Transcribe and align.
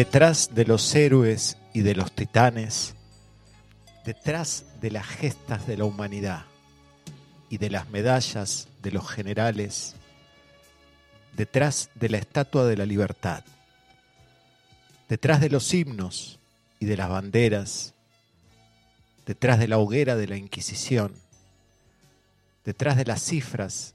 Detrás 0.00 0.54
de 0.54 0.64
los 0.64 0.94
héroes 0.94 1.58
y 1.74 1.82
de 1.82 1.94
los 1.94 2.10
titanes, 2.12 2.94
detrás 4.02 4.64
de 4.80 4.90
las 4.90 5.06
gestas 5.06 5.66
de 5.66 5.76
la 5.76 5.84
humanidad 5.84 6.46
y 7.50 7.58
de 7.58 7.68
las 7.68 7.90
medallas 7.90 8.68
de 8.80 8.92
los 8.92 9.06
generales, 9.10 9.96
detrás 11.36 11.90
de 11.96 12.08
la 12.08 12.16
estatua 12.16 12.64
de 12.64 12.78
la 12.78 12.86
libertad, 12.86 13.44
detrás 15.06 15.38
de 15.42 15.50
los 15.50 15.74
himnos 15.74 16.38
y 16.78 16.86
de 16.86 16.96
las 16.96 17.10
banderas, 17.10 17.92
detrás 19.26 19.58
de 19.58 19.68
la 19.68 19.76
hoguera 19.76 20.16
de 20.16 20.28
la 20.28 20.38
Inquisición, 20.38 21.12
detrás 22.64 22.96
de 22.96 23.04
las 23.04 23.22
cifras 23.22 23.94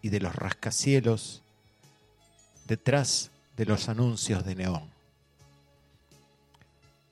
y 0.00 0.08
de 0.08 0.20
los 0.20 0.34
rascacielos, 0.34 1.42
detrás 2.66 3.30
de 3.58 3.66
los 3.66 3.90
anuncios 3.90 4.46
de 4.46 4.54
neón. 4.54 4.91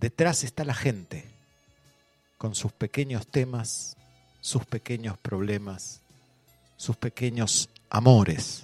Detrás 0.00 0.44
está 0.44 0.64
la 0.64 0.72
gente, 0.72 1.26
con 2.38 2.54
sus 2.54 2.72
pequeños 2.72 3.26
temas, 3.26 3.98
sus 4.40 4.64
pequeños 4.64 5.18
problemas, 5.18 6.00
sus 6.78 6.96
pequeños 6.96 7.68
amores, 7.90 8.62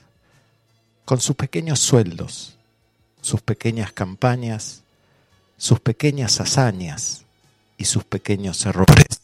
con 1.04 1.20
sus 1.20 1.36
pequeños 1.36 1.78
sueldos, 1.78 2.56
sus 3.20 3.42
pequeñas 3.42 3.92
campañas, 3.92 4.82
sus 5.58 5.78
pequeñas 5.78 6.41
hazañas 6.41 7.26
y 7.76 7.84
sus 7.84 8.04
pequeños 8.04 8.64
errores. 8.64 9.20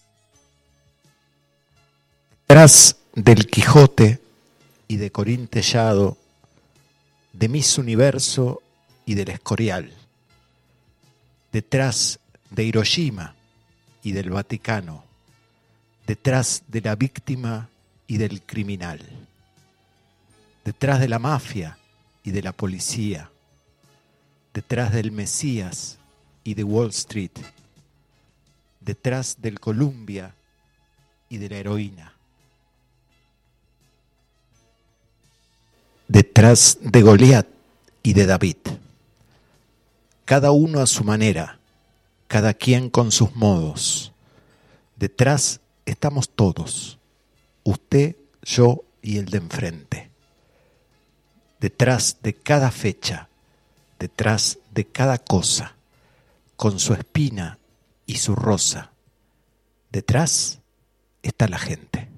Detrás 2.46 2.96
del 3.14 3.46
Quijote 3.46 4.20
y 4.86 4.96
de 4.98 5.10
Corín 5.10 5.48
Tellado, 5.48 6.18
de 7.32 7.48
Miss 7.48 7.78
Universo 7.78 8.60
y 9.06 9.14
del 9.14 9.30
Escorial, 9.30 10.01
detrás 11.52 12.18
de 12.50 12.64
Hiroshima 12.64 13.34
y 14.02 14.12
del 14.12 14.30
Vaticano, 14.30 15.04
detrás 16.06 16.64
de 16.68 16.80
la 16.80 16.96
víctima 16.96 17.68
y 18.06 18.16
del 18.16 18.42
criminal, 18.42 19.00
detrás 20.64 20.98
de 21.00 21.08
la 21.08 21.18
mafia 21.18 21.78
y 22.24 22.30
de 22.30 22.42
la 22.42 22.52
policía, 22.52 23.30
detrás 24.54 24.92
del 24.92 25.12
Mesías 25.12 25.98
y 26.42 26.54
de 26.54 26.64
Wall 26.64 26.90
Street, 26.90 27.32
detrás 28.80 29.40
del 29.40 29.60
Columbia 29.60 30.34
y 31.28 31.38
de 31.38 31.48
la 31.48 31.56
heroína, 31.56 32.12
detrás 36.08 36.78
de 36.80 37.02
Goliat 37.02 37.46
y 38.02 38.14
de 38.14 38.26
David, 38.26 38.56
cada 40.32 40.50
uno 40.50 40.80
a 40.80 40.86
su 40.86 41.04
manera, 41.04 41.58
cada 42.26 42.54
quien 42.54 42.88
con 42.88 43.12
sus 43.12 43.36
modos. 43.36 44.14
Detrás 44.96 45.60
estamos 45.84 46.30
todos, 46.30 46.98
usted, 47.64 48.16
yo 48.40 48.82
y 49.02 49.18
el 49.18 49.26
de 49.26 49.36
enfrente. 49.36 50.10
Detrás 51.60 52.16
de 52.22 52.32
cada 52.32 52.70
fecha, 52.70 53.28
detrás 53.98 54.56
de 54.70 54.86
cada 54.86 55.18
cosa, 55.18 55.74
con 56.56 56.80
su 56.80 56.94
espina 56.94 57.58
y 58.06 58.14
su 58.14 58.34
rosa. 58.34 58.90
Detrás 59.90 60.60
está 61.22 61.46
la 61.46 61.58
gente. 61.58 62.08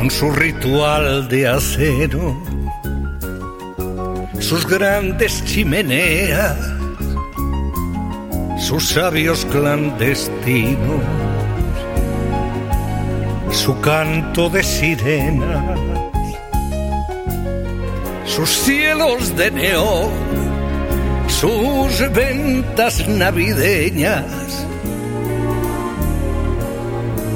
Con 0.00 0.10
su 0.10 0.30
ritual 0.30 1.28
de 1.28 1.46
acero, 1.46 2.34
sus 4.38 4.66
grandes 4.66 5.44
chimeneas, 5.44 6.56
sus 8.58 8.88
sabios 8.88 9.44
clandestinos, 9.52 11.02
su 13.50 13.78
canto 13.82 14.48
de 14.48 14.62
sirenas, 14.62 15.78
sus 18.24 18.48
cielos 18.48 19.36
de 19.36 19.50
neón, 19.50 20.12
sus 21.28 22.10
ventas 22.10 23.06
navideñas 23.06 24.24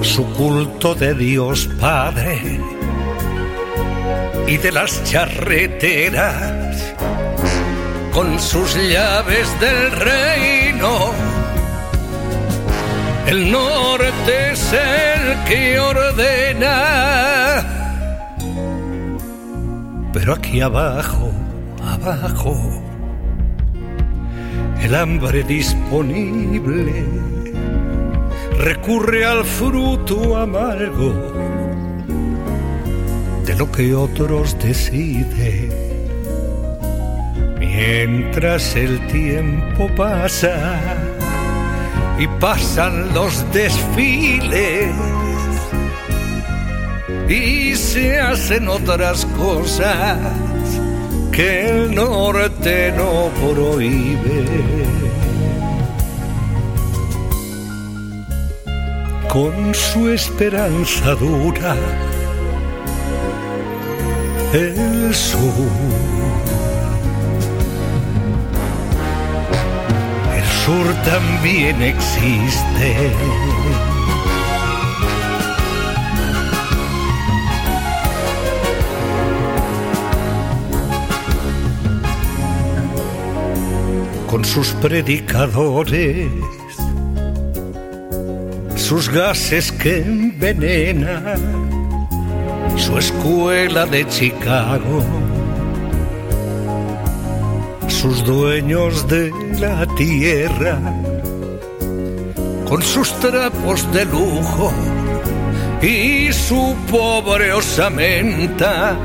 su 0.04 0.24
culto 0.34 0.94
de 0.94 1.14
Dios 1.14 1.68
Padre 1.80 2.60
y 4.46 4.58
de 4.58 4.70
las 4.70 5.02
charreteras 5.04 6.94
con 8.12 8.38
sus 8.38 8.76
llaves 8.76 9.48
del 9.60 9.90
reino. 9.92 11.10
El 13.26 13.50
norte 13.50 14.52
es 14.52 14.72
el 14.72 15.44
que 15.48 15.80
ordena, 15.80 17.64
pero 20.12 20.34
aquí 20.34 20.60
abajo, 20.60 21.32
abajo, 21.82 22.82
el 24.82 24.94
hambre 24.94 25.42
disponible 25.44 27.04
recurre 28.58 29.24
al 29.24 29.44
fruto 29.44 30.36
amargo 30.36 31.12
de 33.44 33.54
lo 33.56 33.70
que 33.70 33.94
otros 33.94 34.56
deciden. 34.58 35.70
Mientras 37.58 38.76
el 38.76 39.06
tiempo 39.08 39.88
pasa 39.96 40.80
y 42.18 42.26
pasan 42.40 43.12
los 43.12 43.44
desfiles 43.52 44.94
y 47.28 47.74
se 47.74 48.20
hacen 48.20 48.68
otras 48.68 49.26
cosas 49.26 50.18
que 51.32 51.68
el 51.68 51.94
norte 51.94 52.92
no 52.96 53.30
prohíbe. 53.40 54.44
Con 59.34 59.74
su 59.74 60.10
esperanza 60.10 61.16
dura 61.16 61.74
el 64.52 65.12
sur. 65.12 65.50
El 70.36 70.44
sur 70.64 70.86
también 71.02 71.82
existe. 71.82 73.10
Con 84.30 84.44
sus 84.44 84.68
predicadores 84.74 86.30
sus 88.88 89.08
gases 89.08 89.72
que 89.72 90.02
envenenan, 90.02 91.40
su 92.76 92.98
escuela 92.98 93.86
de 93.86 94.06
Chicago, 94.08 95.02
sus 97.88 98.22
dueños 98.24 99.08
de 99.08 99.32
la 99.58 99.86
tierra, 99.96 100.78
con 102.68 102.82
sus 102.82 103.10
trapos 103.20 103.90
de 103.94 104.04
lujo 104.04 104.70
y 105.80 106.30
su 106.30 106.76
pobre 106.90 107.54
osamenta, 107.54 108.98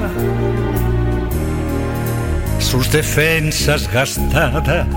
sus 2.59 2.91
defensas 2.91 3.89
gastadas, 3.89 4.87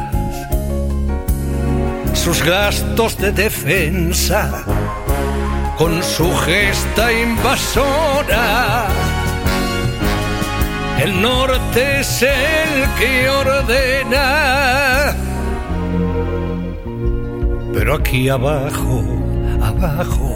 sus 2.15 2.43
gastos 2.45 3.17
de 3.19 3.31
defensa, 3.31 4.65
con 5.83 6.01
su 6.01 6.31
gesta 6.47 7.13
invasora. 7.13 8.87
El 11.03 11.21
norte 11.21 12.01
es 12.01 12.23
el 12.23 12.73
que 12.99 13.29
ordena, 13.29 15.17
pero 17.75 17.95
aquí 17.97 18.29
abajo, 18.29 19.03
abajo, 19.61 20.31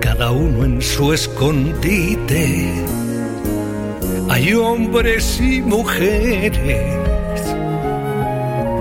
cada 0.00 0.32
uno 0.32 0.64
en 0.64 0.82
su 0.82 1.12
escondite 1.12 2.74
hay 4.28 4.52
hombres 4.54 5.40
y 5.40 5.62
mujeres 5.62 6.58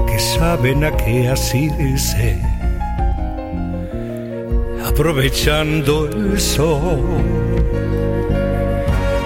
que 0.07 0.19
saben 0.19 0.83
a 0.83 0.91
qué 0.97 1.29
asirse, 1.29 2.54
aprovechando 4.95 6.07
el 6.07 6.39
sol 6.39 7.03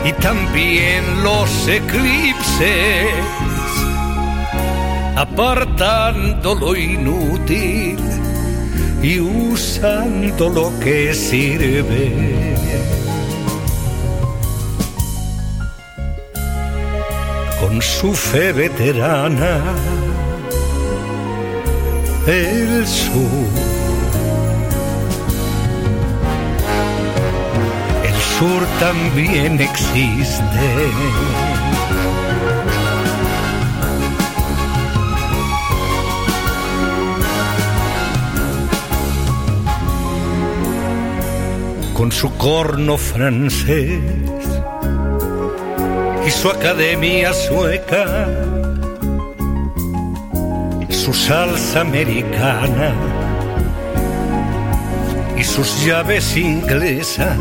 y 0.04 0.12
también 0.14 1.24
los 1.24 1.68
eclipses, 1.68 3.14
apartando 5.16 6.56
lo 6.56 6.76
inútil 6.76 8.00
y 9.04 9.20
usando 9.20 10.50
lo 10.50 10.80
que 10.80 11.14
sirve. 11.14 12.56
con 17.62 17.80
su 17.82 18.16
fe 18.16 18.54
veterana, 18.54 19.62
el 22.26 22.88
sur. 22.88 23.79
También 28.80 29.60
existe. 29.60 30.68
Con 41.94 42.12
su 42.14 42.34
corno 42.38 42.98
francés 42.98 44.00
y 46.26 46.32
su 46.32 46.50
academia 46.50 47.34
sueca, 47.34 48.26
su 50.90 51.14
salsa 51.14 51.82
americana 51.82 52.94
y 55.38 55.44
sus 55.44 55.86
llaves 55.86 56.38
inglesas, 56.38 57.38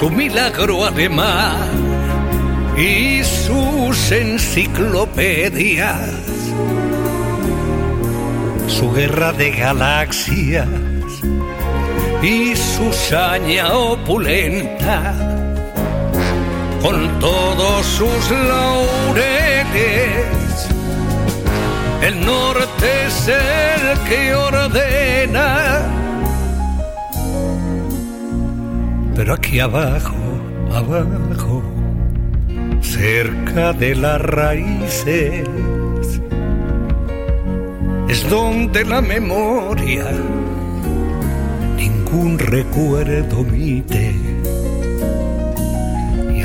su 0.00 0.08
milagro 0.08 0.86
además 0.86 1.68
y 2.74 3.22
sus 3.22 4.10
enciclopedias, 4.10 6.08
su 8.66 8.90
guerra 8.92 9.32
de 9.34 9.50
galaxias 9.50 10.66
y 12.22 12.56
su 12.56 12.90
saña 12.94 13.74
opulenta 13.74 15.12
con 16.80 17.18
todos 17.18 17.84
sus 17.84 18.30
laureles. 18.30 19.20
El 22.00 22.24
norte 22.24 23.04
es 23.06 23.28
el 23.28 23.98
que 24.08 24.34
ordena. 24.34 25.99
Pero 29.20 29.34
aquí 29.34 29.60
abajo, 29.60 30.16
abajo, 30.72 31.62
cerca 32.80 33.74
de 33.74 33.94
las 33.94 34.18
raíces, 34.18 35.46
es 38.08 38.30
donde 38.30 38.82
la 38.82 39.02
memoria 39.02 40.06
ningún 41.76 42.38
recuerdo 42.38 43.40
omite 43.40 44.14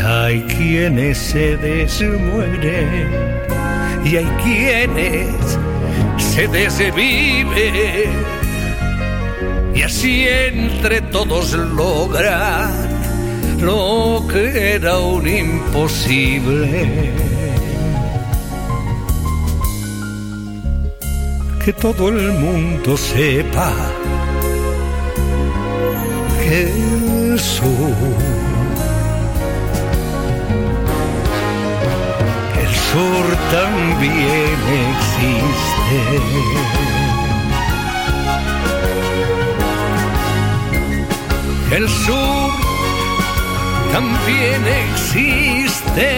hay 0.04 0.42
quienes 0.42 1.18
se 1.18 1.56
desmueren 1.56 3.10
y 4.04 4.18
hay 4.18 4.28
quienes 4.44 5.58
se 6.18 6.46
desviven. 6.50 8.35
y 8.35 8.35
así 9.86 10.26
entre 10.28 11.00
todos 11.02 11.54
logran 11.54 12.72
lo 13.62 14.26
que 14.32 14.74
era 14.76 14.98
un 14.98 15.28
imposible. 15.28 17.12
Que 21.64 21.74
todo 21.74 22.10
el 22.10 22.32
mundo 22.34 22.98
sepa 22.98 23.74
que 26.44 26.62
el 26.64 27.40
sur 27.40 28.36
sur 32.92 33.26
también 33.52 34.58
existe. 34.90 36.00
El 41.76 41.90
sur 41.90 42.52
también 43.92 44.66
existe. 44.66 46.10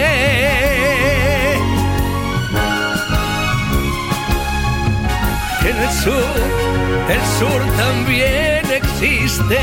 El 5.66 5.90
sur, 6.00 6.14
el 7.08 7.22
sur 7.40 7.60
también 7.76 8.70
existe. 8.70 9.58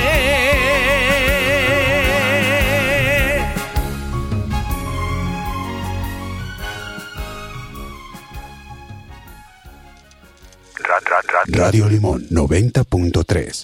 Radio 11.47 11.87
Limón 11.87 12.27
90.3. 12.29 13.63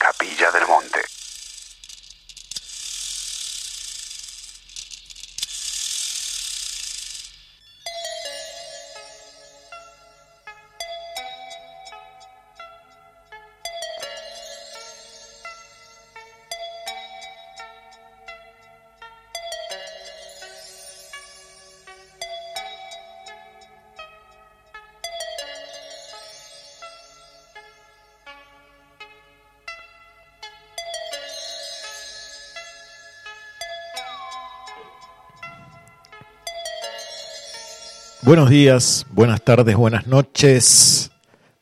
Buenos 38.23 38.51
días, 38.51 39.07
buenas 39.09 39.43
tardes, 39.43 39.75
buenas 39.75 40.05
noches, 40.05 41.09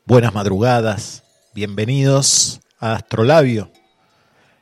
buenas 0.06 0.34
madrugadas. 0.34 1.24
Bienvenidos 1.54 2.60
a 2.80 2.96
Astrolabio, 2.96 3.72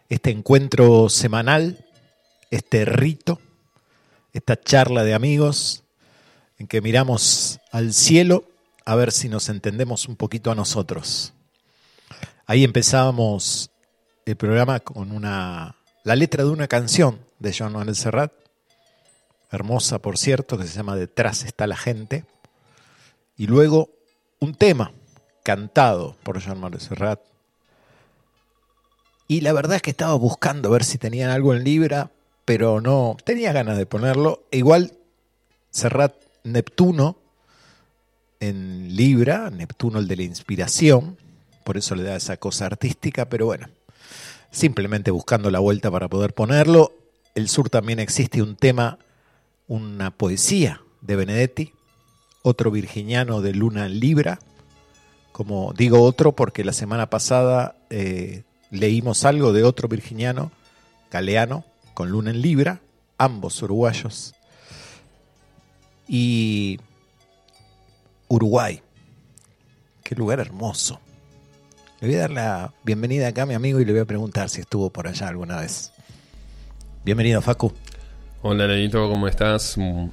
este 0.07 0.29
encuentro 0.29 1.09
semanal, 1.09 1.87
este 2.51 2.85
rito, 2.85 3.41
esta 4.31 4.61
charla 4.61 5.03
de 5.03 5.15
amigos 5.15 5.85
en 6.59 6.67
que 6.67 6.81
miramos 6.81 7.59
al 7.71 7.93
cielo 7.93 8.45
a 8.85 8.93
ver 8.93 9.11
si 9.11 9.27
nos 9.27 9.49
entendemos 9.49 10.07
un 10.07 10.17
poquito 10.17 10.51
a 10.51 10.55
nosotros. 10.55 11.33
Ahí 12.45 12.63
empezábamos 12.63 13.71
el 14.27 14.35
programa 14.35 14.81
con 14.81 15.11
una 15.11 15.75
la 16.03 16.15
letra 16.15 16.43
de 16.43 16.51
una 16.51 16.67
canción 16.67 17.25
de 17.39 17.55
Joan 17.57 17.73
Manuel 17.73 17.95
Serrat 17.95 18.31
hermosa 19.51 19.99
por 19.99 20.17
cierto, 20.17 20.57
que 20.57 20.67
se 20.67 20.75
llama 20.75 20.95
Detrás 20.95 21.43
está 21.43 21.67
la 21.67 21.77
gente, 21.77 22.25
y 23.35 23.47
luego 23.47 23.89
un 24.39 24.55
tema 24.55 24.91
cantado 25.43 26.15
por 26.23 26.39
Jean 26.39 26.59
Manuel 26.59 26.81
Serrat. 26.81 27.21
Y 29.27 29.41
la 29.41 29.53
verdad 29.53 29.77
es 29.77 29.81
que 29.81 29.91
estaba 29.91 30.13
buscando 30.15 30.69
ver 30.69 30.83
si 30.83 30.97
tenían 30.97 31.29
algo 31.29 31.53
en 31.53 31.63
Libra 31.63 32.11
pero 32.47 32.79
no 32.79 33.17
tenía 33.25 33.51
ganas 33.51 33.77
de 33.77 33.85
ponerlo. 33.85 34.45
Igual 34.51 34.93
Serrat 35.69 36.13
Neptuno 36.45 37.17
en 38.39 38.95
Libra, 38.95 39.49
Neptuno 39.49 39.99
el 39.99 40.07
de 40.07 40.15
la 40.15 40.23
inspiración, 40.23 41.17
por 41.65 41.75
eso 41.75 41.93
le 41.93 42.03
da 42.03 42.15
esa 42.15 42.37
cosa 42.37 42.67
artística, 42.67 43.27
pero 43.27 43.47
bueno, 43.47 43.67
simplemente 44.49 45.11
buscando 45.11 45.51
la 45.51 45.59
vuelta 45.59 45.91
para 45.91 46.07
poder 46.07 46.33
ponerlo. 46.33 46.93
El 47.35 47.49
sur 47.49 47.69
también 47.69 47.99
existe 47.99 48.41
un 48.41 48.55
tema, 48.55 48.97
una 49.67 50.11
poesía 50.11 50.81
de 51.01 51.15
Benedetti, 51.15 51.73
otro 52.41 52.71
virginiano 52.71 53.41
de 53.41 53.53
Luna 53.53 53.87
Libra, 53.87 54.39
como 55.31 55.73
digo 55.73 56.01
otro 56.01 56.31
porque 56.31 56.63
la 56.63 56.73
semana 56.73 57.09
pasada 57.09 57.75
eh, 57.89 58.43
leímos 58.71 59.25
algo 59.25 59.53
de 59.53 59.63
otro 59.63 59.87
virginiano, 59.87 60.51
Galeano, 61.11 61.65
con 61.93 62.09
Luna 62.09 62.31
en 62.31 62.41
Libra, 62.41 62.81
ambos 63.17 63.61
uruguayos. 63.61 64.33
Y 66.07 66.79
Uruguay, 68.29 68.81
qué 70.03 70.15
lugar 70.15 70.39
hermoso. 70.39 70.99
Le 71.99 72.07
voy 72.07 72.17
a 72.17 72.19
dar 72.21 72.31
la 72.31 72.73
bienvenida 72.83 73.27
acá 73.27 73.43
a 73.43 73.45
mi 73.45 73.55
amigo 73.55 73.79
y 73.79 73.85
le 73.85 73.91
voy 73.91 74.01
a 74.01 74.05
preguntar 74.05 74.49
si 74.49 74.61
estuvo 74.61 74.89
por 74.89 75.07
allá 75.07 75.27
alguna 75.27 75.59
vez. 75.59 75.91
Bienvenido, 77.03 77.41
Facu. 77.41 77.73
Hola, 78.43 78.67
Leito, 78.67 79.09
¿cómo 79.09 79.27
estás? 79.27 79.77
Mm, 79.77 80.09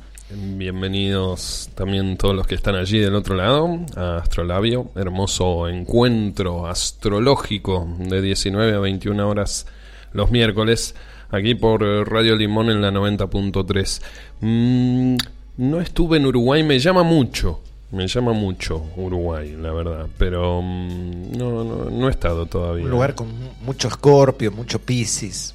Bienvenidos 0.57 1.69
también 1.75 2.17
todos 2.17 2.35
los 2.35 2.47
que 2.47 2.55
están 2.55 2.75
allí 2.75 2.99
del 2.99 3.15
otro 3.15 3.35
lado 3.35 3.81
a 3.97 4.17
Astrolabio, 4.17 4.91
hermoso 4.97 5.69
encuentro 5.69 6.67
astrológico 6.67 7.87
de 7.99 8.23
19 8.23 8.75
a 8.75 8.79
21 8.79 9.29
horas 9.29 9.67
los 10.15 10.31
miércoles, 10.31 10.95
aquí 11.31 11.55
por 11.55 11.83
Radio 12.11 12.35
Limón 12.35 12.71
en 12.71 12.81
la 12.81 12.91
90.3. 12.91 14.03
Mm, 14.41 15.17
no 15.59 15.81
estuve 15.83 16.17
en 16.17 16.25
Uruguay, 16.25 16.63
me 16.63 16.79
llama 16.79 17.03
mucho, 17.03 17.61
me 17.93 18.09
llama 18.09 18.33
mucho 18.33 18.83
Uruguay, 18.97 19.55
la 19.61 19.73
verdad, 19.73 20.07
pero 20.17 20.63
mm, 20.63 21.37
no, 21.37 21.63
no, 21.63 21.91
no 21.91 22.09
he 22.09 22.11
estado 22.11 22.47
todavía. 22.47 22.87
Un 22.87 22.91
lugar 22.91 23.15
con 23.15 23.29
mucho 23.67 23.89
escorpio, 23.89 24.51
mucho 24.51 24.79
piscis. 24.79 25.55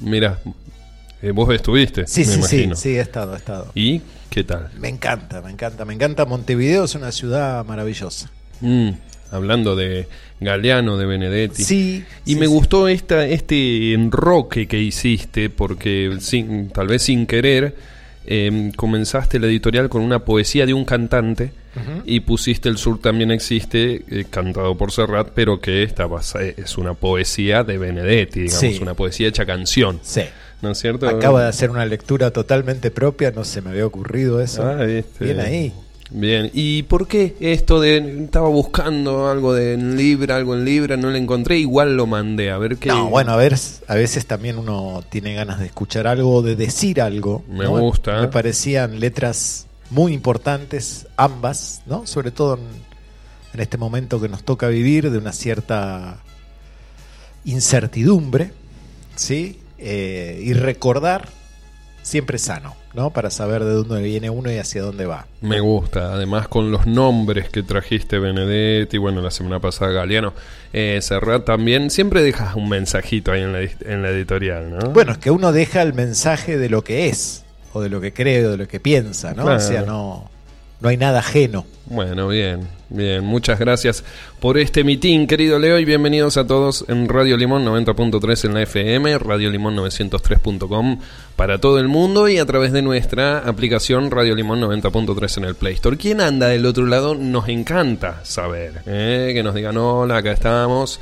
Mira, 0.00 0.38
eh, 1.24 1.30
vos 1.32 1.52
estuviste, 1.54 2.06
Sí, 2.06 2.20
me 2.20 2.26
sí, 2.26 2.32
sí, 2.32 2.38
imagino. 2.38 2.76
sí, 2.76 2.88
he 2.96 3.00
estado, 3.00 3.34
he 3.34 3.38
estado. 3.38 3.70
¿Y 3.74 4.02
qué 4.30 4.44
tal? 4.44 4.68
Me 4.78 4.88
encanta, 4.88 5.40
me 5.42 5.50
encanta, 5.50 5.84
me 5.84 5.94
encanta. 5.94 6.24
Montevideo 6.24 6.84
es 6.84 6.94
una 6.94 7.10
ciudad 7.12 7.64
maravillosa. 7.64 8.30
Mm, 8.60 8.90
hablando 9.30 9.74
de 9.76 10.08
Galeano, 10.40 10.96
de 10.96 11.06
Benedetti. 11.06 11.62
Sí. 11.64 12.04
Y 12.24 12.34
sí, 12.34 12.38
me 12.40 12.46
sí. 12.46 12.52
gustó 12.52 12.88
esta, 12.88 13.26
este 13.26 13.92
enroque 13.94 14.66
que 14.68 14.78
hiciste, 14.80 15.50
porque 15.50 16.16
sin, 16.20 16.68
tal 16.70 16.86
vez 16.88 17.02
sin 17.02 17.26
querer, 17.26 17.74
eh, 18.26 18.72
comenzaste 18.76 19.38
la 19.38 19.46
editorial 19.46 19.88
con 19.88 20.00
una 20.02 20.24
poesía 20.24 20.64
de 20.66 20.72
un 20.74 20.84
cantante 20.84 21.52
y 22.06 22.20
pusiste 22.20 22.68
El 22.68 22.78
Sur 22.78 23.00
también 23.00 23.32
existe, 23.32 24.04
eh, 24.08 24.24
cantado 24.30 24.76
por 24.78 24.92
Serrat, 24.92 25.30
pero 25.34 25.60
que 25.60 25.82
está 25.82 26.06
basa- 26.06 26.40
es 26.44 26.78
una 26.78 26.94
poesía 26.94 27.64
de 27.64 27.78
Benedetti, 27.78 28.42
digamos, 28.42 28.60
Sí. 28.60 28.78
una 28.80 28.94
poesía 28.94 29.26
hecha 29.26 29.44
canción, 29.44 29.98
Sí. 30.02 30.22
¿No 30.64 30.72
es 30.72 30.78
cierto? 30.78 31.08
Acaba 31.08 31.42
de 31.42 31.48
hacer 31.48 31.70
una 31.70 31.86
lectura 31.86 32.32
totalmente 32.32 32.90
propia, 32.90 33.30
no 33.30 33.44
se 33.44 33.62
me 33.62 33.70
había 33.70 33.86
ocurrido 33.86 34.40
eso. 34.40 34.64
Ah, 34.64 34.82
viste. 34.82 35.24
Bien 35.24 35.38
ahí. 35.38 35.72
Bien, 36.10 36.50
¿y 36.52 36.84
por 36.84 37.08
qué 37.08 37.34
esto 37.40 37.80
de 37.80 38.24
estaba 38.24 38.48
buscando 38.48 39.28
algo 39.28 39.54
de 39.54 39.74
en 39.74 39.96
Libra, 39.96 40.36
algo 40.36 40.54
en 40.54 40.64
Libra, 40.64 40.96
no 40.96 41.10
lo 41.10 41.16
encontré, 41.16 41.58
igual 41.58 41.96
lo 41.96 42.06
mandé, 42.06 42.50
a 42.50 42.58
ver 42.58 42.76
qué 42.76 42.88
No, 42.88 43.08
bueno, 43.08 43.32
a 43.32 43.36
ver, 43.36 43.56
a 43.88 43.94
veces 43.94 44.26
también 44.26 44.58
uno 44.58 45.02
tiene 45.08 45.34
ganas 45.34 45.58
de 45.60 45.66
escuchar 45.66 46.06
algo, 46.06 46.42
de 46.42 46.56
decir 46.56 47.00
algo. 47.00 47.42
Me 47.48 47.64
¿no? 47.64 47.78
gusta. 47.80 48.20
Me 48.20 48.28
parecían 48.28 49.00
letras 49.00 49.66
muy 49.90 50.12
importantes, 50.12 51.06
ambas, 51.16 51.82
¿no? 51.86 52.06
Sobre 52.06 52.30
todo 52.30 52.54
en, 52.54 52.62
en 53.54 53.60
este 53.60 53.76
momento 53.76 54.20
que 54.20 54.28
nos 54.28 54.44
toca 54.44 54.68
vivir 54.68 55.10
de 55.10 55.18
una 55.18 55.32
cierta 55.32 56.18
incertidumbre, 57.44 58.52
¿sí? 59.16 59.58
Eh, 59.78 60.40
y 60.42 60.52
recordar 60.52 61.28
siempre 62.04 62.38
sano, 62.38 62.76
¿no? 62.92 63.10
Para 63.10 63.30
saber 63.30 63.64
de 63.64 63.72
dónde 63.72 64.02
viene 64.02 64.30
uno 64.30 64.52
y 64.52 64.58
hacia 64.58 64.82
dónde 64.82 65.06
va. 65.06 65.26
Me 65.40 65.60
gusta, 65.60 66.12
además 66.12 66.48
con 66.48 66.70
los 66.70 66.86
nombres 66.86 67.48
que 67.48 67.62
trajiste 67.62 68.18
Benedetti, 68.18 68.98
bueno, 68.98 69.20
la 69.22 69.30
semana 69.30 69.58
pasada 69.58 69.90
Galeano, 69.90 70.34
eh, 70.72 70.98
Serrat 71.00 71.44
también, 71.44 71.90
siempre 71.90 72.22
dejas 72.22 72.54
un 72.56 72.68
mensajito 72.68 73.32
ahí 73.32 73.42
en 73.42 73.52
la, 73.52 73.60
en 73.62 74.02
la 74.02 74.10
editorial, 74.10 74.70
¿no? 74.70 74.90
Bueno, 74.90 75.12
es 75.12 75.18
que 75.18 75.30
uno 75.30 75.50
deja 75.52 75.82
el 75.82 75.94
mensaje 75.94 76.58
de 76.58 76.68
lo 76.68 76.84
que 76.84 77.08
es, 77.08 77.44
o 77.72 77.80
de 77.80 77.88
lo 77.88 78.00
que 78.00 78.12
cree, 78.12 78.46
o 78.46 78.50
de 78.50 78.58
lo 78.58 78.68
que 78.68 78.80
piensa, 78.80 79.32
¿no? 79.32 79.44
Claro. 79.44 79.56
O 79.56 79.60
sea, 79.60 79.82
no, 79.82 80.30
no 80.84 80.90
hay 80.90 80.98
nada 80.98 81.20
ajeno. 81.20 81.64
Bueno, 81.86 82.28
bien, 82.28 82.68
bien. 82.90 83.24
Muchas 83.24 83.58
gracias 83.58 84.04
por 84.38 84.58
este 84.58 84.84
mitin, 84.84 85.26
querido 85.26 85.58
Leo, 85.58 85.78
y 85.78 85.86
bienvenidos 85.86 86.36
a 86.36 86.46
todos 86.46 86.84
en 86.88 87.08
Radio 87.08 87.38
Limón 87.38 87.64
90.3 87.64 88.44
en 88.44 88.54
la 88.54 88.62
FM, 88.62 89.18
Radio 89.18 89.50
Limón 89.50 89.76
903.com 89.76 91.00
para 91.36 91.58
todo 91.58 91.78
el 91.78 91.88
mundo 91.88 92.28
y 92.28 92.36
a 92.36 92.44
través 92.44 92.72
de 92.72 92.82
nuestra 92.82 93.38
aplicación 93.38 94.10
Radio 94.10 94.34
Limón 94.34 94.60
90.3 94.60 95.38
en 95.38 95.44
el 95.44 95.54
Play 95.54 95.72
Store. 95.72 95.96
¿Quién 95.96 96.20
anda 96.20 96.48
del 96.48 96.66
otro 96.66 96.84
lado? 96.84 97.14
Nos 97.14 97.48
encanta 97.48 98.22
saber, 98.22 98.82
¿eh? 98.84 99.30
que 99.34 99.42
nos 99.42 99.54
digan 99.54 99.78
hola, 99.78 100.18
acá 100.18 100.32
estamos. 100.32 101.00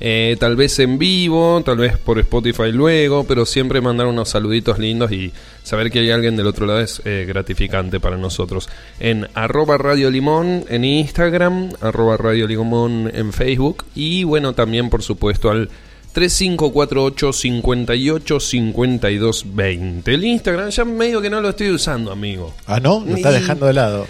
Eh, 0.00 0.36
tal 0.40 0.56
vez 0.56 0.78
en 0.80 0.98
vivo, 0.98 1.62
tal 1.64 1.78
vez 1.78 1.96
por 1.98 2.18
Spotify 2.18 2.72
luego, 2.72 3.24
pero 3.24 3.46
siempre 3.46 3.80
mandar 3.80 4.06
unos 4.06 4.28
saluditos 4.28 4.78
lindos 4.78 5.12
y 5.12 5.32
saber 5.62 5.90
que 5.90 6.00
hay 6.00 6.10
alguien 6.10 6.36
del 6.36 6.46
otro 6.46 6.66
lado 6.66 6.80
es 6.80 7.00
eh, 7.04 7.24
gratificante 7.26 8.00
para 8.00 8.16
nosotros. 8.16 8.68
En 9.00 9.28
arroba 9.34 9.78
Radio 9.78 10.10
Limón 10.10 10.64
en 10.68 10.84
Instagram, 10.84 11.70
arroba 11.80 12.16
Radio 12.16 12.46
Limón 12.46 13.10
en 13.14 13.32
Facebook 13.32 13.84
y 13.94 14.24
bueno, 14.24 14.52
también 14.52 14.90
por 14.90 15.02
supuesto 15.02 15.50
al 15.50 15.68
3548 16.12 17.32
58 17.32 18.40
52 18.40 19.44
20. 19.54 20.14
El 20.14 20.24
Instagram 20.24 20.70
ya 20.70 20.84
medio 20.84 21.20
que 21.20 21.28
no 21.28 21.40
lo 21.40 21.50
estoy 21.50 21.70
usando, 21.70 22.12
amigo. 22.12 22.54
Ah, 22.66 22.78
¿no? 22.78 23.04
Lo 23.04 23.16
está 23.16 23.32
dejando 23.32 23.66
de 23.66 23.72
lado. 23.72 24.06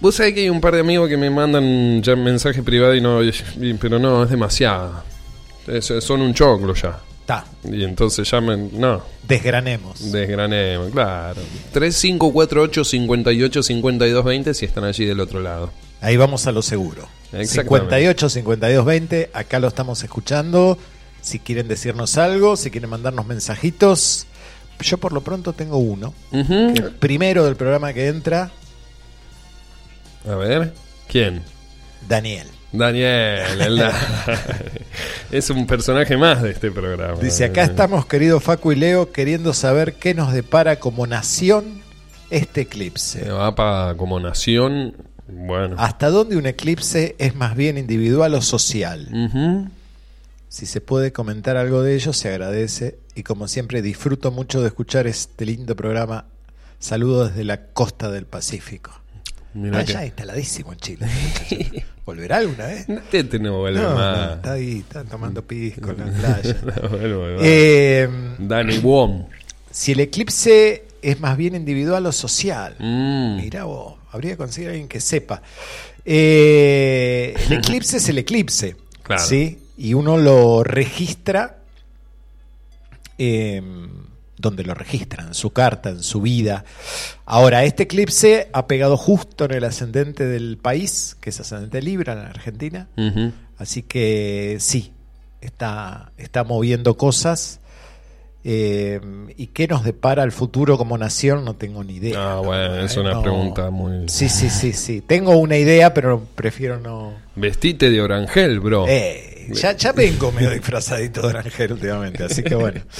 Vos 0.00 0.14
sabés 0.14 0.34
que 0.34 0.40
hay 0.40 0.48
un 0.50 0.60
par 0.60 0.74
de 0.74 0.80
amigos 0.80 1.08
que 1.08 1.16
me 1.16 1.28
mandan 1.30 2.02
ya 2.02 2.14
mensajes 2.16 2.62
privados 2.62 2.96
y 2.96 3.00
no, 3.00 3.22
y- 3.22 3.74
pero 3.80 3.98
no, 3.98 4.22
es 4.24 4.30
demasiado. 4.30 5.02
Es- 5.66 5.92
son 6.00 6.22
un 6.22 6.32
choclo 6.34 6.74
ya. 6.74 6.98
Está. 7.20 7.44
Y 7.64 7.84
entonces 7.84 8.30
ya 8.30 8.40
me, 8.40 8.56
no, 8.56 9.02
Desgranemos. 9.26 10.10
desgranemos, 10.12 10.90
claro. 10.92 11.40
3548 11.72 12.84
58 12.84 13.62
52 13.62 14.24
20 14.24 14.54
si 14.54 14.64
están 14.64 14.84
allí 14.84 15.04
del 15.04 15.20
otro 15.20 15.40
lado. 15.40 15.70
Ahí 16.00 16.16
vamos 16.16 16.46
a 16.46 16.52
lo 16.52 16.62
seguro. 16.62 17.02
Exactamente. 17.32 17.96
58 17.96 18.28
52 18.30 18.84
20, 18.86 19.30
acá 19.34 19.58
lo 19.58 19.68
estamos 19.68 20.02
escuchando. 20.02 20.78
Si 21.20 21.40
quieren 21.40 21.68
decirnos 21.68 22.16
algo, 22.16 22.56
si 22.56 22.70
quieren 22.70 22.88
mandarnos 22.88 23.26
mensajitos, 23.26 24.26
yo 24.80 24.96
por 24.96 25.12
lo 25.12 25.20
pronto 25.22 25.52
tengo 25.52 25.76
uno. 25.78 26.14
El 26.32 26.92
primero 26.98 27.44
del 27.44 27.56
programa 27.56 27.92
que 27.92 28.06
entra, 28.06 28.52
A 30.28 30.34
ver, 30.36 30.72
¿quién? 31.08 31.42
Daniel. 32.08 32.46
Daniel, 32.72 33.60
el 33.60 33.76
Da- 33.78 33.92
es 35.32 35.48
un 35.50 35.66
personaje 35.66 36.16
más 36.16 36.42
de 36.42 36.50
este 36.50 36.70
programa. 36.70 37.18
Dice, 37.18 37.44
acá 37.46 37.64
estamos, 37.64 38.04
querido 38.06 38.40
Facu 38.40 38.72
y 38.72 38.76
Leo, 38.76 39.10
queriendo 39.10 39.54
saber 39.54 39.94
qué 39.94 40.14
nos 40.14 40.32
depara 40.32 40.78
como 40.78 41.06
nación 41.06 41.80
este 42.30 42.62
eclipse. 42.62 43.24
Se 43.24 43.30
va 43.30 43.54
para 43.54 43.94
como 43.96 44.20
nación. 44.20 44.94
Bueno. 45.28 45.76
¿Hasta 45.78 46.10
dónde 46.10 46.36
un 46.36 46.46
eclipse 46.46 47.16
es 47.18 47.34
más 47.34 47.56
bien 47.56 47.78
individual 47.78 48.34
o 48.34 48.42
social? 48.42 49.08
Si 50.48 50.66
se 50.66 50.80
puede 50.80 51.12
comentar 51.12 51.56
algo 51.56 51.82
de 51.82 51.94
ello, 51.94 52.12
se 52.12 52.28
agradece. 52.28 52.98
Y 53.14 53.22
como 53.22 53.48
siempre, 53.48 53.80
disfruto 53.82 54.30
mucho 54.30 54.60
de 54.60 54.68
escuchar 54.68 55.06
este 55.06 55.44
lindo 55.46 55.74
programa. 55.76 56.26
Saludos 56.78 57.30
desde 57.30 57.44
la 57.44 57.66
costa 57.72 58.10
del 58.10 58.24
Pacífico. 58.26 58.92
Mirá 59.54 59.80
Está 59.80 59.86
que- 59.86 59.92
ya 59.94 60.04
instaladísimo 60.06 60.72
en 60.72 60.78
Chile. 60.78 61.06
¿Volverá 62.06 62.38
alguna 62.38 62.66
vez? 62.66 62.88
No 62.88 63.00
te, 63.02 63.24
te 63.24 63.38
no 63.38 63.58
vuelve 63.58 63.80
No, 63.82 63.94
más. 63.94 64.16
no, 64.28 64.34
está 64.34 64.52
ahí, 64.52 64.78
está 64.78 65.04
tomando 65.04 65.42
pisco 65.42 65.90
en 65.90 65.98
la 65.98 66.06
playa. 66.06 66.56
No 66.82 66.88
vuelve 66.88 67.34
más. 67.36 67.42
Eh, 67.44 68.08
Danny 68.38 68.78
Wong. 68.78 69.24
si 69.70 69.92
el 69.92 70.00
eclipse 70.00 70.84
es 71.02 71.20
más 71.20 71.36
bien 71.36 71.54
individual 71.54 72.06
o 72.06 72.12
social. 72.12 72.76
Mm. 72.78 73.36
Mira 73.36 73.64
vos, 73.64 73.94
habría 74.10 74.32
que 74.32 74.36
conseguir 74.38 74.68
a 74.68 74.72
alguien 74.72 74.88
que 74.88 75.00
sepa. 75.00 75.42
Eh, 76.04 77.34
el 77.46 77.52
eclipse 77.54 77.98
es 77.98 78.08
el 78.08 78.18
eclipse. 78.18 78.76
Claro. 79.08 79.24
¿sí? 79.24 79.58
Y 79.78 79.94
uno 79.94 80.18
lo 80.18 80.62
registra 80.62 81.56
eh, 83.16 83.62
donde 84.38 84.62
lo 84.64 84.74
registra, 84.74 85.24
en 85.24 85.34
su 85.34 85.50
carta, 85.50 85.90
en 85.90 86.02
su 86.02 86.20
vida. 86.20 86.64
Ahora, 87.26 87.64
este 87.64 87.82
eclipse 87.84 88.48
ha 88.52 88.66
pegado 88.66 88.96
justo 88.96 89.44
en 89.44 89.52
el 89.52 89.64
ascendente 89.64 90.26
del 90.26 90.58
país, 90.58 91.16
que 91.20 91.30
es 91.30 91.40
ascendente 91.40 91.82
Libra 91.82 92.12
en 92.14 92.20
Argentina. 92.20 92.88
Así 93.58 93.82
que 93.82 94.56
sí, 94.60 94.92
está, 95.40 96.12
está 96.16 96.44
moviendo 96.44 96.96
cosas. 96.96 97.60
Eh, 98.44 99.00
¿Y 99.36 99.48
qué 99.48 99.66
nos 99.66 99.82
depara 99.84 100.22
el 100.22 100.30
futuro 100.32 100.78
como 100.78 100.96
nación? 100.96 101.44
No 101.44 101.54
tengo 101.56 101.82
ni 101.84 101.96
idea. 101.96 102.34
Ah, 102.36 102.40
bueno, 102.40 102.76
es 102.76 102.96
Eh, 102.96 103.00
una 103.00 103.14
no. 103.14 103.22
pregunta 103.22 103.70
muy... 103.70 104.08
Sí, 104.08 104.28
sí, 104.28 104.48
sí, 104.48 104.72
sí. 104.72 105.00
Tengo 105.00 105.36
una 105.36 105.56
idea, 105.58 105.92
pero 105.92 106.24
prefiero 106.34 106.78
no. 106.78 107.14
Vestite 107.34 107.90
de 107.90 108.00
orangel, 108.00 108.60
bro. 108.60 108.86
Eh, 108.88 109.48
ya, 109.52 109.76
ya 109.76 109.92
vengo 109.92 110.30
medio 110.32 110.50
disfrazadito 110.50 111.22
de 111.22 111.28
Orangel 111.28 111.72
últimamente, 111.72 112.24
así 112.24 112.42
que 112.42 112.54
bueno. 112.54 112.80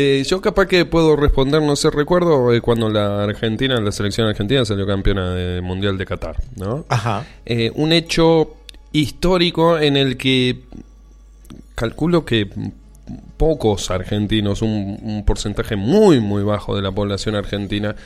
Eh, 0.00 0.22
yo 0.24 0.40
capaz 0.40 0.66
que 0.66 0.84
puedo 0.84 1.16
responder, 1.16 1.60
no 1.60 1.74
sé, 1.74 1.90
recuerdo 1.90 2.54
eh, 2.54 2.60
cuando 2.60 2.88
la 2.88 3.24
Argentina, 3.24 3.80
la 3.80 3.90
selección 3.90 4.28
argentina 4.28 4.64
salió 4.64 4.86
campeona 4.86 5.34
del 5.34 5.60
Mundial 5.62 5.98
de 5.98 6.06
Qatar, 6.06 6.36
¿no? 6.54 6.84
Ajá. 6.88 7.26
Eh, 7.44 7.72
un 7.74 7.90
hecho 7.90 8.54
histórico 8.92 9.76
en 9.76 9.96
el 9.96 10.16
que 10.16 10.60
calculo 11.74 12.24
que 12.24 12.48
pocos 13.36 13.90
argentinos, 13.90 14.62
un, 14.62 15.00
un 15.02 15.24
porcentaje 15.24 15.74
muy, 15.74 16.20
muy 16.20 16.44
bajo 16.44 16.76
de 16.76 16.82
la 16.82 16.92
población 16.92 17.34
argentina, 17.34 17.96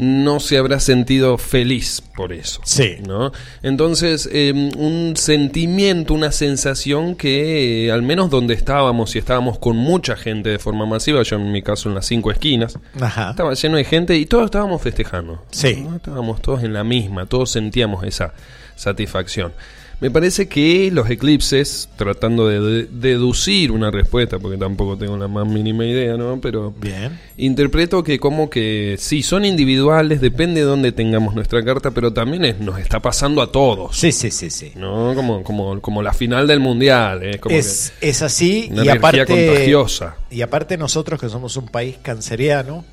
no 0.00 0.40
se 0.40 0.56
habrá 0.56 0.80
sentido 0.80 1.36
feliz 1.36 2.02
por 2.16 2.32
eso. 2.32 2.62
Sí. 2.64 2.96
¿no? 3.06 3.32
Entonces, 3.62 4.26
eh, 4.32 4.50
un 4.78 5.14
sentimiento, 5.14 6.14
una 6.14 6.32
sensación 6.32 7.14
que, 7.16 7.86
eh, 7.86 7.92
al 7.92 8.00
menos 8.00 8.30
donde 8.30 8.54
estábamos, 8.54 9.14
y 9.14 9.18
estábamos 9.18 9.58
con 9.58 9.76
mucha 9.76 10.16
gente 10.16 10.48
de 10.48 10.58
forma 10.58 10.86
masiva, 10.86 11.22
yo 11.22 11.36
en 11.36 11.52
mi 11.52 11.60
caso 11.60 11.90
en 11.90 11.94
las 11.96 12.06
cinco 12.06 12.30
esquinas, 12.30 12.78
Ajá. 12.98 13.30
estaba 13.30 13.52
lleno 13.52 13.76
de 13.76 13.84
gente 13.84 14.16
y 14.16 14.24
todos 14.24 14.46
estábamos 14.46 14.80
festejando. 14.80 15.44
Sí. 15.50 15.84
¿no? 15.86 15.96
Estábamos 15.96 16.40
todos 16.40 16.64
en 16.64 16.72
la 16.72 16.82
misma, 16.82 17.26
todos 17.26 17.50
sentíamos 17.50 18.02
esa 18.04 18.32
satisfacción. 18.76 19.52
Me 20.00 20.10
parece 20.10 20.48
que 20.48 20.90
los 20.90 21.10
eclipses, 21.10 21.90
tratando 21.96 22.48
de, 22.48 22.58
de- 22.60 22.84
deducir 22.90 23.70
una 23.70 23.90
respuesta, 23.90 24.38
porque 24.38 24.56
tampoco 24.56 24.96
tengo 24.96 25.16
la 25.18 25.28
más 25.28 25.46
mínima 25.46 25.84
idea, 25.84 26.16
¿no? 26.16 26.40
Pero 26.40 26.72
Bien. 26.80 27.20
interpreto 27.36 28.02
que 28.02 28.18
como 28.18 28.48
que 28.48 28.96
sí, 28.98 29.22
son 29.22 29.44
individuales, 29.44 30.22
depende 30.22 30.60
de 30.60 30.66
dónde 30.66 30.92
tengamos 30.92 31.34
nuestra 31.34 31.62
carta, 31.62 31.90
pero 31.90 32.14
también 32.14 32.46
es- 32.46 32.58
nos 32.60 32.78
está 32.78 33.00
pasando 33.00 33.42
a 33.42 33.52
todos. 33.52 33.94
Sí, 33.94 34.10
sí, 34.10 34.30
sí, 34.30 34.48
sí. 34.48 34.72
¿no? 34.74 35.14
Como, 35.14 35.42
como, 35.44 35.80
como 35.82 36.02
la 36.02 36.14
final 36.14 36.46
del 36.46 36.60
mundial, 36.60 37.22
¿eh? 37.22 37.38
Como 37.38 37.54
Es, 37.54 37.92
es 38.00 38.22
así 38.22 38.70
Una 38.72 38.84
y 38.86 38.88
aparte 38.88 39.26
contagiosa. 39.26 40.16
y 40.30 40.40
aparte 40.40 40.78
nosotros 40.78 41.20
que 41.20 41.28
somos 41.28 41.58
un 41.58 41.68
país 41.68 41.96
canceriano 42.00 42.86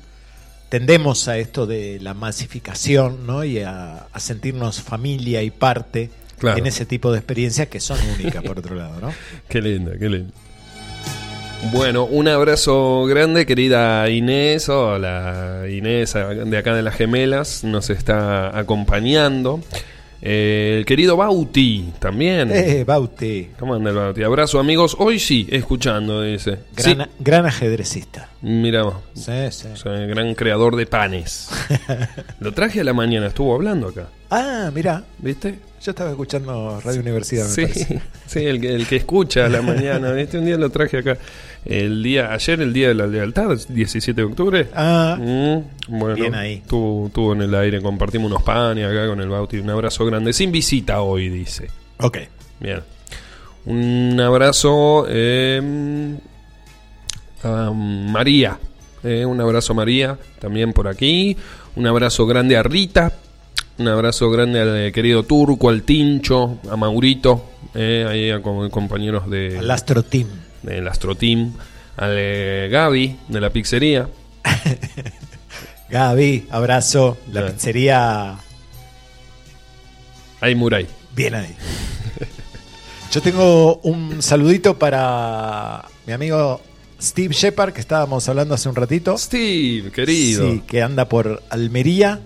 tendemos 0.68 1.26
a 1.28 1.38
esto 1.38 1.66
de 1.66 1.98
la 2.02 2.12
masificación 2.12 3.26
¿no? 3.26 3.44
y 3.44 3.60
a, 3.60 4.08
a 4.12 4.20
sentirnos 4.20 4.82
familia 4.82 5.42
y 5.42 5.50
parte 5.50 6.10
Claro. 6.38 6.58
en 6.58 6.66
ese 6.66 6.86
tipo 6.86 7.10
de 7.12 7.18
experiencias 7.18 7.68
que 7.68 7.80
son 7.80 7.98
únicas 8.18 8.42
por 8.44 8.58
otro 8.58 8.74
lado 8.76 9.00
¿no? 9.00 9.12
Qué 9.48 9.60
lindo, 9.60 9.92
qué 9.98 10.08
lindo. 10.08 10.32
Bueno, 11.72 12.04
un 12.04 12.28
abrazo 12.28 13.04
grande, 13.06 13.44
querida 13.44 14.08
Inés. 14.08 14.68
Hola, 14.68 15.64
Inés, 15.68 16.14
de 16.14 16.56
acá 16.56 16.74
de 16.74 16.82
las 16.82 16.94
Gemelas, 16.94 17.64
nos 17.64 17.90
está 17.90 18.56
acompañando. 18.56 19.60
Eh, 20.22 20.76
el 20.78 20.84
querido 20.86 21.16
Bauti, 21.16 21.92
también. 22.00 22.50
eh, 22.52 22.82
Bauti 22.84 23.50
¿Cómo 23.58 23.74
anda 23.74 23.90
el 23.90 23.96
Bauti? 23.96 24.22
Abrazo, 24.22 24.58
amigos. 24.58 24.96
Hoy 24.98 25.18
sí, 25.18 25.46
escuchando, 25.50 26.22
dice. 26.22 26.58
gran, 26.76 27.02
Sí, 27.02 27.10
gran 27.20 27.46
ajedrecista 27.46 28.28
mira 28.40 28.84
sí, 29.14 29.32
sí. 29.50 29.68
Soy 29.74 30.02
el 30.02 30.08
gran 30.08 30.34
creador 30.34 30.74
de 30.76 30.86
panes. 30.86 31.48
Lo 32.40 32.52
traje 32.52 32.80
a 32.80 32.84
la 32.84 32.92
mañana, 32.92 33.26
estuvo 33.28 33.54
hablando 33.54 33.88
acá. 33.88 34.08
ah 34.30 34.70
mira 34.74 35.04
¿Viste? 35.18 35.58
Yo 35.82 35.90
estaba 35.92 36.10
escuchando 36.10 36.80
Radio 36.84 37.00
Universidad 37.00 37.44
me 37.46 37.50
Sí, 37.50 37.62
parece. 37.62 38.00
sí 38.26 38.44
el, 38.44 38.60
que- 38.60 38.74
el 38.74 38.86
que 38.86 38.96
escucha 38.96 39.46
a 39.46 39.48
la 39.48 39.62
mañana. 39.62 40.12
¿viste? 40.12 40.38
Un 40.38 40.46
día 40.46 40.56
lo 40.56 40.70
traje 40.70 40.98
acá. 40.98 41.16
El 41.64 42.02
día, 42.02 42.32
ayer, 42.32 42.60
el 42.62 42.72
día 42.72 42.88
de 42.88 42.94
la 42.94 43.06
lealtad, 43.06 43.56
17 43.68 44.20
de 44.20 44.26
octubre. 44.26 44.68
ah 44.74 45.16
Mm, 45.20 45.98
bueno, 45.98 46.14
Bien 46.14 46.34
ahí. 46.34 46.54
Estuvo, 46.54 47.08
estuvo 47.08 47.32
en 47.34 47.42
el 47.42 47.54
aire, 47.54 47.80
compartimos 47.82 48.30
unos 48.30 48.42
panes 48.42 48.86
acá 48.86 49.06
con 49.06 49.20
el 49.20 49.28
Bauti. 49.28 49.58
Un 49.58 49.70
abrazo 49.70 50.04
grande. 50.06 50.32
Sin 50.32 50.50
visita 50.52 51.00
hoy, 51.02 51.28
dice. 51.28 51.68
ok 51.98 52.18
Bien. 52.60 52.80
Un 53.66 54.18
abrazo 54.20 55.04
eh, 55.08 55.60
a 57.42 57.70
María. 57.72 58.58
eh, 59.04 59.24
un 59.26 59.40
abrazo 59.40 59.72
a 59.72 59.76
María 59.76 60.18
también 60.38 60.72
por 60.72 60.88
aquí. 60.88 61.36
Un 61.76 61.86
abrazo 61.86 62.26
grande 62.26 62.56
a 62.56 62.62
Rita. 62.62 63.12
Un 63.78 63.86
abrazo 63.88 64.28
grande 64.30 64.60
al 64.60 64.76
eh, 64.76 64.92
querido 64.92 65.22
Turco, 65.22 65.68
al 65.68 65.82
Tincho, 65.82 66.58
a 66.70 66.76
Maurito. 66.76 67.44
eh, 67.74 68.06
ahí 68.08 68.30
a 68.30 68.42
co- 68.42 68.68
compañeros 68.70 69.28
de, 69.30 69.58
al 69.58 69.70
Astro 69.70 70.02
Team 70.02 70.26
del 70.62 70.88
Astro 70.88 71.14
Team. 71.14 71.52
Al 71.96 72.10
eh, 72.16 72.68
Gaby 72.70 73.16
de 73.28 73.40
la 73.40 73.50
pizzería. 73.50 74.08
Gaby 75.90 76.46
abrazo 76.50 77.16
la 77.32 77.40
Ah. 77.42 77.46
pizzería 77.52 78.36
Ahí 80.40 80.54
Muray. 80.54 80.86
Bien 81.14 81.34
ahí. 81.34 81.54
Yo 83.12 83.20
tengo 83.22 83.76
un 83.84 84.22
saludito 84.22 84.78
para 84.78 85.84
mi 86.06 86.12
amigo 86.12 86.60
Steve 87.00 87.32
Shepard, 87.34 87.72
que 87.72 87.80
estábamos 87.80 88.28
hablando 88.28 88.54
hace 88.54 88.68
un 88.68 88.74
ratito. 88.76 89.16
Steve, 89.18 89.90
querido. 89.92 90.50
Sí, 90.50 90.62
que 90.66 90.82
anda 90.82 91.08
por 91.08 91.42
Almería 91.50 92.20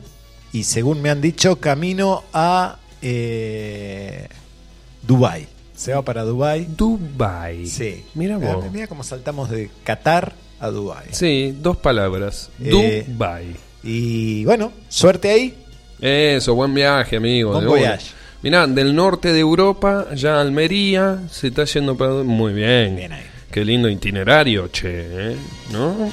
y 0.53 0.65
según 0.65 1.01
me 1.01 1.11
han 1.11 1.21
dicho, 1.21 1.57
camino 1.57 2.25
a 2.33 2.79
eh, 3.01 4.29
Dubai. 5.03 5.47
Se 5.75 5.93
va 5.93 6.03
para 6.03 6.23
Dubai. 6.23 6.67
Dubai. 6.77 7.67
Sí. 7.67 8.05
Mira 8.15 8.39
vos. 8.39 8.71
Mira 8.71 8.87
cómo 8.87 9.03
saltamos 9.03 9.51
de 9.51 9.71
Qatar 9.83 10.35
a 10.61 10.69
Dubai. 10.69 11.07
Sí, 11.11 11.57
dos 11.61 11.77
palabras. 11.77 12.51
Eh, 12.63 13.05
Dubai. 13.09 13.57
Y 13.83 14.45
bueno, 14.45 14.73
suerte 14.89 15.31
ahí. 15.31 15.55
Eso, 16.01 16.55
buen 16.55 16.75
viaje, 16.75 17.17
amigo. 17.17 17.53
Buen 17.53 17.67
voyage. 17.67 18.13
Mirá, 18.43 18.67
del 18.67 18.95
norte 18.95 19.33
de 19.33 19.41
Europa, 19.41 20.09
ya 20.15 20.41
Almería, 20.41 21.21
se 21.31 21.49
está 21.49 21.65
yendo 21.65 21.97
para... 21.97 22.13
Muy 22.25 22.53
bien. 22.53 22.97
Bien 22.97 23.13
ahí. 23.13 23.23
Qué 23.51 23.65
lindo 23.65 23.89
itinerario, 23.89 24.69
che, 24.69 25.33
¿eh? 25.33 25.37
¿no? 25.71 26.11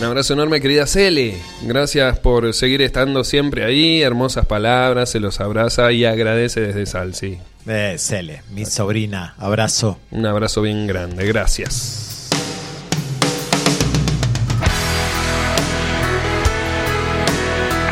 Un 0.00 0.06
abrazo 0.06 0.32
enorme, 0.32 0.62
querida 0.62 0.86
Cele. 0.86 1.36
Gracias 1.60 2.18
por 2.20 2.54
seguir 2.54 2.80
estando 2.80 3.22
siempre 3.22 3.64
ahí. 3.64 4.00
Hermosas 4.00 4.46
palabras, 4.46 5.10
se 5.10 5.20
los 5.20 5.40
abraza 5.40 5.92
y 5.92 6.06
agradece 6.06 6.60
desde 6.62 6.86
Salsi. 6.86 7.38
Eh, 7.66 7.96
Cele, 7.98 8.42
mi 8.50 8.64
sobrina. 8.64 9.34
Abrazo. 9.36 9.98
Un 10.10 10.24
abrazo 10.24 10.62
bien 10.62 10.86
grande, 10.86 11.26
gracias. 11.26 12.30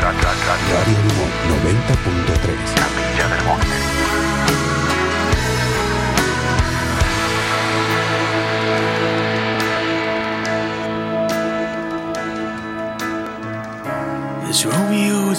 Radio 0.01 0.97
Limón 1.03 1.31
90.3. 1.63 2.48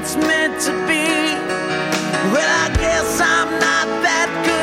it's 0.00 0.16
meant 0.16 0.60
to 0.60 0.70
be. 0.86 1.06
Well, 2.32 2.52
I 2.64 2.70
guess 2.76 3.20
I'm 3.20 3.50
not 3.58 3.86
that 4.06 4.30
good 4.46 4.57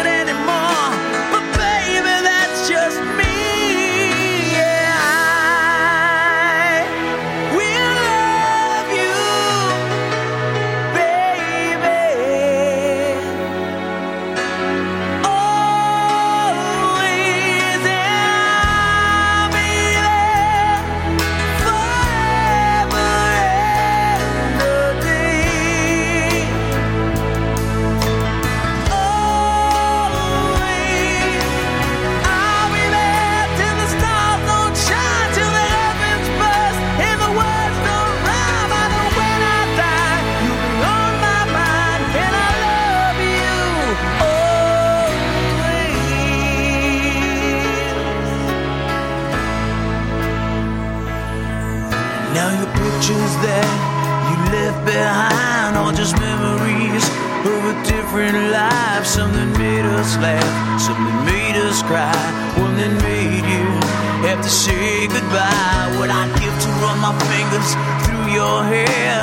behind, 54.96 55.76
or 55.76 55.92
just 55.92 56.16
memories 56.20 57.06
of 57.44 57.62
a 57.74 57.76
different 57.84 58.40
life. 58.56 59.04
Something 59.06 59.52
made 59.60 59.86
us 60.00 60.16
laugh, 60.24 60.80
something 60.80 61.20
made 61.28 61.58
us 61.68 61.84
cry, 61.84 62.16
one 62.64 62.76
that 62.80 62.94
made 63.04 63.44
you 63.44 63.68
have 64.28 64.40
to 64.40 64.50
say 64.50 65.08
goodbye. 65.08 65.86
What 66.00 66.10
I'd 66.10 66.32
give 66.40 66.56
to 66.66 66.70
run 66.80 66.98
my 67.04 67.14
fingers 67.28 67.70
through 68.04 68.28
your 68.40 68.58
hair, 68.64 69.20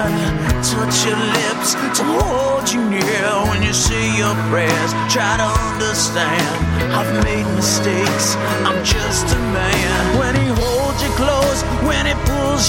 touch 0.60 0.96
your 1.08 1.20
lips, 1.40 1.72
to 1.98 2.04
hold 2.20 2.68
you 2.68 2.82
near 2.92 3.28
when 3.48 3.64
you 3.64 3.72
say 3.72 4.04
your 4.20 4.36
prayers. 4.52 4.90
Try 5.08 5.32
to 5.40 5.48
understand, 5.72 6.52
I've 6.92 7.12
made 7.24 7.48
mistakes, 7.56 8.36
I'm 8.68 8.80
just 8.84 9.26
a 9.32 9.40
man. 9.56 10.00
When 10.20 10.31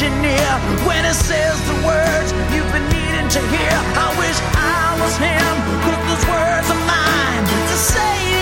near, 0.02 0.50
when 0.88 1.06
he 1.06 1.14
says 1.14 1.56
the 1.68 1.76
words 1.86 2.32
you've 2.50 2.72
been 2.74 2.88
needing 2.90 3.30
to 3.30 3.40
hear. 3.54 3.76
I 3.94 4.10
wish 4.18 4.38
I 4.58 4.98
was 5.00 5.16
him, 5.18 5.54
cause 5.86 6.02
those 6.10 6.26
words 6.34 6.68
are 6.72 6.86
mine 6.88 7.44
to 7.46 7.78
say 7.78 8.33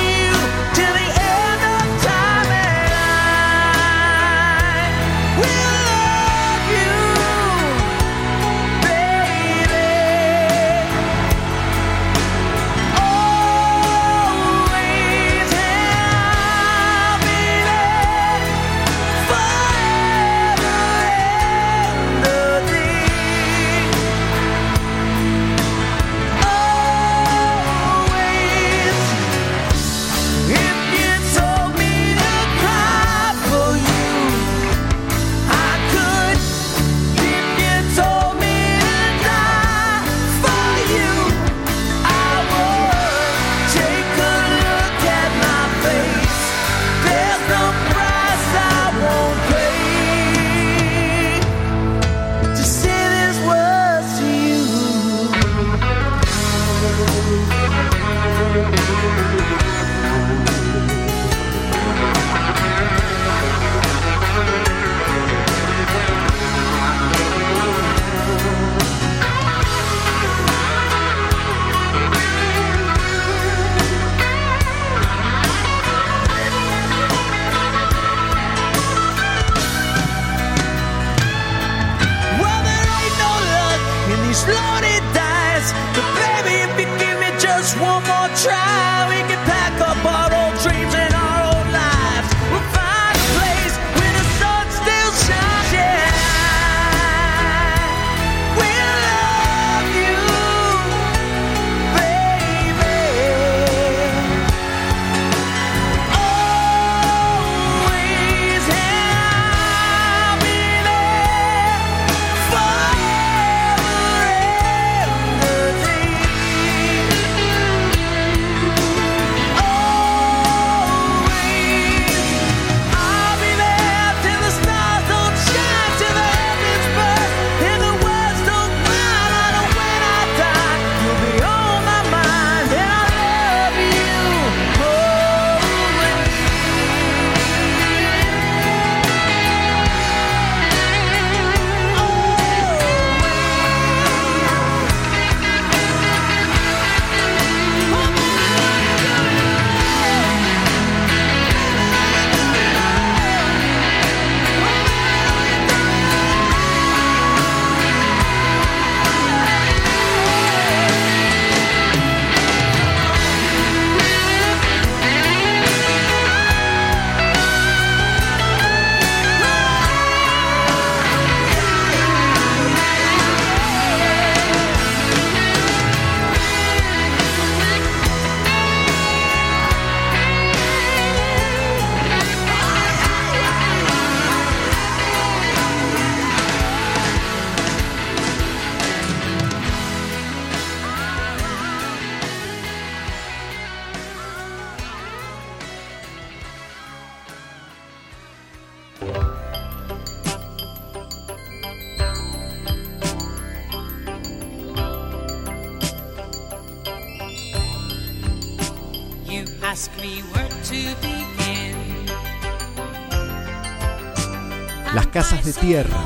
Las 214.94 215.08
casas 215.08 215.46
de 215.46 215.54
tierra, 215.54 215.98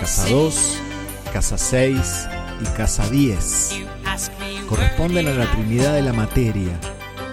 casa 0.00 0.28
2, 0.28 0.76
casa 1.32 1.56
6 1.56 2.28
y 2.60 2.64
casa 2.76 3.08
10, 3.08 3.80
corresponden 4.68 5.28
a 5.28 5.34
la 5.34 5.50
Trinidad 5.52 5.94
de 5.94 6.02
la 6.02 6.12
materia. 6.12 6.80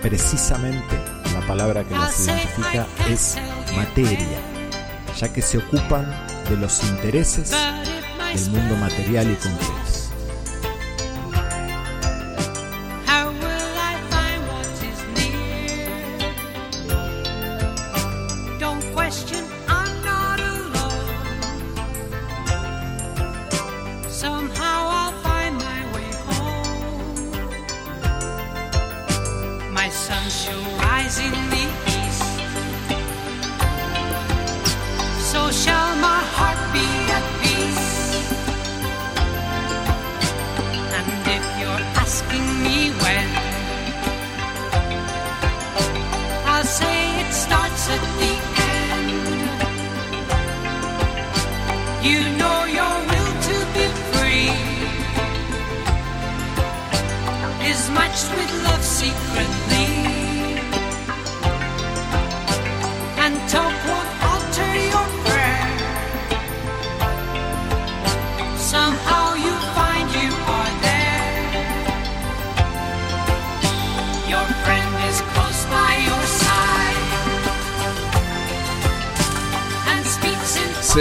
Precisamente 0.03 0.95
la 1.33 1.41
palabra 1.47 1.83
que 1.83 1.95
las 1.95 2.19
identifica 2.19 2.85
es 3.09 3.35
materia, 3.75 4.39
ya 5.19 5.33
que 5.33 5.41
se 5.41 5.57
ocupan 5.57 6.05
de 6.49 6.57
los 6.57 6.83
intereses 6.83 7.49
del 7.49 8.51
mundo 8.51 8.75
material 8.77 9.31
y 9.31 9.35
concreto. 9.35 9.84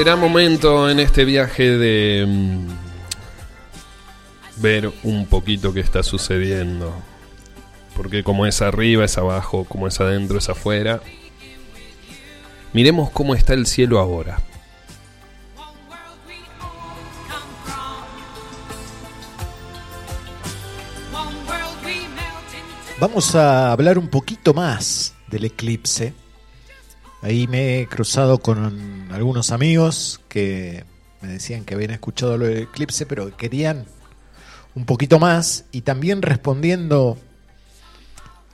Será 0.05 0.17
momento 0.17 0.91
en 0.91 1.01
este 1.01 1.25
viaje 1.25 1.79
de 1.79 2.27
mm, 2.29 2.69
ver 4.61 4.93
un 5.03 5.25
poquito 5.25 5.73
qué 5.73 5.81
está 5.81 6.03
sucediendo. 6.03 6.93
Porque 7.97 8.23
como 8.23 8.45
es 8.45 8.61
arriba, 8.61 9.07
es 9.07 9.17
abajo, 9.17 9.65
como 9.65 9.89
es 9.89 9.99
adentro, 10.03 10.37
es 10.37 10.51
afuera. 10.51 11.01
Miremos 12.75 13.09
cómo 13.13 13.35
está 13.35 13.55
el 13.55 13.65
cielo 13.65 13.99
ahora. 13.99 14.41
Vamos 23.01 23.35
a 23.35 23.73
hablar 23.73 23.97
un 23.97 24.09
poquito 24.09 24.53
más 24.53 25.15
del 25.29 25.47
eclipse. 25.47 26.13
Ahí 27.25 27.49
me 27.49 27.81
he 27.81 27.87
cruzado 27.87 28.37
con 28.37 29.11
algunos 29.11 29.51
amigos 29.51 30.21
que 30.29 30.85
me 31.23 31.29
decían 31.29 31.65
que 31.65 31.73
habían 31.73 31.93
escuchado 31.93 32.37
lo 32.37 32.45
del 32.45 32.65
eclipse, 32.65 33.07
pero 33.07 33.31
que 33.31 33.49
querían 33.49 33.87
un 34.75 34.85
poquito 34.85 35.19
más. 35.19 35.65
Y 35.73 35.81
también 35.81 36.21
respondiendo 36.21 37.17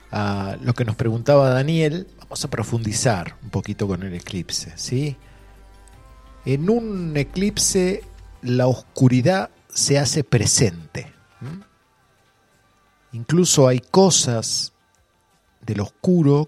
a 0.09 0.55
lo 0.61 0.73
que 0.73 0.85
nos 0.85 0.95
preguntaba 0.95 1.49
Daniel, 1.49 2.07
vamos 2.17 2.45
a 2.45 2.49
profundizar 2.49 3.35
un 3.43 3.49
poquito 3.49 3.89
con 3.89 4.03
el 4.03 4.13
eclipse. 4.13 4.71
¿sí? 4.77 5.17
En 6.45 6.69
un 6.69 7.17
eclipse 7.17 8.05
la 8.41 8.67
oscuridad 8.67 9.49
se 9.67 9.99
hace 9.99 10.23
presente. 10.23 11.11
Incluso 13.11 13.67
hay 13.67 13.81
cosas 13.81 14.71
del 15.59 15.81
oscuro 15.81 16.47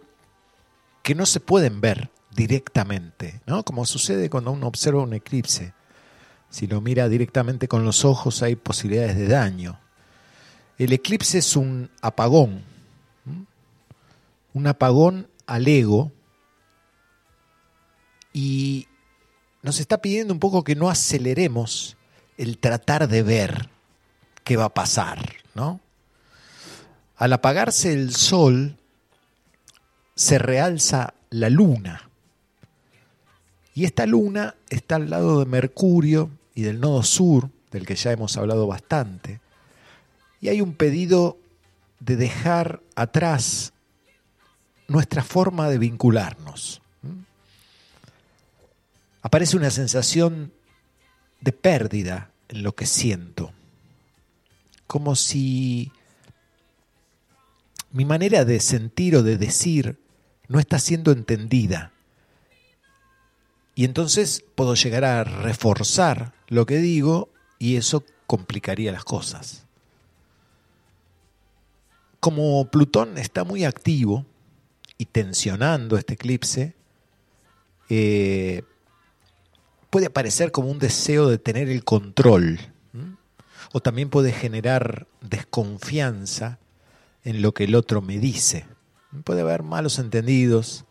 que 1.02 1.16
no 1.16 1.26
se 1.26 1.42
pueden 1.42 1.82
ver 1.82 2.13
directamente, 2.36 3.42
¿no? 3.46 3.64
Como 3.64 3.86
sucede 3.86 4.30
cuando 4.30 4.52
uno 4.52 4.68
observa 4.68 5.04
un 5.04 5.14
eclipse. 5.14 5.74
Si 6.50 6.68
lo 6.68 6.82
mira 6.82 7.10
directamente 7.10 7.68
con 7.68 7.84
los 7.84 8.06
ojos 8.06 8.44
hay 8.44 8.56
posibilidades 8.56 9.16
de 9.16 9.28
daño. 9.28 9.80
El 10.78 10.94
eclipse 10.94 11.38
es 11.38 11.56
un 11.56 11.90
apagón, 12.02 12.64
un 14.54 14.68
apagón 14.68 15.28
al 15.46 15.68
ego 15.68 16.12
y 18.34 18.88
nos 19.62 19.80
está 19.80 20.00
pidiendo 20.00 20.34
un 20.34 20.40
poco 20.40 20.64
que 20.64 20.76
no 20.76 20.90
aceleremos 20.90 21.98
el 22.38 22.58
tratar 22.58 23.08
de 23.08 23.24
ver 23.24 23.70
qué 24.44 24.58
va 24.58 24.66
a 24.66 24.74
pasar, 24.74 25.36
¿no? 25.54 25.80
Al 27.16 27.34
apagarse 27.34 27.94
el 27.94 28.14
sol, 28.14 28.78
se 30.16 30.40
realza 30.40 31.14
la 31.30 31.50
luna. 31.50 32.10
Y 33.74 33.86
esta 33.86 34.06
luna 34.06 34.56
está 34.70 34.96
al 34.96 35.10
lado 35.10 35.40
de 35.40 35.46
Mercurio 35.46 36.30
y 36.54 36.62
del 36.62 36.80
nodo 36.80 37.04
sur, 37.04 37.50
del 37.72 37.86
que 37.86 37.96
ya 37.96 38.12
hemos 38.12 38.38
hablado 38.38 38.68
bastante. 38.68 39.42
Y 40.42 40.50
hay 40.50 40.62
un 40.62 40.74
pedido 40.74 41.38
de 42.00 42.16
dejar 42.16 42.82
atrás 42.96 43.74
nuestra 44.88 45.24
forma 45.24 45.70
de 45.70 45.78
vincularnos. 45.78 46.82
¿Mm? 47.02 47.24
Aparece 49.22 49.58
una 49.58 49.72
sensación 49.72 50.52
de 51.42 51.52
pérdida 51.52 52.32
en 52.50 52.62
lo 52.62 52.76
que 52.76 52.86
siento. 52.86 53.54
Como 54.86 55.16
si 55.16 55.92
mi 57.92 58.06
manera 58.06 58.44
de 58.44 58.60
sentir 58.60 59.16
o 59.16 59.24
de 59.24 59.38
decir 59.38 59.98
no 60.48 60.60
está 60.60 60.78
siendo 60.78 61.12
entendida. 61.12 61.93
Y 63.76 63.86
entonces 63.86 64.44
puedo 64.56 64.76
llegar 64.76 65.04
a 65.04 65.24
reforzar 65.24 66.34
lo 66.48 66.66
que 66.66 66.78
digo 66.78 67.30
y 67.58 67.76
eso 67.78 68.04
complicaría 68.28 68.92
las 68.92 69.04
cosas. 69.04 69.66
Como 72.20 72.70
Plutón 72.70 73.18
está 73.18 73.44
muy 73.44 73.66
activo 73.66 74.26
y 74.98 75.06
tensionando 75.06 75.98
este 75.98 76.14
eclipse, 76.14 76.76
eh, 77.90 78.64
puede 79.90 80.08
aparecer 80.08 80.52
como 80.52 80.70
un 80.70 80.80
deseo 80.80 81.28
de 81.28 81.38
tener 81.38 81.70
el 81.70 81.84
control. 81.84 82.60
O 83.76 83.80
también 83.80 84.10
puede 84.10 84.32
generar 84.32 85.08
desconfianza 85.22 86.60
en 87.24 87.42
lo 87.42 87.54
que 87.54 87.64
el 87.64 87.76
otro 87.76 88.02
me 88.02 88.20
dice. 88.20 88.66
Puede 89.24 89.42
haber 89.42 89.64
malos 89.64 89.98
entendidos. 90.00 90.86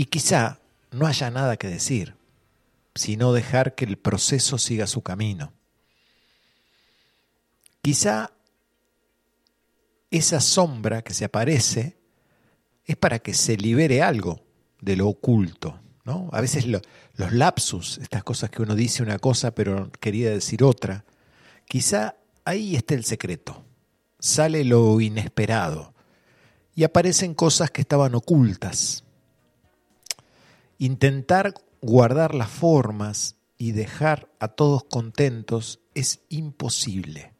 Y 0.00 0.06
quizá 0.06 0.60
no 0.92 1.06
haya 1.06 1.30
nada 1.30 1.58
que 1.58 1.68
decir, 1.68 2.14
sino 2.94 3.34
dejar 3.34 3.74
que 3.74 3.84
el 3.84 3.98
proceso 3.98 4.56
siga 4.56 4.86
su 4.86 5.02
camino. 5.02 5.52
Quizá 7.82 8.30
esa 10.10 10.40
sombra 10.40 11.02
que 11.02 11.12
se 11.12 11.26
aparece 11.26 11.98
es 12.86 12.96
para 12.96 13.18
que 13.18 13.34
se 13.34 13.58
libere 13.58 14.00
algo 14.00 14.40
de 14.80 14.96
lo 14.96 15.06
oculto. 15.06 15.78
¿no? 16.06 16.30
A 16.32 16.40
veces 16.40 16.64
lo- 16.64 16.80
los 17.16 17.32
lapsus, 17.34 17.98
estas 17.98 18.24
cosas 18.24 18.48
que 18.48 18.62
uno 18.62 18.74
dice 18.74 19.02
una 19.02 19.18
cosa 19.18 19.50
pero 19.50 19.92
quería 20.00 20.30
decir 20.30 20.64
otra, 20.64 21.04
quizá 21.66 22.16
ahí 22.46 22.74
esté 22.74 22.94
el 22.94 23.04
secreto. 23.04 23.62
Sale 24.18 24.64
lo 24.64 24.98
inesperado 24.98 25.92
y 26.74 26.84
aparecen 26.84 27.34
cosas 27.34 27.70
que 27.70 27.82
estaban 27.82 28.14
ocultas. 28.14 29.04
Intentar 30.80 31.52
guardar 31.82 32.34
las 32.34 32.48
formas 32.48 33.36
y 33.58 33.72
dejar 33.72 34.30
a 34.40 34.48
todos 34.48 34.82
contentos 34.84 35.80
es 35.94 36.20
imposible. 36.30 37.34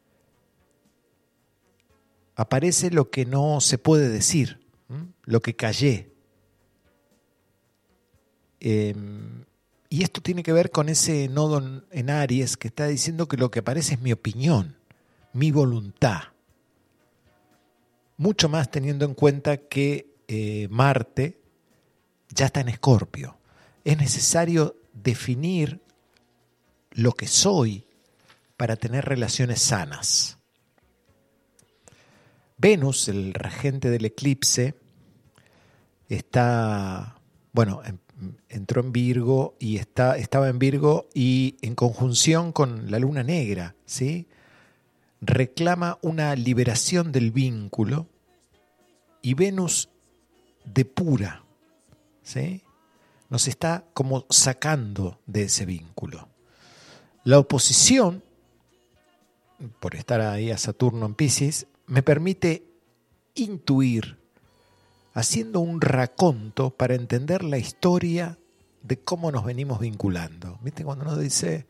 Aparece 2.35 2.91
lo 2.91 3.09
que 3.09 3.25
no 3.25 3.59
se 3.59 3.79
puede 3.79 4.09
decir, 4.09 4.63
lo 5.23 5.41
que 5.41 5.55
callé. 5.55 6.13
Eh, 8.59 8.93
y 9.89 10.03
esto 10.03 10.21
tiene 10.21 10.43
que 10.43 10.53
ver 10.53 10.69
con 10.69 10.87
ese 10.87 11.27
nodo 11.27 11.57
en- 11.57 11.83
en 11.89 12.11
Aries 12.11 12.57
que 12.57 12.67
está 12.67 12.85
diciendo 12.85 13.27
que 13.27 13.37
lo 13.37 13.49
que 13.49 13.59
aparece 13.59 13.95
es 13.95 14.01
mi 14.01 14.11
opinión, 14.11 14.77
mi 15.33 15.49
voluntad. 15.51 16.21
Mucho 18.17 18.49
más 18.49 18.69
teniendo 18.69 19.05
en 19.05 19.15
cuenta 19.15 19.57
que 19.57 20.13
eh, 20.27 20.67
Marte 20.69 21.40
ya 22.33 22.47
está 22.47 22.61
en 22.61 22.69
Escorpio. 22.69 23.37
Es 23.83 23.97
necesario 23.97 24.75
definir 24.93 25.81
lo 26.91 27.13
que 27.13 27.27
soy 27.27 27.85
para 28.57 28.75
tener 28.75 29.05
relaciones 29.05 29.61
sanas. 29.61 30.37
Venus, 32.57 33.07
el 33.07 33.33
regente 33.33 33.89
del 33.89 34.05
eclipse, 34.05 34.75
está, 36.09 37.19
bueno, 37.53 37.81
en- 37.85 37.99
entró 38.49 38.81
en 38.81 38.91
Virgo 38.91 39.55
y 39.59 39.77
está, 39.77 40.17
estaba 40.17 40.47
en 40.49 40.59
Virgo 40.59 41.09
y 41.13 41.55
en 41.61 41.73
conjunción 41.73 42.51
con 42.51 42.91
la 42.91 42.99
luna 42.99 43.23
negra, 43.23 43.75
¿sí? 43.85 44.27
Reclama 45.21 45.97
una 46.03 46.35
liberación 46.35 47.11
del 47.11 47.31
vínculo 47.31 48.07
y 49.23 49.33
Venus 49.33 49.89
depura, 50.65 51.40
¿sí? 52.23 52.63
Nos 53.29 53.47
está 53.47 53.85
como 53.93 54.25
sacando 54.29 55.19
de 55.25 55.43
ese 55.43 55.65
vínculo. 55.65 56.27
La 57.23 57.39
oposición, 57.39 58.23
por 59.79 59.95
estar 59.95 60.21
ahí 60.21 60.51
a 60.51 60.57
Saturno 60.57 61.05
en 61.05 61.15
Pisces, 61.15 61.67
me 61.85 62.03
permite 62.03 62.65
intuir, 63.35 64.17
haciendo 65.13 65.59
un 65.59 65.81
raconto 65.81 66.71
para 66.71 66.95
entender 66.95 67.43
la 67.43 67.57
historia 67.57 68.37
de 68.81 68.99
cómo 68.99 69.31
nos 69.31 69.45
venimos 69.45 69.79
vinculando. 69.79 70.57
¿Viste? 70.61 70.83
Cuando 70.83 71.05
uno 71.05 71.17
dice, 71.17 71.67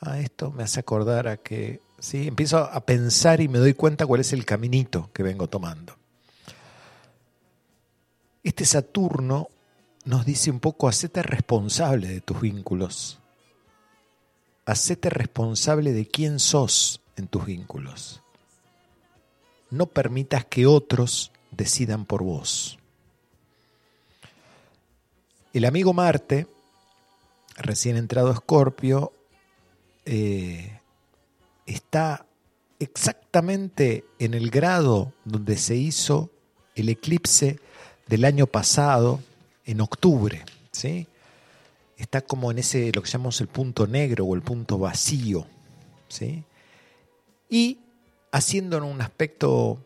ah, 0.00 0.18
esto 0.18 0.50
me 0.50 0.64
hace 0.64 0.80
acordar 0.80 1.28
a 1.28 1.36
que, 1.38 1.80
sí, 1.98 2.28
empiezo 2.28 2.58
a 2.58 2.80
pensar 2.84 3.40
y 3.40 3.48
me 3.48 3.58
doy 3.58 3.74
cuenta 3.74 4.06
cuál 4.06 4.20
es 4.20 4.32
el 4.32 4.44
caminito 4.44 5.10
que 5.12 5.22
vengo 5.22 5.48
tomando. 5.48 5.96
Este 8.42 8.64
Saturno 8.64 9.48
nos 10.04 10.26
dice 10.26 10.50
un 10.50 10.60
poco, 10.60 10.88
hacete 10.88 11.22
responsable 11.22 12.08
de 12.08 12.20
tus 12.20 12.40
vínculos. 12.40 13.18
Hacete 14.66 15.10
responsable 15.10 15.92
de 15.92 16.06
quién 16.06 16.38
sos 16.38 17.00
en 17.16 17.26
tus 17.26 17.46
vínculos. 17.46 18.22
No 19.70 19.86
permitas 19.86 20.44
que 20.44 20.66
otros 20.66 21.32
decidan 21.50 22.04
por 22.04 22.22
vos. 22.22 22.78
El 25.52 25.64
amigo 25.64 25.92
Marte, 25.92 26.46
recién 27.56 27.96
entrado 27.96 28.30
a 28.30 28.34
Escorpio, 28.34 29.12
eh, 30.04 30.80
está 31.66 32.26
exactamente 32.78 34.04
en 34.18 34.34
el 34.34 34.50
grado 34.50 35.12
donde 35.24 35.56
se 35.56 35.76
hizo 35.76 36.30
el 36.74 36.88
eclipse 36.88 37.60
del 38.06 38.24
año 38.24 38.46
pasado, 38.46 39.20
en 39.64 39.80
octubre. 39.80 40.44
¿sí? 40.72 41.06
está 41.96 42.22
como 42.22 42.50
en 42.50 42.58
ese, 42.58 42.90
lo 42.94 43.02
que 43.02 43.10
llamamos 43.10 43.40
el 43.40 43.48
punto 43.48 43.86
negro 43.86 44.24
o 44.24 44.34
el 44.34 44.42
punto 44.42 44.78
vacío, 44.78 45.46
¿sí? 46.08 46.44
Y 47.48 47.78
haciendo 48.32 48.84
un 48.84 49.00
aspecto 49.00 49.78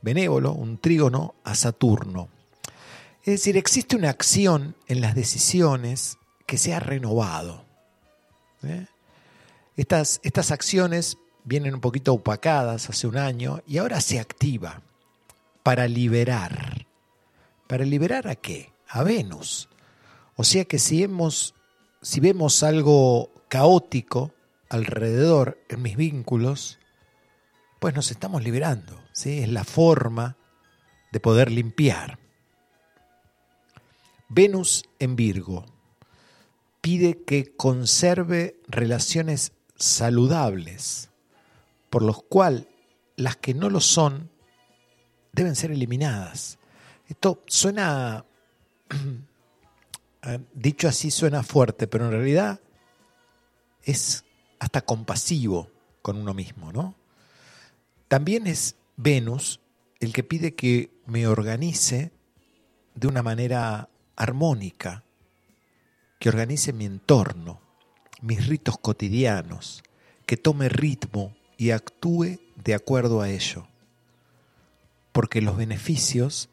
benévolo, 0.00 0.52
un 0.52 0.78
trígono 0.78 1.34
a 1.44 1.54
Saturno. 1.54 2.28
Es 3.20 3.34
decir, 3.34 3.56
existe 3.56 3.96
una 3.96 4.10
acción 4.10 4.74
en 4.88 5.00
las 5.00 5.14
decisiones 5.14 6.18
que 6.46 6.58
se 6.58 6.74
ha 6.74 6.80
renovado. 6.80 7.64
Estas, 9.76 10.20
estas 10.22 10.50
acciones 10.50 11.18
vienen 11.44 11.74
un 11.74 11.80
poquito 11.80 12.14
opacadas 12.14 12.88
hace 12.88 13.06
un 13.06 13.16
año 13.16 13.62
y 13.66 13.78
ahora 13.78 14.00
se 14.00 14.18
activa 14.18 14.82
para 15.62 15.86
liberar. 15.86 16.86
¿Para 17.66 17.84
liberar 17.84 18.28
a 18.28 18.34
qué? 18.34 18.72
A 18.94 19.02
Venus. 19.02 19.70
O 20.36 20.44
sea 20.44 20.66
que 20.66 20.78
si, 20.78 21.02
hemos, 21.02 21.54
si 22.02 22.20
vemos 22.20 22.62
algo 22.62 23.32
caótico 23.48 24.34
alrededor 24.68 25.58
en 25.70 25.80
mis 25.80 25.96
vínculos, 25.96 26.78
pues 27.80 27.94
nos 27.94 28.10
estamos 28.10 28.44
liberando. 28.44 29.02
¿sí? 29.12 29.40
Es 29.40 29.48
la 29.48 29.64
forma 29.64 30.36
de 31.10 31.20
poder 31.20 31.50
limpiar. 31.50 32.18
Venus 34.28 34.84
en 34.98 35.16
Virgo 35.16 35.64
pide 36.82 37.22
que 37.24 37.56
conserve 37.56 38.60
relaciones 38.68 39.52
saludables, 39.76 41.10
por 41.88 42.02
lo 42.02 42.14
cual 42.14 42.68
las 43.16 43.36
que 43.36 43.54
no 43.54 43.70
lo 43.70 43.80
son 43.80 44.30
deben 45.32 45.56
ser 45.56 45.70
eliminadas. 45.70 46.58
Esto 47.08 47.42
suena, 47.46 48.24
dicho 50.54 50.88
así 50.88 51.10
suena 51.10 51.42
fuerte, 51.42 51.86
pero 51.86 52.06
en 52.06 52.12
realidad 52.12 52.60
es 53.82 54.24
hasta 54.58 54.82
compasivo 54.82 55.70
con 56.02 56.16
uno 56.16 56.34
mismo, 56.34 56.72
¿no? 56.72 56.94
También 58.08 58.46
es 58.46 58.76
Venus 58.96 59.60
el 60.00 60.12
que 60.12 60.22
pide 60.22 60.54
que 60.54 60.90
me 61.06 61.26
organice 61.26 62.12
de 62.94 63.06
una 63.06 63.22
manera 63.22 63.88
armónica, 64.16 65.04
que 66.18 66.28
organice 66.28 66.72
mi 66.72 66.84
entorno, 66.84 67.60
mis 68.20 68.46
ritos 68.46 68.78
cotidianos, 68.78 69.82
que 70.26 70.36
tome 70.36 70.68
ritmo 70.68 71.34
y 71.56 71.70
actúe 71.70 72.38
de 72.56 72.74
acuerdo 72.74 73.20
a 73.20 73.30
ello, 73.30 73.66
porque 75.12 75.40
los 75.40 75.56
beneficios 75.56 76.48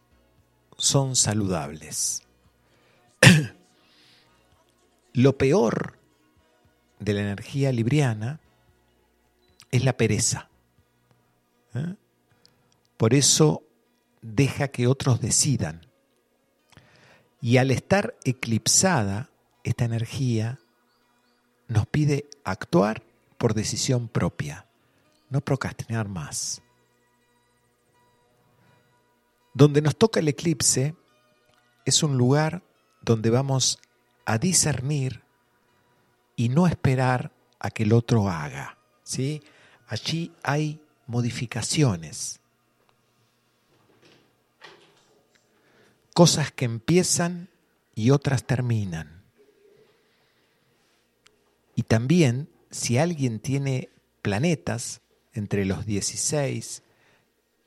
son 0.77 1.15
saludables. 1.15 2.23
Lo 5.13 5.37
peor 5.37 5.97
de 6.99 7.13
la 7.13 7.21
energía 7.21 7.71
libriana 7.71 8.39
es 9.71 9.83
la 9.83 9.97
pereza. 9.97 10.49
¿eh? 11.73 11.95
Por 12.97 13.13
eso 13.13 13.63
deja 14.21 14.67
que 14.69 14.87
otros 14.87 15.21
decidan. 15.21 15.87
Y 17.41 17.57
al 17.57 17.71
estar 17.71 18.15
eclipsada, 18.25 19.29
esta 19.63 19.85
energía 19.85 20.59
nos 21.67 21.87
pide 21.87 22.29
actuar 22.43 23.03
por 23.37 23.53
decisión 23.53 24.09
propia, 24.09 24.67
no 25.29 25.39
procrastinar 25.39 26.09
más. 26.09 26.61
Donde 29.53 29.81
nos 29.81 29.95
toca 29.95 30.19
el 30.19 30.27
eclipse 30.27 30.95
es 31.85 32.03
un 32.03 32.17
lugar 32.17 32.61
donde 33.01 33.29
vamos 33.29 33.79
a 34.25 34.37
discernir 34.37 35.21
y 36.35 36.49
no 36.49 36.67
esperar 36.67 37.31
a 37.59 37.69
que 37.69 37.83
el 37.83 37.93
otro 37.93 38.29
haga. 38.29 38.77
¿sí? 39.03 39.41
Allí 39.87 40.31
hay 40.43 40.81
modificaciones, 41.07 42.39
cosas 46.13 46.51
que 46.51 46.65
empiezan 46.65 47.49
y 47.95 48.11
otras 48.11 48.43
terminan. 48.43 49.23
Y 51.75 51.83
también 51.83 52.49
si 52.69 52.97
alguien 52.97 53.39
tiene 53.39 53.89
planetas 54.21 55.01
entre 55.33 55.65
los 55.65 55.85
16 55.85 56.83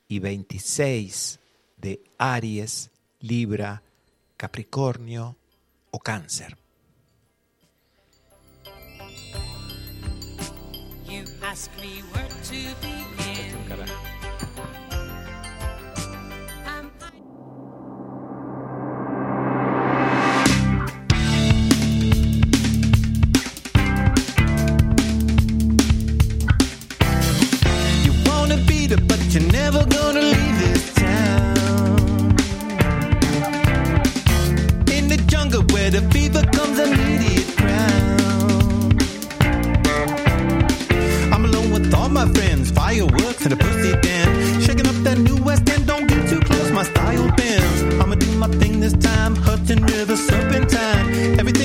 y 0.09 0.19
26 0.19 1.41
de 1.79 2.05
Aries, 2.19 2.91
Libra, 3.21 3.83
Capricornio 4.43 5.37
o 5.93 6.01
Cáncer. 6.01 6.57
You 11.07 11.23
ask 11.45 11.71
me 11.81 12.03
where 12.11 12.27
to 12.27 12.75
begin. 12.81 13.55
I'm 16.67 16.91
You 28.05 28.13
wanna 28.27 28.57
beat 28.67 28.91
it, 28.91 29.07
but 29.07 29.21
you're 29.33 29.53
never 29.53 29.87
gonna 29.87 30.21
leave 30.21 30.59
this 30.59 30.62
fireworks 42.93 43.45
and 43.45 43.53
a 43.55 43.57
pussy 43.57 43.93
dance. 44.01 44.65
Shaking 44.65 44.87
up 44.87 44.95
that 45.07 45.19
new 45.19 45.37
West 45.43 45.69
End, 45.71 45.87
don't 45.87 46.07
get 46.07 46.29
too 46.29 46.41
close, 46.41 46.71
my 46.71 46.85
style 46.85 47.31
bends. 47.37 47.83
I'ma 48.01 48.17
do 48.17 48.31
my 48.37 48.49
thing 48.61 48.81
this 48.81 48.93
time, 48.95 49.35
Hudson 49.35 49.83
River, 49.85 50.17
serpentine. 50.17 51.39
Everything 51.41 51.62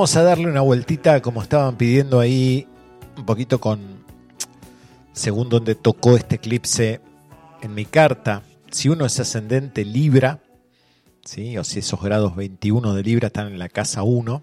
vamos 0.00 0.16
a 0.16 0.22
darle 0.22 0.48
una 0.48 0.62
vueltita 0.62 1.20
como 1.20 1.42
estaban 1.42 1.76
pidiendo 1.76 2.20
ahí, 2.20 2.66
un 3.18 3.26
poquito 3.26 3.60
con, 3.60 4.02
según 5.12 5.50
donde 5.50 5.74
tocó 5.74 6.16
este 6.16 6.36
eclipse 6.36 7.02
en 7.60 7.74
mi 7.74 7.84
carta. 7.84 8.42
Si 8.70 8.88
uno 8.88 9.04
es 9.04 9.20
ascendente 9.20 9.84
Libra, 9.84 10.40
¿sí? 11.22 11.58
o 11.58 11.64
si 11.64 11.80
esos 11.80 12.00
grados 12.00 12.34
21 12.34 12.94
de 12.94 13.02
Libra 13.02 13.26
están 13.26 13.48
en 13.48 13.58
la 13.58 13.68
casa 13.68 14.02
1, 14.02 14.42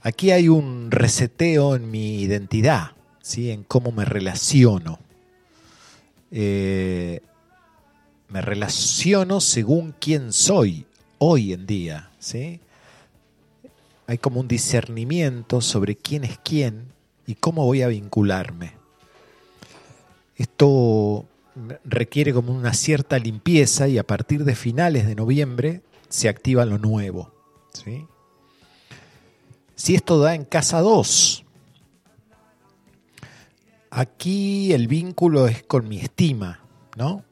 aquí 0.00 0.32
hay 0.32 0.48
un 0.48 0.90
reseteo 0.90 1.76
en 1.76 1.88
mi 1.88 2.22
identidad, 2.22 2.96
¿sí? 3.20 3.52
en 3.52 3.62
cómo 3.62 3.92
me 3.92 4.04
relaciono. 4.04 4.98
Eh, 6.32 7.20
me 8.28 8.40
relaciono 8.40 9.40
según 9.40 9.94
quién 10.00 10.32
soy 10.32 10.84
hoy 11.18 11.52
en 11.52 11.64
día. 11.64 12.10
¿sí? 12.18 12.58
Hay 14.12 14.18
como 14.18 14.40
un 14.40 14.48
discernimiento 14.48 15.62
sobre 15.62 15.96
quién 15.96 16.24
es 16.24 16.38
quién 16.44 16.92
y 17.26 17.34
cómo 17.34 17.64
voy 17.64 17.80
a 17.80 17.88
vincularme. 17.88 18.74
Esto 20.36 21.24
requiere 21.82 22.34
como 22.34 22.52
una 22.52 22.74
cierta 22.74 23.18
limpieza 23.18 23.88
y 23.88 23.96
a 23.96 24.06
partir 24.06 24.44
de 24.44 24.54
finales 24.54 25.06
de 25.06 25.14
noviembre 25.14 25.80
se 26.10 26.28
activa 26.28 26.66
lo 26.66 26.76
nuevo. 26.76 27.32
¿sí? 27.72 28.04
Si 29.76 29.94
esto 29.94 30.18
da 30.18 30.34
en 30.34 30.44
casa 30.44 30.82
2, 30.82 31.46
aquí 33.88 34.74
el 34.74 34.88
vínculo 34.88 35.48
es 35.48 35.62
con 35.62 35.88
mi 35.88 36.00
estima, 36.00 36.60
¿no? 36.98 37.24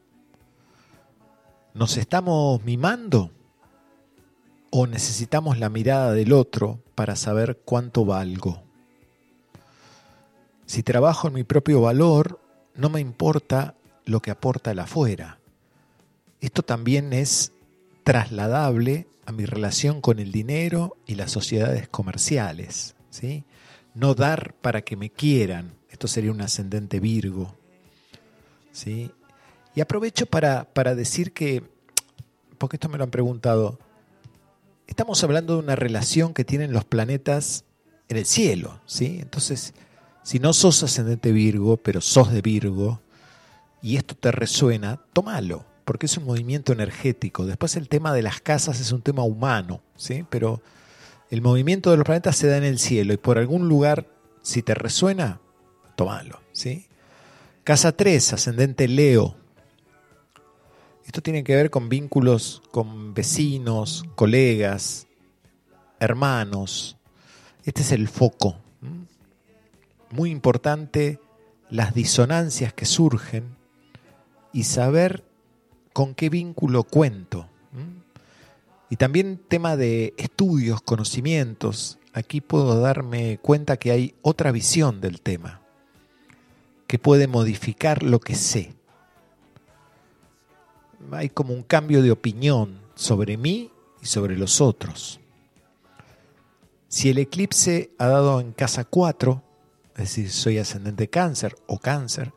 ¿Nos 1.75 1.97
estamos 1.97 2.63
mimando? 2.63 3.29
O 4.71 4.87
necesitamos 4.87 5.59
la 5.59 5.69
mirada 5.69 6.13
del 6.13 6.33
otro 6.33 6.79
para 6.95 7.15
saber 7.15 7.59
cuánto 7.63 8.05
valgo. 8.05 8.63
Si 10.65 10.81
trabajo 10.81 11.27
en 11.27 11.33
mi 11.33 11.43
propio 11.43 11.81
valor, 11.81 12.39
no 12.75 12.89
me 12.89 13.01
importa 13.01 13.75
lo 14.05 14.21
que 14.21 14.31
aporta 14.31 14.71
el 14.71 14.79
afuera. 14.79 15.39
Esto 16.39 16.63
también 16.63 17.11
es 17.11 17.51
trasladable 18.05 19.07
a 19.25 19.33
mi 19.33 19.45
relación 19.45 19.99
con 19.99 20.19
el 20.19 20.31
dinero 20.31 20.95
y 21.05 21.15
las 21.15 21.31
sociedades 21.31 21.89
comerciales. 21.89 22.95
¿sí? 23.09 23.43
No 23.93 24.15
dar 24.15 24.53
para 24.61 24.81
que 24.81 24.95
me 24.95 25.09
quieran. 25.09 25.73
Esto 25.89 26.07
sería 26.07 26.31
un 26.31 26.41
ascendente 26.41 27.01
Virgo. 27.01 27.53
¿sí? 28.71 29.11
Y 29.75 29.81
aprovecho 29.81 30.25
para, 30.25 30.63
para 30.73 30.95
decir 30.95 31.33
que, 31.33 31.63
porque 32.57 32.77
esto 32.77 32.87
me 32.87 32.97
lo 32.97 33.03
han 33.03 33.11
preguntado, 33.11 33.77
estamos 34.91 35.23
hablando 35.23 35.53
de 35.53 35.59
una 35.59 35.77
relación 35.77 36.33
que 36.33 36.43
tienen 36.43 36.73
los 36.73 36.83
planetas 36.83 37.63
en 38.09 38.17
el 38.17 38.25
cielo, 38.25 38.81
¿sí? 38.85 39.19
Entonces, 39.21 39.73
si 40.21 40.39
no 40.39 40.51
sos 40.51 40.83
ascendente 40.83 41.31
Virgo, 41.31 41.77
pero 41.77 42.01
sos 42.01 42.29
de 42.29 42.41
Virgo, 42.41 43.01
y 43.81 43.95
esto 43.95 44.15
te 44.15 44.33
resuena, 44.33 44.99
tómalo, 45.13 45.65
porque 45.85 46.07
es 46.07 46.17
un 46.17 46.25
movimiento 46.25 46.73
energético. 46.73 47.45
Después 47.45 47.77
el 47.77 47.87
tema 47.87 48.13
de 48.13 48.21
las 48.21 48.41
casas 48.41 48.81
es 48.81 48.91
un 48.91 49.01
tema 49.01 49.23
humano, 49.23 49.81
¿sí? 49.95 50.25
Pero 50.29 50.61
el 51.29 51.41
movimiento 51.41 51.89
de 51.89 51.95
los 51.95 52.05
planetas 52.05 52.35
se 52.35 52.47
da 52.47 52.57
en 52.57 52.65
el 52.65 52.77
cielo, 52.77 53.13
y 53.13 53.17
por 53.17 53.37
algún 53.37 53.69
lugar, 53.69 54.09
si 54.41 54.61
te 54.61 54.73
resuena, 54.73 55.39
tómalo, 55.95 56.41
¿sí? 56.51 56.85
Casa 57.63 57.93
3, 57.93 58.33
ascendente 58.33 58.89
Leo, 58.89 59.37
esto 61.11 61.21
tiene 61.21 61.43
que 61.43 61.57
ver 61.57 61.69
con 61.69 61.89
vínculos 61.89 62.63
con 62.71 63.13
vecinos, 63.13 64.05
colegas, 64.15 65.07
hermanos. 65.99 66.95
Este 67.65 67.81
es 67.81 67.91
el 67.91 68.07
foco. 68.07 68.55
Muy 70.09 70.31
importante 70.31 71.19
las 71.69 71.93
disonancias 71.93 72.71
que 72.71 72.85
surgen 72.85 73.57
y 74.53 74.63
saber 74.63 75.25
con 75.91 76.15
qué 76.15 76.29
vínculo 76.29 76.85
cuento. 76.85 77.49
Y 78.89 78.95
también 78.95 79.37
tema 79.49 79.75
de 79.75 80.13
estudios, 80.15 80.81
conocimientos. 80.81 81.99
Aquí 82.13 82.39
puedo 82.39 82.79
darme 82.79 83.37
cuenta 83.41 83.75
que 83.75 83.91
hay 83.91 84.15
otra 84.21 84.53
visión 84.53 85.01
del 85.01 85.19
tema, 85.19 85.59
que 86.87 86.99
puede 86.99 87.27
modificar 87.27 88.01
lo 88.01 88.21
que 88.21 88.35
sé 88.35 88.80
hay 91.11 91.29
como 91.29 91.53
un 91.53 91.63
cambio 91.63 92.01
de 92.01 92.11
opinión 92.11 92.79
sobre 92.95 93.37
mí 93.37 93.71
y 94.01 94.05
sobre 94.05 94.37
los 94.37 94.61
otros. 94.61 95.19
Si 96.87 97.09
el 97.09 97.19
eclipse 97.19 97.91
ha 97.97 98.07
dado 98.07 98.41
en 98.41 98.51
casa 98.51 98.83
4, 98.83 99.41
es 99.93 100.03
decir, 100.03 100.29
soy 100.29 100.57
ascendente 100.57 101.09
cáncer 101.09 101.55
o 101.67 101.79
cáncer, 101.79 102.33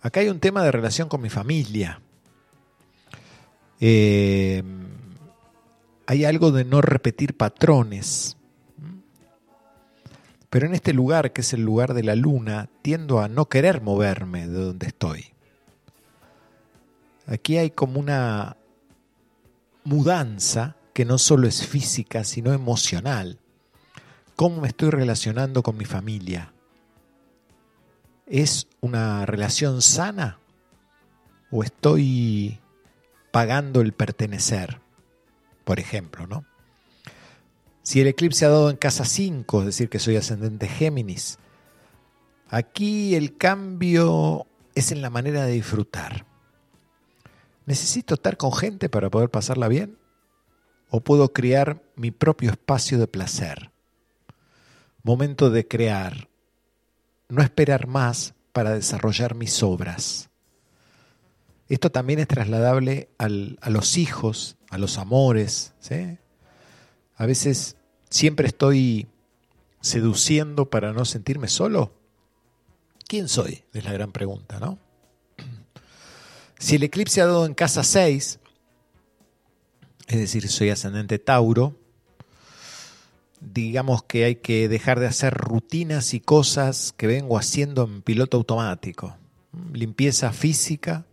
acá 0.00 0.20
hay 0.20 0.28
un 0.28 0.40
tema 0.40 0.62
de 0.62 0.72
relación 0.72 1.08
con 1.08 1.20
mi 1.20 1.28
familia. 1.28 2.00
Eh, 3.80 4.62
hay 6.06 6.24
algo 6.24 6.52
de 6.52 6.64
no 6.64 6.80
repetir 6.80 7.36
patrones. 7.36 8.36
Pero 10.48 10.66
en 10.66 10.74
este 10.74 10.92
lugar, 10.92 11.32
que 11.32 11.40
es 11.40 11.52
el 11.52 11.62
lugar 11.62 11.94
de 11.94 12.04
la 12.04 12.14
luna, 12.14 12.70
tiendo 12.82 13.20
a 13.20 13.28
no 13.28 13.48
querer 13.48 13.82
moverme 13.82 14.46
de 14.46 14.60
donde 14.60 14.86
estoy. 14.86 15.33
Aquí 17.26 17.56
hay 17.56 17.70
como 17.70 18.00
una 18.00 18.56
mudanza 19.84 20.76
que 20.92 21.04
no 21.04 21.18
solo 21.18 21.48
es 21.48 21.66
física, 21.66 22.24
sino 22.24 22.52
emocional. 22.52 23.38
¿Cómo 24.36 24.60
me 24.60 24.68
estoy 24.68 24.90
relacionando 24.90 25.62
con 25.62 25.76
mi 25.76 25.84
familia? 25.84 26.52
¿Es 28.26 28.68
una 28.80 29.26
relación 29.26 29.82
sana? 29.82 30.38
¿O 31.50 31.62
estoy 31.62 32.60
pagando 33.30 33.80
el 33.80 33.92
pertenecer? 33.92 34.80
Por 35.64 35.80
ejemplo, 35.80 36.26
¿no? 36.26 36.44
Si 37.82 38.00
el 38.00 38.06
eclipse 38.06 38.46
ha 38.46 38.48
dado 38.48 38.70
en 38.70 38.76
casa 38.76 39.04
5, 39.04 39.60
es 39.60 39.66
decir, 39.66 39.88
que 39.88 39.98
soy 39.98 40.16
ascendente 40.16 40.68
Géminis, 40.68 41.38
aquí 42.48 43.14
el 43.14 43.36
cambio 43.36 44.46
es 44.74 44.90
en 44.90 45.02
la 45.02 45.10
manera 45.10 45.44
de 45.44 45.52
disfrutar. 45.52 46.26
¿Necesito 47.66 48.14
estar 48.14 48.36
con 48.36 48.52
gente 48.52 48.88
para 48.88 49.10
poder 49.10 49.30
pasarla 49.30 49.68
bien? 49.68 49.98
¿O 50.90 51.00
puedo 51.00 51.32
crear 51.32 51.82
mi 51.96 52.10
propio 52.10 52.50
espacio 52.50 52.98
de 52.98 53.06
placer? 53.06 53.70
Momento 55.02 55.50
de 55.50 55.66
crear. 55.66 56.28
No 57.28 57.42
esperar 57.42 57.86
más 57.86 58.34
para 58.52 58.74
desarrollar 58.74 59.34
mis 59.34 59.62
obras. 59.62 60.30
Esto 61.68 61.90
también 61.90 62.18
es 62.18 62.28
trasladable 62.28 63.08
a 63.18 63.28
los 63.28 63.96
hijos, 63.96 64.56
a 64.70 64.78
los 64.78 64.98
amores. 64.98 65.72
¿sí? 65.80 66.18
A 67.16 67.26
veces 67.26 67.76
siempre 68.10 68.46
estoy 68.46 69.08
seduciendo 69.80 70.70
para 70.70 70.92
no 70.92 71.04
sentirme 71.04 71.48
solo. 71.48 71.92
¿Quién 73.06 73.28
soy? 73.28 73.64
Es 73.72 73.84
la 73.84 73.92
gran 73.92 74.12
pregunta, 74.12 74.60
¿no? 74.60 74.78
Si 76.64 76.76
el 76.76 76.82
eclipse 76.82 77.20
ha 77.20 77.26
dado 77.26 77.44
en 77.44 77.52
casa 77.52 77.84
6, 77.84 78.38
es 80.06 80.18
decir, 80.18 80.48
soy 80.48 80.70
ascendente 80.70 81.18
Tauro, 81.18 81.76
digamos 83.38 84.02
que 84.04 84.24
hay 84.24 84.36
que 84.36 84.66
dejar 84.70 84.98
de 84.98 85.06
hacer 85.06 85.34
rutinas 85.34 86.14
y 86.14 86.20
cosas 86.20 86.94
que 86.96 87.06
vengo 87.06 87.36
haciendo 87.36 87.84
en 87.84 88.00
piloto 88.00 88.38
automático. 88.38 89.14
limpieza 89.74 90.32
física 90.32 91.04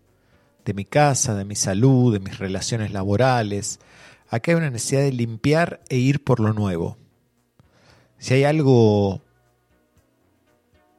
de 0.64 0.74
mi 0.74 0.86
casa, 0.86 1.36
de 1.36 1.43
mi 1.43 1.58
salud, 1.58 2.14
de 2.14 2.22
mis 2.22 2.39
relaciones 2.39 2.93
laborales. 2.93 3.82
Acá 4.30 4.54
hay 4.54 4.58
una 4.58 4.70
necesidad 4.70 5.02
de 5.02 5.12
limpiar 5.12 5.82
e 5.89 5.97
ir 5.97 6.24
por 6.24 6.39
lo 6.39 6.54
nuevo. 6.54 6.97
Si 8.20 8.36
hay 8.36 8.45
algo, 8.45 9.22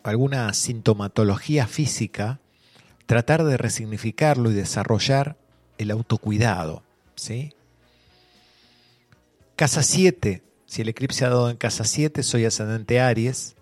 alguna 0.02 0.52
sintomatología 0.52 1.66
física, 1.66 2.41
tratar 3.12 3.44
de 3.44 3.58
resignificarlo 3.58 4.50
y 4.50 4.54
desarrollar 4.54 5.36
el 5.76 5.90
autocuidado. 5.90 6.82
¿sí? 7.14 7.52
Casa 9.54 9.82
7, 9.82 10.42
si 10.64 10.80
el 10.80 10.88
eclipse 10.88 11.26
ha 11.26 11.28
dado 11.28 11.50
en 11.50 11.58
casa 11.58 11.84
7, 11.84 12.22
soy 12.22 12.46
ascendente 12.46 13.00
Aries. 13.00 13.54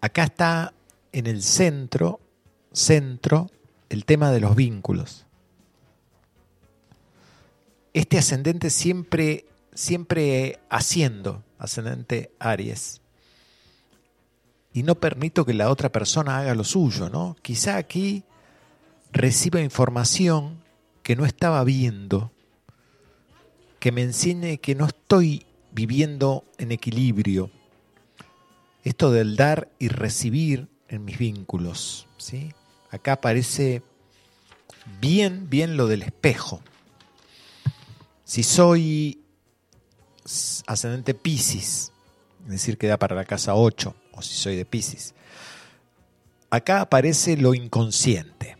Acá 0.00 0.24
está 0.24 0.72
en 1.12 1.26
el 1.26 1.42
centro, 1.42 2.20
centro, 2.72 3.50
el 3.90 4.06
tema 4.06 4.30
de 4.30 4.40
los 4.40 4.56
vínculos. 4.56 5.26
Este 7.92 8.16
ascendente 8.16 8.70
siempre, 8.70 9.44
siempre 9.74 10.58
haciendo, 10.70 11.44
ascendente 11.58 12.30
Aries. 12.38 13.02
Y 14.74 14.82
no 14.82 14.96
permito 14.96 15.46
que 15.46 15.54
la 15.54 15.70
otra 15.70 15.90
persona 15.90 16.36
haga 16.36 16.54
lo 16.54 16.64
suyo, 16.64 17.08
¿no? 17.08 17.36
Quizá 17.42 17.76
aquí 17.76 18.24
reciba 19.12 19.60
información 19.60 20.64
que 21.04 21.14
no 21.14 21.24
estaba 21.24 21.62
viendo, 21.62 22.32
que 23.78 23.92
me 23.92 24.02
enseñe 24.02 24.58
que 24.58 24.74
no 24.74 24.86
estoy 24.86 25.46
viviendo 25.70 26.44
en 26.58 26.72
equilibrio. 26.72 27.52
Esto 28.82 29.12
del 29.12 29.36
dar 29.36 29.68
y 29.78 29.88
recibir 29.88 30.68
en 30.88 31.04
mis 31.04 31.18
vínculos, 31.18 32.08
¿sí? 32.18 32.52
Acá 32.90 33.12
aparece 33.12 33.82
bien, 35.00 35.48
bien 35.48 35.76
lo 35.76 35.86
del 35.86 36.02
espejo. 36.02 36.60
Si 38.24 38.42
soy 38.42 39.22
ascendente 40.66 41.14
Pisces, 41.14 41.92
es 42.44 42.50
decir, 42.50 42.76
que 42.76 42.88
da 42.88 42.98
para 42.98 43.14
la 43.14 43.24
casa 43.24 43.54
8, 43.54 43.94
o 44.16 44.22
si 44.22 44.34
soy 44.34 44.56
de 44.56 44.64
Pisces, 44.64 45.14
acá 46.50 46.80
aparece 46.80 47.36
lo 47.36 47.54
inconsciente. 47.54 48.56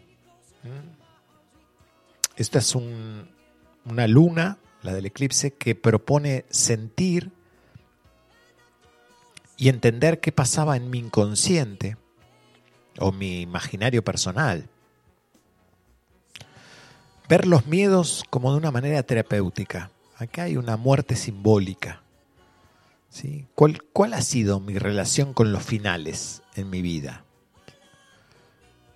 Esta 2.37 2.59
es 2.59 2.75
un- 2.75 3.29
una 3.85 4.07
luna, 4.09 4.59
la 4.83 4.93
del 4.93 5.07
eclipse, 5.07 5.53
que 5.53 5.75
propone 5.75 6.45
sentir 6.51 7.31
y 9.57 9.69
entender 9.69 10.21
qué 10.21 10.33
pasaba 10.33 10.77
en 10.77 10.91
mi 10.91 10.99
inconsciente 10.99 11.97
o 12.99 13.13
mi 13.13 13.41
imaginario 13.41 14.03
personal. 14.03 14.69
Ver 17.29 17.47
los 17.47 17.67
miedos 17.67 18.25
como 18.31 18.53
de 18.53 18.59
una 18.59 18.71
manera 18.71 19.03
terapéutica. 19.03 19.91
Acá 20.19 20.45
hay 20.45 20.57
una 20.57 20.77
muerte 20.77 21.17
simbólica. 21.17 22.03
¿Sí? 23.15 23.47
¿Cuál, 23.55 23.83
¿Cuál 23.93 24.12
ha 24.15 24.23
sido 24.23 24.61
mi 24.61 24.77
relación 24.77 25.33
con 25.33 25.53
los 25.53 25.62
finales 25.62 26.43
en 26.57 26.69
mi 26.69 26.83
vida? 26.83 27.25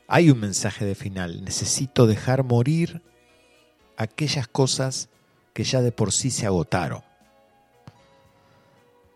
Hay 0.09 0.31
un 0.31 0.41
mensaje 0.41 0.85
de 0.85 0.95
final. 0.95 1.45
Necesito 1.45 2.07
dejar 2.07 2.43
morir 2.43 3.03
aquellas 3.97 4.49
cosas 4.49 5.09
que 5.53 5.65
ya 5.65 5.83
de 5.83 5.93
por 5.93 6.13
sí 6.13 6.31
se 6.31 6.47
agotaron. 6.47 7.03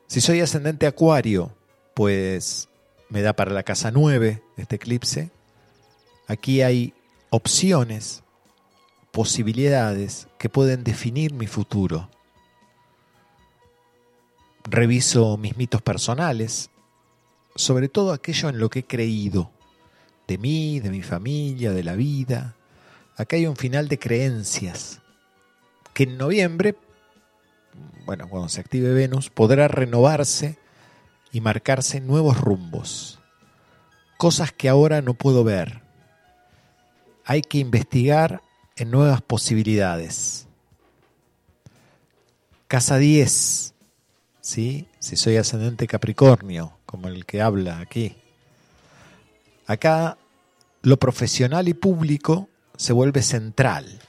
Si 0.07 0.21
soy 0.21 0.41
ascendente 0.41 0.87
acuario, 0.87 1.55
pues 1.95 2.69
me 3.09 3.23
da 3.23 3.33
para 3.33 3.53
la 3.53 3.63
casa 3.63 3.91
9 3.91 4.43
este 4.57 4.77
eclipse. 4.77 5.31
Aquí 6.29 6.63
hay 6.63 6.95
opciones, 7.31 8.23
posibilidades 9.11 10.29
que 10.39 10.49
pueden 10.49 10.85
definir 10.85 11.33
mi 11.33 11.47
futuro. 11.47 12.09
Reviso 14.65 15.37
mis 15.37 15.57
mitos 15.57 15.83
personales, 15.83 16.71
sobre 17.55 17.89
todo 17.89 18.13
aquello 18.13 18.49
en 18.49 18.59
lo 18.59 18.71
que 18.71 18.81
he 18.81 18.85
creído, 18.85 19.51
de 20.27 20.39
mí, 20.39 20.81
de 20.81 20.91
mi 20.91 21.03
familia, 21.03 21.73
de 21.73 21.85
la 21.85 21.95
vida. 21.95 22.55
Acá 23.17 23.37
hay 23.37 23.47
un 23.47 23.57
final 23.57 23.89
de 23.89 23.99
creencias, 23.99 25.01
que 25.93 26.05
en 26.05 26.17
noviembre, 26.17 26.77
bueno, 28.07 28.29
cuando 28.29 28.49
se 28.49 28.61
active 28.61 28.93
Venus, 28.93 29.31
podrá 29.31 29.69
renovarse 29.69 30.59
y 31.33 31.41
marcarse 31.41 32.01
nuevos 32.01 32.41
rumbos, 32.41 33.19
cosas 34.17 34.53
que 34.53 34.69
ahora 34.69 35.03
no 35.03 35.15
puedo 35.15 35.45
ver. 35.45 35.83
Hay 37.25 37.43
que 37.43 37.59
investigar 37.59 38.43
en 38.77 38.91
nuevas 38.91 39.23
posibilidades. 39.23 40.47
Casa 42.69 42.97
10, 42.97 43.72
¿sí? 44.43 44.89
si 44.99 45.17
soy 45.17 45.39
ascendente 45.39 45.87
Capricornio, 45.87 46.77
como 46.85 47.09
el 47.09 47.25
que 47.25 47.41
habla 47.41 47.79
aquí. 47.79 48.15
Acá 49.67 50.19
lo 50.83 50.99
profesional 50.99 51.69
y 51.69 51.75
público 51.75 52.51
se 52.77 52.93
vuelve 52.93 53.23
central. 53.23 54.01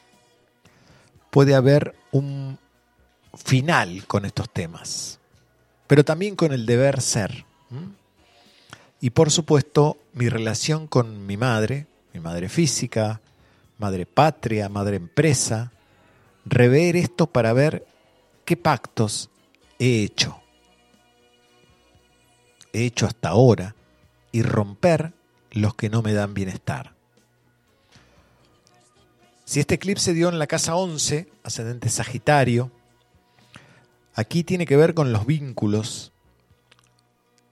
Puede 1.29 1.55
haber 1.55 1.95
un 2.11 2.57
final 3.35 4.05
con 4.07 4.25
estos 4.25 4.49
temas, 4.49 5.19
pero 5.87 6.03
también 6.03 6.35
con 6.35 6.51
el 6.51 6.65
deber 6.65 6.99
ser. 6.99 7.45
Y 8.99 9.11
por 9.11 9.31
supuesto, 9.31 9.97
mi 10.13 10.29
relación 10.29 10.87
con 10.87 11.25
mi 11.25 11.37
madre, 11.37 11.87
mi 12.13 12.19
madre 12.19 12.49
física, 12.49 13.21
madre 13.77 14.05
patria, 14.05 14.69
madre 14.69 14.97
empresa, 14.97 15.71
rever 16.45 16.95
esto 16.95 17.27
para 17.27 17.53
ver 17.53 17.85
qué 18.45 18.57
pactos 18.57 19.29
he 19.83 20.03
hecho. 20.03 20.41
He 22.71 22.85
hecho 22.85 23.05
hasta 23.05 23.29
ahora 23.29 23.75
y 24.31 24.41
romper 24.41 25.13
los 25.51 25.75
que 25.75 25.89
no 25.89 26.01
me 26.01 26.13
dan 26.13 26.33
bienestar. 26.33 26.95
Si 29.43 29.59
este 29.59 29.75
eclipse 29.75 30.13
dio 30.13 30.29
en 30.29 30.39
la 30.39 30.47
casa 30.47 30.75
11, 30.75 31.29
ascendente 31.43 31.89
Sagitario, 31.89 32.71
aquí 34.15 34.43
tiene 34.43 34.65
que 34.65 34.77
ver 34.77 34.93
con 34.93 35.11
los 35.11 35.25
vínculos 35.25 36.13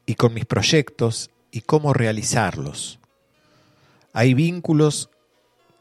y 0.05 0.15
con 0.15 0.33
mis 0.33 0.45
proyectos 0.45 1.31
y 1.51 1.61
cómo 1.61 1.93
realizarlos. 1.93 2.99
Hay 4.13 4.33
vínculos 4.33 5.09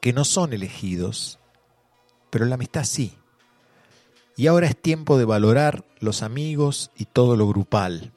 que 0.00 0.12
no 0.12 0.24
son 0.24 0.52
elegidos, 0.52 1.38
pero 2.28 2.44
la 2.44 2.56
amistad 2.56 2.84
sí. 2.84 3.19
Y 4.40 4.46
ahora 4.46 4.68
es 4.68 4.74
tiempo 4.74 5.18
de 5.18 5.26
valorar 5.26 5.84
los 5.98 6.22
amigos 6.22 6.90
y 6.96 7.04
todo 7.04 7.36
lo 7.36 7.46
grupal. 7.46 8.10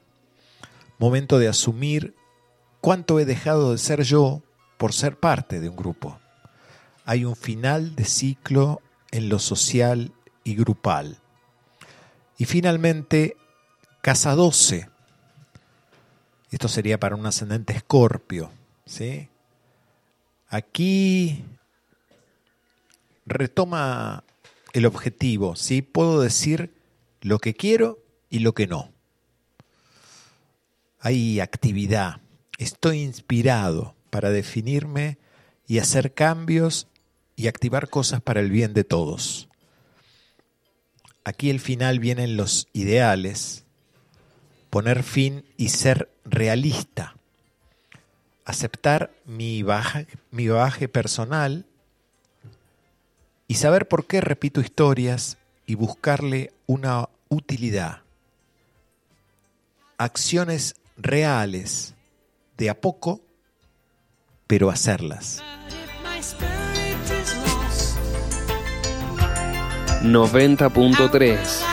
Momento 0.97 1.37
de 1.37 1.49
asumir 1.49 2.15
cuánto 2.79 3.19
he 3.19 3.25
dejado 3.25 3.73
de 3.73 3.77
ser 3.77 4.03
yo 4.03 4.41
por 4.77 4.93
ser 4.93 5.19
parte 5.19 5.59
de 5.59 5.67
un 5.67 5.75
grupo. 5.75 6.21
Hay 7.03 7.25
un 7.25 7.35
final 7.35 7.97
de 7.97 8.05
ciclo 8.05 8.81
en 9.11 9.27
lo 9.27 9.37
social 9.37 10.13
y 10.45 10.55
grupal. 10.55 11.17
Y 12.37 12.45
finalmente, 12.45 13.35
casa 14.01 14.33
12. 14.33 14.87
Esto 16.51 16.69
sería 16.69 16.97
para 17.01 17.17
un 17.17 17.25
ascendente 17.25 17.73
escorpio. 17.73 18.49
¿sí? 18.85 19.27
Aquí 20.47 21.43
retoma 23.25 24.23
el 24.73 24.85
objetivo. 24.85 25.55
¿sí? 25.55 25.81
Puedo 25.81 26.21
decir 26.21 26.73
lo 27.21 27.39
que 27.39 27.53
quiero 27.53 28.03
y 28.29 28.39
lo 28.39 28.53
que 28.53 28.67
no. 28.67 28.91
Hay 30.99 31.39
actividad. 31.39 32.21
Estoy 32.57 33.01
inspirado 33.01 33.95
para 34.09 34.29
definirme 34.29 35.17
y 35.67 35.79
hacer 35.79 36.13
cambios 36.13 36.87
y 37.35 37.47
activar 37.47 37.89
cosas 37.89 38.21
para 38.21 38.41
el 38.41 38.51
bien 38.51 38.73
de 38.73 38.83
todos. 38.83 39.47
Aquí 41.23 41.49
el 41.49 41.59
final 41.59 41.99
vienen 41.99 42.35
los 42.35 42.67
ideales, 42.73 43.65
poner 44.69 45.03
fin 45.03 45.45
y 45.57 45.69
ser 45.69 46.09
realista, 46.25 47.15
aceptar 48.45 49.13
mi 49.25 49.63
baje, 49.63 50.07
mi 50.31 50.47
baje 50.49 50.89
personal 50.89 51.65
y 53.47 53.55
saber 53.55 53.87
por 53.87 54.05
qué 54.05 54.21
repito 54.21 54.61
historias 54.61 55.37
y 55.65 55.75
buscarle 55.75 56.53
una 56.65 57.09
utilidad. 57.29 58.01
Acciones 59.97 60.75
reales, 60.97 61.95
de 62.57 62.69
a 62.69 62.79
poco, 62.79 63.21
pero 64.47 64.69
hacerlas. 64.69 65.41
My 66.03 66.19
spirit 66.19 66.97
is 67.21 67.35
lost. 67.35 67.97
90.3 70.03 71.72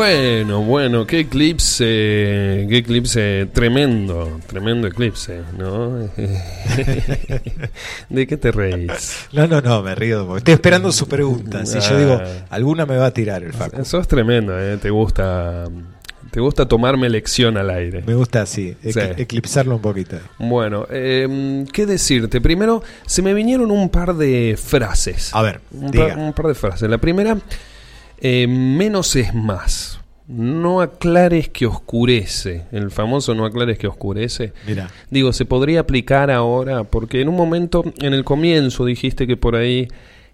Bueno, 0.00 0.62
bueno, 0.62 1.06
qué 1.06 1.18
eclipse, 1.20 1.84
qué 1.84 2.76
eclipse 2.78 3.46
tremendo, 3.52 4.40
tremendo 4.46 4.86
eclipse, 4.86 5.42
¿no? 5.58 5.90
¿De 8.08 8.26
qué 8.26 8.38
te 8.38 8.50
reís? 8.50 9.26
No, 9.34 9.46
no, 9.46 9.60
no, 9.60 9.82
me 9.82 9.94
río 9.94 10.24
porque 10.26 10.38
estoy 10.38 10.54
esperando 10.54 10.90
su 10.90 11.06
pregunta. 11.06 11.66
Si 11.66 11.78
yo 11.80 11.98
digo, 11.98 12.14
Ah. 12.18 12.46
alguna 12.48 12.86
me 12.86 12.96
va 12.96 13.04
a 13.08 13.10
tirar 13.10 13.42
el 13.42 13.52
Facu. 13.52 13.84
Sos 13.84 14.08
tremendo, 14.08 14.58
¿eh? 14.58 14.78
Te 14.78 14.88
gusta, 14.88 15.66
te 16.30 16.40
gusta 16.40 16.66
tomarme 16.66 17.10
lección 17.10 17.58
al 17.58 17.68
aire. 17.68 18.02
Me 18.06 18.14
gusta 18.14 18.40
así, 18.40 18.74
Sí. 18.82 18.98
eclipsarlo 19.18 19.74
un 19.74 19.82
poquito. 19.82 20.16
Bueno, 20.38 20.86
eh, 20.88 21.66
¿qué 21.74 21.84
decirte? 21.84 22.40
Primero, 22.40 22.82
se 23.04 23.20
me 23.20 23.34
vinieron 23.34 23.70
un 23.70 23.90
par 23.90 24.14
de 24.14 24.58
frases. 24.58 25.28
A 25.34 25.42
ver, 25.42 25.60
un, 25.72 25.90
diga. 25.90 26.08
par, 26.08 26.18
un 26.18 26.32
par 26.32 26.46
de 26.46 26.54
frases. 26.54 26.88
La 26.88 26.96
primera, 26.96 27.36
eh, 28.20 28.46
menos 28.46 29.16
es 29.16 29.34
más. 29.34 30.00
No 30.28 30.80
aclares 30.80 31.48
que 31.48 31.66
oscurece. 31.66 32.66
El 32.70 32.90
famoso 32.90 33.34
no 33.34 33.44
aclares 33.44 33.78
que 33.78 33.88
oscurece. 33.88 34.52
Mira, 34.66 34.88
Digo, 35.10 35.32
se 35.32 35.44
podría 35.44 35.80
aplicar 35.80 36.30
ahora, 36.30 36.84
porque 36.84 37.20
en 37.20 37.28
un 37.28 37.36
momento, 37.36 37.84
en 38.00 38.14
el 38.14 38.24
comienzo, 38.24 38.84
dijiste 38.84 39.26
que 39.26 39.36
por 39.36 39.56
ahí 39.56 39.88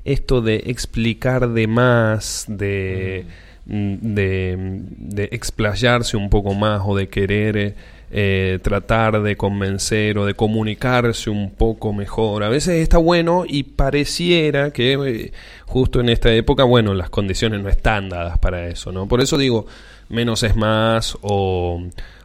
esto 0.05 0.43
de 0.43 0.65
explicar 0.67 1.49
de 1.49 1.67
más, 1.67 2.45
de, 2.47 3.25
mm, 3.65 3.95
de, 4.01 4.57
de 4.59 5.29
explayarse 5.33 6.17
un 6.17 6.29
poco 6.29 6.55
más 6.55 6.83
o 6.85 6.95
de 6.95 7.09
querer 7.09 7.75
eh, 8.19 8.61
tratar 8.63 9.21
de 9.21 9.37
convencer 9.37 10.17
o 10.17 10.25
de 10.25 10.33
comunicarse 10.33 11.29
un 11.29 11.51
poco 11.51 11.93
mejor, 11.93 12.45
a 12.45 12.49
veces 12.49 12.81
está 12.81 12.97
bueno 12.97 13.45
y 13.47 13.65
pareciera 13.65 14.71
que 14.71 14.95
eh, 14.95 15.33
justo 15.67 16.01
en 16.01 16.09
esta 16.09 16.33
época, 16.33 16.65
bueno, 16.65 16.95
las 16.95 17.11
condiciones 17.11 17.63
no 17.63 17.69
están 17.69 18.09
dadas 18.09 18.39
para 18.39 18.69
eso, 18.69 18.91
¿no? 18.91 19.07
Por 19.07 19.21
eso 19.21 19.37
digo, 19.37 19.67
menos 20.09 20.43
es 20.45 20.57
más 20.57 21.19
o 21.21 21.83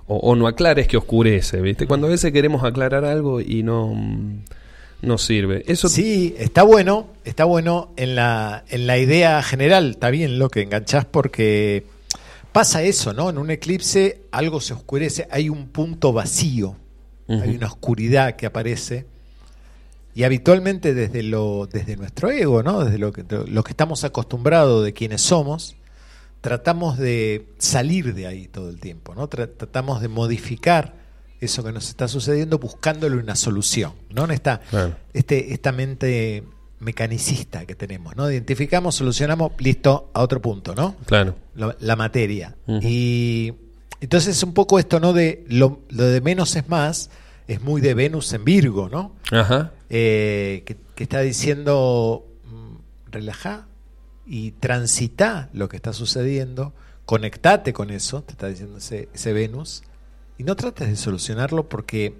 o, 0.07 0.35
no 0.35 0.47
aclares 0.47 0.87
que 0.87 0.97
oscurece, 0.97 1.61
¿viste? 1.61 1.87
Cuando 1.87 2.07
a 2.07 2.09
veces 2.09 2.31
queremos 2.31 2.63
aclarar 2.63 3.05
algo 3.05 3.39
y 3.39 3.63
no, 3.63 3.87
mm, 3.87 4.39
no 5.01 5.17
sirve. 5.17 5.63
Eso 5.67 5.89
sí, 5.89 6.35
está 6.37 6.63
bueno, 6.63 7.07
está 7.23 7.45
bueno 7.45 7.91
en 7.95 8.15
la, 8.15 8.63
en 8.69 8.87
la 8.87 8.97
idea 8.97 9.41
general, 9.41 9.91
está 9.91 10.09
bien 10.09 10.39
lo 10.39 10.49
que 10.49 10.61
enganchás 10.61 11.05
porque 11.05 11.83
pasa 12.51 12.83
eso, 12.83 13.13
¿no? 13.13 13.29
En 13.29 13.37
un 13.37 13.49
eclipse 13.51 14.21
algo 14.31 14.59
se 14.61 14.73
oscurece, 14.73 15.27
hay 15.31 15.49
un 15.49 15.67
punto 15.69 16.11
vacío, 16.13 16.75
hay 17.27 17.55
una 17.55 17.67
oscuridad 17.67 18.35
que 18.35 18.45
aparece 18.45 19.05
y 20.13 20.23
habitualmente 20.23 20.93
desde 20.93 21.23
lo 21.23 21.65
desde 21.71 21.95
nuestro 21.95 22.29
ego, 22.29 22.61
¿no? 22.63 22.83
Desde 22.83 22.97
lo 22.97 23.13
que 23.13 23.23
lo 23.47 23.63
que 23.63 23.71
estamos 23.71 24.03
acostumbrados 24.03 24.83
de 24.83 24.91
quienes 24.93 25.21
somos, 25.21 25.75
tratamos 26.41 26.97
de 26.97 27.47
salir 27.57 28.13
de 28.13 28.27
ahí 28.27 28.47
todo 28.47 28.69
el 28.69 28.79
tiempo, 28.81 29.15
¿no? 29.15 29.29
Tra- 29.29 29.49
tratamos 29.55 30.01
de 30.01 30.09
modificar 30.09 30.95
eso 31.39 31.63
que 31.63 31.71
nos 31.71 31.87
está 31.87 32.07
sucediendo 32.09 32.59
buscándole 32.59 33.15
una 33.15 33.35
solución, 33.35 33.93
¿no? 34.09 34.25
En 34.25 34.31
esta, 34.31 34.59
Claro. 34.69 34.95
este, 35.13 35.53
esta 35.53 35.71
mente 35.71 36.43
mecanicista 36.81 37.65
que 37.65 37.75
tenemos, 37.75 38.15
¿no? 38.15 38.29
Identificamos, 38.29 38.95
solucionamos, 38.95 39.53
listo, 39.59 40.09
a 40.13 40.21
otro 40.21 40.41
punto, 40.41 40.75
¿no? 40.75 40.95
Claro. 41.05 41.35
Lo- 41.55 41.75
la 41.79 41.95
materia. 41.95 42.55
Y 42.67 43.53
entonces 44.01 44.35
es 44.37 44.43
un 44.43 44.53
poco 44.53 44.79
esto, 44.79 44.99
¿no? 44.99 45.13
De 45.13 45.45
lo, 45.47 45.79
lo 45.89 46.03
de 46.05 46.19
menos 46.21 46.55
es 46.55 46.67
más, 46.67 47.09
es 47.47 47.61
muy 47.61 47.81
de 47.81 47.93
Venus 47.93 48.33
en 48.33 48.43
Virgo, 48.43 48.89
¿no? 48.89 49.15
Ajá. 49.31 49.71
Eh, 49.89 50.63
que, 50.65 50.75
que 50.95 51.03
está 51.03 51.21
diciendo, 51.21 52.25
mm, 52.45 53.11
relajá 53.11 53.67
y 54.25 54.51
transita 54.51 55.49
lo 55.53 55.69
que 55.69 55.75
está 55.77 55.93
sucediendo, 55.93 56.73
conectate 57.05 57.73
con 57.73 57.89
eso, 57.91 58.21
te 58.23 58.31
está 58.33 58.47
diciendo 58.47 58.77
ese, 58.77 59.09
ese 59.13 59.33
Venus, 59.33 59.83
y 60.37 60.43
no 60.43 60.55
trates 60.55 60.87
de 60.89 60.95
solucionarlo 60.95 61.67
porque 61.69 62.15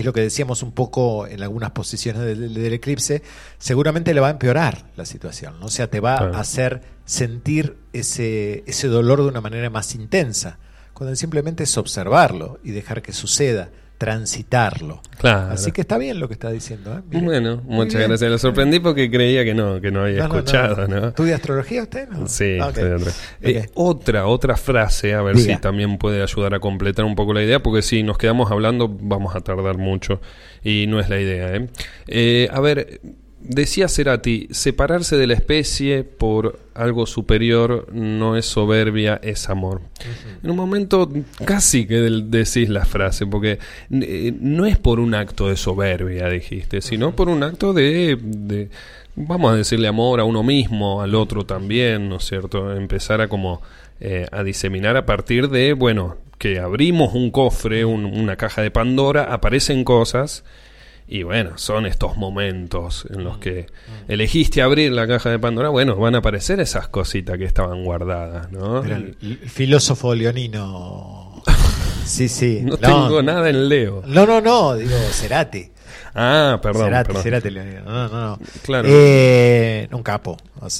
es 0.00 0.04
lo 0.04 0.12
que 0.12 0.20
decíamos 0.20 0.62
un 0.62 0.72
poco 0.72 1.26
en 1.26 1.42
algunas 1.42 1.70
posiciones 1.72 2.22
del, 2.22 2.54
del 2.54 2.72
eclipse, 2.72 3.22
seguramente 3.58 4.14
le 4.14 4.20
va 4.20 4.28
a 4.28 4.30
empeorar 4.32 4.86
la 4.96 5.04
situación, 5.06 5.58
¿no? 5.60 5.66
o 5.66 5.70
sea, 5.70 5.88
te 5.88 6.00
va 6.00 6.18
Claro. 6.18 6.34
a 6.36 6.40
hacer 6.40 6.82
sentir 7.04 7.76
ese, 7.92 8.62
ese 8.66 8.88
dolor 8.88 9.22
de 9.22 9.28
una 9.28 9.40
manera 9.40 9.70
más 9.70 9.94
intensa, 9.94 10.58
cuando 10.92 11.14
simplemente 11.16 11.64
es 11.64 11.76
observarlo 11.78 12.58
y 12.64 12.70
dejar 12.72 13.02
que 13.02 13.12
suceda 13.12 13.70
transitarlo. 13.98 15.00
Claro. 15.18 15.52
Así 15.52 15.72
que 15.72 15.80
está 15.80 15.96
bien 15.98 16.20
lo 16.20 16.28
que 16.28 16.34
está 16.34 16.50
diciendo. 16.50 16.96
¿eh? 16.98 17.20
Bueno, 17.20 17.62
Muy 17.64 17.76
muchas 17.76 17.96
bien. 17.98 18.08
gracias. 18.10 18.30
Lo 18.30 18.38
sorprendí 18.38 18.80
porque 18.80 19.10
creía 19.10 19.44
que 19.44 19.54
no, 19.54 19.80
que 19.80 19.90
no 19.90 20.02
había 20.02 20.18
No, 20.18 20.28
no, 20.28 20.34
no. 20.34 20.38
escuchado, 20.40 20.88
¿no? 20.88 21.08
¿Estudia 21.08 21.36
astrología 21.36 21.82
usted? 21.82 22.08
No? 22.08 22.26
Sí, 22.28 22.58
Ah, 22.60 22.68
ok. 22.68 22.76
estoy 22.76 22.92
otra. 22.92 23.12
Eh, 23.40 23.66
otra, 23.74 24.26
otra 24.26 24.56
frase, 24.56 25.14
a 25.14 25.22
ver 25.22 25.36
Diga. 25.36 25.54
si 25.56 25.60
también 25.60 25.96
puede 25.98 26.22
ayudar 26.22 26.54
a 26.54 26.60
completar 26.60 27.04
un 27.04 27.14
poco 27.14 27.32
la 27.32 27.42
idea, 27.42 27.62
porque 27.62 27.82
si 27.82 28.02
nos 28.02 28.18
quedamos 28.18 28.50
hablando 28.50 28.88
vamos 28.88 29.34
a 29.34 29.40
tardar 29.40 29.78
mucho 29.78 30.20
y 30.62 30.86
no 30.88 31.00
es 31.00 31.08
la 31.08 31.20
idea. 31.20 31.54
¿eh? 31.56 31.68
Eh, 32.08 32.48
a 32.52 32.60
ver, 32.60 33.00
decía 33.48 33.88
Cerati, 33.88 34.48
separarse 34.50 35.16
de 35.16 35.26
la 35.26 35.34
especie 35.34 36.04
por 36.04 36.58
algo 36.74 37.06
superior 37.06 37.86
no 37.92 38.36
es 38.36 38.46
soberbia, 38.46 39.18
es 39.22 39.48
amor. 39.48 39.80
En 40.42 40.50
un 40.50 40.56
momento 40.56 41.10
casi 41.44 41.86
que 41.86 41.96
decís 41.96 42.68
la 42.68 42.84
frase, 42.84 43.26
porque 43.26 43.58
eh, 43.90 44.34
no 44.40 44.66
es 44.66 44.78
por 44.78 45.00
un 45.00 45.14
acto 45.14 45.48
de 45.48 45.56
soberbia, 45.56 46.28
dijiste, 46.28 46.80
sino 46.80 47.14
por 47.16 47.28
un 47.28 47.42
acto 47.42 47.72
de, 47.72 48.18
de, 48.20 48.68
vamos 49.14 49.52
a 49.52 49.56
decirle 49.56 49.88
amor 49.88 50.20
a 50.20 50.24
uno 50.24 50.42
mismo, 50.42 51.00
al 51.02 51.14
otro 51.14 51.44
también, 51.46 52.08
¿no 52.08 52.16
es 52.16 52.24
cierto? 52.24 52.72
Empezar 52.76 53.20
a 53.20 53.28
como 53.28 53.62
eh, 54.00 54.26
a 54.30 54.42
diseminar 54.42 54.96
a 54.96 55.06
partir 55.06 55.48
de, 55.48 55.72
bueno, 55.72 56.16
que 56.38 56.58
abrimos 56.58 57.14
un 57.14 57.30
cofre, 57.30 57.86
un- 57.86 58.04
una 58.04 58.36
caja 58.36 58.60
de 58.60 58.70
Pandora, 58.70 59.24
aparecen 59.32 59.84
cosas. 59.84 60.44
Y 61.08 61.22
bueno, 61.22 61.56
son 61.56 61.86
estos 61.86 62.16
momentos 62.16 63.06
en 63.10 63.22
los 63.22 63.38
que 63.38 63.66
elegiste 64.08 64.60
abrir 64.62 64.90
la 64.92 65.06
caja 65.06 65.30
de 65.30 65.38
Pandora. 65.38 65.68
Bueno, 65.68 65.96
van 65.96 66.16
a 66.16 66.18
aparecer 66.18 66.58
esas 66.58 66.88
cositas 66.88 67.38
que 67.38 67.44
estaban 67.44 67.84
guardadas, 67.84 68.50
¿no? 68.50 68.84
Era 68.84 68.96
el, 68.96 69.16
el 69.22 69.38
filósofo 69.48 70.14
leonino. 70.14 71.42
Sí, 72.06 72.28
sí. 72.28 72.60
No 72.62 72.76
tengo 72.76 73.20
nada 73.20 73.50
en 73.50 73.68
Leo. 73.68 74.00
No, 74.06 74.26
no, 74.26 74.40
no, 74.40 74.76
digo 74.76 74.96
Cerati. 75.10 75.68
Ah, 76.14 76.60
perdón. 76.62 76.84
Cerati, 76.84 77.06
perdón. 77.08 77.22
Cerati 77.24 77.50
leonino. 77.50 77.82
No, 77.82 78.08
no, 78.08 78.20
no. 78.28 78.38
Claro. 78.62 78.88
Eh, 78.88 79.88
un 79.90 80.04
capo 80.04 80.36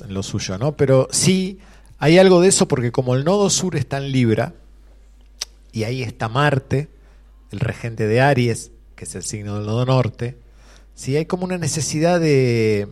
en 0.07 0.15
lo 0.15 0.23
suyo, 0.23 0.57
¿no? 0.57 0.77
Pero 0.77 1.09
sí, 1.11 1.59
hay 1.99 2.19
algo 2.19 2.41
de 2.41 2.49
eso 2.49 2.69
porque 2.69 2.93
como 2.93 3.17
el 3.17 3.25
nodo 3.25 3.51
sur 3.51 3.75
está 3.75 3.99
en 3.99 4.13
Libra, 4.13 4.55
y 5.73 5.83
ahí 5.85 6.03
está 6.03 6.29
Marte, 6.29 6.89
el 7.51 7.59
regente 7.61 8.07
de 8.07 8.21
Aries, 8.21 8.71
que 8.97 9.05
es 9.05 9.15
el 9.15 9.23
signo 9.23 9.57
del 9.57 9.67
nodo 9.67 9.85
norte, 9.87 10.37
sí 10.95 11.17
hay 11.17 11.27
como 11.27 11.45
una 11.45 11.59
necesidad 11.59 12.19
de, 12.19 12.89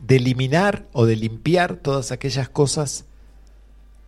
de 0.00 0.16
eliminar 0.16 0.86
o 0.92 1.04
de 1.04 1.16
limpiar 1.16 1.76
todas 1.76 2.12
aquellas 2.12 2.48
cosas 2.48 3.04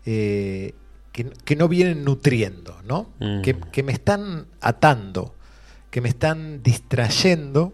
eh, 0.07 0.75
que, 1.13 1.25
que 1.45 1.57
no 1.57 1.69
vienen 1.69 2.05
nutriendo, 2.05 2.77
¿no? 2.85 3.11
Mm. 3.19 3.43
Que, 3.43 3.57
que 3.73 3.83
me 3.83 3.93
están 3.93 4.47
atando, 4.61 5.35
que 5.91 6.01
me 6.01 6.09
están 6.09 6.63
distrayendo 6.63 7.73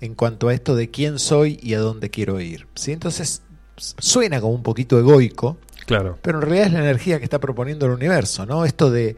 en 0.00 0.14
cuanto 0.14 0.48
a 0.48 0.54
esto 0.54 0.76
de 0.76 0.90
quién 0.90 1.18
soy 1.18 1.58
y 1.62 1.74
a 1.74 1.80
dónde 1.80 2.10
quiero 2.10 2.40
ir. 2.40 2.66
¿sí? 2.74 2.92
Entonces 2.92 3.42
suena 3.76 4.40
como 4.40 4.54
un 4.54 4.62
poquito 4.62 4.98
egoico, 4.98 5.58
Claro. 5.86 6.18
pero 6.22 6.38
en 6.38 6.42
realidad 6.42 6.66
es 6.66 6.72
la 6.72 6.80
energía 6.80 7.18
que 7.18 7.24
está 7.24 7.38
proponiendo 7.40 7.86
el 7.86 7.92
universo, 7.92 8.44
¿no? 8.46 8.64
Esto 8.64 8.90
de 8.90 9.16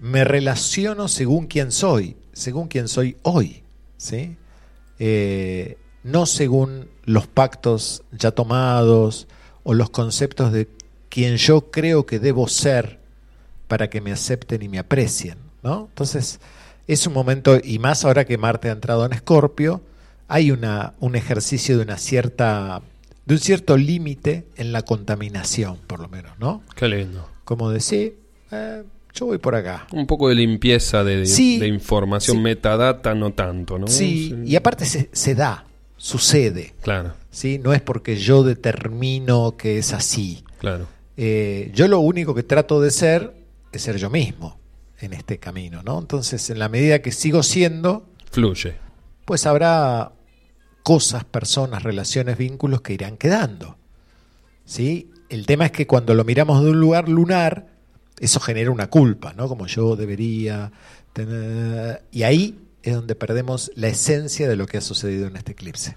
me 0.00 0.24
relaciono 0.24 1.08
según 1.08 1.46
quién 1.46 1.70
soy, 1.70 2.16
según 2.34 2.68
quién 2.68 2.88
soy 2.88 3.16
hoy, 3.22 3.62
¿sí? 3.96 4.36
Eh, 4.98 5.78
no 6.02 6.26
según 6.26 6.88
los 7.04 7.26
pactos 7.26 8.02
ya 8.12 8.30
tomados 8.30 9.26
o 9.62 9.74
los 9.74 9.90
conceptos 9.90 10.52
de 10.52 10.68
quien 11.08 11.36
yo 11.36 11.70
creo 11.70 12.06
que 12.06 12.18
debo 12.18 12.48
ser 12.48 12.98
para 13.68 13.88
que 13.88 14.00
me 14.00 14.12
acepten 14.12 14.62
y 14.62 14.68
me 14.68 14.78
aprecien, 14.78 15.38
¿no? 15.62 15.86
Entonces, 15.88 16.40
es 16.86 17.06
un 17.06 17.14
momento, 17.14 17.58
y 17.62 17.78
más 17.78 18.04
ahora 18.04 18.24
que 18.24 18.36
Marte 18.36 18.68
ha 18.68 18.72
entrado 18.72 19.06
en 19.06 19.12
Escorpio, 19.12 19.80
hay 20.28 20.50
una, 20.50 20.94
un 21.00 21.16
ejercicio 21.16 21.76
de 21.76 21.84
una 21.84 21.96
cierta 21.96 22.82
de 23.26 23.34
un 23.34 23.40
cierto 23.40 23.76
límite 23.76 24.46
en 24.56 24.72
la 24.72 24.82
contaminación, 24.82 25.78
por 25.86 26.00
lo 26.00 26.08
menos, 26.08 26.38
¿no? 26.38 26.62
Qué 26.76 26.88
lindo. 26.88 27.26
Como 27.44 27.70
decir, 27.70 28.18
eh, 28.50 28.84
yo 29.14 29.26
voy 29.26 29.38
por 29.38 29.54
acá. 29.54 29.86
Un 29.92 30.06
poco 30.06 30.28
de 30.28 30.34
limpieza 30.34 31.04
de, 31.04 31.24
Sí, 31.26 31.58
de 31.58 31.68
información, 31.68 32.38
sí. 32.38 32.42
metadata, 32.42 33.14
no 33.14 33.32
tanto, 33.32 33.78
¿no? 33.78 33.86
Sí, 33.86 34.34
y 34.44 34.56
aparte 34.56 34.84
se, 34.84 35.08
se 35.12 35.34
da, 35.34 35.64
sucede, 35.96 36.74
Claro, 36.82 37.14
¿sí? 37.30 37.58
No 37.58 37.72
es 37.72 37.80
porque 37.80 38.16
yo 38.16 38.42
determino 38.42 39.56
que 39.56 39.78
es 39.78 39.92
así. 39.92 40.44
claro. 40.58 40.86
Eh, 41.16 41.70
yo 41.72 41.86
lo 41.86 42.00
único 42.00 42.34
que 42.34 42.42
trato 42.42 42.80
de 42.80 42.90
ser 42.90 43.34
es 43.70 43.82
ser 43.82 43.98
yo 43.98 44.10
mismo 44.10 44.58
en 44.98 45.12
este 45.12 45.38
camino, 45.38 45.80
¿no? 45.84 46.00
Entonces, 46.00 46.50
en 46.50 46.58
la 46.58 46.68
medida 46.68 47.02
que 47.02 47.12
sigo 47.12 47.44
siendo, 47.44 48.08
Fluye. 48.32 48.74
pues 49.24 49.46
habrá 49.46 50.10
cosas, 50.82 51.22
personas, 51.24 51.84
relaciones, 51.84 52.36
vínculos 52.36 52.80
que 52.80 52.94
irán 52.94 53.16
quedando. 53.16 53.76
¿Sí? 54.64 55.10
El 55.28 55.46
tema 55.46 55.66
es 55.66 55.72
que 55.72 55.86
cuando 55.86 56.14
lo 56.14 56.24
miramos 56.24 56.64
de 56.64 56.70
un 56.70 56.80
lugar 56.80 57.08
lunar, 57.08 57.68
eso 58.18 58.40
genera 58.40 58.70
una 58.70 58.88
culpa, 58.88 59.32
¿no? 59.32 59.48
Como 59.48 59.66
yo 59.66 59.96
debería 59.96 60.72
tener... 61.12 62.04
Y 62.12 62.22
ahí 62.22 62.58
es 62.82 62.94
donde 62.94 63.14
perdemos 63.14 63.70
la 63.74 63.88
esencia 63.88 64.48
de 64.48 64.56
lo 64.56 64.66
que 64.66 64.78
ha 64.78 64.80
sucedido 64.80 65.26
en 65.26 65.36
este 65.36 65.52
eclipse. 65.52 65.96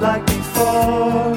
like 0.00 0.24
before. 0.24 1.29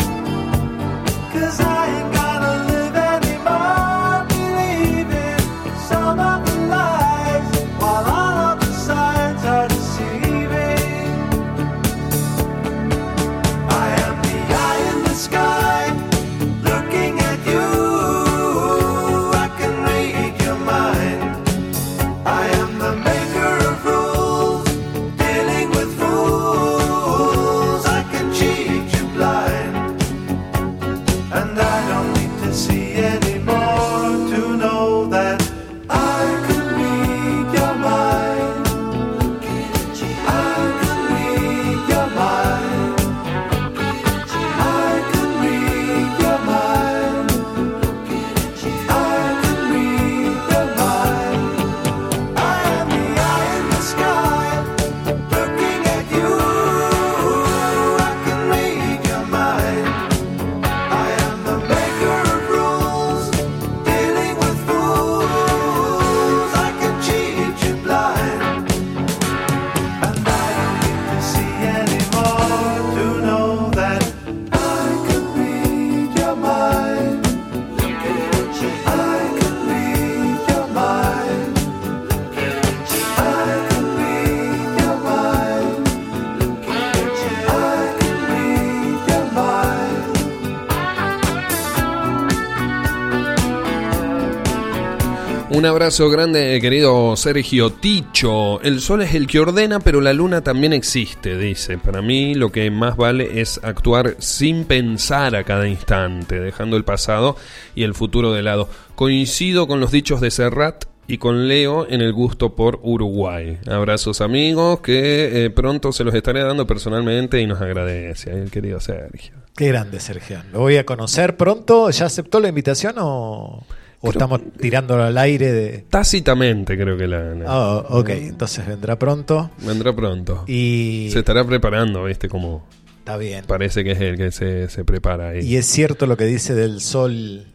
Un 95.63 95.69
abrazo 95.69 96.09
grande, 96.09 96.59
querido 96.59 97.15
Sergio 97.15 97.69
Ticho. 97.71 98.59
El 98.63 98.81
sol 98.81 99.01
es 99.01 99.13
el 99.13 99.27
que 99.27 99.39
ordena, 99.39 99.79
pero 99.79 100.01
la 100.01 100.11
luna 100.11 100.41
también 100.41 100.73
existe, 100.73 101.37
dice. 101.37 101.77
Para 101.77 102.01
mí 102.01 102.35
lo 102.35 102.51
que 102.51 102.69
más 102.69 102.97
vale 102.97 103.39
es 103.39 103.61
actuar 103.63 104.17
sin 104.19 104.65
pensar 104.65 105.37
a 105.37 105.45
cada 105.45 105.69
instante, 105.69 106.41
dejando 106.41 106.75
el 106.75 106.83
pasado 106.83 107.37
y 107.75 107.83
el 107.83 107.93
futuro 107.93 108.33
de 108.33 108.41
lado. 108.41 108.67
Coincido 108.95 109.65
con 109.65 109.79
los 109.79 109.89
dichos 109.89 110.19
de 110.19 110.31
Serrat 110.31 110.83
y 111.07 111.17
con 111.17 111.47
Leo 111.47 111.87
en 111.89 112.01
el 112.01 112.11
gusto 112.11 112.55
por 112.57 112.81
Uruguay. 112.83 113.57
Abrazos 113.65 114.19
amigos, 114.19 114.81
que 114.81 115.45
eh, 115.45 115.49
pronto 115.49 115.93
se 115.93 116.03
los 116.03 116.13
estaré 116.13 116.43
dando 116.43 116.67
personalmente 116.67 117.39
y 117.39 117.47
nos 117.47 117.61
agradece, 117.61 118.31
eh, 118.31 118.43
el 118.43 118.51
querido 118.51 118.81
Sergio. 118.81 119.35
Qué 119.55 119.69
grande, 119.69 120.01
Sergio. 120.01 120.43
¿Lo 120.51 120.59
voy 120.59 120.75
a 120.75 120.85
conocer 120.85 121.37
pronto? 121.37 121.89
¿Ya 121.89 122.07
aceptó 122.07 122.41
la 122.41 122.49
invitación 122.49 122.95
o, 122.97 123.63
o 124.05 124.09
estamos 124.11 124.41
tirándolo 124.59 125.03
al 125.03 125.17
aire 125.17 125.51
de... 125.51 125.77
Tácitamente 125.89 126.77
creo 126.77 126.97
que 126.97 127.07
la... 127.07 127.33
la- 127.35 127.45
Ah, 127.47 127.85
ok, 127.89 128.09
entonces 128.09 128.67
vendrá 128.67 128.99
pronto. 128.99 129.49
Vendrá 129.65 129.95
pronto. 129.95 130.43
Y 130.47 131.07
Se 131.11 131.19
estará 131.19 131.45
preparando, 131.45 132.03
¿viste? 132.03 132.27
Como 132.27 132.67
está 132.99 133.15
bien. 133.17 133.45
parece 133.47 133.83
que 133.83 133.91
es 133.93 134.01
el 134.01 134.17
que 134.17 134.31
se, 134.31 134.67
se 134.69 134.83
prepara 134.83 135.29
ahí. 135.29 135.39
Y 135.47 135.55
es 135.55 135.65
cierto 135.65 136.05
lo 136.05 136.17
que 136.17 136.25
dice 136.25 136.53
del 136.53 136.81
sol 136.81 137.45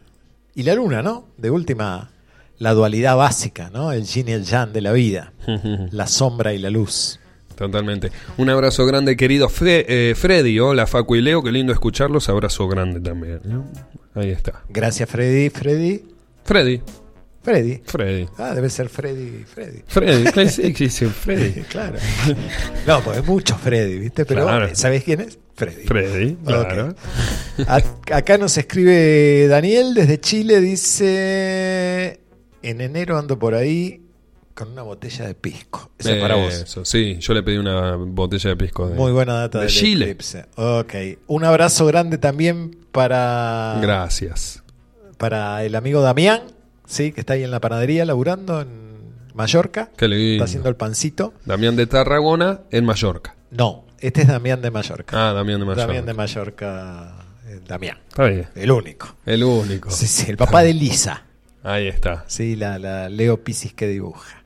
y 0.55 0.63
la 0.63 0.73
luna, 0.73 1.01
¿no? 1.03 1.27
De 1.37 1.51
última, 1.51 2.09
la 2.57 2.73
dualidad 2.73 3.15
básica, 3.15 3.69
¿no? 3.71 3.91
El 3.91 4.05
yin 4.05 4.29
y 4.29 4.31
el 4.31 4.43
yang 4.43 4.71
de 4.71 4.81
la 4.81 4.91
vida. 4.91 5.33
La 5.91 6.07
sombra 6.07 6.53
y 6.53 6.57
la 6.57 6.69
luz. 6.71 7.19
Totalmente. 7.55 8.11
Un 8.37 8.49
abrazo 8.49 8.85
grande, 8.85 9.15
querido 9.17 9.49
Fre- 9.49 9.85
eh, 9.87 10.13
Freddy. 10.15 10.59
Hola, 10.59 10.87
Facu 10.87 11.15
y 11.17 11.21
Leo. 11.21 11.43
Qué 11.43 11.51
lindo 11.51 11.73
escucharlos. 11.73 12.27
Abrazo 12.29 12.67
grande 12.67 13.01
también. 13.01 13.41
¿no? 13.43 13.65
Ahí 14.15 14.29
está. 14.31 14.63
Gracias, 14.69 15.09
Freddy. 15.09 15.49
Freddy. 15.49 16.03
Freddy. 16.49 16.81
Freddy. 17.43 17.81
Freddy. 17.85 18.27
Ah, 18.39 18.55
debe 18.55 18.71
ser 18.71 18.89
Freddy. 18.89 19.43
Freddy. 19.45 19.83
Freddy. 19.85 20.23
claro, 20.31 20.49
sí, 20.49 20.73
sí, 20.75 20.89
sí, 20.89 21.05
Freddy. 21.05 21.61
claro. 21.61 21.97
No, 22.87 23.01
pues 23.01 23.23
muchos 23.23 23.55
Freddy, 23.61 23.99
¿viste? 23.99 24.25
Pero 24.25 24.45
Claro. 24.45 24.69
¿sabés 24.73 25.03
quién 25.03 25.21
es? 25.21 25.37
Freddy. 25.55 25.83
Freddy, 25.85 26.35
claro. 26.43 26.95
Acá 28.11 28.39
nos 28.39 28.57
escribe 28.57 29.47
Daniel 29.47 29.93
desde 29.93 30.19
Chile, 30.19 30.59
dice, 30.59 32.19
en 32.63 32.81
enero 32.81 33.19
ando 33.19 33.37
por 33.37 33.53
ahí 33.53 34.01
con 34.55 34.71
una 34.71 34.81
botella 34.81 35.27
de 35.27 35.35
pisco. 35.35 35.91
Eso 35.99 36.09
es 36.11 36.19
para 36.21 36.33
vos. 36.35 36.53
Eso, 36.53 36.83
sí. 36.83 37.17
Yo 37.19 37.33
le 37.35 37.43
pedí 37.43 37.57
una 37.57 37.95
botella 37.95 38.49
de 38.49 38.55
pisco 38.57 38.89
de, 38.89 38.95
Muy 38.95 39.11
buena 39.11 39.33
data 39.35 39.61
de 39.61 39.67
Chile. 39.67 40.05
eclipse. 40.05 40.45
Ok. 40.55 40.95
Un 41.27 41.45
abrazo 41.45 41.85
grande 41.85 42.17
también 42.17 42.75
para, 42.91 43.77
Gracias. 43.83 44.63
Para 45.19 45.63
el 45.63 45.75
amigo 45.75 46.01
Damián, 46.01 46.41
sí, 46.87 47.11
que 47.11 47.19
está 47.19 47.33
ahí 47.33 47.43
en 47.43 47.51
la 47.51 47.59
panadería 47.61 48.03
laburando 48.05 48.61
en 48.61 49.13
Mallorca. 49.35 49.91
Qué 49.95 50.07
lindo. 50.07 50.31
Está 50.33 50.45
haciendo 50.45 50.69
el 50.69 50.75
pancito. 50.75 51.33
Damián 51.45 51.75
de 51.75 51.85
Tarragona 51.85 52.61
en 52.71 52.85
Mallorca. 52.85 53.35
No, 53.51 53.85
este 53.99 54.21
es 54.23 54.27
Damián 54.27 54.61
de 54.61 54.71
Mallorca. 54.71 55.29
Ah, 55.29 55.33
Damián 55.33 55.59
de 55.59 55.65
Mallorca. 55.67 55.85
Damián 55.87 56.05
de 56.07 56.13
Mallorca. 56.13 57.13
eh, 57.47 57.59
Damián. 57.67 57.97
Está 58.09 58.23
bien. 58.25 58.47
El 58.55 58.71
único. 58.71 59.15
El 59.25 59.43
único. 59.43 59.91
Sí, 59.91 60.07
sí, 60.07 60.31
el 60.31 60.37
papá 60.37 60.63
de 60.63 60.73
Lisa. 60.73 61.25
Ahí 61.63 61.87
está. 61.87 62.23
Sí, 62.27 62.55
la, 62.55 62.79
la 62.79 63.09
Leo 63.09 63.43
Pisis 63.43 63.73
que 63.73 63.87
dibuja. 63.87 64.43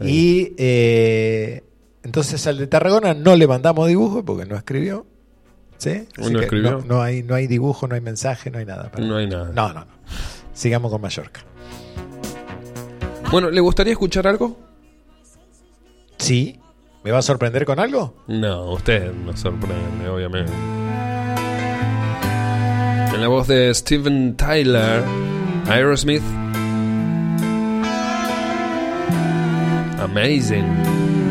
Y 0.00 0.54
eh, 0.58 1.64
entonces 2.02 2.46
al 2.46 2.56
de 2.58 2.66
Tarragona 2.66 3.12
no 3.14 3.34
le 3.36 3.46
mandamos 3.46 3.88
dibujo 3.88 4.24
porque 4.24 4.46
no 4.46 4.56
escribió. 4.56 5.06
¿Sí? 5.76 6.06
Así 6.16 6.32
¿No 6.32 6.40
escribió? 6.40 6.70
No, 6.72 6.84
no 6.84 7.02
hay, 7.02 7.22
no 7.22 7.34
hay 7.34 7.46
dibujo, 7.46 7.86
no 7.86 7.94
hay 7.94 8.00
mensaje, 8.00 8.50
no 8.50 8.58
hay 8.58 8.64
nada. 8.64 8.90
para- 8.90 9.04
No 9.06 9.16
hay 9.16 9.28
nada. 9.28 9.50
No, 9.54 9.68
no, 9.72 9.80
no. 9.84 9.97
Sigamos 10.58 10.90
con 10.90 11.00
Mallorca. 11.00 11.42
Bueno, 13.30 13.48
¿le 13.48 13.60
gustaría 13.60 13.92
escuchar 13.92 14.26
algo? 14.26 14.58
¿Sí? 16.16 16.58
¿Me 17.04 17.12
va 17.12 17.18
a 17.18 17.22
sorprender 17.22 17.64
con 17.64 17.78
algo? 17.78 18.16
No, 18.26 18.72
usted 18.72 19.12
nos 19.14 19.38
sorprende, 19.38 20.08
obviamente. 20.08 20.50
En 23.14 23.20
la 23.20 23.28
voz 23.28 23.46
de 23.46 23.72
Steven 23.72 24.36
Tyler, 24.36 25.04
Aerosmith. 25.68 26.24
Amazing. 30.00 31.27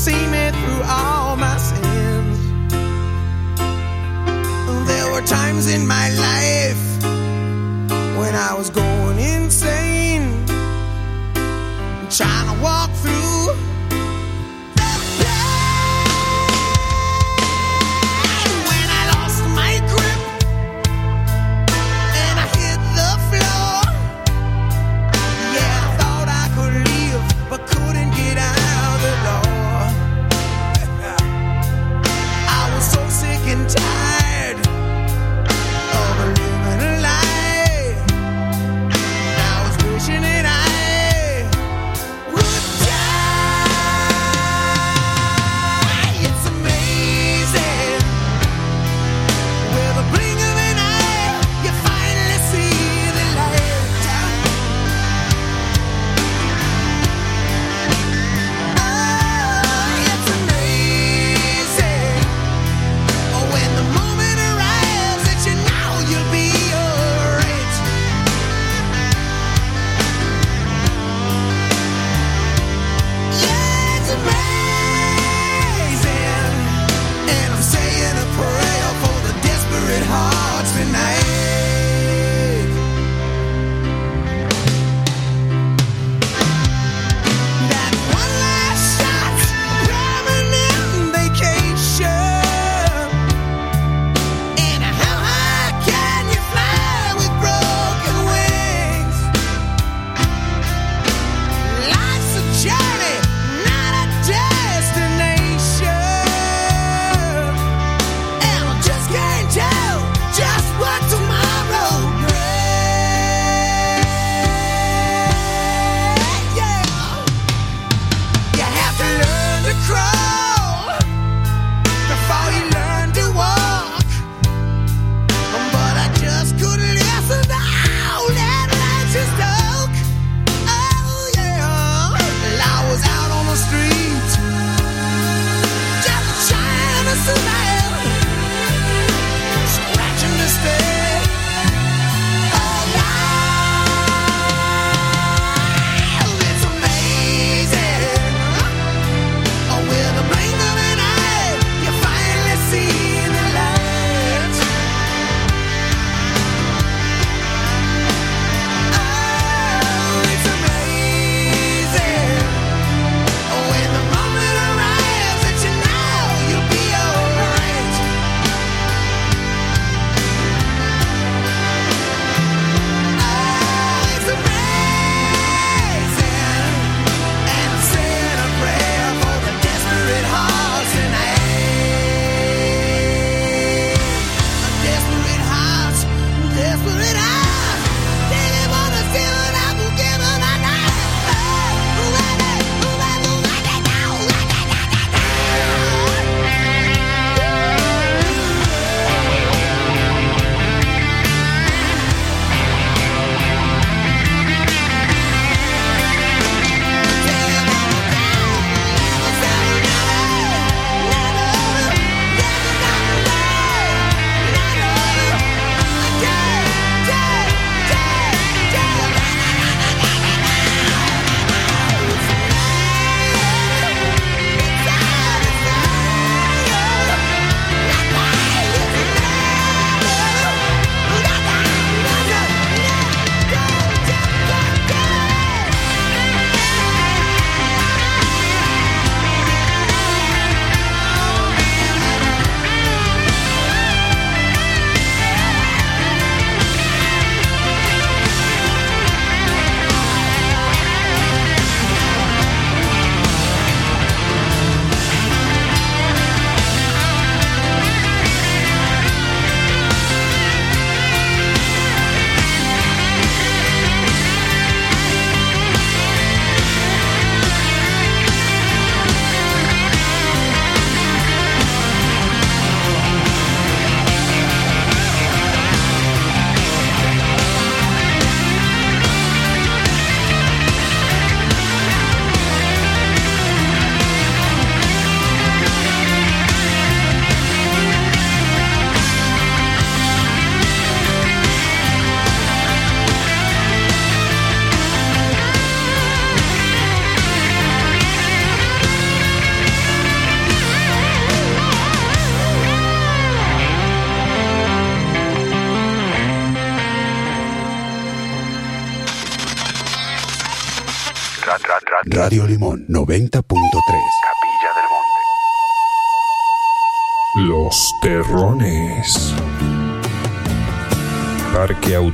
See 0.00 0.12
me 0.12 0.50
through 0.50 0.82
all 0.84 1.36
my 1.36 1.58
sins. 1.58 2.38
There 4.88 5.12
were 5.12 5.20
times 5.26 5.70
in 5.70 5.86
my 5.86 6.08
life 6.26 7.02
when 8.18 8.34
I 8.34 8.54
was 8.56 8.70
going 8.70 9.18
insane, 9.18 10.46
trying 12.08 12.56
to 12.56 12.62
walk 12.62 12.90
through. 13.02 13.19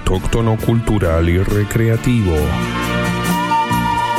Autóctono 0.09 0.57
Cultural 0.57 1.29
y 1.29 1.39
Recreativo. 1.39 2.37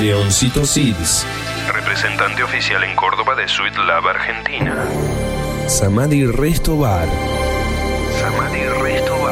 Leoncito 0.00 0.66
Seeds. 0.66 1.24
Representante 1.72 2.42
oficial 2.42 2.82
en 2.82 2.96
Córdoba 2.96 3.36
de 3.36 3.46
Sweet 3.46 3.76
Lab 3.76 4.08
Argentina. 4.08 4.84
Samadhi 5.68 6.26
Resto 6.26 6.76
Bar. 6.76 7.08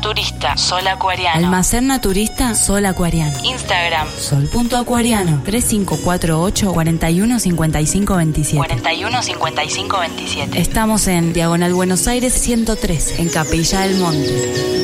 Naturista, 0.00 0.56
Sol 0.56 0.86
Acuariano. 0.86 1.44
Almacén 1.44 1.86
Naturista, 1.86 2.54
Sol 2.54 2.86
Acuariano. 2.86 3.36
Instagram, 3.44 4.08
sol.acuariano. 4.18 5.42
3548 5.44 6.72
415527 6.72 8.56
415527 8.56 10.58
Estamos 10.58 11.06
en 11.06 11.34
Diagonal 11.34 11.74
Buenos 11.74 12.06
Aires 12.06 12.32
103, 12.32 13.18
en 13.18 13.28
Capilla 13.28 13.80
del 13.80 13.98
Monte. 13.98 14.80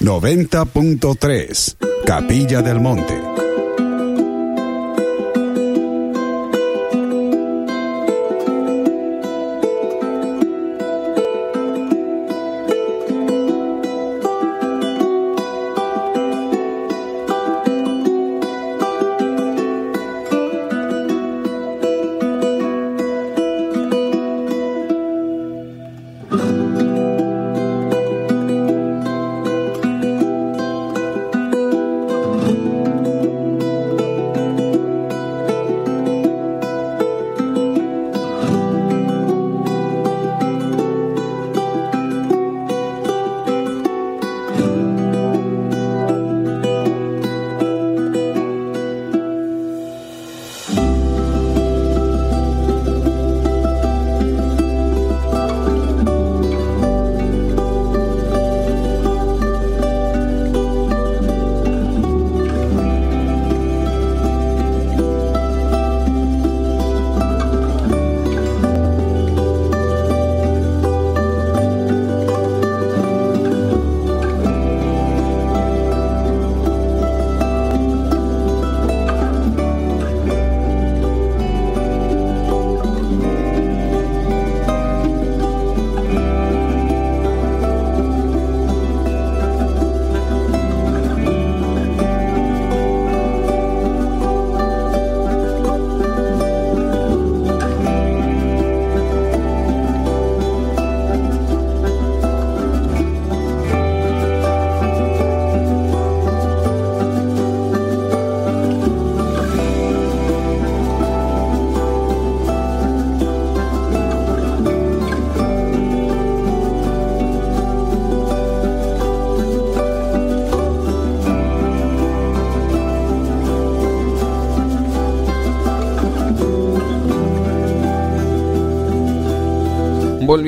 90.3. 0.00 1.76
Capilla 2.04 2.62
del 2.62 2.80
Monte. 2.80 3.25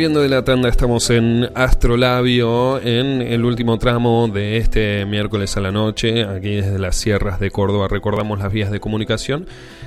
Volviendo 0.08 0.22
de 0.22 0.34
la 0.34 0.42
tanda, 0.42 0.70
estamos 0.70 1.10
en 1.10 1.50
Astrolabio, 1.54 2.80
en 2.80 3.20
el 3.20 3.44
último 3.44 3.78
tramo 3.78 4.26
de 4.28 4.56
este 4.56 5.04
miércoles 5.04 5.54
a 5.58 5.60
la 5.60 5.70
noche, 5.70 6.24
aquí 6.24 6.54
desde 6.54 6.78
las 6.78 6.96
sierras 6.96 7.38
de 7.40 7.50
Córdoba. 7.50 7.88
Recordamos 7.88 8.38
las 8.38 8.50
vías 8.50 8.70
de 8.70 8.80
comunicación. 8.80 9.46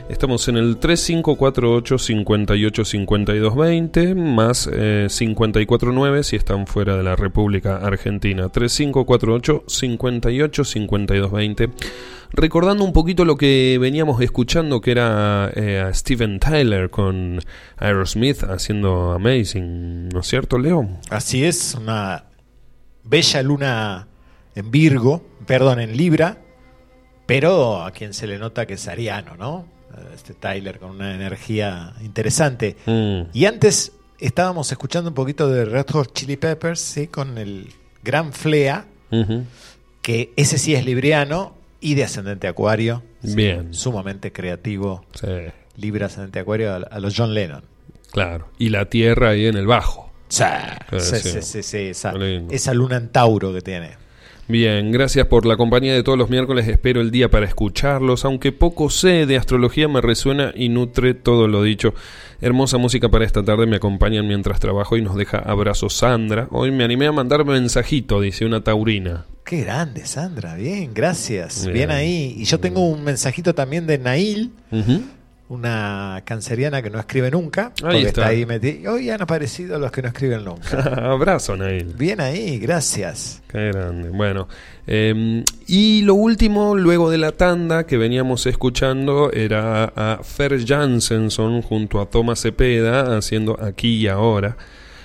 Estamos 0.09 0.47
en 0.47 0.57
el 0.57 0.77
3548 0.77 1.97
58 1.97 2.85
52 2.85 3.55
20 3.55 4.13
más 4.13 4.69
eh, 4.71 5.07
549 5.09 6.23
si 6.23 6.35
están 6.35 6.67
fuera 6.67 6.95
de 6.95 7.01
la 7.01 7.15
República 7.15 7.77
Argentina. 7.77 8.49
3548 8.49 9.63
58 9.65 10.63
52 10.63 11.31
20 11.31 11.69
recordando 12.33 12.83
un 12.83 12.93
poquito 12.93 13.25
lo 13.25 13.37
que 13.37 13.77
veníamos 13.79 14.21
escuchando, 14.21 14.81
que 14.81 14.91
era 14.91 15.51
eh, 15.55 15.79
a 15.79 15.93
Steven 15.93 16.39
Tyler 16.39 16.89
con 16.89 17.39
Aerosmith 17.77 18.43
haciendo 18.43 19.11
Amazing, 19.11 20.09
¿no 20.09 20.19
es 20.21 20.27
cierto, 20.27 20.57
Leo? 20.57 20.87
Así 21.09 21.43
es, 21.45 21.75
una 21.75 22.25
bella 23.03 23.41
luna 23.43 24.07
en 24.55 24.71
Virgo, 24.71 25.23
perdón, 25.45 25.79
en 25.79 25.95
Libra, 25.97 26.37
pero 27.25 27.81
a 27.83 27.91
quien 27.91 28.13
se 28.13 28.27
le 28.27 28.37
nota 28.37 28.65
que 28.65 28.73
es 28.75 28.87
ariano, 28.87 29.35
¿no? 29.37 29.65
Este 30.13 30.33
Tyler 30.33 30.79
con 30.79 30.91
una 30.91 31.13
energía 31.13 31.93
interesante. 32.01 32.77
Mm, 32.85 33.21
Y 33.33 33.45
antes 33.45 33.91
estábamos 34.19 34.71
escuchando 34.71 35.09
un 35.09 35.13
poquito 35.15 35.49
de 35.49 35.65
Red 35.65 35.87
Hot 35.91 36.13
Chili 36.13 36.37
Peppers, 36.37 36.79
¿sí? 36.79 37.07
Con 37.07 37.37
el 37.37 37.67
gran 38.03 38.31
Flea, 38.31 38.85
que 40.01 40.31
ese 40.37 40.57
sí 40.57 40.73
es 40.75 40.85
libriano 40.85 41.53
y 41.81 41.95
de 41.95 42.03
ascendente 42.05 42.47
acuario. 42.47 43.03
¿sí? 43.23 43.35
Bien. 43.35 43.73
Sumamente 43.73 44.31
creativo. 44.31 45.03
Sí, 45.13 45.27
Libra 45.75 46.05
ascendente 46.05 46.39
acuario 46.39 46.71
a, 46.71 46.75
a 46.77 46.99
los 46.99 47.13
John 47.17 47.33
Lennon. 47.33 47.63
claro. 48.11 48.47
Y 48.57 48.69
la 48.69 48.85
tierra 48.85 49.29
ahí 49.31 49.47
en 49.47 49.57
el 49.57 49.67
bajo. 49.67 50.09
Sí, 50.29 50.43
Sí, 50.99 51.61
sí, 51.63 51.77
esa, 51.77 52.13
esa 52.49 52.73
luna 52.73 52.95
en 52.97 53.09
Tauro 53.09 53.53
que 53.53 53.61
tiene. 53.61 53.99
Bien, 54.47 54.91
gracias 54.91 55.27
por 55.27 55.45
la 55.45 55.55
compañía 55.55 55.93
de 55.93 56.03
todos 56.03 56.17
los 56.17 56.29
miércoles. 56.29 56.67
Espero 56.67 56.99
el 57.01 57.11
día 57.11 57.29
para 57.29 57.45
escucharlos. 57.45 58.25
Aunque 58.25 58.51
poco 58.51 58.89
sé 58.89 59.25
de 59.25 59.37
astrología, 59.37 59.87
me 59.87 60.01
resuena 60.01 60.51
y 60.55 60.69
nutre 60.69 61.13
todo 61.13 61.47
lo 61.47 61.63
dicho. 61.63 61.93
Hermosa 62.43 62.79
música 62.79 63.07
para 63.09 63.23
esta 63.23 63.45
tarde. 63.45 63.67
Me 63.67 63.75
acompañan 63.75 64.27
mientras 64.27 64.59
trabajo 64.59 64.97
y 64.97 65.03
nos 65.03 65.15
deja 65.15 65.37
abrazos 65.37 65.93
Sandra. 65.93 66.47
Hoy 66.49 66.71
me 66.71 66.83
animé 66.83 67.05
a 67.05 67.11
mandar 67.11 67.45
mensajito, 67.45 68.19
dice 68.19 68.45
una 68.45 68.63
taurina. 68.63 69.27
Qué 69.45 69.61
grande, 69.61 70.07
Sandra. 70.07 70.55
Bien, 70.55 70.91
gracias. 70.91 71.65
Bien. 71.65 71.73
Bien, 71.73 71.91
ahí. 71.91 72.33
Y 72.37 72.45
yo 72.45 72.59
tengo 72.59 72.89
un 72.89 73.03
mensajito 73.03 73.53
también 73.53 73.85
de 73.85 73.99
Nail. 73.99 74.53
Una 75.51 76.21
canceriana 76.25 76.81
que 76.81 76.89
no 76.89 76.99
escribe 76.99 77.29
nunca. 77.29 77.73
Ahí 77.77 77.81
porque 77.81 77.97
está. 78.07 78.21
está 78.21 78.27
ahí 78.27 78.45
meti- 78.45 78.87
Hoy 78.87 79.09
han 79.09 79.21
aparecido 79.21 79.77
los 79.79 79.91
que 79.91 80.01
no 80.01 80.07
escriben 80.07 80.45
nunca. 80.45 80.77
Abrazo, 81.11 81.57
Nail. 81.57 81.93
Bien 81.97 82.21
ahí, 82.21 82.57
gracias. 82.57 83.41
Qué 83.51 83.67
grande. 83.71 84.09
Bueno, 84.09 84.47
eh, 84.87 85.43
y 85.67 86.03
lo 86.03 86.15
último, 86.15 86.75
luego 86.75 87.09
de 87.11 87.17
la 87.17 87.33
tanda 87.33 87.85
que 87.85 87.97
veníamos 87.97 88.45
escuchando, 88.45 89.29
era 89.31 89.83
a 89.95 90.19
Fer 90.23 90.65
Jansenson 90.65 91.61
junto 91.61 91.99
a 91.99 92.09
Thomas 92.09 92.41
Cepeda 92.41 93.17
haciendo 93.17 93.61
aquí 93.61 93.97
y 93.97 94.07
ahora, 94.07 94.55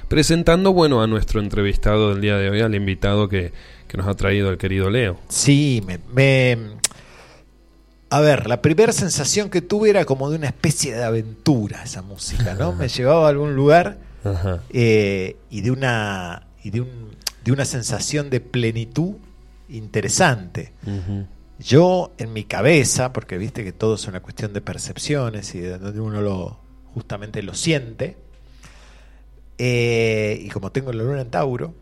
presentando, 0.09 0.73
bueno, 0.73 1.03
a 1.03 1.07
nuestro 1.09 1.41
entrevistado 1.41 2.11
del 2.11 2.21
día 2.21 2.37
de 2.37 2.51
hoy, 2.51 2.61
al 2.61 2.75
invitado 2.77 3.29
que, 3.29 3.51
que 3.89 3.97
nos 3.97 4.07
ha 4.07 4.15
traído 4.15 4.51
el 4.51 4.59
querido 4.59 4.91
Leo. 4.91 5.19
Sí, 5.29 5.83
me, 5.87 5.99
me- 6.15 6.76
A 8.09 8.21
ver, 8.21 8.47
la 8.47 8.63
primera 8.63 8.93
sensación 8.93 9.51
que 9.51 9.61
tuve 9.63 9.91
era 9.91 10.05
como 10.05 10.31
de 10.31 10.37
una 10.37 10.47
especie 10.47 10.95
de 10.95 11.03
aventura 11.03 11.83
esa 11.83 12.03
música, 12.03 12.55
¿no? 12.55 12.73
Me 12.73 12.89
llevaba 12.89 13.27
a 13.27 13.31
algún 13.31 13.57
lugar 13.57 13.99
eh, 14.71 15.37
y 15.51 15.61
de 15.61 15.71
una 15.71 16.47
y 16.63 16.71
de, 16.71 16.81
un, 16.83 17.11
de 17.45 17.53
una 17.53 17.65
sensación 17.65 18.31
de 18.31 18.41
plenitud 18.41 19.15
interesante. 19.69 20.73
Yo 21.59 22.13
en 22.19 22.33
mi 22.33 22.45
cabeza, 22.45 23.13
porque 23.13 23.39
viste 23.39 23.65
que 23.65 23.73
todo 23.73 23.95
es 23.95 24.07
una 24.07 24.21
cuestión 24.21 24.53
de 24.53 24.61
percepciones 24.61 25.55
y 25.55 25.61
de 25.61 25.79
donde 25.79 26.01
uno 26.01 26.21
lo 26.21 26.59
justamente 26.95 27.43
lo 27.43 27.55
siente, 27.55 28.17
eh, 29.59 30.39
y 30.43 30.49
como 30.51 30.71
tengo 30.71 30.93
la 30.93 31.03
luna 31.03 31.23
en 31.23 31.31
Tauro, 31.31 31.75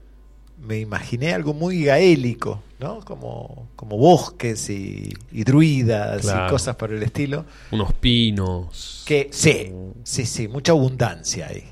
me 0.63 0.79
imaginé 0.81 1.33
algo 1.35 1.53
muy 1.55 1.85
gaélico, 1.85 2.63
¿no? 2.81 3.01
Como, 3.01 3.69
como 3.77 3.97
bosques 3.99 4.71
y, 4.71 5.13
y 5.33 5.45
druidas 5.45 6.23
Claro. 6.23 6.47
y 6.47 6.51
cosas 6.51 6.77
por 6.77 6.93
el 6.93 7.03
estilo. 7.03 7.45
Unos 7.71 7.93
pinos. 7.95 9.03
Que 9.07 9.29
sí, 9.33 9.73
sí, 10.05 10.27
sí, 10.27 10.49
mucha 10.49 10.73
abundancia 10.73 11.49
ahí. 11.49 11.65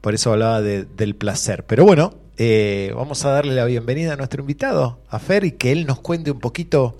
Por 0.00 0.14
eso 0.14 0.32
hablaba 0.32 0.60
de- 0.60 0.84
del 0.84 1.14
placer. 1.14 1.64
Pero 1.64 1.84
bueno, 1.84 2.14
eh, 2.36 2.92
vamos 2.94 3.24
a 3.24 3.30
darle 3.30 3.54
la 3.54 3.64
bienvenida 3.64 4.12
a 4.14 4.16
nuestro 4.16 4.40
invitado, 4.42 4.98
a 5.08 5.18
Fer, 5.18 5.44
y 5.44 5.52
que 5.52 5.72
él 5.72 5.86
nos 5.86 6.00
cuente 6.00 6.30
un 6.30 6.40
poquito 6.40 6.98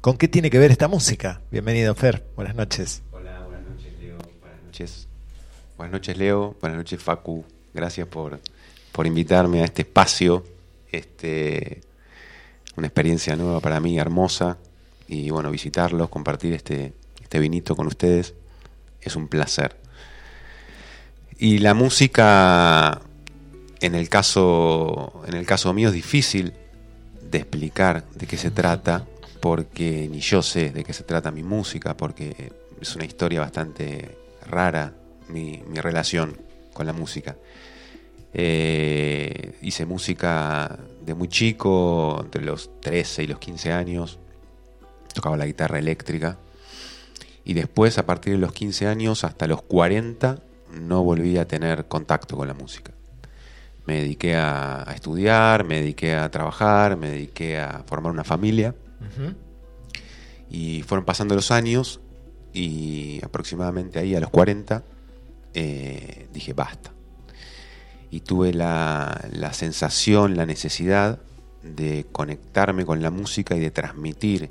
con 0.00 0.16
qué 0.16 0.28
tiene 0.28 0.50
que 0.50 0.58
ver 0.58 0.70
esta 0.70 0.88
música. 0.88 1.40
Bienvenido, 1.50 1.94
Fer. 1.94 2.24
Buenas 2.36 2.54
noches. 2.56 3.02
Hola, 3.12 3.40
buenas 3.46 3.66
noches, 3.68 3.92
Leo. 4.00 4.16
Buenas 4.40 4.62
noches. 4.66 5.08
Buenas 5.78 5.92
noches, 5.92 6.18
Leo. 6.18 6.56
Buenas 6.60 6.78
noches, 6.78 7.02
Facu. 7.02 7.44
Gracias 7.72 8.06
por, 8.08 8.40
por 8.92 9.06
invitarme 9.06 9.62
a 9.62 9.64
este 9.64 9.82
espacio. 9.82 10.44
Este, 10.90 11.80
una 12.76 12.86
experiencia 12.86 13.36
nueva 13.36 13.60
para 13.60 13.80
mí, 13.80 13.98
hermosa. 13.98 14.58
Y 15.08 15.30
bueno, 15.30 15.50
visitarlos, 15.50 16.08
compartir 16.08 16.54
este, 16.54 16.92
este 17.22 17.38
vinito 17.38 17.76
con 17.76 17.86
ustedes. 17.86 18.34
Es 19.00 19.16
un 19.16 19.28
placer. 19.28 19.76
Y 21.38 21.58
la 21.58 21.72
música, 21.72 23.00
en 23.80 23.94
el 23.94 24.08
caso, 24.08 25.22
en 25.26 25.34
el 25.34 25.46
caso 25.46 25.72
mío, 25.72 25.88
es 25.88 25.94
difícil 25.94 26.52
de 27.22 27.38
explicar 27.38 28.04
de 28.14 28.26
qué 28.26 28.36
se 28.36 28.50
trata, 28.50 29.06
porque 29.40 30.06
ni 30.10 30.20
yo 30.20 30.42
sé 30.42 30.70
de 30.70 30.84
qué 30.84 30.92
se 30.92 31.04
trata 31.04 31.30
mi 31.30 31.42
música, 31.42 31.96
porque 31.96 32.52
es 32.78 32.94
una 32.94 33.06
historia 33.06 33.40
bastante 33.40 34.18
rara 34.46 34.92
mi, 35.28 35.62
mi 35.66 35.80
relación 35.80 36.36
con 36.74 36.86
la 36.86 36.92
música. 36.92 37.36
Eh, 38.32 39.58
hice 39.62 39.86
música 39.86 40.78
de 41.04 41.14
muy 41.14 41.28
chico, 41.28 42.20
entre 42.22 42.44
los 42.44 42.70
13 42.80 43.24
y 43.24 43.26
los 43.26 43.38
15 43.38 43.72
años, 43.72 44.18
tocaba 45.14 45.36
la 45.36 45.46
guitarra 45.46 45.78
eléctrica, 45.78 46.38
y 47.44 47.54
después 47.54 47.98
a 47.98 48.06
partir 48.06 48.34
de 48.34 48.38
los 48.38 48.52
15 48.52 48.86
años 48.86 49.24
hasta 49.24 49.46
los 49.46 49.62
40 49.62 50.38
no 50.72 51.02
volví 51.02 51.36
a 51.38 51.48
tener 51.48 51.86
contacto 51.88 52.36
con 52.36 52.46
la 52.46 52.54
música. 52.54 52.92
Me 53.86 54.02
dediqué 54.02 54.36
a, 54.36 54.88
a 54.88 54.92
estudiar, 54.92 55.64
me 55.64 55.80
dediqué 55.80 56.14
a 56.14 56.30
trabajar, 56.30 56.96
me 56.96 57.10
dediqué 57.10 57.58
a 57.58 57.82
formar 57.86 58.12
una 58.12 58.24
familia. 58.24 58.74
Y 60.48 60.82
fueron 60.82 61.04
pasando 61.04 61.34
los 61.34 61.50
años 61.50 62.00
y 62.52 63.20
aproximadamente 63.24 63.98
ahí 63.98 64.14
a 64.14 64.20
los 64.20 64.30
40 64.30 64.82
eh, 65.54 66.28
dije 66.32 66.52
basta. 66.52 66.92
Y 68.10 68.20
tuve 68.20 68.52
la, 68.52 69.28
la 69.32 69.52
sensación, 69.52 70.36
la 70.36 70.46
necesidad 70.46 71.18
de 71.62 72.06
conectarme 72.10 72.84
con 72.84 73.02
la 73.02 73.10
música 73.10 73.54
y 73.56 73.60
de 73.60 73.70
transmitir 73.70 74.50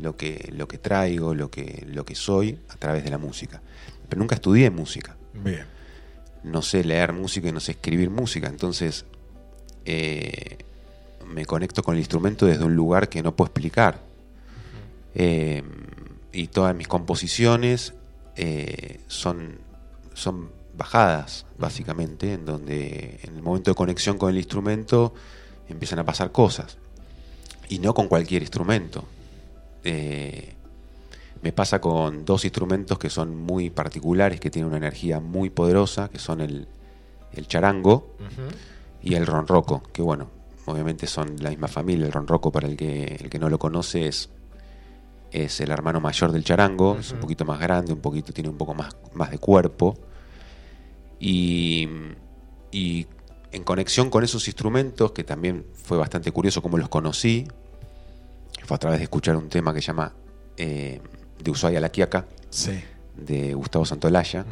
lo 0.00 0.16
que, 0.16 0.52
lo 0.56 0.68
que 0.68 0.78
traigo, 0.78 1.34
lo 1.34 1.50
que, 1.50 1.86
lo 1.88 2.04
que 2.04 2.14
soy 2.14 2.58
a 2.68 2.76
través 2.76 3.04
de 3.04 3.10
la 3.10 3.18
música. 3.18 3.60
Pero 4.08 4.20
nunca 4.20 4.34
estudié 4.34 4.70
música 4.70 5.16
Bien. 5.34 5.64
no 6.42 6.62
sé 6.62 6.84
leer 6.84 7.12
música 7.12 7.48
y 7.48 7.52
no 7.52 7.60
sé 7.60 7.72
escribir 7.72 8.10
música. 8.10 8.48
Entonces 8.48 9.04
eh, 9.84 10.58
me 11.26 11.46
conecto 11.46 11.82
con 11.82 11.94
el 11.94 12.00
instrumento 12.00 12.46
desde 12.46 12.64
un 12.64 12.74
lugar 12.74 13.08
que 13.08 13.22
no 13.22 13.34
puedo 13.34 13.46
explicar. 13.48 14.00
Eh, 15.14 15.62
y 16.32 16.46
todas 16.48 16.74
mis 16.76 16.86
composiciones 16.88 17.94
eh, 18.36 19.00
son, 19.08 19.58
son 20.14 20.50
bajadas, 20.76 21.46
básicamente, 21.58 22.34
en 22.34 22.44
donde 22.44 23.20
en 23.22 23.36
el 23.36 23.42
momento 23.42 23.70
de 23.70 23.74
conexión 23.74 24.18
con 24.18 24.30
el 24.30 24.36
instrumento 24.36 25.14
empiezan 25.68 25.98
a 25.98 26.04
pasar 26.04 26.32
cosas. 26.32 26.78
Y 27.68 27.78
no 27.78 27.94
con 27.94 28.08
cualquier 28.08 28.42
instrumento. 28.42 29.04
Eh, 29.84 30.54
me 31.42 31.52
pasa 31.52 31.80
con 31.80 32.24
dos 32.24 32.44
instrumentos 32.44 32.98
que 32.98 33.08
son 33.08 33.36
muy 33.36 33.70
particulares, 33.70 34.40
que 34.40 34.50
tienen 34.50 34.68
una 34.68 34.76
energía 34.76 35.20
muy 35.20 35.48
poderosa, 35.48 36.08
que 36.08 36.18
son 36.18 36.40
el, 36.40 36.68
el 37.32 37.46
charango 37.46 38.14
y 39.02 39.14
el 39.14 39.26
ronroco, 39.26 39.82
que 39.92 40.02
bueno, 40.02 40.28
obviamente 40.66 41.06
son 41.06 41.36
la 41.40 41.50
misma 41.50 41.68
familia. 41.68 42.06
El 42.06 42.12
ronroco, 42.12 42.52
para 42.52 42.68
el 42.68 42.76
que, 42.76 43.16
el 43.20 43.30
que 43.30 43.38
no 43.38 43.48
lo 43.48 43.58
conoce, 43.58 44.06
es, 44.06 44.28
es 45.30 45.60
el 45.60 45.70
hermano 45.70 46.00
mayor 46.00 46.32
del 46.32 46.44
charango, 46.44 46.98
es 46.98 47.12
un 47.12 47.20
poquito 47.20 47.44
más 47.44 47.58
grande, 47.58 47.92
un 47.92 48.00
poquito, 48.00 48.32
tiene 48.32 48.50
un 48.50 48.58
poco 48.58 48.74
más, 48.74 48.94
más 49.14 49.30
de 49.30 49.38
cuerpo. 49.38 49.96
Y, 51.20 51.86
y 52.72 53.06
en 53.52 53.62
conexión 53.62 54.10
con 54.10 54.24
esos 54.24 54.48
instrumentos, 54.48 55.12
que 55.12 55.22
también 55.22 55.66
fue 55.74 55.98
bastante 55.98 56.32
curioso 56.32 56.62
cómo 56.62 56.78
los 56.78 56.88
conocí, 56.88 57.46
fue 58.64 58.74
a 58.74 58.78
través 58.78 58.98
de 59.00 59.04
escuchar 59.04 59.36
un 59.36 59.48
tema 59.48 59.74
que 59.74 59.80
se 59.80 59.88
llama 59.88 60.12
eh, 60.56 61.00
De 61.42 61.50
Ushuaia 61.50 61.78
a 61.78 61.80
la 61.82 61.90
Quiaca, 61.90 62.26
Sí. 62.50 62.80
de 63.16 63.54
Gustavo 63.54 63.84
Santolaya, 63.84 64.44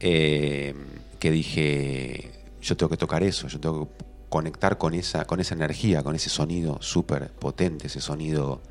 eh, 0.00 0.74
que 1.18 1.30
dije, 1.30 2.30
yo 2.60 2.76
tengo 2.76 2.90
que 2.90 2.96
tocar 2.96 3.22
eso, 3.22 3.46
yo 3.48 3.60
tengo 3.60 3.86
que 3.88 4.04
conectar 4.28 4.78
con 4.78 4.94
esa, 4.94 5.24
con 5.26 5.40
esa 5.40 5.54
energía, 5.54 6.02
con 6.02 6.14
ese 6.16 6.30
sonido 6.30 6.78
súper 6.80 7.30
potente, 7.30 7.86
ese 7.88 8.00
sonido 8.00 8.62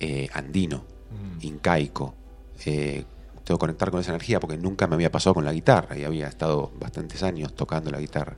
eh, 0.00 0.28
andino, 0.32 0.84
incaico. 1.40 2.14
Tengo 3.48 3.56
que 3.56 3.62
conectar 3.62 3.90
con 3.90 4.00
esa 4.00 4.10
energía 4.10 4.40
porque 4.40 4.58
nunca 4.58 4.86
me 4.86 4.94
había 4.94 5.10
pasado 5.10 5.32
con 5.32 5.42
la 5.42 5.54
guitarra 5.54 5.96
y 5.96 6.04
había 6.04 6.28
estado 6.28 6.70
bastantes 6.78 7.22
años 7.22 7.54
tocando 7.54 7.90
la 7.90 7.98
guitarra. 7.98 8.36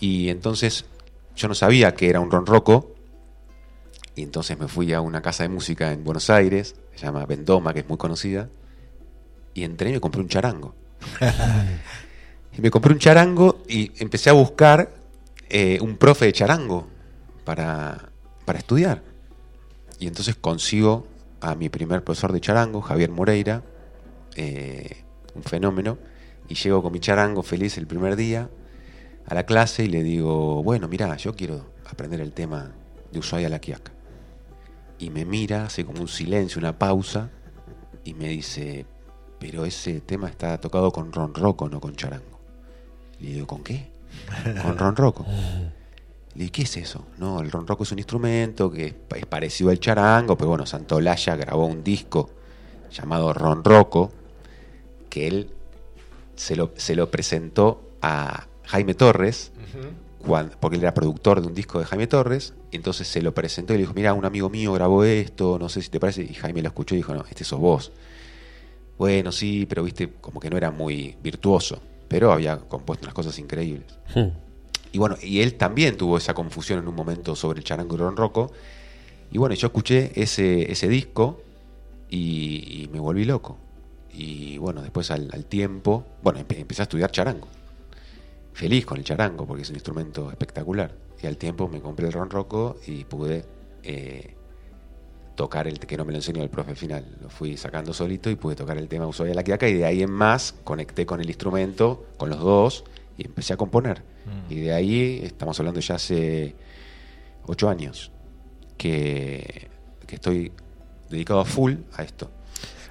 Y 0.00 0.30
entonces 0.30 0.86
yo 1.36 1.48
no 1.48 1.54
sabía 1.54 1.94
que 1.94 2.08
era 2.08 2.18
un 2.18 2.30
ronroco 2.30 2.94
y 4.16 4.22
entonces 4.22 4.58
me 4.58 4.68
fui 4.68 4.94
a 4.94 5.02
una 5.02 5.20
casa 5.20 5.42
de 5.42 5.50
música 5.50 5.92
en 5.92 6.02
Buenos 6.02 6.30
Aires, 6.30 6.76
se 6.94 7.04
llama 7.04 7.26
Vendoma, 7.26 7.74
que 7.74 7.80
es 7.80 7.86
muy 7.86 7.98
conocida, 7.98 8.48
y 9.52 9.64
entré 9.64 9.90
y 9.90 9.92
me 9.92 10.00
compré 10.00 10.22
un 10.22 10.28
charango. 10.28 10.74
y 12.56 12.62
me 12.62 12.70
compré 12.70 12.94
un 12.94 12.98
charango 12.98 13.64
y 13.68 13.92
empecé 14.02 14.30
a 14.30 14.32
buscar 14.32 14.94
eh, 15.50 15.78
un 15.82 15.98
profe 15.98 16.24
de 16.24 16.32
charango 16.32 16.86
para, 17.44 18.08
para 18.46 18.58
estudiar. 18.60 19.02
Y 19.98 20.06
entonces 20.06 20.36
consigo 20.36 21.06
a 21.42 21.54
mi 21.54 21.68
primer 21.68 22.02
profesor 22.02 22.32
de 22.32 22.40
charango, 22.40 22.80
Javier 22.80 23.10
Moreira, 23.10 23.62
eh, 24.36 25.04
un 25.34 25.42
fenómeno, 25.42 25.98
y 26.48 26.54
llego 26.54 26.82
con 26.82 26.92
mi 26.92 27.00
charango 27.00 27.42
feliz 27.42 27.78
el 27.78 27.86
primer 27.86 28.16
día 28.16 28.50
a 29.26 29.34
la 29.34 29.46
clase 29.46 29.84
y 29.84 29.88
le 29.88 30.02
digo, 30.02 30.62
bueno, 30.62 30.88
mira, 30.88 31.16
yo 31.16 31.34
quiero 31.34 31.64
aprender 31.86 32.20
el 32.20 32.32
tema 32.32 32.72
de 33.10 33.18
Ushuaia 33.18 33.48
la 33.48 33.58
Quiaca. 33.58 33.92
Y 34.98 35.10
me 35.10 35.24
mira, 35.24 35.66
hace 35.66 35.84
como 35.84 36.00
un 36.00 36.08
silencio, 36.08 36.58
una 36.58 36.78
pausa, 36.78 37.30
y 38.04 38.14
me 38.14 38.28
dice, 38.28 38.86
pero 39.38 39.64
ese 39.64 40.00
tema 40.00 40.28
está 40.28 40.58
tocado 40.60 40.90
con 40.92 41.12
ronroco, 41.12 41.68
no 41.68 41.80
con 41.80 41.96
charango. 41.96 42.40
Le 43.20 43.32
digo, 43.32 43.46
¿con 43.46 43.62
qué? 43.62 43.90
Con 44.62 44.78
ronroco. 44.78 45.24
Le 46.34 46.40
digo, 46.40 46.52
¿qué 46.52 46.62
es 46.62 46.76
eso? 46.76 47.06
No, 47.18 47.40
el 47.40 47.50
ronroco 47.50 47.84
es 47.84 47.92
un 47.92 47.98
instrumento 47.98 48.70
que 48.70 48.94
es, 49.14 49.26
parecido 49.26 49.70
al 49.70 49.80
charango, 49.80 50.36
pero 50.36 50.50
bueno, 50.50 50.66
Santolaya 50.66 51.36
grabó 51.36 51.66
un 51.66 51.82
disco 51.82 52.30
llamado 52.90 53.32
Ronroco, 53.32 54.12
que 55.14 55.28
él 55.28 55.48
se 56.34 56.56
lo, 56.56 56.72
se 56.76 56.96
lo 56.96 57.08
presentó 57.08 57.80
a 58.02 58.48
Jaime 58.64 58.94
Torres, 58.94 59.52
porque 60.58 60.76
él 60.76 60.82
era 60.82 60.92
productor 60.92 61.40
de 61.40 61.46
un 61.46 61.54
disco 61.54 61.78
de 61.78 61.84
Jaime 61.84 62.08
Torres, 62.08 62.52
entonces 62.72 63.06
se 63.06 63.22
lo 63.22 63.32
presentó 63.32 63.74
y 63.74 63.76
le 63.76 63.82
dijo, 63.82 63.94
mira, 63.94 64.12
un 64.12 64.24
amigo 64.24 64.50
mío 64.50 64.72
grabó 64.72 65.04
esto, 65.04 65.56
no 65.56 65.68
sé 65.68 65.82
si 65.82 65.88
te 65.88 66.00
parece, 66.00 66.22
y 66.22 66.34
Jaime 66.34 66.62
lo 66.62 66.68
escuchó 66.68 66.96
y 66.96 66.98
dijo, 66.98 67.14
no, 67.14 67.24
este 67.30 67.44
sos 67.44 67.60
vos. 67.60 67.92
Bueno, 68.98 69.30
sí, 69.30 69.66
pero 69.68 69.84
viste, 69.84 70.14
como 70.20 70.40
que 70.40 70.50
no 70.50 70.56
era 70.56 70.72
muy 70.72 71.16
virtuoso, 71.22 71.80
pero 72.08 72.32
había 72.32 72.58
compuesto 72.58 73.04
unas 73.04 73.14
cosas 73.14 73.38
increíbles. 73.38 73.86
Hmm. 74.16 74.30
Y 74.90 74.98
bueno, 74.98 75.16
y 75.22 75.42
él 75.42 75.54
también 75.54 75.96
tuvo 75.96 76.18
esa 76.18 76.34
confusión 76.34 76.80
en 76.80 76.88
un 76.88 76.96
momento 76.96 77.36
sobre 77.36 77.60
el 77.60 77.64
charango 77.64 77.96
ronroco. 77.96 78.50
Y 79.30 79.38
bueno, 79.38 79.54
yo 79.54 79.68
escuché 79.68 80.10
ese, 80.20 80.72
ese 80.72 80.88
disco 80.88 81.40
y, 82.10 82.82
y 82.82 82.88
me 82.92 82.98
volví 82.98 83.24
loco. 83.24 83.58
Y 84.16 84.58
bueno, 84.58 84.80
después 84.80 85.10
al, 85.10 85.28
al 85.32 85.44
tiempo, 85.46 86.06
bueno, 86.22 86.38
empe- 86.38 86.58
empecé 86.60 86.82
a 86.82 86.84
estudiar 86.84 87.10
charango. 87.10 87.48
Feliz 88.52 88.86
con 88.86 88.98
el 88.98 89.04
charango 89.04 89.44
porque 89.46 89.62
es 89.62 89.70
un 89.70 89.76
instrumento 89.76 90.30
espectacular. 90.30 90.94
Y 91.20 91.26
al 91.26 91.36
tiempo 91.36 91.66
me 91.68 91.80
compré 91.80 92.06
el 92.06 92.12
ronroco 92.12 92.76
y 92.86 93.04
pude 93.04 93.44
eh, 93.82 94.34
tocar 95.34 95.66
el 95.66 95.80
que 95.80 95.96
no 95.96 96.04
me 96.04 96.12
lo 96.12 96.18
enseñó 96.18 96.42
el 96.42 96.50
profe 96.50 96.70
al 96.70 96.76
final. 96.76 97.04
Lo 97.20 97.28
fui 97.28 97.56
sacando 97.56 97.92
solito 97.92 98.30
y 98.30 98.36
pude 98.36 98.54
tocar 98.54 98.78
el 98.78 98.86
tema 98.86 99.06
Ushuaia 99.06 99.30
de 99.30 99.34
la 99.34 99.42
Quiaca 99.42 99.66
y 99.68 99.74
de 99.74 99.84
ahí 99.84 100.02
en 100.02 100.12
más 100.12 100.54
conecté 100.62 101.06
con 101.06 101.20
el 101.20 101.26
instrumento, 101.28 102.06
con 102.16 102.30
los 102.30 102.38
dos 102.38 102.84
y 103.18 103.26
empecé 103.26 103.54
a 103.54 103.56
componer. 103.56 104.02
Y 104.48 104.60
de 104.60 104.72
ahí 104.72 105.20
estamos 105.24 105.58
hablando 105.58 105.80
ya 105.80 105.96
hace 105.96 106.54
ocho 107.46 107.68
años 107.68 108.12
que, 108.76 109.68
que 110.06 110.14
estoy 110.14 110.52
dedicado 111.10 111.40
a 111.40 111.44
full 111.44 111.74
a 111.96 112.04
esto. 112.04 112.30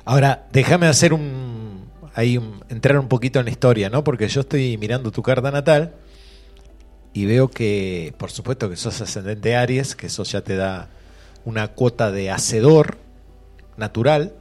Ahora, 0.05 0.47
déjame 0.51 0.87
hacer 0.87 1.13
un. 1.13 1.83
Ahí 2.15 2.37
un- 2.37 2.63
entrar 2.69 2.99
un 2.99 3.07
poquito 3.07 3.39
en 3.39 3.45
la 3.45 3.51
historia, 3.51 3.89
¿no? 3.89 4.03
Porque 4.03 4.27
yo 4.27 4.41
estoy 4.41 4.77
mirando 4.77 5.11
tu 5.11 5.23
carta 5.23 5.49
natal 5.49 5.93
y 7.11 7.25
veo 7.25 7.47
que, 7.49 8.13
por 8.17 8.29
supuesto, 8.31 8.69
que 8.69 8.75
sos 8.75 9.01
ascendente 9.01 9.55
Aries, 9.55 9.95
que 9.95 10.07
eso 10.07 10.23
ya 10.23 10.41
te 10.41 10.55
da 10.55 10.89
una 11.45 11.69
cuota 11.69 12.11
de 12.11 12.29
hacedor 12.29 12.97
natural, 13.77 14.33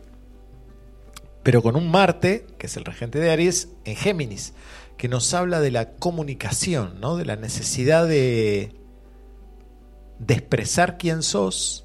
pero 1.43 1.63
con 1.63 1.77
un 1.77 1.91
Marte, 1.91 2.47
que 2.59 2.67
es 2.67 2.77
el 2.77 2.85
regente 2.85 3.19
de 3.19 3.31
Aries, 3.31 3.69
en 3.85 3.97
Géminis, 3.97 4.53
que 4.99 5.09
nos 5.09 5.33
habla 5.35 5.61
de 5.61 5.71
la 5.71 5.91
comunicación, 5.93 7.01
¿no? 7.01 7.17
De 7.17 7.25
la 7.25 7.37
necesidad 7.37 8.07
de, 8.07 8.73
de 10.19 10.35
expresar 10.35 10.99
quién 10.99 11.23
sos 11.23 11.85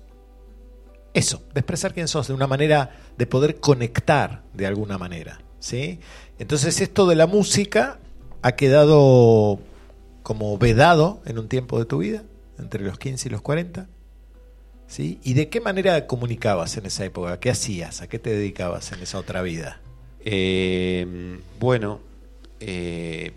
eso, 1.18 1.44
de 1.53 1.60
expresar 1.61 1.94
quién 1.94 2.07
sos, 2.07 2.27
de 2.27 2.34
una 2.34 2.48
manera 2.48 2.91
de 3.18 3.26
poder 3.26 3.60
conectar 3.60 4.44
de 4.53 4.68
alguna 4.68 4.98
manera. 4.98 5.39
¿sí? 5.60 5.99
Entonces 6.39 6.81
esto 6.81 7.07
de 7.07 7.15
la 7.15 7.27
música 7.27 7.99
ha 8.41 8.52
quedado 8.53 9.60
como 10.23 10.57
vedado 10.57 11.22
en 11.26 11.39
un 11.39 11.48
tiempo 11.48 11.80
de 11.80 11.85
tu 11.85 11.99
vida, 11.99 12.23
entre 12.60 12.84
los 12.84 12.99
15 12.99 13.30
y 13.30 13.31
los 13.31 13.41
40. 13.41 13.88
¿sí? 14.88 15.19
¿Y 15.23 15.34
de 15.34 15.49
qué 15.49 15.61
manera 15.61 16.07
comunicabas 16.07 16.77
en 16.77 16.85
esa 16.85 17.06
época? 17.06 17.39
¿Qué 17.39 17.49
hacías? 17.49 18.02
¿A 18.02 18.07
qué 18.07 18.19
te 18.19 18.30
dedicabas 18.30 18.91
en 18.91 19.02
esa 19.02 19.18
otra 19.18 19.41
vida? 19.41 19.80
Eh, 20.19 21.39
bueno, 21.60 21.99
eh, 22.60 23.34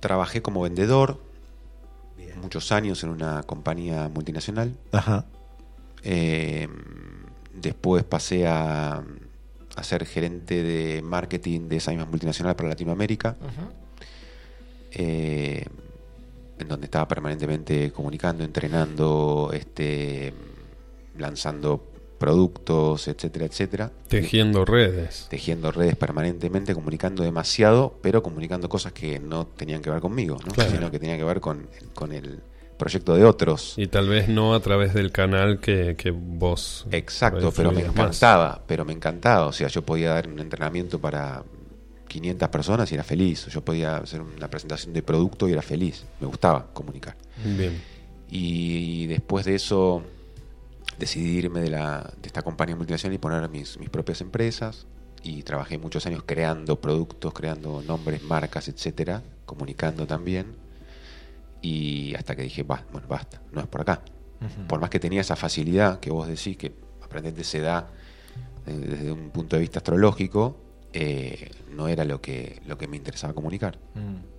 trabajé 0.00 0.42
como 0.42 0.62
vendedor 0.62 1.18
muchos 2.42 2.72
años 2.72 3.02
en 3.04 3.10
una 3.10 3.42
compañía 3.44 4.08
multinacional. 4.08 4.74
Ajá. 4.90 5.24
Eh, 6.04 6.68
después 7.54 8.04
pasé 8.04 8.46
a, 8.46 9.02
a 9.76 9.82
ser 9.82 10.04
gerente 10.06 10.62
de 10.62 11.02
marketing 11.02 11.68
de 11.68 11.76
esa 11.76 11.90
misma 11.90 12.06
multinacional 12.06 12.56
para 12.56 12.70
Latinoamérica, 12.70 13.36
eh, 14.90 15.64
en 16.58 16.68
donde 16.68 16.86
estaba 16.86 17.08
permanentemente 17.08 17.90
comunicando, 17.92 18.44
entrenando, 18.44 19.50
este, 19.52 20.32
lanzando 21.18 21.88
productos, 22.18 23.08
etcétera, 23.08 23.46
etcétera. 23.46 23.90
Tejiendo 24.08 24.64
redes. 24.64 25.26
Tejiendo 25.28 25.72
redes 25.72 25.96
permanentemente, 25.96 26.74
comunicando 26.74 27.24
demasiado, 27.24 27.98
pero 28.00 28.22
comunicando 28.22 28.68
cosas 28.68 28.92
que 28.92 29.18
no 29.18 29.46
tenían 29.46 29.82
que 29.82 29.90
ver 29.90 30.00
conmigo, 30.00 30.36
¿no? 30.46 30.52
Claro. 30.52 30.70
sino 30.70 30.90
que 30.90 31.00
tenían 31.00 31.18
que 31.18 31.24
ver 31.24 31.40
con, 31.40 31.66
con 31.94 32.12
el 32.12 32.40
proyecto 32.82 33.14
de 33.14 33.24
otros. 33.24 33.74
Y 33.76 33.86
tal 33.86 34.08
vez 34.08 34.28
no 34.28 34.54
a 34.54 34.60
través 34.60 34.92
del 34.92 35.12
canal 35.12 35.60
que, 35.60 35.94
que 35.96 36.10
vos. 36.10 36.84
Exacto, 36.90 37.52
pero 37.54 37.70
me 37.70 37.82
más. 37.82 37.92
encantaba, 37.92 38.64
pero 38.66 38.84
me 38.84 38.92
encantaba. 38.92 39.46
O 39.46 39.52
sea, 39.52 39.68
yo 39.68 39.82
podía 39.82 40.14
dar 40.14 40.26
un 40.26 40.40
entrenamiento 40.40 41.00
para 41.00 41.44
500 42.08 42.48
personas 42.48 42.90
y 42.90 42.96
era 42.96 43.04
feliz. 43.04 43.46
Yo 43.46 43.64
podía 43.64 43.98
hacer 43.98 44.20
una 44.20 44.48
presentación 44.50 44.92
de 44.92 45.02
producto 45.02 45.48
y 45.48 45.52
era 45.52 45.62
feliz. 45.62 46.04
Me 46.18 46.26
gustaba 46.26 46.72
comunicar. 46.72 47.16
Bien. 47.44 47.80
Y 48.28 49.06
después 49.06 49.44
de 49.44 49.54
eso 49.54 50.02
decidí 50.98 51.38
irme 51.38 51.60
de, 51.60 51.70
la, 51.70 52.12
de 52.20 52.26
esta 52.26 52.42
compañía 52.42 52.74
multinacional 52.74 53.14
y 53.14 53.18
poner 53.18 53.48
mis, 53.48 53.78
mis 53.78 53.90
propias 53.90 54.20
empresas. 54.22 54.88
Y 55.22 55.44
trabajé 55.44 55.78
muchos 55.78 56.04
años 56.06 56.24
creando 56.26 56.80
productos, 56.80 57.32
creando 57.32 57.80
nombres, 57.86 58.24
marcas, 58.24 58.66
etcétera, 58.66 59.22
comunicando 59.46 60.04
también. 60.04 60.61
Y 61.62 62.14
hasta 62.16 62.34
que 62.36 62.42
dije, 62.42 62.62
"Ba- 62.64 62.84
bueno, 62.92 63.06
basta, 63.08 63.40
no 63.52 63.60
es 63.60 63.66
por 63.68 63.80
acá. 63.80 64.02
Por 64.68 64.80
más 64.80 64.90
que 64.90 64.98
tenía 64.98 65.20
esa 65.20 65.36
facilidad 65.36 66.00
que 66.00 66.10
vos 66.10 66.26
decís 66.26 66.56
que 66.56 66.72
aprendente 67.02 67.44
se 67.44 67.60
da 67.60 67.88
eh, 68.66 68.72
desde 68.72 69.12
un 69.12 69.30
punto 69.30 69.56
de 69.56 69.60
vista 69.60 69.78
astrológico, 69.78 70.56
eh, 70.92 71.50
no 71.70 71.88
era 71.88 72.04
lo 72.04 72.20
que, 72.20 72.60
lo 72.66 72.76
que 72.76 72.86
me 72.88 72.96
interesaba 72.96 73.32
comunicar. 73.32 73.78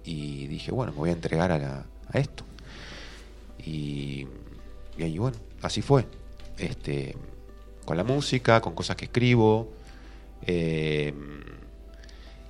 Y 0.03 0.47
dije, 0.47 0.71
bueno, 0.71 0.91
me 0.91 0.97
voy 0.99 1.09
a 1.09 1.13
entregar 1.13 1.51
a, 1.51 1.57
la- 1.57 1.85
a 2.11 2.19
esto. 2.19 2.43
Y, 3.65 4.27
y 4.97 5.03
ahí, 5.03 5.17
bueno, 5.17 5.37
así 5.61 5.81
fue. 5.81 6.05
Este, 6.57 7.15
con 7.85 7.97
la 7.97 8.03
música, 8.03 8.61
con 8.61 8.73
cosas 8.75 8.95
que 8.95 9.05
escribo. 9.05 9.71
eh, 10.45 11.13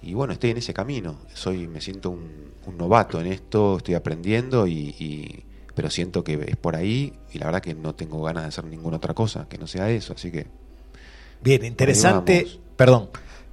y 0.03 0.13
bueno, 0.13 0.33
estoy 0.33 0.51
en 0.51 0.57
ese 0.57 0.73
camino. 0.73 1.19
Soy, 1.33 1.67
me 1.67 1.81
siento 1.81 2.09
un, 2.11 2.53
un 2.65 2.77
novato 2.77 3.19
en 3.21 3.27
esto, 3.27 3.77
estoy 3.77 3.95
aprendiendo, 3.95 4.67
y, 4.67 4.95
y- 4.99 5.45
pero 5.75 5.89
siento 5.89 6.23
que 6.23 6.33
es 6.47 6.55
por 6.57 6.75
ahí. 6.75 7.13
Y 7.31 7.39
la 7.39 7.47
verdad 7.47 7.61
que 7.61 7.73
no 7.75 7.95
tengo 7.95 8.21
ganas 8.23 8.43
de 8.43 8.49
hacer 8.49 8.65
ninguna 8.65 8.97
otra 8.97 9.13
cosa 9.15 9.47
que 9.49 9.57
no 9.57 9.67
sea 9.67 9.89
eso. 9.89 10.13
Así 10.13 10.31
que 10.31 10.47
Bien, 11.41 11.65
interesante, 11.65 12.47
perdón, 12.77 13.09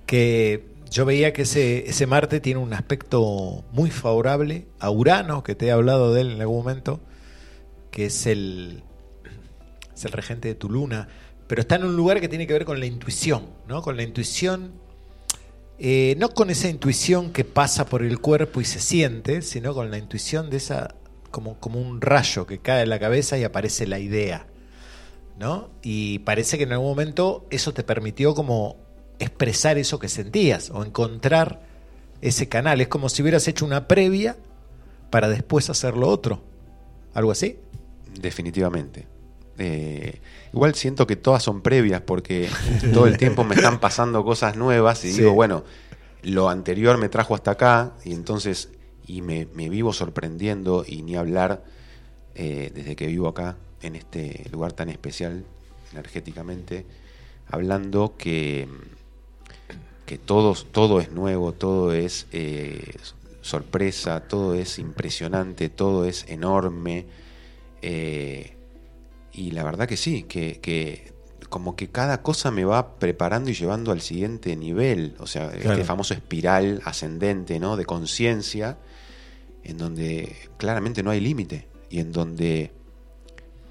que 0.06 0.64
yo 0.90 1.04
veía 1.04 1.32
que 1.32 1.42
ese, 1.42 1.88
ese 1.88 2.06
Marte 2.06 2.40
tiene 2.40 2.60
un 2.60 2.72
aspecto 2.72 3.64
muy 3.72 3.90
favorable 3.90 4.66
a 4.78 4.90
Urano, 4.90 5.42
que 5.42 5.54
te 5.54 5.66
he 5.66 5.70
hablado 5.72 6.14
de 6.14 6.20
él 6.22 6.30
en 6.32 6.40
algún 6.40 6.58
momento, 6.58 7.00
que 7.90 8.06
es 8.06 8.26
el, 8.26 8.84
es 9.94 10.04
el 10.04 10.12
regente 10.12 10.48
de 10.48 10.54
tu 10.54 10.70
luna, 10.70 11.08
pero 11.46 11.60
está 11.62 11.76
en 11.76 11.84
un 11.84 11.96
lugar 11.96 12.20
que 12.20 12.28
tiene 12.28 12.46
que 12.46 12.52
ver 12.52 12.64
con 12.64 12.78
la 12.80 12.86
intuición, 12.86 13.46
¿no? 13.66 13.82
Con 13.82 13.96
la 13.96 14.02
intuición 14.02 14.79
eh, 15.82 16.14
no 16.18 16.28
con 16.34 16.50
esa 16.50 16.68
intuición 16.68 17.32
que 17.32 17.42
pasa 17.42 17.86
por 17.86 18.02
el 18.02 18.20
cuerpo 18.20 18.60
y 18.60 18.66
se 18.66 18.80
siente, 18.80 19.40
sino 19.40 19.72
con 19.72 19.90
la 19.90 19.96
intuición 19.96 20.50
de 20.50 20.58
esa, 20.58 20.94
como, 21.30 21.58
como 21.58 21.80
un 21.80 22.02
rayo 22.02 22.46
que 22.46 22.58
cae 22.58 22.82
en 22.82 22.90
la 22.90 22.98
cabeza 22.98 23.38
y 23.38 23.44
aparece 23.44 23.86
la 23.86 23.98
idea. 23.98 24.46
¿No? 25.38 25.70
Y 25.82 26.18
parece 26.18 26.58
que 26.58 26.64
en 26.64 26.72
algún 26.72 26.88
momento 26.88 27.46
eso 27.48 27.72
te 27.72 27.82
permitió 27.82 28.34
como 28.34 28.76
expresar 29.18 29.78
eso 29.78 29.98
que 29.98 30.10
sentías 30.10 30.68
o 30.68 30.84
encontrar 30.84 31.62
ese 32.20 32.46
canal. 32.46 32.82
Es 32.82 32.88
como 32.88 33.08
si 33.08 33.22
hubieras 33.22 33.48
hecho 33.48 33.64
una 33.64 33.88
previa 33.88 34.36
para 35.08 35.30
después 35.30 35.70
hacer 35.70 35.96
lo 35.96 36.08
otro. 36.08 36.42
¿Algo 37.14 37.30
así? 37.30 37.58
Definitivamente. 38.20 39.06
Eh, 39.62 40.20
igual 40.54 40.74
siento 40.74 41.06
que 41.06 41.16
todas 41.16 41.42
son 41.42 41.60
previas 41.60 42.00
porque 42.00 42.48
todo 42.94 43.06
el 43.06 43.18
tiempo 43.18 43.44
me 43.44 43.54
están 43.54 43.78
pasando 43.78 44.24
cosas 44.24 44.56
nuevas 44.56 45.04
y 45.04 45.12
Sí. 45.12 45.18
digo, 45.20 45.34
bueno, 45.34 45.64
lo 46.22 46.48
anterior 46.48 46.96
me 46.96 47.08
trajo 47.10 47.34
hasta 47.34 47.50
acá 47.52 47.92
y 48.04 48.14
entonces, 48.14 48.70
y 49.06 49.20
me, 49.20 49.46
me 49.54 49.68
vivo 49.68 49.92
sorprendiendo 49.92 50.84
y 50.86 51.02
ni 51.02 51.14
hablar 51.16 51.62
eh, 52.34 52.72
desde 52.74 52.96
que 52.96 53.06
vivo 53.06 53.28
acá, 53.28 53.56
en 53.82 53.96
este 53.96 54.48
lugar 54.50 54.72
tan 54.72 54.88
especial 54.88 55.44
energéticamente, 55.92 56.86
hablando 57.50 58.14
que, 58.16 58.66
que 60.06 60.16
todo, 60.16 60.54
todo 60.54 61.00
es 61.00 61.10
nuevo, 61.12 61.52
todo 61.52 61.92
es 61.92 62.26
eh, 62.32 62.94
sorpresa, 63.42 64.20
todo 64.20 64.54
es 64.54 64.78
impresionante, 64.78 65.68
todo 65.68 66.04
es 66.06 66.24
enorme. 66.28 67.04
eh, 67.82 68.56
y 69.32 69.50
la 69.52 69.64
verdad 69.64 69.86
que 69.88 69.96
sí, 69.96 70.24
que, 70.24 70.60
que 70.60 71.12
como 71.48 71.74
que 71.76 71.88
cada 71.88 72.22
cosa 72.22 72.50
me 72.50 72.64
va 72.64 72.98
preparando 72.98 73.50
y 73.50 73.54
llevando 73.54 73.90
al 73.92 74.00
siguiente 74.00 74.54
nivel. 74.56 75.14
O 75.18 75.26
sea, 75.26 75.50
Claro. 75.50 75.72
este 75.72 75.84
famoso 75.84 76.14
espiral 76.14 76.80
ascendente, 76.84 77.58
¿no? 77.58 77.76
De 77.76 77.84
conciencia, 77.84 78.78
en 79.64 79.76
donde 79.78 80.36
claramente 80.58 81.02
no 81.02 81.10
hay 81.10 81.20
límite. 81.20 81.66
Y 81.90 81.98
en 82.00 82.12
donde 82.12 82.70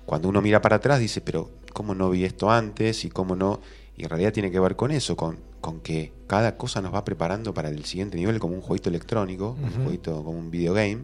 cuando 0.05 0.27
uno 0.27 0.41
mira 0.41 0.61
para 0.61 0.77
atrás 0.77 0.99
dice, 0.99 1.21
pero 1.21 1.51
¿cómo 1.73 1.95
no 1.95 2.09
vi 2.09 2.25
esto 2.25 2.51
antes? 2.51 3.05
Y 3.05 3.09
cómo 3.09 3.35
no. 3.35 3.61
Y 3.95 4.03
en 4.03 4.09
realidad 4.09 4.33
tiene 4.33 4.51
que 4.51 4.59
ver 4.59 4.75
con 4.75 4.91
eso, 4.91 5.15
con, 5.15 5.37
con 5.61 5.79
que 5.81 6.11
cada 6.27 6.57
cosa 6.57 6.81
nos 6.81 6.93
va 6.93 7.05
preparando 7.05 7.53
para 7.53 7.69
el 7.69 7.85
siguiente 7.85 8.17
nivel, 8.17 8.39
como 8.39 8.55
un 8.55 8.61
jueguito 8.61 8.89
electrónico, 8.89 9.55
un 9.61 9.83
jueguito 9.83 10.23
como 10.23 10.37
un 10.37 10.51
videogame, 10.51 11.03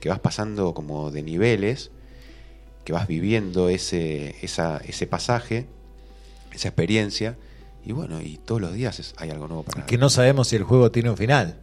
que 0.00 0.08
vas 0.08 0.18
pasando 0.18 0.74
como 0.74 1.10
de 1.10 1.22
niveles, 1.22 1.90
que 2.84 2.92
vas 2.92 3.06
viviendo 3.06 3.68
ese, 3.68 4.36
esa, 4.42 4.78
ese 4.78 5.06
pasaje, 5.06 5.66
esa 6.52 6.68
experiencia, 6.68 7.36
y 7.84 7.92
bueno, 7.92 8.20
y 8.20 8.38
todos 8.38 8.60
los 8.60 8.72
días 8.74 8.98
es- 9.00 9.14
hay 9.16 9.30
algo 9.30 9.48
nuevo 9.48 9.62
para 9.64 9.86
Que 9.86 9.98
no 9.98 10.08
sabemos 10.10 10.48
si 10.48 10.56
el 10.56 10.64
juego 10.64 10.90
tiene 10.90 11.10
un 11.10 11.16
final. 11.16 11.58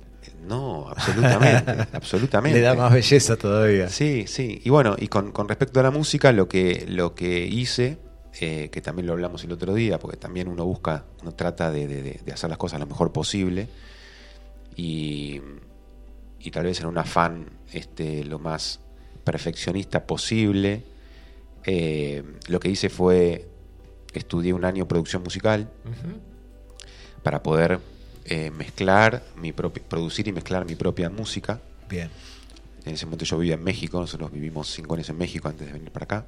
No, 0.48 0.88
absolutamente, 0.90 1.72
absolutamente. 1.94 2.60
Le 2.60 2.64
da 2.66 2.74
más 2.74 2.92
belleza 2.94 3.36
todavía. 3.36 3.90
Sí, 3.90 4.26
sí. 4.28 4.62
Y 4.64 4.70
bueno, 4.70 4.96
y 4.98 5.08
con, 5.08 5.32
con 5.32 5.48
respecto 5.48 5.80
a 5.80 5.84
la 5.84 5.92
música, 5.92 6.32
lo 6.32 6.48
que, 6.48 6.86
lo 6.88 7.14
que 7.16 7.46
hice, 7.46 7.98
eh, 8.42 8.70
que 8.72 8.82
también 8.82 9.06
lo 9.08 9.14
hablamos 9.14 9.44
el 9.44 9.52
otro 9.52 9.74
día, 9.74 10.00
porque 10.00 10.18
también 10.18 10.48
uno 10.48 10.66
busca, 10.66 11.06
uno 11.22 11.34
trata 11.34 11.72
de, 11.72 11.88
de- 11.88 12.02
de- 12.04 12.20
de 12.26 12.32
hacer 12.34 12.50
las 12.50 12.58
cosas 12.58 12.80
lo 12.80 12.86
mejor 12.88 13.12
posible, 13.12 13.68
y, 14.76 15.42
y 16.40 16.52
tal 16.52 16.64
vez 16.66 16.80
en 16.80 16.88
un 16.88 16.98
afán 16.98 17.46
este, 17.74 18.24
lo 18.24 18.40
más 18.40 18.80
perfeccionista 19.24 20.06
posible, 20.06 20.84
eh, 21.66 22.24
lo 22.48 22.60
que 22.60 22.70
hice 22.70 22.90
fue, 22.90 23.48
estudié 24.14 24.54
un 24.54 24.66
año 24.66 24.88
producción 24.88 25.24
musical, 25.24 25.70
para 27.24 27.44
poder 27.44 27.80
eh, 28.26 28.52
mezclar 28.52 29.24
mi 29.36 29.52
propia, 29.52 29.84
producir 29.88 30.28
y 30.28 30.32
mezclar 30.32 30.66
mi 30.66 30.76
propia 30.76 31.10
música. 31.10 31.62
Bien. 31.90 32.10
En 32.86 32.94
ese 32.94 33.06
momento 33.06 33.26
yo 33.26 33.38
vivía 33.38 33.56
en 33.56 33.64
México, 33.64 34.00
nosotros 34.00 34.32
vivimos 34.32 34.72
cinco 34.72 34.96
años 34.96 35.10
en 35.10 35.18
México 35.18 35.48
antes 35.48 35.68
de 35.68 35.74
venir 35.74 35.92
para 35.92 36.06
acá. 36.06 36.26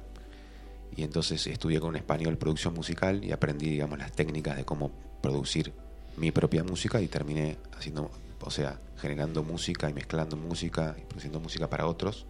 Y 0.94 1.02
entonces 1.02 1.46
estudié 1.46 1.80
con 1.80 1.90
un 1.90 1.96
español 1.96 2.36
producción 2.36 2.74
musical 2.74 3.24
y 3.24 3.32
aprendí, 3.32 3.70
digamos, 3.70 3.98
las 3.98 4.12
técnicas 4.12 4.56
de 4.56 4.64
cómo 4.64 4.90
producir 5.22 5.72
mi 6.16 6.30
propia 6.30 6.62
música 6.62 7.00
y 7.00 7.08
terminé 7.08 7.56
haciendo, 7.76 8.10
o 8.40 8.50
sea, 8.50 8.78
generando 8.98 9.42
música 9.42 9.88
y 9.88 9.94
mezclando 9.94 10.36
música 10.36 10.94
y 10.98 11.02
produciendo 11.02 11.40
música 11.40 11.70
para 11.70 11.86
otros 11.86 12.26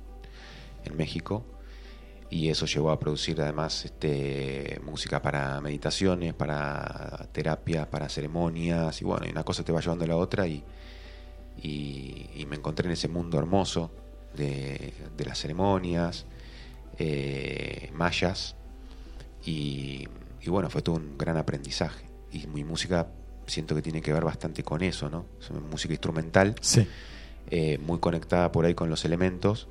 en 0.84 0.96
México. 0.96 1.44
Y 2.34 2.48
eso 2.48 2.64
llevó 2.64 2.90
a 2.90 2.98
producir 2.98 3.38
además 3.42 3.84
este, 3.84 4.80
música 4.82 5.20
para 5.20 5.60
meditaciones, 5.60 6.32
para 6.32 7.28
terapias, 7.30 7.86
para 7.88 8.08
ceremonias. 8.08 9.02
Y 9.02 9.04
bueno, 9.04 9.26
y 9.26 9.30
una 9.30 9.44
cosa 9.44 9.62
te 9.62 9.70
va 9.70 9.80
llevando 9.82 10.04
a 10.06 10.08
la 10.08 10.16
otra 10.16 10.46
y, 10.46 10.64
y, 11.62 12.30
y 12.34 12.46
me 12.46 12.56
encontré 12.56 12.86
en 12.86 12.92
ese 12.92 13.08
mundo 13.08 13.38
hermoso 13.38 13.90
de, 14.34 14.94
de 15.14 15.24
las 15.26 15.38
ceremonias, 15.40 16.24
eh, 16.98 17.90
mayas. 17.92 18.56
Y, 19.44 20.08
y 20.40 20.48
bueno, 20.48 20.70
fue 20.70 20.80
todo 20.80 20.96
un 20.96 21.18
gran 21.18 21.36
aprendizaje. 21.36 22.06
Y 22.32 22.46
mi 22.46 22.64
música 22.64 23.08
siento 23.46 23.74
que 23.74 23.82
tiene 23.82 24.00
que 24.00 24.10
ver 24.10 24.24
bastante 24.24 24.62
con 24.62 24.82
eso, 24.82 25.10
¿no? 25.10 25.26
Es 25.38 25.50
una 25.50 25.60
música 25.60 25.92
instrumental, 25.92 26.54
Sí. 26.62 26.86
eh, 27.50 27.76
muy 27.76 27.98
conectada 27.98 28.50
por 28.52 28.64
ahí 28.64 28.72
con 28.74 28.88
los 28.88 29.04
elementos. 29.04 29.68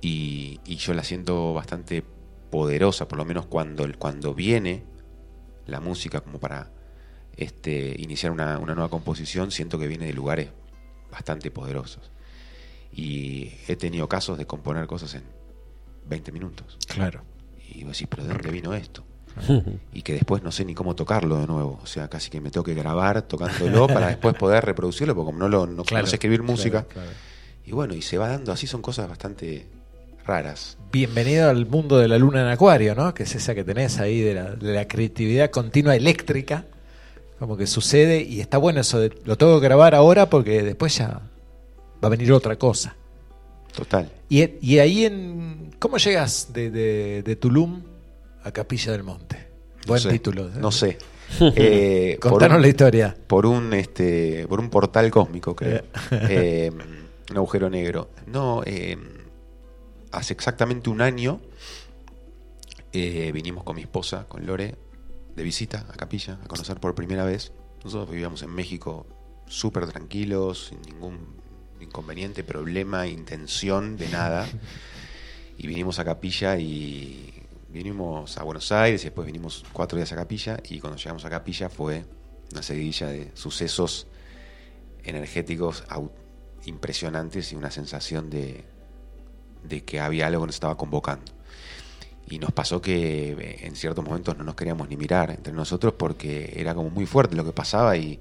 Y, 0.00 0.60
y 0.64 0.76
yo 0.76 0.94
la 0.94 1.02
siento 1.04 1.54
bastante 1.54 2.04
poderosa, 2.50 3.08
por 3.08 3.18
lo 3.18 3.24
menos 3.24 3.46
cuando, 3.46 3.86
cuando 3.98 4.34
viene 4.34 4.84
la 5.66 5.80
música 5.80 6.20
como 6.20 6.38
para 6.38 6.70
este, 7.36 7.94
iniciar 7.98 8.32
una, 8.32 8.58
una 8.58 8.74
nueva 8.74 8.88
composición, 8.90 9.50
siento 9.50 9.78
que 9.78 9.86
viene 9.86 10.06
de 10.06 10.12
lugares 10.12 10.50
bastante 11.10 11.50
poderosos. 11.50 12.10
Y 12.92 13.52
he 13.66 13.76
tenido 13.76 14.08
casos 14.08 14.38
de 14.38 14.46
componer 14.46 14.86
cosas 14.86 15.14
en 15.14 15.24
20 16.06 16.32
minutos. 16.32 16.78
Claro. 16.88 17.22
Y 17.72 17.84
vos 17.84 17.92
decís, 17.92 18.08
pero 18.10 18.24
¿de 18.24 18.30
dónde 18.32 18.50
vino 18.50 18.74
esto? 18.74 19.04
Y 19.92 20.02
que 20.02 20.14
después 20.14 20.42
no 20.42 20.50
sé 20.50 20.64
ni 20.64 20.74
cómo 20.74 20.96
tocarlo 20.96 21.36
de 21.38 21.46
nuevo. 21.46 21.78
O 21.82 21.86
sea, 21.86 22.08
casi 22.08 22.30
que 22.30 22.40
me 22.40 22.50
tengo 22.50 22.64
que 22.64 22.74
grabar 22.74 23.22
tocándolo 23.22 23.86
para 23.86 24.08
después 24.08 24.34
poder 24.34 24.64
reproducirlo, 24.64 25.14
porque 25.14 25.26
como 25.26 25.38
no, 25.38 25.48
lo, 25.48 25.66
no, 25.66 25.84
Claro, 25.84 26.04
no 26.06 26.10
sé 26.10 26.16
escribir 26.16 26.40
claro, 26.40 26.52
música. 26.52 26.84
claro. 26.86 27.10
Y 27.64 27.72
bueno, 27.72 27.94
y 27.94 28.02
se 28.02 28.16
va 28.18 28.28
dando 28.28 28.50
así, 28.50 28.66
son 28.66 28.80
cosas 28.82 29.08
bastante 29.08 29.68
raras. 30.32 30.76
Bienvenido 30.92 31.48
al 31.48 31.64
mundo 31.66 31.96
de 31.98 32.06
la 32.06 32.18
luna 32.18 32.42
en 32.42 32.48
acuario, 32.48 32.94
¿no? 32.94 33.14
Que 33.14 33.22
es 33.22 33.34
esa 33.34 33.54
que 33.54 33.64
tenés 33.64 33.98
ahí 33.98 34.20
de 34.20 34.34
la, 34.34 34.50
de 34.54 34.74
la 34.74 34.86
creatividad 34.86 35.50
continua 35.50 35.96
eléctrica. 35.96 36.66
Como 37.38 37.56
que 37.56 37.66
sucede 37.66 38.20
y 38.22 38.40
está 38.40 38.58
bueno 38.58 38.80
eso 38.80 39.00
de 39.00 39.10
lo 39.24 39.38
tengo 39.38 39.58
que 39.58 39.64
grabar 39.64 39.94
ahora 39.94 40.28
porque 40.28 40.62
después 40.62 40.98
ya 40.98 41.08
va 42.02 42.06
a 42.06 42.08
venir 42.10 42.30
otra 42.32 42.56
cosa. 42.56 42.94
Total. 43.74 44.10
Y, 44.28 44.44
y 44.60 44.78
ahí 44.80 45.06
en... 45.06 45.70
¿Cómo 45.78 45.96
llegas 45.96 46.52
de, 46.52 46.70
de- 46.70 47.22
de 47.22 47.36
Tulum 47.36 47.80
a 48.44 48.50
Capilla 48.52 48.92
del 48.92 49.04
Monte? 49.04 49.36
No 49.82 49.86
Buen 49.88 50.00
sé, 50.00 50.10
título. 50.10 50.48
¿eh? 50.48 50.52
No 50.60 50.70
sé. 50.70 50.98
Eh, 51.56 52.16
Contanos 52.20 52.56
un- 52.56 52.62
la 52.62 52.68
historia. 52.68 53.16
Por 53.26 53.46
un, 53.46 53.72
este, 53.74 54.46
por 54.48 54.60
un 54.60 54.68
portal 54.68 55.10
cósmico, 55.10 55.54
creo. 55.56 55.82
Eh, 56.10 56.70
un 57.30 57.36
agujero 57.36 57.70
negro. 57.70 58.10
No, 58.26 58.62
eh, 58.66 58.96
hace 60.12 60.32
exactamente 60.32 60.90
un 60.90 61.00
año 61.00 61.40
eh, 62.92 63.30
vinimos 63.32 63.64
con 63.64 63.76
mi 63.76 63.82
esposa, 63.82 64.26
con 64.28 64.46
Lore, 64.46 64.76
de 65.36 65.42
visita 65.42 65.86
a 65.88 65.96
Capilla, 65.96 66.38
a 66.42 66.48
conocer 66.48 66.80
por 66.80 66.94
primera 66.94 67.24
vez. 67.24 67.52
Nosotros 67.84 68.10
vivíamos 68.10 68.42
en 68.42 68.50
México 68.50 69.06
súper 69.46 69.86
tranquilos, 69.86 70.68
sin 70.68 70.82
ningún 70.82 71.36
inconveniente, 71.80 72.42
problema, 72.44 73.06
intención 73.06 73.96
de 73.96 74.08
nada. 74.08 74.48
Y 75.60 75.66
vinimos 75.66 75.98
a 75.98 76.04
Capilla 76.04 76.56
y 76.56 77.42
vinimos 77.68 78.38
a 78.38 78.44
Buenos 78.44 78.70
Aires 78.70 79.02
y 79.02 79.06
después 79.06 79.26
vinimos 79.26 79.64
cuatro 79.72 79.98
días 79.98 80.12
a 80.12 80.14
Capilla 80.14 80.60
y 80.68 80.78
cuando 80.78 80.96
llegamos 80.96 81.24
a 81.24 81.30
Capilla 81.30 81.68
fue 81.68 82.04
una 82.52 82.62
seguidilla 82.62 83.08
de 83.08 83.32
sucesos 83.34 84.06
energéticos 85.02 85.82
impresionantes 86.64 87.52
y 87.52 87.56
una 87.56 87.72
sensación 87.72 88.30
de, 88.30 88.64
de 89.62 89.84
que 89.84 90.00
había 90.00 90.26
algo 90.26 90.42
que 90.42 90.46
nos 90.46 90.56
estaba 90.56 90.76
convocando. 90.76 91.32
Y 92.30 92.38
nos 92.38 92.52
pasó 92.52 92.80
que 92.80 93.32
eh, 93.32 93.66
en 93.66 93.74
ciertos 93.74 94.04
momentos 94.04 94.36
no 94.36 94.44
nos 94.44 94.54
queríamos 94.54 94.88
ni 94.88 94.96
mirar 94.96 95.30
entre 95.30 95.52
nosotros 95.52 95.94
porque 95.96 96.52
era 96.56 96.74
como 96.74 96.90
muy 96.90 97.06
fuerte 97.06 97.36
lo 97.36 97.44
que 97.44 97.52
pasaba 97.52 97.96
y, 97.96 98.20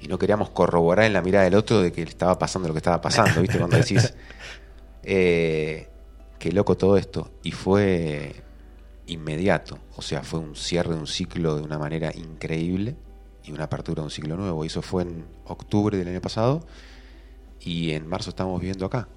y 0.00 0.08
no 0.08 0.18
queríamos 0.18 0.50
corroborar 0.50 1.06
en 1.06 1.12
la 1.12 1.22
mirada 1.22 1.44
del 1.44 1.54
otro 1.54 1.80
de 1.80 1.92
que 1.92 2.02
le 2.02 2.10
estaba 2.10 2.38
pasando 2.38 2.68
lo 2.68 2.74
que 2.74 2.78
estaba 2.78 3.00
pasando, 3.00 3.40
¿viste? 3.40 3.58
Cuando 3.58 3.76
decís, 3.76 4.14
eh, 5.02 5.88
qué 6.38 6.52
loco 6.52 6.76
todo 6.76 6.96
esto. 6.96 7.30
Y 7.42 7.52
fue 7.52 8.34
inmediato, 9.06 9.78
o 9.96 10.02
sea, 10.02 10.22
fue 10.22 10.40
un 10.40 10.56
cierre 10.56 10.94
de 10.94 11.00
un 11.00 11.06
ciclo 11.06 11.56
de 11.56 11.62
una 11.62 11.78
manera 11.78 12.10
increíble 12.14 12.96
y 13.44 13.52
una 13.52 13.64
apertura 13.64 14.02
de 14.02 14.04
un 14.04 14.10
ciclo 14.10 14.36
nuevo. 14.36 14.64
Y 14.64 14.66
eso 14.66 14.82
fue 14.82 15.02
en 15.02 15.24
octubre 15.46 15.96
del 15.96 16.08
año 16.08 16.20
pasado 16.20 16.66
y 17.60 17.92
en 17.92 18.06
marzo 18.06 18.30
estamos 18.30 18.60
viviendo 18.60 18.86
acá. 18.86 19.08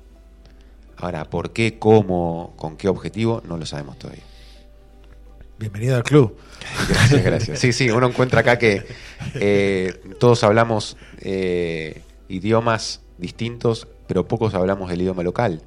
Ahora, 0.98 1.26
¿por 1.26 1.53
qué, 1.53 1.78
cómo, 1.78 2.53
con 2.57 2.76
qué 2.76 2.88
objetivo? 2.88 3.44
No 3.48 3.57
lo 3.57 3.65
sabemos 3.65 3.99
todavía. 3.99 4.24
Bienvenido 5.60 5.95
al 5.95 6.03
club. 6.03 6.36
Gracias, 6.90 7.24
gracias. 7.24 7.60
Sí, 7.60 7.72
sí, 7.72 7.90
uno 7.91 8.07
encuentra 8.07 8.41
acá 8.41 8.57
que 8.57 8.84
eh, 9.36 9.94
todos 10.19 10.44
hablamos 10.44 10.98
eh, 11.19 12.02
idiomas 12.30 13.02
distintos, 13.19 13.88
pero 14.07 14.28
pocos 14.28 14.56
hablamos 14.56 14.91
el 14.91 15.02
idioma 15.02 15.22
local. 15.22 15.61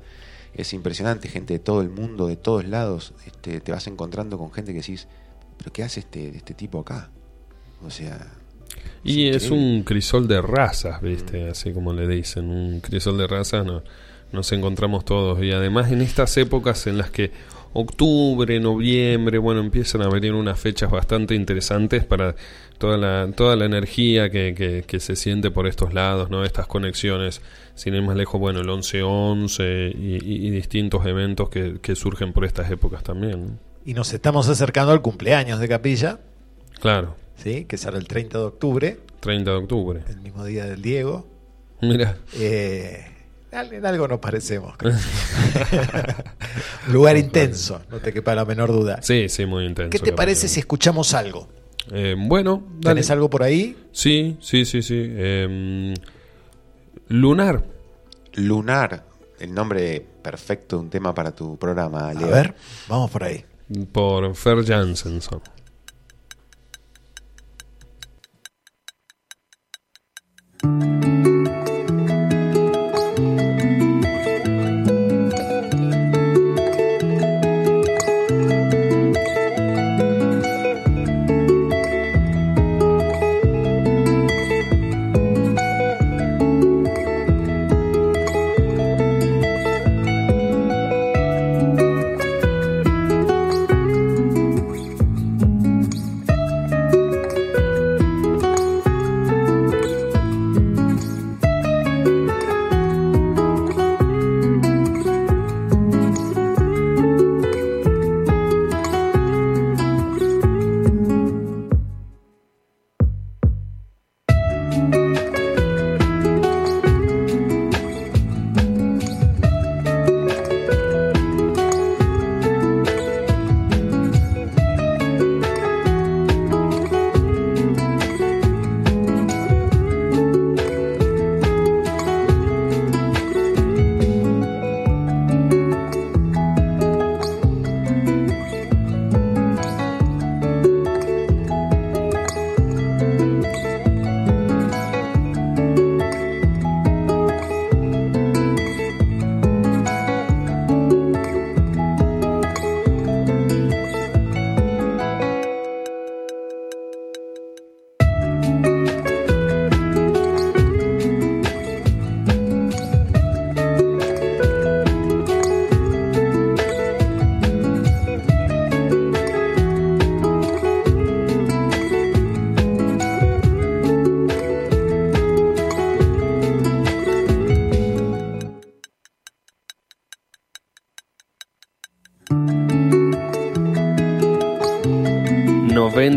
Es 0.55 0.73
impresionante, 0.73 1.29
gente 1.29 1.55
de 1.55 1.59
todo 1.61 1.81
el 1.81 1.91
mundo, 1.91 2.27
de 2.27 2.37
todos 2.37 2.65
lados. 2.65 3.15
Este, 3.25 3.61
te 3.61 3.71
vas 3.71 3.87
encontrando 3.87 4.37
con 4.37 4.53
gente 4.53 4.73
que 4.73 4.81
decís, 4.81 5.07
¿pero 5.59 5.73
qué 5.73 5.85
hace 5.85 6.01
este, 6.01 6.37
este 6.37 6.55
tipo 6.55 6.81
acá? 6.81 7.11
O 7.85 7.91
sea, 7.91 8.33
Y 9.05 9.29
es 9.29 9.51
un 9.51 9.85
crisol 9.85 10.27
de 10.27 10.43
razas, 10.43 11.01
¿viste? 11.01 11.49
Así 11.49 11.73
como 11.73 11.93
le 11.93 12.09
dicen, 12.09 12.51
un 12.51 12.81
crisol 12.81 13.17
de 13.17 13.29
razas 13.29 13.65
no, 13.65 13.83
nos 14.33 14.51
encontramos 14.53 15.05
todos. 15.05 15.43
Y 15.43 15.53
además 15.53 15.91
en 15.93 16.01
estas 16.03 16.37
épocas 16.37 16.87
en 16.87 16.99
las 16.99 17.11
que 17.11 17.31
octubre, 17.73 18.59
noviembre, 18.59 19.39
bueno, 19.39 19.61
empiezan 19.61 20.03
a 20.03 20.09
venir 20.09 20.33
unas 20.35 20.59
fechas 20.59 20.91
bastante 20.91 21.35
interesantes 21.37 22.05
para 22.05 22.35
toda 22.79 22.97
la, 22.97 23.31
toda 23.37 23.55
la 23.57 23.65
energía 23.67 24.29
que, 24.31 24.55
que, 24.57 24.83
que 24.87 24.99
se 25.01 25.15
siente 25.15 25.51
por 25.53 25.67
estos 25.69 25.95
lados, 25.95 26.31
¿no? 26.31 26.45
Estas 26.45 26.67
conexiones, 26.67 27.41
sin 27.77 27.95
ir 27.95 28.03
más 28.03 28.17
lejos, 28.17 28.41
bueno, 28.41 28.61
el 28.61 28.67
11-11 28.69 29.95
y, 29.97 30.15
y- 30.17 30.47
y 30.47 30.51
distintos 30.51 31.07
eventos 31.07 31.49
que, 31.49 31.79
que 31.81 31.95
surgen 31.95 32.33
por 32.33 32.45
estas 32.45 32.71
épocas 32.71 33.03
también, 33.03 33.47
¿no? 33.47 33.59
Y 33.85 33.95
nos 33.95 34.13
estamos 34.13 34.49
acercando 34.49 34.93
al 34.93 35.01
cumpleaños 35.01 35.59
de 35.61 35.69
Capilla, 35.69 36.21
Claro, 36.81 37.17
¿sí? 37.37 37.65
que 37.67 37.77
será 37.79 37.99
el 37.99 38.07
30 38.09 38.39
de 38.39 38.45
octubre, 38.45 38.99
30 39.21 39.51
de 39.51 39.57
octubre. 39.57 40.01
el 40.09 40.21
mismo 40.21 40.45
día 40.45 40.65
del 40.67 40.83
Diego. 40.83 41.27
Mira. 41.83 42.17
Eh, 42.37 43.05
en 43.53 43.85
algo 43.87 44.07
nos 44.09 44.19
parecemos. 44.21 44.77
creo. 44.77 44.95
Lugar 46.89 47.17
intenso, 47.17 47.83
no 47.91 47.99
te 47.99 48.13
quepa 48.13 48.35
la 48.35 48.45
menor 48.45 48.71
duda. 48.73 49.01
Sí, 49.03 49.29
sí, 49.29 49.47
muy 49.47 49.65
intenso. 49.67 49.91
¿Qué 49.91 49.99
te 49.99 50.13
parece 50.13 50.49
si 50.49 50.61
escuchamos 50.61 51.15
algo? 51.15 51.49
Eh, 51.93 52.15
bueno, 52.17 52.63
dale. 52.79 52.95
¿Tenés 52.97 53.11
algo 53.11 53.29
por 53.31 53.43
ahí? 53.43 53.77
Sí, 53.93 54.37
sí, 54.41 54.65
sí, 54.65 54.83
sí. 54.83 55.01
Em, 55.03 55.95
lunar. 57.09 57.65
Lunar, 58.35 59.05
el 59.41 59.53
nombre 59.53 60.07
perfecto 60.23 60.77
de 60.77 60.83
un 60.83 60.91
tema 60.91 61.13
para 61.15 61.33
tu 61.33 61.57
programa, 61.59 62.09
A 62.11 62.15
Leo. 62.15 62.29
ver, 62.29 62.55
vamos 62.89 63.11
por 63.11 63.25
ahí. 63.25 63.45
Por 63.93 64.35
Fer 64.37 64.65
Jansenson. 64.65 65.41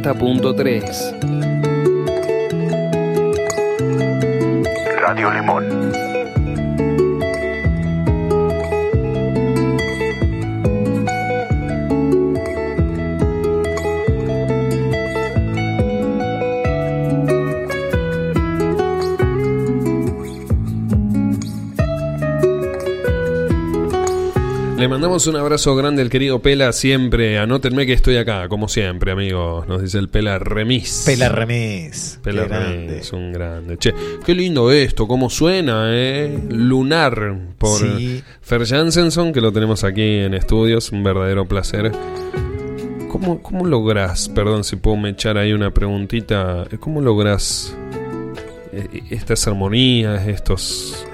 90.3. 0.03 1.22
Le 24.83 24.89
mandamos 24.89 25.27
un 25.27 25.37
abrazo 25.37 25.77
grande 25.77 26.01
al 26.01 26.09
querido 26.09 26.41
Pela 26.41 26.73
siempre. 26.73 27.39
Anótenme 27.39 27.85
que 27.85 27.93
estoy 27.93 28.17
acá, 28.17 28.49
como 28.49 28.67
siempre, 28.67 29.13
amigos. 29.13 29.65
Nos 29.65 29.81
dice 29.81 29.97
el 29.97 30.09
Pela 30.09 30.39
Remis. 30.39 31.03
Pela 31.05 31.29
Remis. 31.29 32.19
Pela 32.21 32.41
Qué 32.41 32.47
grande. 32.49 32.87
Remis, 32.87 33.13
un 33.13 33.31
grande. 33.31 33.77
Che, 33.77 33.93
qué 34.25 34.35
lindo 34.35 34.73
esto, 34.73 35.07
cómo 35.07 35.29
suena, 35.29 35.85
¿eh? 35.93 36.37
Lunar 36.49 37.33
por 37.57 37.79
Sí. 37.79 38.21
Fer 38.41 38.65
Jansenson, 38.65 39.31
que 39.31 39.39
lo 39.39 39.53
tenemos 39.53 39.85
aquí 39.85 40.01
en 40.01 40.33
estudios. 40.33 40.91
Un 40.91 41.01
verdadero 41.01 41.47
placer. 41.47 41.89
¿Cómo, 43.09 43.41
cómo 43.41 43.65
logras, 43.65 44.27
perdón 44.27 44.65
si 44.65 44.75
puedo 44.75 44.97
me 44.97 45.11
echar 45.11 45.37
ahí 45.37 45.53
una 45.53 45.73
preguntita, 45.73 46.65
¿cómo 46.81 46.99
logras 46.99 47.73
eh, 48.73 49.03
estas 49.11 49.47
armonías, 49.47 50.27
estos, 50.27 51.07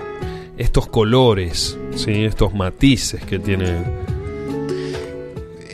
estos 0.60 0.88
colores, 0.88 1.78
¿sí? 1.96 2.26
estos 2.26 2.54
matices 2.54 3.24
que 3.26 3.40
tiene? 3.40 3.84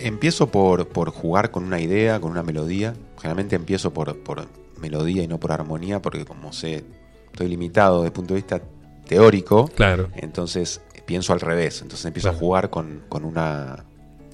Empiezo 0.02 0.48
por, 0.48 0.88
por 0.88 1.10
jugar 1.10 1.52
con 1.52 1.64
una 1.64 1.82
idea, 1.82 2.20
con 2.20 2.32
una 2.32 2.44
melodía. 2.44 2.94
Generalmente 3.18 3.56
empiezo 3.56 3.92
por, 3.92 4.16
por 4.18 4.48
melodía 4.80 5.24
y 5.24 5.28
no 5.28 5.40
por 5.40 5.52
armonía, 5.52 6.02
porque 6.02 6.26
como 6.26 6.54
sé, 6.54 6.86
estoy 7.32 7.48
limitado 7.48 7.98
desde 7.98 8.08
el 8.08 8.14
punto 8.14 8.34
de 8.36 8.40
vista 8.42 8.62
teórico. 9.08 9.68
Claro. 9.76 10.10
Entonces 10.16 10.82
pienso 11.06 11.34
al 11.34 11.40
revés. 11.40 11.82
Entonces 11.82 12.06
empiezo 12.06 12.28
Claro. 12.30 12.38
a 12.38 12.40
jugar 12.40 12.70
con, 12.70 13.02
con 13.10 13.26
una 13.26 13.84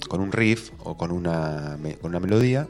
con 0.08 0.20
un 0.20 0.32
riff 0.32 0.70
o 0.84 0.96
con 0.96 1.12
una, 1.12 1.78
con 2.00 2.10
una 2.10 2.20
melodía 2.20 2.66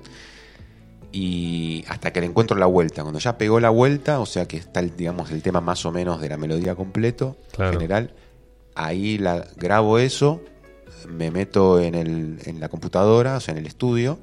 y 1.13 1.85
hasta 1.89 2.13
que 2.13 2.21
le 2.21 2.27
encuentro 2.27 2.57
la 2.57 2.67
vuelta. 2.67 3.03
Cuando 3.03 3.21
ya 3.21 3.37
pegó 3.39 3.61
la 3.61 3.71
vuelta, 3.71 4.21
o 4.21 4.27
sea 4.27 4.47
que 4.49 4.57
está 4.57 4.81
el, 4.81 4.97
digamos 4.97 5.31
el 5.31 5.43
tema 5.43 5.61
más 5.61 5.85
o 5.85 5.93
menos 5.93 6.21
de 6.21 6.29
la 6.29 6.37
melodía 6.37 6.75
completo, 6.75 7.37
Claro. 7.53 7.73
general, 7.79 8.15
ahí 8.75 9.19
la 9.19 9.47
grabo 9.57 9.99
eso, 9.99 10.41
me 11.09 11.31
meto 11.31 11.81
en, 11.81 11.95
el, 11.95 12.39
en 12.47 12.61
la 12.61 12.69
computadora, 12.69 13.37
o 13.37 13.41
sea 13.41 13.53
en 13.53 13.59
el 13.59 13.67
estudio, 13.67 14.19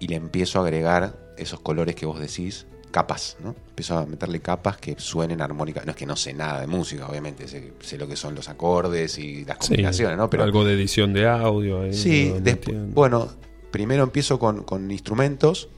y 0.00 0.08
le 0.08 0.16
empiezo 0.16 0.58
a 0.58 0.62
agregar 0.62 1.14
esos 1.38 1.60
colores 1.60 1.94
que 1.94 2.06
vos 2.06 2.18
decís, 2.18 2.66
capas, 2.90 3.36
¿no? 3.44 3.54
Empiezo 3.68 3.96
a 3.98 4.04
meterle 4.06 4.40
capas 4.40 4.76
que 4.78 4.96
suenen 4.98 5.40
armónicas. 5.40 5.84
No 5.86 5.92
es 5.92 5.96
que 5.96 6.06
no 6.06 6.16
sé 6.16 6.34
nada 6.34 6.60
de 6.60 6.66
música, 6.66 7.06
obviamente, 7.06 7.46
sé, 7.46 7.72
sé 7.80 7.96
lo 7.98 8.08
que 8.08 8.16
son 8.16 8.34
los 8.34 8.48
acordes 8.48 9.16
y 9.18 9.44
las 9.44 9.58
Sí, 9.60 9.68
combinaciones, 9.68 10.16
¿no? 10.18 10.28
Pero 10.28 10.42
algo 10.42 10.64
de 10.64 10.74
edición 10.74 11.12
de 11.12 11.28
audio. 11.28 11.82
ahí, 11.82 11.94
Sí, 11.94 12.34
metiendo. 12.42 12.92
bueno, 12.94 13.28
primero 13.70 14.02
empiezo 14.02 14.38
con, 14.40 14.64
con 14.64 14.90
instrumentos, 14.90 15.68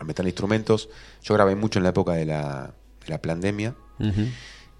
a 0.00 0.04
meter 0.04 0.24
instrumentos. 0.26 0.88
Yo 1.22 1.34
grabé 1.34 1.54
mucho 1.54 1.78
en 1.78 1.84
la 1.84 1.90
época 1.90 2.12
de 2.14 2.24
la, 2.26 2.72
de 3.04 3.08
la 3.08 3.20
pandemia 3.22 3.74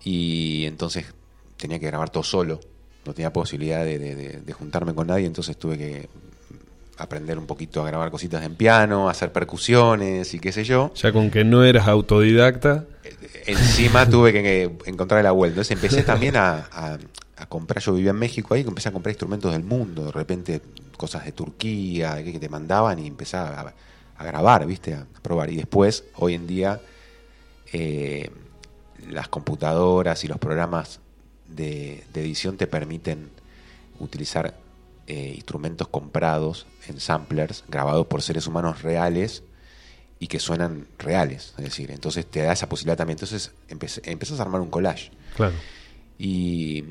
y 0.02 0.64
entonces 0.66 1.06
tenía 1.56 1.78
que 1.78 1.86
grabar 1.86 2.10
todo 2.10 2.22
solo. 2.24 2.60
No 3.04 3.12
tenía 3.14 3.32
posibilidad 3.32 3.84
de, 3.84 3.98
de- 3.98 4.52
juntarme 4.52 4.94
con 4.94 5.06
nadie, 5.06 5.26
entonces 5.26 5.56
tuve 5.56 5.78
que 5.78 6.08
aprender 6.98 7.38
un 7.38 7.46
poquito 7.46 7.82
a 7.82 7.86
grabar 7.86 8.10
cositas 8.10 8.44
en 8.44 8.56
piano, 8.56 9.08
a 9.08 9.12
hacer 9.12 9.32
percusiones 9.32 10.34
y 10.34 10.38
qué 10.38 10.52
sé 10.52 10.64
yo. 10.64 10.92
Ya 10.94 11.12
con 11.12 11.30
que 11.30 11.44
no 11.44 11.64
eras 11.64 11.88
autodidacta. 11.88 12.84
Encima 13.46 14.08
tuve 14.08 14.32
que 14.32 14.70
encontrar 14.86 15.22
la 15.24 15.30
vuelta. 15.32 15.54
Entonces 15.60 15.76
empecé 15.76 16.02
también 16.02 16.36
a, 16.36 16.68
a- 16.72 16.98
a 17.36 17.46
comprar, 17.46 17.82
yo 17.82 17.94
vivía 17.94 18.10
en 18.10 18.18
México 18.18 18.52
ahí, 18.52 18.60
empecé 18.66 18.90
a 18.90 18.92
comprar 18.92 19.12
instrumentos 19.12 19.50
del 19.52 19.64
mundo, 19.64 20.04
de 20.04 20.12
repente 20.12 20.60
cosas 20.98 21.24
de 21.24 21.32
Turquía 21.32 22.22
que, 22.22 22.38
te 22.38 22.48
mandaban 22.50 22.98
y 22.98 23.06
empecé 23.06 23.38
a, 23.38 23.74
a 24.20 24.24
grabar, 24.24 24.66
¿viste? 24.66 24.94
A 24.94 25.06
probar. 25.22 25.50
Y 25.50 25.56
después, 25.56 26.04
hoy 26.16 26.34
en 26.34 26.46
día, 26.46 26.80
eh, 27.72 28.30
las 29.08 29.28
computadoras 29.28 30.24
y 30.24 30.28
los 30.28 30.38
programas 30.38 31.00
de, 31.48 32.04
de 32.12 32.20
edición 32.20 32.56
te 32.56 32.66
permiten 32.66 33.30
utilizar 33.98 34.54
eh, 35.06 35.32
instrumentos 35.34 35.88
comprados 35.88 36.66
en 36.86 37.00
samplers, 37.00 37.64
grabados 37.68 38.06
por 38.06 38.22
seres 38.22 38.46
humanos 38.46 38.82
reales 38.82 39.42
y 40.18 40.26
que 40.26 40.38
suenan 40.38 40.86
reales. 40.98 41.54
Es 41.58 41.64
decir, 41.64 41.90
entonces 41.90 42.26
te 42.26 42.42
da 42.42 42.52
esa 42.52 42.68
posibilidad 42.68 42.98
también. 42.98 43.16
Entonces 43.16 43.52
empecé- 43.68 44.02
empezás 44.04 44.38
a 44.38 44.42
armar 44.42 44.60
un 44.60 44.70
collage. 44.70 45.10
Claro. 45.34 45.54
Y, 46.18 46.84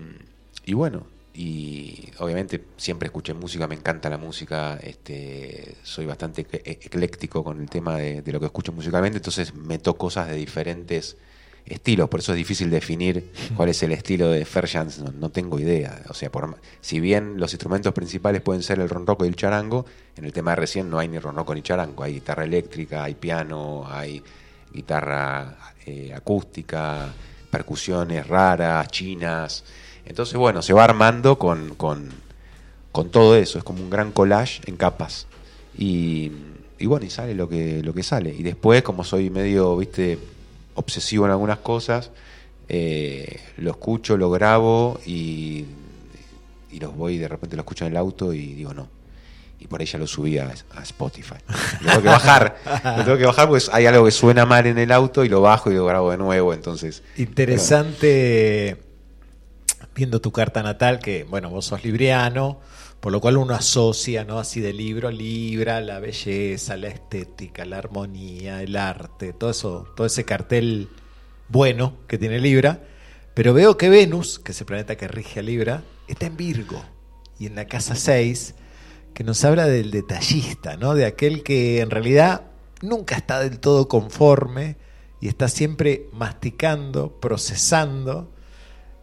y 0.66 0.74
bueno, 0.74 1.06
y 1.40 2.12
obviamente 2.18 2.66
siempre 2.76 3.08
escuché 3.08 3.34
música, 3.34 3.66
me 3.66 3.76
encanta 3.76 4.10
la 4.10 4.18
música, 4.18 4.78
este, 4.84 5.76
soy 5.84 6.06
bastante 6.06 6.46
ecle- 6.46 6.62
ecléctico 6.66 7.46
con 7.46 7.62
el 7.62 7.70
tema 7.70 7.96
de, 7.96 8.22
de 8.22 8.32
lo 8.34 8.42
que 8.42 8.48
escucho 8.48 8.74
musicalmente, 8.74 9.20
entonces 9.20 9.54
meto 9.56 9.98
cosas 9.98 10.28
de 10.28 10.36
diferentes 10.36 11.16
estilos, 11.66 12.10
por 12.10 12.20
eso 12.20 12.34
es 12.34 12.38
difícil 12.38 12.70
definir 12.70 13.32
cuál 13.56 13.70
es 13.70 13.82
el 13.84 13.94
estilo 13.94 14.30
de 14.32 14.44
Ferjans, 14.44 15.00
no, 15.00 15.14
no 15.14 15.30
tengo 15.30 15.60
idea. 15.60 16.02
O 16.10 16.14
sea, 16.14 16.30
por, 16.30 16.60
si 16.82 17.00
bien 17.00 17.38
los 17.40 17.54
instrumentos 17.54 17.94
principales 17.94 18.42
pueden 18.42 18.62
ser 18.62 18.80
el 18.80 18.90
ronroco 18.90 19.24
y 19.24 19.30
el 19.30 19.38
charango, 19.38 19.86
en 20.18 20.26
el 20.26 20.34
tema 20.34 20.52
de 20.52 20.58
recién 20.58 20.90
no 20.90 21.00
hay 21.00 21.08
ni 21.08 21.20
ronroco 21.20 21.56
ni 21.56 21.62
charango, 21.62 22.04
hay 22.04 22.16
guitarra 22.16 22.44
eléctrica, 22.44 23.06
hay 23.06 23.16
piano, 23.16 23.86
hay 23.90 24.22
guitarra 24.74 25.58
eh, 25.86 26.14
acústica, 26.14 27.14
percusiones 27.50 28.28
raras, 28.28 28.88
chinas. 28.90 29.64
Entonces, 30.10 30.36
bueno, 30.38 30.64
se 30.64 30.74
va 30.74 30.84
armando 30.84 31.38
con, 31.38 31.76
con, 31.76 32.10
con 32.92 33.10
todo 33.10 33.36
eso, 33.36 33.60
es 33.60 33.64
como 33.64 33.84
un 33.84 33.92
gran 33.92 34.12
collage 34.12 34.60
en 34.66 34.76
capas. 34.76 35.28
Y, 35.78 36.32
y 36.80 36.88
bueno, 36.88 37.06
y 37.06 37.12
sale 37.12 37.36
lo 37.36 37.48
que, 37.48 37.84
lo 37.84 37.94
que 37.94 38.02
sale. 38.02 38.34
Y 38.36 38.42
después, 38.42 38.82
como 38.82 39.04
soy 39.04 39.30
medio, 39.30 39.78
viste, 39.78 40.18
obsesivo 40.74 41.26
en 41.26 41.32
algunas 41.32 41.60
cosas, 41.60 42.10
eh, 42.68 43.40
lo 43.58 43.70
escucho, 43.70 44.18
lo 44.18 44.32
grabo 44.32 45.00
y, 45.06 45.66
y 46.72 46.80
los 46.80 46.96
voy, 46.96 47.20
de 47.20 47.28
repente 47.28 47.56
lo 47.56 47.62
escucho 47.62 47.86
en 47.86 47.92
el 47.92 47.98
auto 47.98 48.34
y 48.34 48.56
digo 48.56 48.74
no. 48.74 48.88
Y 49.60 49.68
por 49.68 49.80
ahí 49.80 49.86
ya 49.86 50.00
lo 50.00 50.08
subí 50.08 50.40
a, 50.40 50.52
a 50.72 50.84
Spotify. 50.84 51.36
Lo 51.82 51.90
tengo 51.90 52.02
que 52.02 52.08
bajar, 52.08 52.58
lo 52.98 53.04
tengo 53.04 53.18
que 53.20 53.26
bajar 53.26 53.48
porque 53.48 53.64
hay 53.72 53.86
algo 53.86 54.06
que 54.06 54.12
suena 54.12 54.48
mal 54.48 54.66
en 54.66 54.80
el 54.80 54.92
auto 54.92 55.24
y 55.24 55.30
lo 55.30 55.42
bajo 55.42 55.70
y 55.70 55.76
lo 55.76 55.86
grabo 55.86 56.10
de 56.10 56.18
nuevo, 56.18 56.52
entonces... 56.52 57.04
Interesante 57.16 58.89
viendo 60.00 60.22
tu 60.22 60.32
carta 60.32 60.64
natal, 60.64 61.00
que 61.00 61.26
bueno, 61.26 61.50
vos 61.50 61.66
sos 61.66 61.84
libriano, 61.84 62.62
por 63.02 63.12
lo 63.12 63.20
cual 63.20 63.36
uno 63.36 63.54
asocia, 63.54 64.24
¿no? 64.24 64.40
Así 64.40 64.62
de 64.62 64.72
libro 64.72 65.12
libra, 65.12 65.82
la 65.82 66.00
belleza, 66.00 66.78
la 66.78 66.88
estética, 66.88 67.66
la 67.66 67.80
armonía, 67.80 68.64
el 68.64 68.78
arte, 68.78 69.34
todo 69.34 69.50
eso, 69.50 69.86
todo 69.98 70.08
ese 70.08 70.24
cartel 70.24 70.88
bueno 71.50 71.98
que 72.08 72.18
tiene 72.18 72.40
Libra. 72.40 72.82
Pero 73.34 73.54
veo 73.54 73.78
que 73.78 73.90
Venus, 73.90 74.40
que 74.40 74.54
es 74.54 74.62
el 74.62 74.68
planeta 74.68 74.96
que 74.96 75.10
rige 75.10 75.42
a 75.42 75.44
Libra, 75.44 75.84
está 76.08 76.28
en 76.28 76.38
Virgo 76.38 76.82
y 77.38 77.48
en 77.48 77.56
la 77.56 77.66
casa 77.66 77.96
6, 77.96 78.56
que 79.14 79.26
nos 79.26 79.44
habla 79.44 79.66
del 79.66 79.92
detallista, 79.92 80.78
¿no? 80.78 80.96
De 80.96 81.06
aquel 81.06 81.44
que 81.44 81.82
en 81.82 81.90
realidad 81.90 82.44
nunca 82.82 83.18
está 83.18 83.42
del 83.42 83.60
todo 83.60 83.90
conforme 83.90 84.78
y 85.20 85.28
está 85.28 85.50
siempre 85.50 86.08
masticando, 86.14 87.20
procesando. 87.20 88.32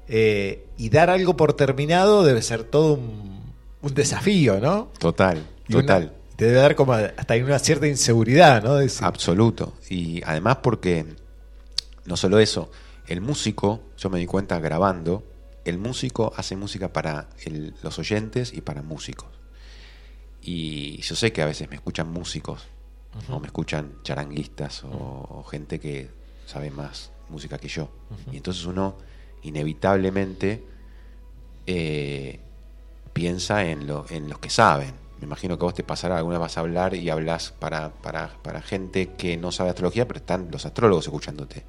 Eh, 0.08 0.66
y 0.76 0.88
dar 0.90 1.10
algo 1.10 1.36
por 1.36 1.54
terminado 1.54 2.24
debe 2.24 2.42
ser 2.42 2.64
todo 2.64 2.94
un, 2.94 3.40
un 3.82 3.94
desafío, 3.94 4.60
¿no? 4.60 4.90
Total, 4.98 5.44
una- 5.68 5.80
total. 5.80 6.12
te 6.36 6.44
debe 6.46 6.58
dar 6.58 6.74
como 6.76 6.92
hasta 6.92 7.34
una 7.36 7.58
cierta 7.58 7.86
inseguridad, 7.86 8.62
¿no? 8.62 8.74
Decir, 8.76 9.04
Absoluto. 9.04 9.74
Y 9.88 10.22
además 10.24 10.58
porque, 10.62 11.06
no 12.04 12.16
solo 12.16 12.38
eso, 12.38 12.70
el 13.08 13.20
músico, 13.20 13.80
yo 13.98 14.10
me 14.10 14.18
di 14.18 14.26
cuenta 14.26 14.58
grabando, 14.58 15.24
el 15.64 15.78
músico 15.78 16.32
hace 16.36 16.54
música 16.56 16.92
para 16.92 17.28
el- 17.44 17.74
los 17.82 17.98
oyentes 17.98 18.52
y 18.52 18.60
para 18.60 18.82
músicos. 18.82 19.28
Y 20.42 20.98
yo 21.02 21.16
sé 21.16 21.32
que 21.32 21.42
a 21.42 21.46
veces 21.46 21.68
me 21.68 21.76
escuchan 21.76 22.10
músicos, 22.12 22.62
o 23.30 23.40
me 23.40 23.46
escuchan 23.46 23.94
charanguistas, 24.02 24.84
o, 24.84 24.88
o 25.30 25.44
gente 25.44 25.80
que 25.80 26.10
sabe 26.46 26.70
más 26.70 27.10
música 27.28 27.58
que 27.58 27.66
yo. 27.68 27.88
Y 28.30 28.36
entonces 28.36 28.64
uno, 28.66 28.96
inevitablemente, 29.46 30.62
eh, 31.66 32.40
piensa 33.12 33.64
en, 33.64 33.86
lo, 33.86 34.06
en 34.10 34.28
los 34.28 34.38
que 34.38 34.50
saben. 34.50 34.92
Me 35.20 35.26
imagino 35.26 35.56
que 35.56 35.64
a 35.64 35.66
vos 35.66 35.74
te 35.74 35.82
pasará, 35.82 36.18
alguna 36.18 36.38
vez 36.38 36.42
vas 36.42 36.56
a 36.58 36.60
hablar 36.60 36.94
y 36.94 37.08
hablas 37.08 37.52
para, 37.58 37.90
para, 37.90 38.28
para 38.42 38.60
gente 38.60 39.14
que 39.16 39.36
no 39.36 39.50
sabe 39.52 39.70
astrología, 39.70 40.06
pero 40.06 40.18
están 40.18 40.48
los 40.50 40.66
astrólogos 40.66 41.06
escuchándote. 41.06 41.64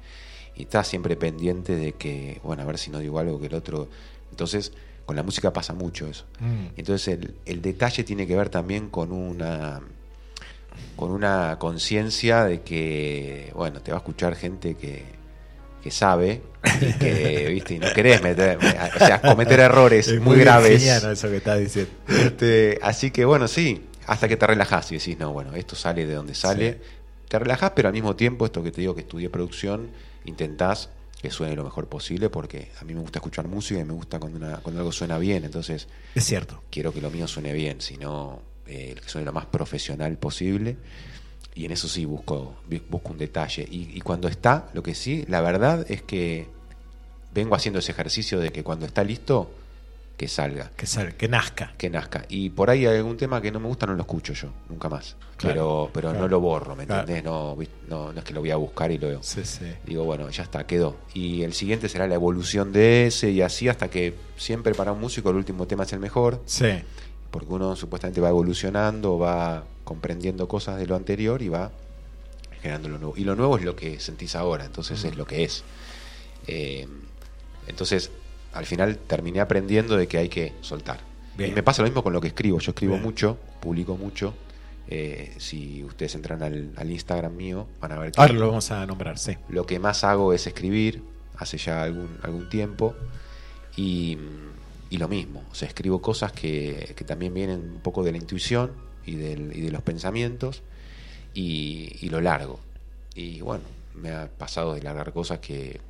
Y 0.54 0.62
estás 0.62 0.88
siempre 0.88 1.16
pendiente 1.16 1.76
de 1.76 1.92
que, 1.92 2.40
bueno, 2.42 2.62
a 2.62 2.66
ver 2.66 2.78
si 2.78 2.90
no 2.90 2.98
digo 2.98 3.18
algo 3.18 3.40
que 3.40 3.46
el 3.46 3.54
otro. 3.54 3.88
Entonces, 4.30 4.72
con 5.06 5.16
la 5.16 5.22
música 5.22 5.52
pasa 5.52 5.72
mucho 5.72 6.06
eso. 6.06 6.26
Mm. 6.40 6.66
Entonces, 6.76 7.08
el, 7.08 7.34
el 7.46 7.62
detalle 7.62 8.04
tiene 8.04 8.26
que 8.26 8.36
ver 8.36 8.50
también 8.50 8.90
con 8.90 9.12
una 9.12 9.80
con 10.96 11.10
una 11.10 11.58
conciencia 11.58 12.44
de 12.44 12.62
que, 12.62 13.52
bueno, 13.54 13.80
te 13.80 13.90
va 13.90 13.98
a 13.98 14.00
escuchar 14.00 14.34
gente 14.34 14.74
que, 14.74 15.04
que 15.82 15.90
sabe 15.90 16.42
y 16.80 16.92
que, 16.94 17.48
viste, 17.52 17.74
y 17.74 17.78
no 17.78 17.92
querés 17.92 18.22
meter, 18.22 18.58
o 18.58 18.98
sea, 18.98 19.20
cometer 19.20 19.60
errores 19.60 20.08
es 20.08 20.20
muy, 20.20 20.38
graves. 20.38 20.70
virginiano 20.70 21.10
eso 21.10 21.28
que 21.28 21.36
estás 21.36 21.58
diciendo. 21.58 21.90
Este, 22.08 22.78
así 22.82 23.10
que 23.10 23.24
bueno, 23.24 23.46
sí, 23.48 23.84
hasta 24.06 24.28
que 24.28 24.36
te 24.36 24.46
relajás 24.46 24.90
y 24.92 24.96
decís, 24.98 25.18
no, 25.18 25.32
bueno, 25.32 25.54
esto 25.54 25.76
sale 25.76 26.06
de 26.06 26.14
donde 26.14 26.34
sale. 26.34 26.72
Sí. 26.72 26.78
Te 27.28 27.38
relajás, 27.38 27.72
pero 27.76 27.88
al 27.88 27.94
mismo 27.94 28.16
tiempo, 28.16 28.46
esto 28.46 28.62
que 28.62 28.72
te 28.72 28.80
digo 28.80 28.94
que 28.94 29.02
estudié 29.02 29.28
producción, 29.30 29.90
intentás 30.24 30.88
que 31.20 31.30
suene 31.30 31.54
lo 31.56 31.64
mejor 31.64 31.88
posible 31.88 32.30
porque 32.30 32.70
a 32.80 32.84
mí 32.84 32.94
me 32.94 33.00
gusta 33.00 33.18
escuchar 33.18 33.48
música 33.48 33.80
y 33.80 33.84
me 33.84 33.92
gusta 33.92 34.18
cuando, 34.18 34.38
una- 34.38 34.56
cuando 34.58 34.80
algo 34.80 34.92
suena 34.92 35.18
bien, 35.18 35.44
entonces 35.44 35.88
Es 36.14 36.24
cierto. 36.24 36.62
quiero 36.70 36.92
que 36.92 37.00
lo 37.00 37.10
mío 37.10 37.26
suene 37.28 37.52
bien, 37.52 37.80
sino 37.80 38.40
eh, 38.66 38.94
que 39.02 39.08
suene 39.08 39.24
lo 39.24 39.32
más 39.32 39.46
profesional 39.46 40.16
posible. 40.16 40.76
Y 41.54 41.64
en 41.64 41.72
eso 41.72 41.88
sí 41.88 42.04
busco, 42.04 42.54
busco 42.88 43.10
un 43.12 43.18
detalle. 43.18 43.66
Y, 43.70 43.90
y 43.96 44.00
cuando 44.00 44.28
está, 44.28 44.68
lo 44.74 44.82
que 44.82 44.94
sí, 44.94 45.24
la 45.28 45.40
verdad 45.40 45.84
es 45.88 46.02
que 46.02 46.46
vengo 47.34 47.54
haciendo 47.54 47.78
ese 47.80 47.92
ejercicio 47.92 48.38
de 48.40 48.50
que 48.50 48.62
cuando 48.62 48.86
está 48.86 49.02
listo, 49.04 49.50
que 50.16 50.26
salga, 50.26 50.72
Que, 50.76 50.86
sal- 50.86 51.14
que 51.14 51.28
nazca. 51.28 51.74
que 51.78 51.88
nazca. 51.90 52.24
Y 52.28 52.50
por 52.50 52.70
ahí 52.70 52.86
hay 52.86 52.96
algún 52.96 53.16
tema 53.16 53.40
que 53.40 53.52
no 53.52 53.60
me 53.60 53.68
gusta, 53.68 53.86
no 53.86 53.94
lo 53.94 54.00
escucho 54.00 54.32
yo, 54.32 54.48
nunca 54.68 54.88
más. 54.88 55.14
Claro, 55.36 55.90
pero 55.90 55.90
pero 55.92 56.08
claro. 56.10 56.24
no 56.24 56.28
lo 56.28 56.40
borro, 56.40 56.74
¿me 56.74 56.86
Claro. 56.86 57.02
entendés? 57.02 57.22
No, 57.24 57.56
no, 57.88 58.12
no 58.12 58.18
es 58.18 58.24
que 58.24 58.34
lo 58.34 58.40
voy 58.40 58.50
a 58.50 58.56
buscar 58.56 58.90
y 58.90 58.98
lo 58.98 59.22
Sí, 59.22 59.44
sí. 59.44 59.64
digo, 59.86 60.02
bueno, 60.02 60.28
ya 60.30 60.42
está, 60.42 60.66
quedó. 60.66 60.96
Y 61.14 61.42
el 61.42 61.52
siguiente 61.54 61.88
será 61.88 62.08
la 62.08 62.16
evolución 62.16 62.72
de 62.72 63.06
ese 63.06 63.30
y 63.30 63.42
así 63.42 63.68
hasta 63.68 63.88
que 63.88 64.14
siempre 64.36 64.74
para 64.74 64.90
un 64.90 65.00
músico 65.00 65.30
el 65.30 65.36
último 65.36 65.68
tema 65.68 65.84
es 65.84 65.92
el 65.92 66.00
mejor 66.00 66.42
Sí. 66.46 66.66
Porque 67.30 67.52
uno 67.52 67.76
supuestamente 67.76 68.20
va 68.20 68.28
evolucionando, 68.28 69.18
va 69.18 69.64
comprendiendo 69.84 70.48
cosas 70.48 70.78
de 70.78 70.86
lo 70.86 70.96
anterior 70.96 71.42
y 71.42 71.48
va 71.48 71.70
generando 72.60 72.88
lo 72.88 72.98
nuevo. 72.98 73.14
Y 73.16 73.24
lo 73.24 73.34
nuevo 73.36 73.56
es 73.56 73.64
lo 73.64 73.76
que 73.76 74.00
sentís 74.00 74.34
ahora, 74.34 74.64
entonces 74.64 75.02
es 75.04 75.16
lo 75.16 75.26
que 75.26 75.44
es. 75.44 75.64
Eh, 76.46 76.86
entonces, 77.66 78.10
al 78.52 78.66
final 78.66 78.98
terminé 78.98 79.40
aprendiendo 79.40 79.96
de 79.96 80.08
que 80.08 80.18
hay 80.18 80.28
que 80.28 80.54
soltar. 80.60 81.00
Bien. 81.36 81.50
Y 81.50 81.54
me 81.54 81.62
pasa 81.62 81.82
lo 81.82 81.88
mismo 81.88 82.02
con 82.02 82.12
lo 82.12 82.20
que 82.20 82.28
escribo. 82.28 82.58
Yo 82.58 82.70
escribo 82.70 82.94
Bien. 82.94 83.04
mucho, 83.04 83.38
publico 83.60 83.96
mucho. 83.96 84.34
Eh, 84.90 85.34
si 85.36 85.84
ustedes 85.84 86.14
entran 86.14 86.42
al, 86.42 86.72
al 86.76 86.90
Instagram 86.90 87.36
mío, 87.36 87.66
van 87.80 87.92
a 87.92 87.98
ver 87.98 88.12
que 88.12 88.20
Ahora 88.20 88.32
lo 88.32 88.48
vamos 88.48 88.70
a 88.70 88.86
nombrar, 88.86 89.18
sí. 89.18 89.36
lo 89.50 89.66
que 89.66 89.78
más 89.78 90.02
hago 90.02 90.32
es 90.32 90.46
escribir, 90.46 91.02
hace 91.36 91.58
ya 91.58 91.82
algún, 91.82 92.18
algún 92.22 92.48
tiempo, 92.48 92.94
y, 93.76 94.16
y 94.90 94.96
lo 94.98 95.08
mismo, 95.08 95.44
o 95.50 95.54
sea, 95.54 95.68
escribo 95.68 96.00
cosas 96.00 96.32
que, 96.32 96.94
que 96.96 97.04
también 97.04 97.34
vienen 97.34 97.60
un 97.60 97.80
poco 97.80 98.02
de 98.02 98.12
la 98.12 98.18
intuición 98.18 98.72
y, 99.04 99.16
del, 99.16 99.56
y 99.56 99.60
de 99.60 99.70
los 99.70 99.82
pensamientos, 99.82 100.62
y, 101.34 101.96
y 102.00 102.08
lo 102.08 102.20
largo. 102.20 102.60
Y 103.14 103.40
bueno, 103.40 103.64
me 103.94 104.12
ha 104.12 104.28
pasado 104.28 104.74
de 104.74 104.82
largar 104.82 105.12
cosas 105.12 105.40
que 105.40 105.80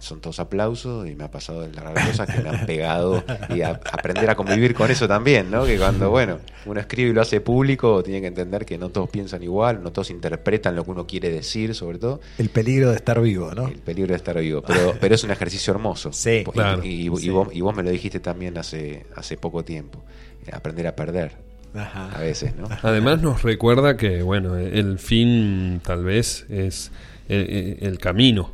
son 0.00 0.20
todos 0.20 0.38
aplausos 0.40 1.06
y 1.08 1.14
me 1.14 1.24
ha 1.24 1.30
pasado 1.30 1.60
de 1.62 1.72
las 1.72 2.06
cosas 2.06 2.28
que 2.34 2.40
me 2.42 2.48
han 2.48 2.66
pegado 2.66 3.22
y 3.50 3.60
a- 3.60 3.80
aprender 3.92 4.28
a 4.30 4.34
convivir 4.34 4.74
con 4.74 4.90
eso 4.90 5.06
también, 5.06 5.50
¿no? 5.50 5.64
Que 5.66 5.76
cuando, 5.78 6.10
bueno, 6.10 6.38
uno 6.66 6.80
escribe 6.80 7.10
y 7.10 7.12
lo 7.12 7.20
hace 7.20 7.40
público, 7.40 8.02
tiene 8.02 8.20
que 8.22 8.26
entender 8.28 8.64
que 8.64 8.78
no 8.78 8.88
todos 8.88 9.10
piensan 9.10 9.42
igual, 9.42 9.82
no 9.82 9.92
todos 9.92 10.10
interpretan 10.10 10.74
lo 10.74 10.84
que 10.84 10.90
uno 10.90 11.06
quiere 11.06 11.30
decir, 11.30 11.74
sobre 11.74 11.98
todo. 11.98 12.20
El 12.38 12.48
peligro 12.48 12.90
de 12.90 12.96
estar 12.96 13.20
vivo, 13.20 13.52
¿no? 13.54 13.68
El 13.68 13.78
peligro 13.80 14.12
de 14.12 14.16
estar 14.16 14.38
vivo, 14.38 14.62
pero, 14.66 14.94
pero 15.00 15.14
es 15.14 15.22
un 15.24 15.30
ejercicio 15.30 15.72
hermoso. 15.72 16.12
Sí, 16.12 16.44
y, 16.46 16.50
claro. 16.50 16.82
y- 16.84 17.08
y 17.10 17.16
Sí. 17.16 17.30
vos, 17.30 17.48
y 17.52 17.60
vos 17.60 17.76
me 17.76 17.82
lo 17.82 17.90
dijiste 17.90 18.20
también 18.20 18.56
hace, 18.58 19.04
hace 19.14 19.36
poco 19.36 19.64
tiempo, 19.64 20.02
eh, 20.46 20.50
aprender 20.52 20.86
a 20.86 20.96
perder 20.96 21.32
Ajá. 21.74 22.10
a 22.12 22.20
veces, 22.20 22.56
¿no? 22.56 22.68
Además 22.82 23.20
nos 23.20 23.42
recuerda 23.42 23.96
que, 23.96 24.22
bueno, 24.22 24.56
el 24.56 24.98
fin 24.98 25.80
tal 25.84 26.04
vez 26.04 26.46
es 26.48 26.90
el, 27.28 27.78
el 27.80 27.98
camino. 27.98 28.52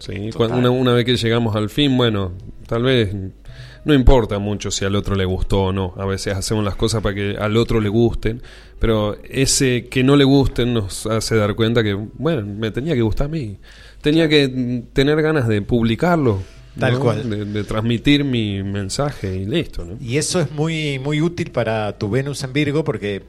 ¿Sí? 0.00 0.30
Total. 0.30 0.58
Una, 0.58 0.70
una 0.70 0.92
vez 0.92 1.04
que 1.04 1.16
llegamos 1.16 1.54
al 1.54 1.70
fin, 1.70 1.96
bueno, 1.96 2.32
tal 2.66 2.82
vez 2.82 3.14
no 3.84 3.94
importa 3.94 4.38
mucho 4.38 4.70
si 4.70 4.84
al 4.84 4.96
otro 4.96 5.14
le 5.14 5.24
gustó 5.24 5.64
o 5.64 5.72
no. 5.72 5.94
A 5.96 6.04
veces 6.04 6.34
hacemos 6.34 6.64
las 6.64 6.74
cosas 6.74 7.02
para 7.02 7.14
que 7.14 7.36
al 7.38 7.56
otro 7.56 7.80
le 7.80 7.88
gusten, 7.88 8.42
pero 8.78 9.16
ese 9.24 9.86
que 9.86 10.02
no 10.02 10.16
le 10.16 10.24
gusten 10.24 10.74
nos 10.74 11.06
hace 11.06 11.36
dar 11.36 11.54
cuenta 11.54 11.82
que, 11.82 11.94
bueno, 11.94 12.42
me 12.44 12.70
tenía 12.70 12.94
que 12.94 13.02
gustar 13.02 13.26
a 13.26 13.30
mí. 13.30 13.58
Tenía 14.00 14.28
que 14.28 14.84
tener 14.92 15.22
ganas 15.22 15.46
de 15.48 15.62
publicarlo. 15.62 16.42
Tal 16.78 16.94
¿no? 16.94 17.00
cual. 17.00 17.28
De, 17.28 17.44
de 17.44 17.64
transmitir 17.64 18.24
mi 18.24 18.62
mensaje 18.62 19.36
y 19.36 19.44
listo, 19.44 19.84
¿no? 19.84 19.96
Y 20.00 20.18
eso 20.18 20.40
es 20.40 20.50
muy, 20.52 20.98
muy 20.98 21.20
útil 21.20 21.50
para 21.50 21.98
tu 21.98 22.08
Venus 22.08 22.42
en 22.44 22.52
Virgo 22.52 22.84
porque 22.84 23.22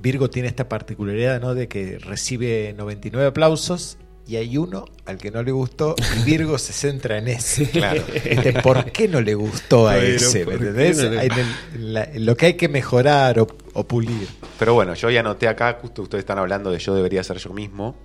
Virgo 0.00 0.30
tiene 0.30 0.48
esta 0.48 0.68
particularidad 0.68 1.40
¿no? 1.40 1.54
de 1.54 1.68
que 1.68 1.98
recibe 1.98 2.74
99 2.76 3.28
aplausos 3.28 3.98
y 4.28 4.36
hay 4.36 4.56
uno 4.58 4.84
al 5.06 5.16
que 5.18 5.30
no 5.30 5.42
le 5.42 5.50
gustó 5.52 5.96
y 6.20 6.22
Virgo 6.24 6.58
se 6.58 6.72
centra 6.74 7.16
en 7.18 7.28
ese. 7.28 7.68
Claro. 7.70 8.04
Este, 8.12 8.52
¿Por 8.60 8.92
qué 8.92 9.08
no 9.08 9.20
le 9.20 9.34
gustó 9.34 9.88
a 9.88 9.94
Pero, 9.94 10.06
ese? 10.16 10.40
¿me 10.40 10.44
¿por 10.44 10.58
qué 10.58 10.66
entendés? 10.68 10.96
no 10.98 11.10
le- 11.10 11.18
Hay 11.20 11.26
en 11.28 11.32
el- 11.38 11.46
en 11.74 11.94
la- 11.94 12.04
en 12.04 12.26
lo 12.26 12.36
que 12.36 12.46
hay 12.46 12.54
que 12.54 12.68
mejorar 12.68 13.40
o, 13.40 13.46
o 13.72 13.86
pulir. 13.88 14.28
Pero 14.58 14.74
bueno, 14.74 14.94
yo 14.94 15.08
ya 15.10 15.20
anoté 15.20 15.48
acá, 15.48 15.78
justo 15.80 16.02
ustedes 16.02 16.22
están 16.22 16.38
hablando 16.38 16.70
de 16.70 16.78
yo 16.78 16.94
debería 16.94 17.24
ser 17.24 17.38
yo 17.38 17.52
mismo, 17.54 17.96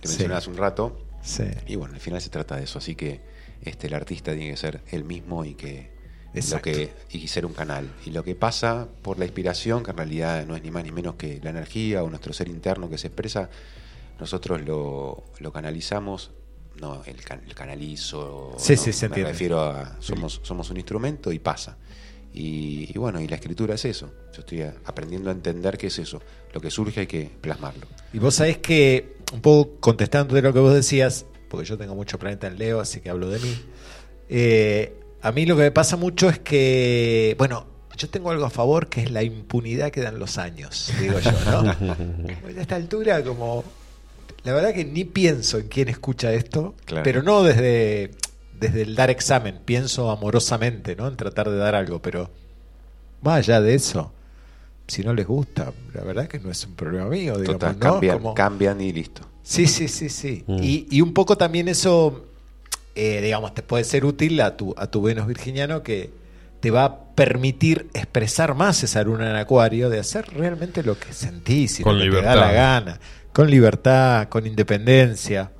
que 0.00 0.08
Sí. 0.08 0.14
mencioné 0.14 0.34
hace 0.34 0.50
un 0.50 0.56
rato, 0.56 0.98
Sí. 1.22 1.44
y 1.66 1.76
bueno, 1.76 1.94
al 1.94 2.00
final 2.00 2.20
se 2.20 2.30
trata 2.30 2.56
de 2.56 2.64
eso, 2.64 2.78
así 2.78 2.94
que 2.94 3.20
este 3.62 3.88
el 3.88 3.94
artista 3.94 4.32
tiene 4.32 4.50
que 4.52 4.56
ser 4.56 4.80
él 4.90 5.04
mismo 5.04 5.44
y 5.44 5.54
que 5.54 5.90
lo 6.32 6.40
Exacto. 6.40 6.70
que 6.70 6.90
y 7.10 7.28
ser 7.28 7.44
un 7.46 7.52
canal. 7.52 7.88
Y 8.04 8.10
lo 8.10 8.22
que 8.22 8.34
pasa 8.34 8.86
por 9.02 9.18
la 9.18 9.24
inspiración, 9.24 9.82
que 9.82 9.90
en 9.90 9.96
realidad 9.96 10.46
no 10.46 10.54
es 10.56 10.62
ni 10.62 10.70
más 10.70 10.84
ni 10.84 10.92
menos 10.92 11.16
que 11.16 11.40
la 11.42 11.50
energía 11.50 12.02
o 12.02 12.08
nuestro 12.10 12.32
ser 12.32 12.48
interno 12.48 12.88
que 12.90 12.96
se 12.98 13.08
expresa, 13.08 13.48
nosotros 14.20 14.60
lo, 14.62 15.24
lo 15.40 15.52
canalizamos, 15.52 16.30
no 16.80 17.02
el, 17.06 17.16
can- 17.24 17.42
el 17.46 17.54
canalizo, 17.54 18.54
Sí, 18.58 18.74
no, 18.76 18.82
sí, 18.82 18.92
se 18.92 19.06
me 19.08 19.12
entiende. 19.16 19.32
refiero 19.32 19.60
a 19.62 19.96
somos, 20.00 20.40
somos 20.42 20.70
un 20.70 20.76
instrumento 20.76 21.32
y 21.32 21.38
pasa. 21.38 21.76
Y, 22.34 22.90
y 22.94 22.98
bueno, 22.98 23.18
y 23.20 23.28
la 23.28 23.36
escritura 23.36 23.74
es 23.76 23.84
eso. 23.86 24.12
Yo 24.34 24.40
estoy 24.40 24.62
aprendiendo 24.84 25.30
a 25.30 25.32
entender 25.32 25.78
qué 25.78 25.86
es 25.86 25.98
eso. 25.98 26.20
Lo 26.52 26.60
que 26.60 26.70
surge 26.70 27.00
hay 27.00 27.06
que 27.06 27.30
plasmarlo. 27.40 27.86
Y 28.12 28.18
vos 28.18 28.34
sabés 28.34 28.58
que, 28.58 29.16
un 29.32 29.40
poco 29.40 29.76
contestando 29.80 30.34
de 30.34 30.42
lo 30.42 30.52
que 30.52 30.58
vos 30.58 30.74
decías, 30.74 31.24
porque 31.48 31.64
yo 31.66 31.78
tengo 31.78 31.94
mucho 31.94 32.18
planeta 32.18 32.46
en 32.46 32.58
Leo, 32.58 32.80
así 32.80 33.00
que 33.00 33.08
hablo 33.08 33.30
de 33.30 33.38
mí. 33.38 33.56
eh, 34.28 35.00
a 35.22 35.32
mí 35.32 35.46
lo 35.46 35.56
que 35.56 35.62
me 35.62 35.70
pasa 35.72 35.96
mucho 35.96 36.28
es 36.28 36.38
que, 36.38 37.34
bueno, 37.38 37.66
yo 37.96 38.08
tengo 38.10 38.30
algo 38.30 38.44
a 38.44 38.50
favor 38.50 38.88
que 38.88 39.00
es 39.02 39.10
la 39.10 39.22
impunidad 39.22 39.90
que 39.90 40.02
dan 40.02 40.18
los 40.18 40.36
años, 40.38 40.92
digo 41.00 41.18
yo, 41.18 41.32
¿no? 41.50 41.70
A 42.58 42.60
esta 42.60 42.76
altura, 42.76 43.24
como. 43.24 43.64
La 44.46 44.54
verdad 44.54 44.72
que 44.72 44.84
ni 44.84 45.04
pienso 45.04 45.58
en 45.58 45.68
quién 45.68 45.88
escucha 45.88 46.32
esto, 46.32 46.74
Claro. 46.84 47.02
pero 47.04 47.22
no 47.22 47.42
desde, 47.42 48.12
desde 48.58 48.82
el 48.82 48.94
dar 48.94 49.10
examen, 49.10 49.58
pienso 49.64 50.10
amorosamente, 50.10 50.96
¿no? 50.96 51.08
En 51.08 51.16
tratar 51.16 51.50
de 51.50 51.56
dar 51.56 51.74
algo, 51.74 52.00
pero 52.00 52.30
más 53.22 53.38
allá 53.38 53.60
de 53.60 53.74
eso, 53.74 54.12
si 54.86 55.02
no 55.02 55.12
les 55.14 55.26
gusta, 55.26 55.72
la 55.92 56.02
verdad 56.04 56.28
que 56.28 56.38
no 56.38 56.50
es 56.50 56.64
un 56.64 56.74
problema 56.76 57.06
mío, 57.08 57.36
digamos, 57.38 57.58
Total, 57.60 57.72
¿no? 57.74 57.80
cambian, 57.80 58.18
Como- 58.18 58.34
cambian 58.34 58.80
y 58.80 58.92
listo. 58.92 59.22
Sí, 59.42 59.66
sí, 59.66 59.88
sí, 59.88 60.08
sí. 60.08 60.44
Mm. 60.46 60.58
Y, 60.62 60.86
y 60.90 61.00
un 61.00 61.12
poco 61.12 61.36
también 61.36 61.68
eso, 61.68 62.26
eh, 62.94 63.20
digamos, 63.22 63.52
te 63.54 63.62
puede 63.62 63.84
ser 63.84 64.04
útil 64.04 64.40
a 64.40 64.56
tu, 64.56 64.74
a 64.76 64.86
tu 64.88 65.02
Venus 65.02 65.26
virginiano 65.26 65.82
que 65.82 66.10
te 66.60 66.70
va 66.70 66.84
a 66.84 67.04
permitir 67.14 67.88
expresar 67.94 68.54
más 68.54 68.82
esa 68.82 69.02
luna 69.02 69.28
en 69.30 69.36
acuario, 69.36 69.90
de 69.90 69.98
hacer 70.00 70.26
realmente 70.34 70.82
lo 70.82 70.98
que 70.98 71.12
sentís 71.12 71.80
y 71.80 71.82
Con 71.82 71.98
lo 71.98 72.04
que 72.04 72.20
te 72.20 72.24
da 72.24 72.34
la 72.36 72.52
gana, 72.52 73.00
con 73.36 73.50
libertad, 73.50 74.28
con 74.30 74.46
independencia. 74.46 75.50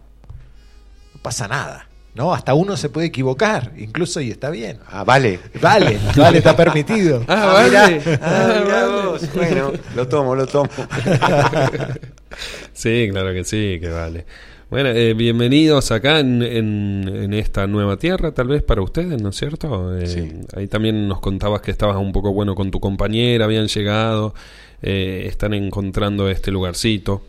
No 1.14 1.20
pasa 1.20 1.46
nada, 1.46 1.86
¿no? 2.14 2.32
Hasta 2.32 2.54
uno 2.54 2.74
se 2.74 2.88
puede 2.88 3.08
equivocar, 3.08 3.72
incluso 3.76 4.22
y 4.22 4.30
está 4.30 4.48
bien. 4.48 4.78
Ah, 4.88 5.04
vale. 5.04 5.38
Vale, 5.60 5.98
vale, 6.16 6.38
está 6.38 6.56
permitido. 6.56 7.22
Ah, 7.28 7.52
vale. 7.52 7.68
mirá, 8.00 8.18
Ah, 8.22 8.60
mirá 8.64 8.86
vale. 8.86 9.06
vos. 9.08 9.34
Bueno, 9.34 9.72
lo 9.94 10.08
tomo, 10.08 10.34
lo 10.34 10.46
tomo. 10.46 10.70
Sí, 12.72 13.08
claro 13.10 13.32
que 13.34 13.44
sí, 13.44 13.78
que 13.80 13.88
vale. 13.90 14.24
Bueno, 14.70 14.88
eh, 14.90 15.12
bienvenidos 15.14 15.90
acá 15.92 16.18
en, 16.20 16.42
en, 16.42 17.08
en 17.08 17.34
esta 17.34 17.66
nueva 17.66 17.96
tierra, 17.98 18.32
tal 18.32 18.48
vez 18.48 18.62
para 18.62 18.80
ustedes, 18.82 19.20
¿no 19.22 19.28
es 19.30 19.36
cierto? 19.36 19.96
Eh, 19.98 20.06
Sí. 20.06 20.32
Ahí 20.56 20.66
también 20.66 21.08
nos 21.08 21.20
contabas 21.20 21.60
que 21.60 21.70
estabas 21.70 21.96
un 21.98 22.12
poco 22.12 22.32
bueno 22.32 22.54
con 22.54 22.70
tu 22.70 22.80
compañera, 22.80 23.44
habían 23.44 23.68
llegado, 23.68 24.34
eh, 24.82 25.24
están 25.28 25.52
encontrando 25.54 26.28
este 26.30 26.50
lugarcito. 26.50 27.22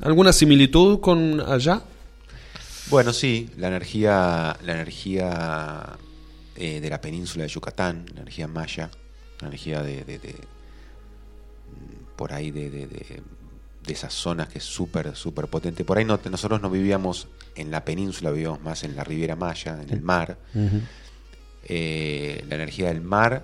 ¿Alguna 0.00 0.32
similitud 0.32 1.00
con 1.00 1.40
allá? 1.40 1.82
Bueno, 2.90 3.12
sí, 3.12 3.50
la 3.56 3.68
energía, 3.68 4.56
la 4.64 4.72
energía 4.72 5.96
eh, 6.56 6.80
de 6.80 6.90
la 6.90 7.00
península 7.00 7.44
de 7.44 7.48
Yucatán, 7.50 8.06
la 8.14 8.20
energía 8.22 8.48
maya, 8.48 8.90
la 9.40 9.48
energía 9.48 9.82
de, 9.82 10.04
de- 10.04 10.18
de- 10.18 10.34
por 12.16 12.32
ahí 12.32 12.50
de, 12.50 12.70
de- 12.70 12.86
de- 12.86 13.22
de 13.86 13.92
esas 13.92 14.12
zonas 14.12 14.48
que 14.48 14.58
es 14.58 14.64
súper, 14.64 15.14
súper 15.16 15.46
potente. 15.48 15.84
Por 15.84 15.98
ahí 15.98 16.04
no, 16.04 16.18
nosotros 16.30 16.60
no 16.60 16.68
vivíamos 16.70 17.26
en 17.54 17.70
la 17.70 17.84
península, 17.84 18.30
vivíamos 18.30 18.60
más 18.62 18.84
en 18.84 18.94
la 18.96 19.04
Riviera 19.04 19.34
Maya, 19.36 19.80
en 19.82 19.90
el 19.90 20.00
mar. 20.02 20.36
Eh, 21.64 22.44
la 22.48 22.54
energía 22.54 22.88
del 22.88 23.00
mar 23.00 23.42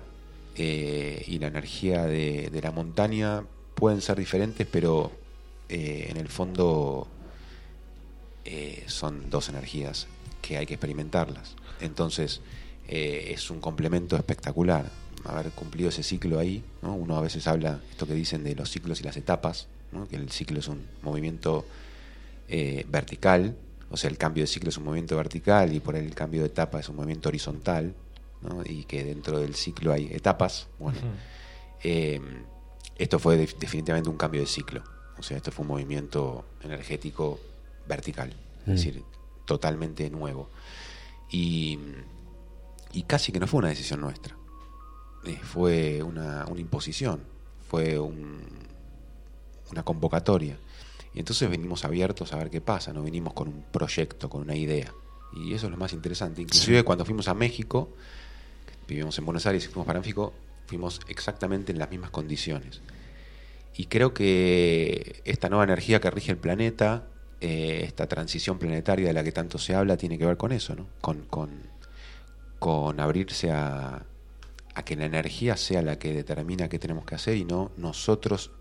eh, 0.55 1.23
y 1.27 1.37
la 1.39 1.47
energía 1.47 2.05
de, 2.05 2.49
de 2.51 2.61
la 2.61 2.71
montaña 2.71 3.43
pueden 3.75 4.01
ser 4.01 4.17
diferentes, 4.17 4.65
pero 4.69 5.11
eh, 5.69 6.07
en 6.09 6.17
el 6.17 6.27
fondo 6.29 7.07
eh, 8.45 8.83
son 8.87 9.29
dos 9.29 9.49
energías 9.49 10.07
que 10.41 10.57
hay 10.57 10.65
que 10.65 10.75
experimentarlas. 10.75 11.55
Entonces, 11.81 12.41
eh, 12.87 13.31
es 13.33 13.49
un 13.49 13.59
complemento 13.59 14.15
espectacular 14.15 14.89
haber 15.23 15.49
cumplido 15.51 15.89
ese 15.89 16.03
ciclo 16.03 16.37
ahí. 16.37 16.63
¿no? 16.83 16.93
Uno 16.93 17.17
a 17.17 17.21
veces 17.21 17.47
habla, 17.47 17.79
esto 17.89 18.05
que 18.05 18.13
dicen 18.13 18.43
de 18.43 18.53
los 18.55 18.69
ciclos 18.69 19.01
y 19.01 19.03
las 19.03 19.17
etapas, 19.17 19.67
¿no? 19.91 20.07
que 20.07 20.15
el 20.17 20.29
ciclo 20.29 20.59
es 20.59 20.67
un 20.67 20.85
movimiento 21.01 21.65
eh, 22.47 22.85
vertical, 22.87 23.57
o 23.89 23.97
sea, 23.97 24.09
el 24.09 24.17
cambio 24.17 24.43
de 24.43 24.47
ciclo 24.47 24.69
es 24.69 24.77
un 24.77 24.83
movimiento 24.83 25.15
vertical 25.17 25.73
y 25.73 25.79
por 25.79 25.95
ahí 25.95 26.05
el 26.05 26.13
cambio 26.13 26.41
de 26.41 26.47
etapa 26.47 26.79
es 26.79 26.89
un 26.89 26.95
movimiento 26.97 27.29
horizontal, 27.29 27.95
¿no? 28.41 28.61
y 28.63 28.83
que 28.83 29.03
dentro 29.03 29.39
del 29.39 29.55
ciclo 29.55 29.91
hay 29.93 30.07
etapas. 30.11 30.67
Bueno, 30.77 30.99
eh, 31.83 32.19
esto 32.97 33.17
fue 33.17 33.37
def- 33.37 33.57
definitivamente 33.57 34.09
un 34.09 34.17
cambio 34.17 34.41
de 34.41 34.47
ciclo. 34.47 34.83
O 35.17 35.23
sea, 35.23 35.37
esto 35.37 35.51
fue 35.51 35.63
un 35.63 35.69
movimiento 35.69 36.45
energético 36.63 37.39
vertical, 37.87 38.29
Mm. 38.65 38.71
es 38.71 38.77
decir, 38.77 39.03
totalmente 39.45 40.09
nuevo. 40.09 40.49
Y, 41.31 41.79
y 42.93 43.03
casi 43.03 43.31
que 43.31 43.39
no 43.39 43.47
fue 43.47 43.59
una 43.59 43.69
decisión 43.69 44.01
nuestra. 44.01 44.35
Eh, 45.25 45.39
fue 45.41 46.03
una, 46.03 46.45
una 46.47 46.61
imposición, 46.61 47.21
fue 47.69 47.97
un- 47.99 48.41
una 49.71 49.83
convocatoria. 49.83 50.57
Y 51.13 51.19
entonces 51.19 51.49
venimos 51.49 51.85
abiertos 51.85 52.33
a 52.33 52.37
ver 52.37 52.49
qué 52.49 52.61
pasa, 52.61 52.91
no 52.93 53.01
venimos 53.01 53.33
con 53.33 53.47
un 53.47 53.63
proyecto, 53.71 54.29
con 54.29 54.41
una 54.41 54.55
idea. 54.55 54.93
Y 55.33 55.53
eso 55.53 55.65
es 55.67 55.71
lo 55.71 55.77
más 55.77 55.93
interesante. 55.93 56.41
Inclusive 56.41 56.83
cuando 56.83 57.05
fuimos 57.05 57.27
a 57.27 57.33
México, 57.33 57.89
vivimos 58.87 59.17
en 59.17 59.25
Buenos 59.25 59.45
Aires 59.45 59.63
y 59.65 59.67
fuimos 59.67 59.87
para 59.87 59.99
México, 59.99 60.33
fuimos 60.67 61.01
exactamente 61.07 61.71
en 61.71 61.79
las 61.79 61.89
mismas 61.89 62.09
condiciones. 62.11 62.81
Y 63.77 63.85
creo 63.87 64.13
que 64.13 65.21
esta 65.25 65.49
nueva 65.49 65.65
energía 65.65 65.99
que 65.99 66.09
rige 66.09 66.31
el 66.31 66.37
planeta, 66.37 67.07
eh, 67.41 67.81
esta 67.83 68.07
transición 68.07 68.57
planetaria 68.57 69.07
de 69.07 69.13
la 69.13 69.23
que 69.23 69.31
tanto 69.31 69.57
se 69.57 69.75
habla, 69.75 69.97
tiene 69.97 70.17
que 70.17 70.25
ver 70.25 70.37
con 70.37 70.51
eso, 70.51 70.75
¿no? 70.75 70.87
Con, 71.01 71.23
con, 71.23 71.49
con 72.59 72.99
abrirse 72.99 73.51
a, 73.51 74.05
a 74.73 74.85
que 74.85 74.95
la 74.95 75.05
energía 75.05 75.57
sea 75.57 75.81
la 75.81 75.99
que 75.99 76.13
determina 76.13 76.69
qué 76.69 76.79
tenemos 76.79 77.05
que 77.05 77.15
hacer 77.15 77.35
y 77.35 77.43
no 77.45 77.71
nosotros 77.77 78.51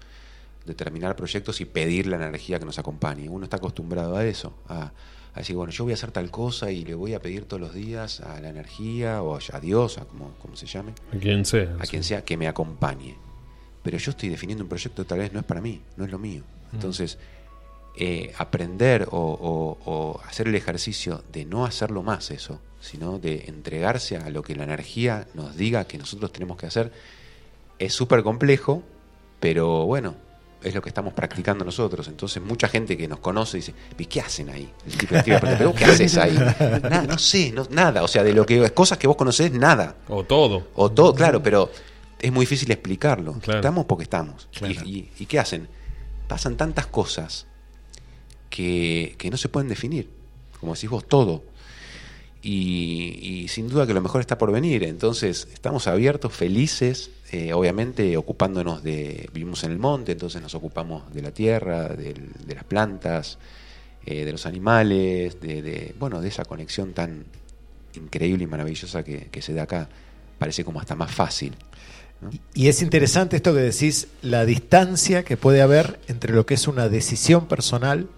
determinar 0.67 1.15
proyectos 1.15 1.61
y 1.61 1.65
pedir 1.67 2.07
la 2.07 2.17
energía 2.17 2.59
que 2.59 2.65
nos 2.65 2.79
acompañe. 2.79 3.29
Uno 3.29 3.45
está 3.45 3.59
acostumbrado 3.59 4.17
a 4.17 4.25
eso, 4.25 4.57
a, 4.67 4.93
a 5.35 5.39
decir, 5.39 5.55
bueno, 5.55 5.73
yo 5.73 5.85
voy 5.85 5.93
a 5.93 5.95
hacer 5.95 6.11
tal 6.11 6.31
cosa 6.31 6.71
y 6.73 6.85
le 6.85 6.95
voy 6.95 7.15
a 7.15 7.21
pedir 7.21 7.45
todos 7.45 7.61
los 7.61 7.75
días 7.75 8.21
a 8.21 8.41
la 8.41 8.49
energía 8.49 9.23
o 9.23 9.37
a 9.37 9.61
Dios, 9.61 9.99
a 9.99 10.07
como, 10.07 10.33
como 10.39 10.57
se 10.57 10.67
llame, 10.67 10.93
A 11.13 11.19
quien 11.19 11.45
sea. 11.45 11.77
a 11.79 11.85
sí. 11.85 11.91
quien 11.91 12.03
sea 12.03 12.25
que 12.25 12.37
me 12.37 12.49
acompañe. 12.49 13.17
Pero 13.85 13.97
yo 13.99 14.11
estoy 14.11 14.29
definiendo 14.31 14.65
un 14.65 14.69
proyecto 14.69 15.03
que 15.05 15.09
tal 15.09 15.19
vez 15.19 15.33
no 15.33 15.39
es 15.39 15.47
para 15.47 15.61
mí, 15.61 15.81
no 15.97 16.05
es 16.05 16.11
lo 16.11 16.19
mío. 16.19 16.43
Entonces, 16.73 17.19
eh, 17.97 18.33
aprender 18.39 19.07
o, 19.13 19.19
o- 19.19 19.79
o 19.85 20.21
hacer 20.27 20.49
el 20.49 20.57
ejercicio 20.57 21.23
de 21.33 21.45
no 21.45 21.65
hacerlo 21.65 22.03
más 22.03 22.33
eso, 22.33 22.61
sino 22.81 23.19
de 23.21 23.45
entregarse 23.47 24.17
a 24.17 24.29
lo 24.31 24.43
que 24.43 24.57
la 24.57 24.65
energía 24.65 25.29
nos 25.35 25.55
diga 25.57 25.85
que 25.85 25.97
nosotros 25.99 26.33
tenemos 26.33 26.57
que 26.57 26.67
hacer, 26.67 26.91
es 27.79 27.93
súper 27.95 28.23
complejo, 28.25 28.83
pero 29.39 29.87
bueno, 29.87 30.17
es 30.63 30.75
lo 30.75 30.81
que 30.83 30.89
estamos 30.89 31.13
practicando 31.13 31.65
nosotros. 31.65 32.09
Entonces 32.09 32.43
mucha 32.43 32.67
gente 32.69 32.97
que 32.97 33.07
nos 33.07 33.19
conoce 33.21 33.59
dice, 33.59 33.75
¿y 33.99 34.07
qué 34.07 34.23
hacen 34.23 34.49
ahí? 34.49 34.69
El 34.87 34.97
tipo 34.97 35.15
escribe, 35.15 35.39
pero 35.43 35.75
¿qué 35.75 35.85
haces 35.93 36.17
ahí? 36.17 36.35
Nada, 36.83 37.03
no 37.07 37.19
sé, 37.19 37.53
no- 37.53 37.69
nada. 37.71 38.03
O 38.03 38.09
sea, 38.09 38.23
de 38.25 38.33
lo 38.33 38.45
que 38.47 38.71
cosas 38.71 38.97
que 38.99 39.07
vos 39.07 39.17
conocés, 39.17 39.53
nada. 39.53 39.97
O 40.09 40.25
todo. 40.25 40.69
O 40.75 40.91
todo, 40.91 41.15
claro, 41.15 41.43
pero 41.43 41.71
es 42.27 42.33
muy 42.33 42.45
difícil 42.47 42.71
explicarlo. 42.71 43.35
Claro. 43.41 43.61
Estamos 43.61 43.85
porque 43.87 44.05
estamos. 44.05 44.49
Claro. 44.53 44.75
Y, 44.85 44.89
y- 44.99 45.11
¿y 45.21 45.27
qué 45.27 45.39
hacen? 45.39 45.69
Pasan 46.29 46.57
tantas 46.57 46.87
cosas 46.87 47.47
que, 48.51 49.15
que 49.19 49.31
no 49.31 49.37
se 49.37 49.49
pueden 49.49 49.69
definir. 49.69 50.09
Como 50.61 50.75
decís 50.75 50.89
vos, 50.91 51.07
todo. 51.07 51.45
Y, 52.43 53.19
y 53.23 53.49
sin 53.49 53.69
duda 53.69 53.87
que 53.87 53.95
lo 53.95 54.01
mejor 54.03 54.21
está 54.21 54.37
por 54.39 54.53
venir. 54.53 54.85
Entonces, 54.85 55.49
estamos 55.53 55.87
abiertos, 55.87 56.33
felices, 56.33 57.11
eh, 57.33 57.53
obviamente 57.55 58.17
ocupándonos 58.17 58.83
de. 58.83 59.29
Vivimos 59.33 59.65
en 59.65 59.73
el 59.73 59.79
monte, 59.79 60.13
entonces 60.13 60.43
nos 60.43 60.55
ocupamos 60.55 61.13
de 61.15 61.23
la 61.23 61.31
tierra, 61.31 61.89
de 61.89 62.15
las 62.55 62.65
plantas, 62.65 63.39
eh, 64.05 64.25
de 64.27 64.33
los 64.33 64.45
animales, 64.47 65.41
de, 65.41 65.63
de, 65.63 65.95
bueno, 65.99 66.21
de 66.21 66.29
esa 66.29 66.45
conexión 66.45 66.93
tan 66.93 67.25
increíble 67.95 68.45
y 68.45 68.47
maravillosa 68.47 69.03
que, 69.03 69.29
que 69.31 69.41
se 69.41 69.55
da 69.55 69.63
acá. 69.63 69.89
Parece 70.39 70.65
como 70.65 70.81
hasta 70.81 70.95
más 70.95 71.11
fácil. 71.13 71.55
¿No? 72.21 72.31
Y 72.55 72.69
es 72.69 72.83
interesante 72.83 73.37
esto 73.37 73.55
que 73.55 73.61
decís, 73.61 74.09
la 74.23 74.45
distancia 74.45 75.25
que 75.25 75.37
puede 75.37 75.63
haber 75.63 76.01
entre 76.09 76.33
lo 76.33 76.47
que 76.47 76.55
es 76.55 76.69
una 76.69 76.89
decisión 76.89 77.47
personal 77.47 78.09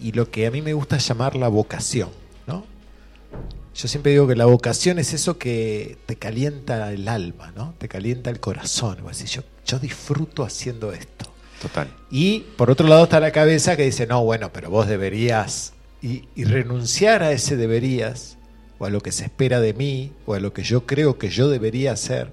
y 0.00 0.12
lo 0.12 0.30
que 0.30 0.46
a 0.46 0.50
mí 0.50 0.62
me 0.62 0.74
gusta 0.74 0.98
llamar 0.98 1.36
la 1.36 1.48
vocación, 1.48 2.10
¿no? 2.46 2.64
Yo 3.74 3.86
siempre 3.86 4.12
digo 4.12 4.26
que 4.26 4.36
la 4.36 4.46
vocación 4.46 4.98
es 4.98 5.12
eso 5.12 5.38
que 5.38 5.98
te 6.06 6.16
calienta 6.16 6.92
el 6.92 7.08
alma, 7.08 7.52
¿no? 7.54 7.74
Te 7.78 7.88
calienta 7.88 8.30
el 8.30 8.40
corazón. 8.40 8.98
Yo, 9.26 9.42
yo 9.64 9.78
disfruto 9.78 10.44
haciendo 10.44 10.92
esto. 10.92 11.32
Total. 11.62 11.88
Y 12.10 12.40
por 12.56 12.70
otro 12.70 12.88
lado 12.88 13.04
está 13.04 13.20
la 13.20 13.30
cabeza 13.30 13.76
que 13.76 13.84
dice, 13.84 14.06
no, 14.06 14.24
bueno, 14.24 14.52
pero 14.52 14.70
vos 14.70 14.88
deberías. 14.88 15.74
Y, 16.02 16.24
y 16.34 16.44
renunciar 16.44 17.22
a 17.22 17.32
ese 17.32 17.56
deberías, 17.56 18.36
o 18.78 18.86
a 18.86 18.90
lo 18.90 19.00
que 19.00 19.12
se 19.12 19.24
espera 19.24 19.60
de 19.60 19.74
mí, 19.74 20.12
o 20.26 20.34
a 20.34 20.40
lo 20.40 20.52
que 20.52 20.62
yo 20.62 20.86
creo 20.86 21.18
que 21.18 21.28
yo 21.28 21.48
debería 21.48 21.92
hacer 21.92 22.32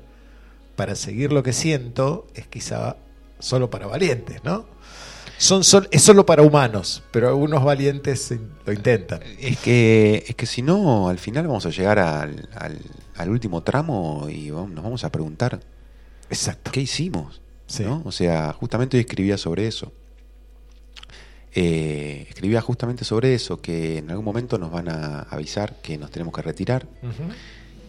para 0.76 0.95
seguir 0.95 1.31
lo 1.31 1.43
que 1.43 1.53
siento, 1.53 2.27
es 2.35 2.47
quizá 2.47 2.97
solo 3.39 3.69
para 3.69 3.88
valientes, 3.88 4.43
¿no? 4.43 4.65
Son 5.38 5.64
sol- 5.65 5.89
es 5.91 6.02
solo 6.02 6.26
para 6.26 6.41
humanos, 6.43 7.03
pero 7.11 7.27
algunos 7.27 7.64
valientes 7.64 8.34
lo 8.65 8.72
intentan. 8.73 9.22
Es 9.39 9.57
que, 9.60 10.23
es 10.27 10.35
que 10.35 10.45
si 10.45 10.61
no, 10.61 11.10
al 11.10 11.19
final 11.19 11.47
vamos 11.47 11.65
a 11.65 11.69
llegar 11.72 11.99
al, 11.99 12.47
al- 12.56 12.80
al 13.15 13.30
último 13.30 13.61
tramo 13.61 14.27
y 14.30 14.49
vamos- 14.52 14.72
nos 14.72 14.84
vamos 14.84 15.03
a 15.03 15.11
preguntar 15.11 15.60
Exacto. 16.30 16.72
qué 16.72 16.81
hicimos. 16.81 17.41
Sí. 17.68 17.84
¿no? 17.84 18.02
O 18.06 18.11
sea, 18.11 18.53
justamente 18.53 18.95
hoy 18.97 19.02
escribía 19.02 19.38
sobre 19.38 19.68
eso. 19.68 19.91
Eh, 21.57 22.26
escribía 22.30 22.60
justamente 22.61 23.06
sobre 23.06 23.34
eso, 23.34 23.61
que 23.61 23.97
en 23.99 24.10
algún 24.10 24.26
momento 24.26 24.57
nos 24.57 24.72
van 24.72 24.89
a 24.89 25.22
avisar 25.22 25.76
que 25.81 25.97
nos 25.97 26.11
tenemos 26.11 26.34
que 26.34 26.41
retirar, 26.41 26.85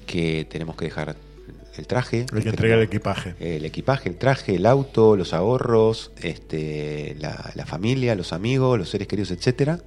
que 0.07 0.47
tenemos 0.49 0.77
que 0.77 0.85
dejar 0.85 1.17
el 1.79 1.87
traje. 1.87 2.27
Hay 2.33 2.39
que 2.39 2.43
que 2.43 2.49
entregar 2.51 2.79
el 2.79 2.85
equipaje. 2.85 3.35
el 3.41 3.65
equipaje, 3.65 4.09
el 4.09 4.17
traje, 4.17 4.57
el 4.57 4.67
auto, 4.67 5.17
los 5.17 5.33
ahorros, 5.33 6.13
este, 6.23 7.17
la, 7.19 7.53
la 7.55 7.67
familia, 7.67 8.15
los 8.15 8.33
amigos, 8.33 8.79
los 8.79 8.89
seres 8.91 9.09
queridos, 9.09 9.31
etcétera. 9.31 9.81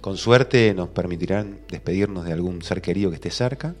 Con 0.00 0.16
suerte 0.16 0.72
nos 0.74 0.88
permitirán 0.88 1.60
despedirnos 1.68 2.24
de 2.24 2.32
algún 2.32 2.62
ser 2.62 2.80
querido 2.80 3.10
que 3.10 3.16
esté 3.16 3.30
cerca 3.30 3.74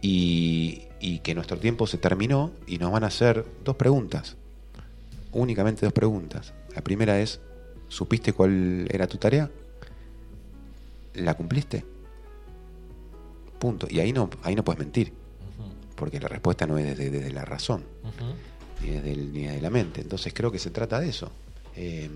y, 0.00 0.82
y 1.00 1.18
que 1.18 1.34
nuestro 1.34 1.58
tiempo 1.58 1.86
se 1.86 1.98
terminó 1.98 2.52
y 2.66 2.78
nos 2.78 2.90
van 2.90 3.04
a 3.04 3.08
hacer 3.08 3.44
dos 3.64 3.76
preguntas, 3.76 4.36
únicamente 5.32 5.84
dos 5.84 5.92
preguntas. 5.92 6.54
La 6.74 6.82
primera 6.82 7.20
es, 7.20 7.40
¿supiste 7.88 8.32
cuál 8.32 8.86
era 8.90 9.06
tu 9.06 9.18
tarea? 9.18 9.50
¿La 11.14 11.34
cumpliste? 11.34 11.84
Punto. 13.58 13.86
Y 13.90 14.00
ahí 14.00 14.12
no, 14.12 14.30
ahí 14.42 14.54
no 14.54 14.64
puedes 14.64 14.78
mentir, 14.78 15.12
porque 16.00 16.18
la 16.18 16.26
respuesta 16.26 16.66
no 16.66 16.76
es 16.78 16.84
desde, 16.86 17.10
desde 17.10 17.30
la 17.32 17.44
razón 17.44 17.84
ni 18.82 18.90
desde, 18.90 19.12
el- 19.12 19.32
ni 19.32 19.44
desde 19.46 19.60
la 19.60 19.70
mente. 19.70 20.00
Entonces 20.00 20.32
creo 20.34 20.50
que 20.50 20.58
se 20.58 20.70
trata 20.70 20.98
de 20.98 21.10
eso. 21.10 21.30
Eh, 21.76 22.10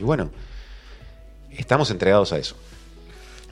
y 0.00 0.02
bueno, 0.04 0.30
estamos 1.50 1.90
entregados 1.92 2.32
a 2.32 2.38
eso. 2.38 2.56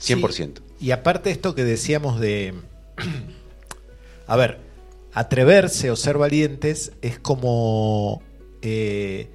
100%. 0.01 0.31
Sí, 0.79 0.87
Y 0.87 0.91
aparte 0.91 1.31
esto 1.31 1.55
que 1.55 1.63
decíamos 1.65 2.19
de, 2.19 2.55
a 4.27 4.37
ver, 4.37 4.59
atreverse 5.13 5.91
o 5.91 5.97
ser 5.97 6.19
valientes 6.19 6.93
es 7.03 7.19
como, 7.19 8.23
eh, 8.63 9.29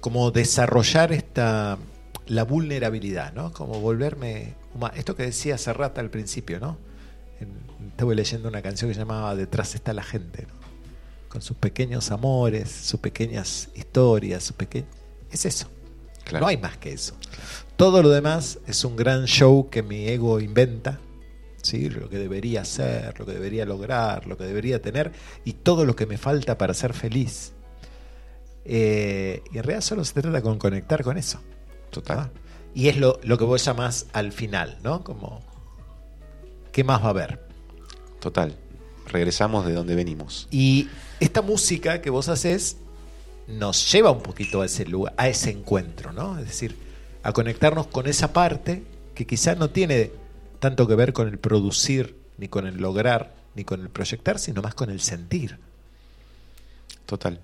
como 0.00 0.30
desarrollar 0.30 1.12
esta, 1.12 1.78
la 2.26 2.44
vulnerabilidad, 2.44 3.32
¿no? 3.32 3.52
Como 3.52 3.80
volverme, 3.80 4.54
esto 4.96 5.14
que 5.16 5.22
decía 5.24 5.58
Serrata 5.58 6.00
al 6.00 6.10
principio, 6.10 6.58
¿no? 6.60 6.76
En- 7.40 7.77
Estuve 7.98 8.14
leyendo 8.14 8.48
una 8.48 8.62
canción 8.62 8.88
que 8.88 8.94
se 8.94 9.00
llamaba 9.00 9.34
Detrás 9.34 9.74
está 9.74 9.92
la 9.92 10.04
gente, 10.04 10.46
¿no? 10.46 10.54
Con 11.28 11.42
sus 11.42 11.56
pequeños 11.56 12.12
amores, 12.12 12.70
sus 12.70 13.00
pequeñas 13.00 13.70
historias, 13.74 14.44
sus 14.44 14.54
peque- 14.54 14.84
es 15.32 15.44
eso. 15.44 15.66
Claro. 16.22 16.44
No 16.44 16.46
hay 16.48 16.58
más 16.58 16.76
que 16.76 16.92
eso. 16.92 17.16
Todo 17.76 18.00
lo 18.00 18.10
demás 18.10 18.60
es 18.68 18.84
un 18.84 18.94
gran 18.94 19.24
show 19.24 19.68
que 19.68 19.82
mi 19.82 20.06
ego 20.06 20.38
inventa, 20.38 21.00
¿sí? 21.60 21.90
lo 21.90 22.08
que 22.08 22.18
debería 22.18 22.64
ser, 22.64 23.18
lo 23.18 23.26
que 23.26 23.32
debería 23.32 23.64
lograr, 23.66 24.28
lo 24.28 24.36
que 24.36 24.44
debería 24.44 24.80
tener 24.80 25.10
y 25.44 25.54
todo 25.54 25.84
lo 25.84 25.96
que 25.96 26.06
me 26.06 26.18
falta 26.18 26.56
para 26.56 26.74
ser 26.74 26.94
feliz. 26.94 27.52
Eh, 28.64 29.42
y 29.52 29.58
en 29.58 29.64
realidad 29.64 29.80
solo 29.80 30.04
se 30.04 30.22
trata 30.22 30.40
con 30.40 30.56
conectar 30.60 31.02
con 31.02 31.18
eso. 31.18 31.40
Total. 31.90 32.16
¿no? 32.18 32.30
Y 32.76 32.86
es 32.86 32.96
lo, 32.96 33.18
lo 33.24 33.36
que 33.38 33.44
vos 33.44 33.64
llamás 33.64 34.06
al 34.12 34.30
final, 34.30 34.78
¿no? 34.84 35.02
Como, 35.02 35.40
¿qué 36.70 36.84
más 36.84 37.02
va 37.02 37.06
a 37.06 37.10
haber? 37.10 37.47
Total. 38.20 38.56
Regresamos 39.06 39.66
de 39.66 39.72
donde 39.72 39.94
venimos. 39.94 40.48
Y 40.50 40.88
esta 41.20 41.42
música 41.42 42.02
que 42.02 42.10
vos 42.10 42.28
haces 42.28 42.76
nos 43.46 43.90
lleva 43.90 44.10
un 44.10 44.22
poquito 44.22 44.60
a 44.60 44.66
ese 44.66 44.84
lugar, 44.84 45.14
a 45.16 45.28
ese 45.28 45.50
encuentro, 45.50 46.12
¿no? 46.12 46.38
Es 46.38 46.46
decir, 46.46 46.76
a 47.22 47.32
conectarnos 47.32 47.86
con 47.86 48.06
esa 48.06 48.32
parte 48.32 48.82
que 49.14 49.26
quizá 49.26 49.54
no 49.54 49.70
tiene 49.70 50.10
tanto 50.60 50.86
que 50.86 50.94
ver 50.94 51.12
con 51.12 51.28
el 51.28 51.38
producir, 51.38 52.16
ni 52.36 52.48
con 52.48 52.66
el 52.66 52.76
lograr, 52.76 53.34
ni 53.54 53.64
con 53.64 53.80
el 53.80 53.88
proyectar, 53.88 54.38
sino 54.38 54.62
más 54.62 54.74
con 54.74 54.90
el 54.90 55.00
sentir. 55.00 55.58
Total. 57.06 57.40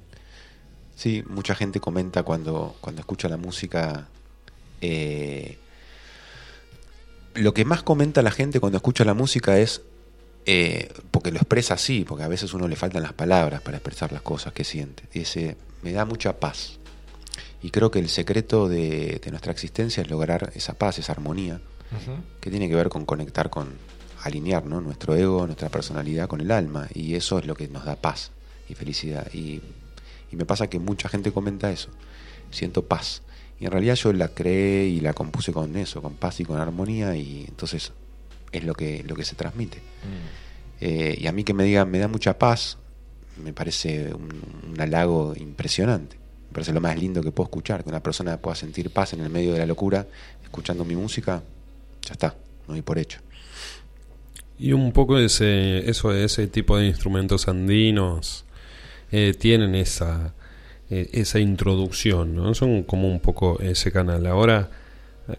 Sí, 0.94 1.24
mucha 1.28 1.54
gente 1.54 1.80
comenta 1.80 2.22
cuando, 2.22 2.76
cuando 2.80 3.00
escucha 3.00 3.28
la 3.28 3.36
música. 3.36 4.08
eh, 4.80 5.58
lo 7.34 7.52
que 7.52 7.64
más 7.64 7.82
comenta 7.82 8.22
la 8.22 8.30
gente 8.30 8.60
cuando 8.60 8.76
escucha 8.76 9.04
la 9.04 9.14
música 9.14 9.58
es. 9.58 9.82
Eh, 10.46 10.92
porque 11.10 11.30
lo 11.30 11.38
expresa 11.38 11.74
así, 11.74 12.04
porque 12.06 12.24
a 12.24 12.28
veces 12.28 12.54
uno 12.54 12.68
le 12.68 12.76
faltan 12.76 13.02
las 13.02 13.12
palabras 13.12 13.60
para 13.62 13.78
expresar 13.78 14.12
las 14.12 14.22
cosas 14.22 14.52
que 14.52 14.64
siente. 14.64 15.04
Dice, 15.12 15.56
me 15.82 15.92
da 15.92 16.04
mucha 16.04 16.38
paz. 16.38 16.78
Y 17.62 17.70
creo 17.70 17.90
que 17.90 17.98
el 17.98 18.08
secreto 18.08 18.68
de, 18.68 19.20
de 19.24 19.30
nuestra 19.30 19.52
existencia 19.52 20.02
es 20.02 20.10
lograr 20.10 20.52
esa 20.54 20.74
paz, 20.74 20.98
esa 20.98 21.12
armonía, 21.12 21.60
que 22.40 22.50
tiene 22.50 22.68
que 22.68 22.74
ver 22.74 22.88
con 22.88 23.06
conectar 23.06 23.50
con, 23.50 23.68
alinear 24.24 24.64
¿no? 24.64 24.80
nuestro 24.80 25.14
ego, 25.14 25.46
nuestra 25.46 25.68
personalidad 25.68 26.28
con 26.28 26.40
el 26.40 26.50
alma. 26.50 26.88
Y 26.92 27.14
eso 27.14 27.38
es 27.38 27.46
lo 27.46 27.54
que 27.54 27.68
nos 27.68 27.84
da 27.84 27.96
paz 27.96 28.32
y 28.68 28.74
felicidad. 28.74 29.32
Y, 29.32 29.60
y 30.32 30.36
me 30.36 30.46
pasa 30.46 30.68
que 30.68 30.78
mucha 30.78 31.08
gente 31.08 31.30
comenta 31.30 31.70
eso. 31.70 31.90
Siento 32.50 32.86
paz. 32.86 33.22
Y 33.60 33.66
en 33.66 33.70
realidad 33.70 33.94
yo 33.94 34.12
la 34.12 34.28
creé 34.28 34.86
y 34.86 35.00
la 35.00 35.12
compuse 35.12 35.52
con 35.52 35.76
eso, 35.76 36.02
con 36.02 36.14
paz 36.14 36.40
y 36.40 36.44
con 36.44 36.58
armonía. 36.58 37.14
Y 37.16 37.44
entonces 37.46 37.92
es 38.56 38.64
lo 38.64 38.74
que, 38.74 39.04
lo 39.06 39.14
que 39.14 39.24
se 39.24 39.34
transmite. 39.34 39.78
Eh, 40.80 41.16
y 41.20 41.26
a 41.26 41.32
mí 41.32 41.44
que 41.44 41.54
me 41.54 41.64
digan, 41.64 41.90
me 41.90 41.98
da 41.98 42.08
mucha 42.08 42.38
paz, 42.38 42.78
me 43.42 43.52
parece 43.52 44.14
un, 44.14 44.30
un 44.70 44.80
halago 44.80 45.34
impresionante. 45.36 46.16
Me 46.48 46.54
parece 46.54 46.72
lo 46.72 46.80
más 46.80 46.98
lindo 46.98 47.22
que 47.22 47.32
puedo 47.32 47.46
escuchar, 47.46 47.82
que 47.82 47.90
una 47.90 48.02
persona 48.02 48.36
pueda 48.36 48.54
sentir 48.54 48.90
paz 48.90 49.12
en 49.12 49.20
el 49.20 49.30
medio 49.30 49.52
de 49.52 49.58
la 49.58 49.66
locura, 49.66 50.06
escuchando 50.42 50.84
mi 50.84 50.94
música, 50.94 51.42
ya 52.02 52.12
está, 52.12 52.36
no 52.68 52.74
hay 52.74 52.82
por 52.82 52.98
hecho. 52.98 53.20
Y 54.58 54.72
un 54.72 54.92
poco 54.92 55.18
ese, 55.18 55.90
eso, 55.90 56.12
ese 56.12 56.46
tipo 56.46 56.76
de 56.76 56.86
instrumentos 56.86 57.48
andinos 57.48 58.44
eh, 59.10 59.34
tienen 59.36 59.74
esa, 59.74 60.32
eh, 60.90 61.08
esa 61.12 61.40
introducción, 61.40 62.36
¿no? 62.36 62.54
Son 62.54 62.84
como 62.84 63.08
un 63.08 63.18
poco 63.18 63.58
ese 63.60 63.90
canal. 63.90 64.26
Ahora 64.26 64.70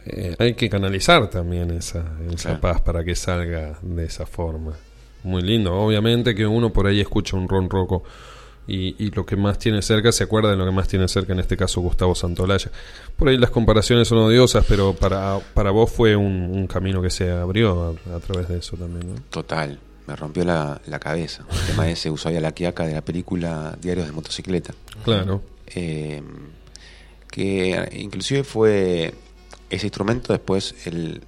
eh, 0.05 0.35
hay 0.39 0.53
que 0.55 0.69
canalizar 0.69 1.29
también 1.29 1.71
esa, 1.71 2.03
esa 2.33 2.49
Claro. 2.49 2.61
paz 2.61 2.81
para 2.81 3.03
que 3.03 3.15
salga 3.15 3.77
de 3.81 4.05
esa 4.05 4.25
forma. 4.25 4.73
Muy 5.23 5.41
lindo. 5.41 5.73
Obviamente 5.75 6.35
que 6.35 6.45
uno 6.45 6.71
por 6.71 6.87
ahí 6.87 7.01
escucha 7.01 7.35
un 7.37 7.47
ronroco 7.49 8.03
y, 8.67 8.95
y 9.03 9.11
lo 9.11 9.25
que 9.25 9.35
más 9.35 9.59
tiene 9.59 9.81
cerca 9.81 10.11
se 10.11 10.23
acuerda 10.23 10.49
de 10.51 10.55
lo 10.55 10.65
que 10.65 10.71
más 10.71 10.87
tiene 10.87 11.07
cerca, 11.07 11.33
en 11.33 11.39
este 11.39 11.55
caso 11.57 11.81
Gustavo 11.81 12.15
Santolaya. 12.15 12.71
Por 13.15 13.29
ahí 13.29 13.37
las 13.37 13.49
comparaciones 13.51 14.07
son 14.07 14.17
odiosas, 14.19 14.65
pero 14.67 14.93
para, 14.93 15.39
para 15.53 15.71
vos 15.71 15.91
fue 15.91 16.15
un, 16.15 16.49
un 16.51 16.67
camino 16.67 17.01
que 17.01 17.09
se 17.11 17.29
abrió 17.31 17.95
a, 18.11 18.15
a 18.15 18.19
través 18.19 18.47
de 18.47 18.57
eso 18.59 18.75
también, 18.77 19.07
¿no? 19.13 19.21
Total, 19.29 19.77
me 20.07 20.15
rompió 20.15 20.43
la, 20.45 20.81
la 20.87 20.99
cabeza. 20.99 21.43
El 21.51 21.67
tema 21.73 21.89
ese 21.89 22.09
Ushuaia 22.09 22.41
La 22.41 22.51
Quiaca 22.53 22.85
de 22.87 22.93
la 22.93 23.01
película 23.01 23.77
Diarios 23.81 24.07
de 24.07 24.11
Motocicleta. 24.13 24.73
Claro. 25.03 25.41
Eh, 25.67 26.21
que 27.31 27.89
inclusive 27.93 28.43
fue 28.43 29.13
ese 29.69 29.87
instrumento 29.87 30.33
después 30.33 30.75
el, 30.85 31.21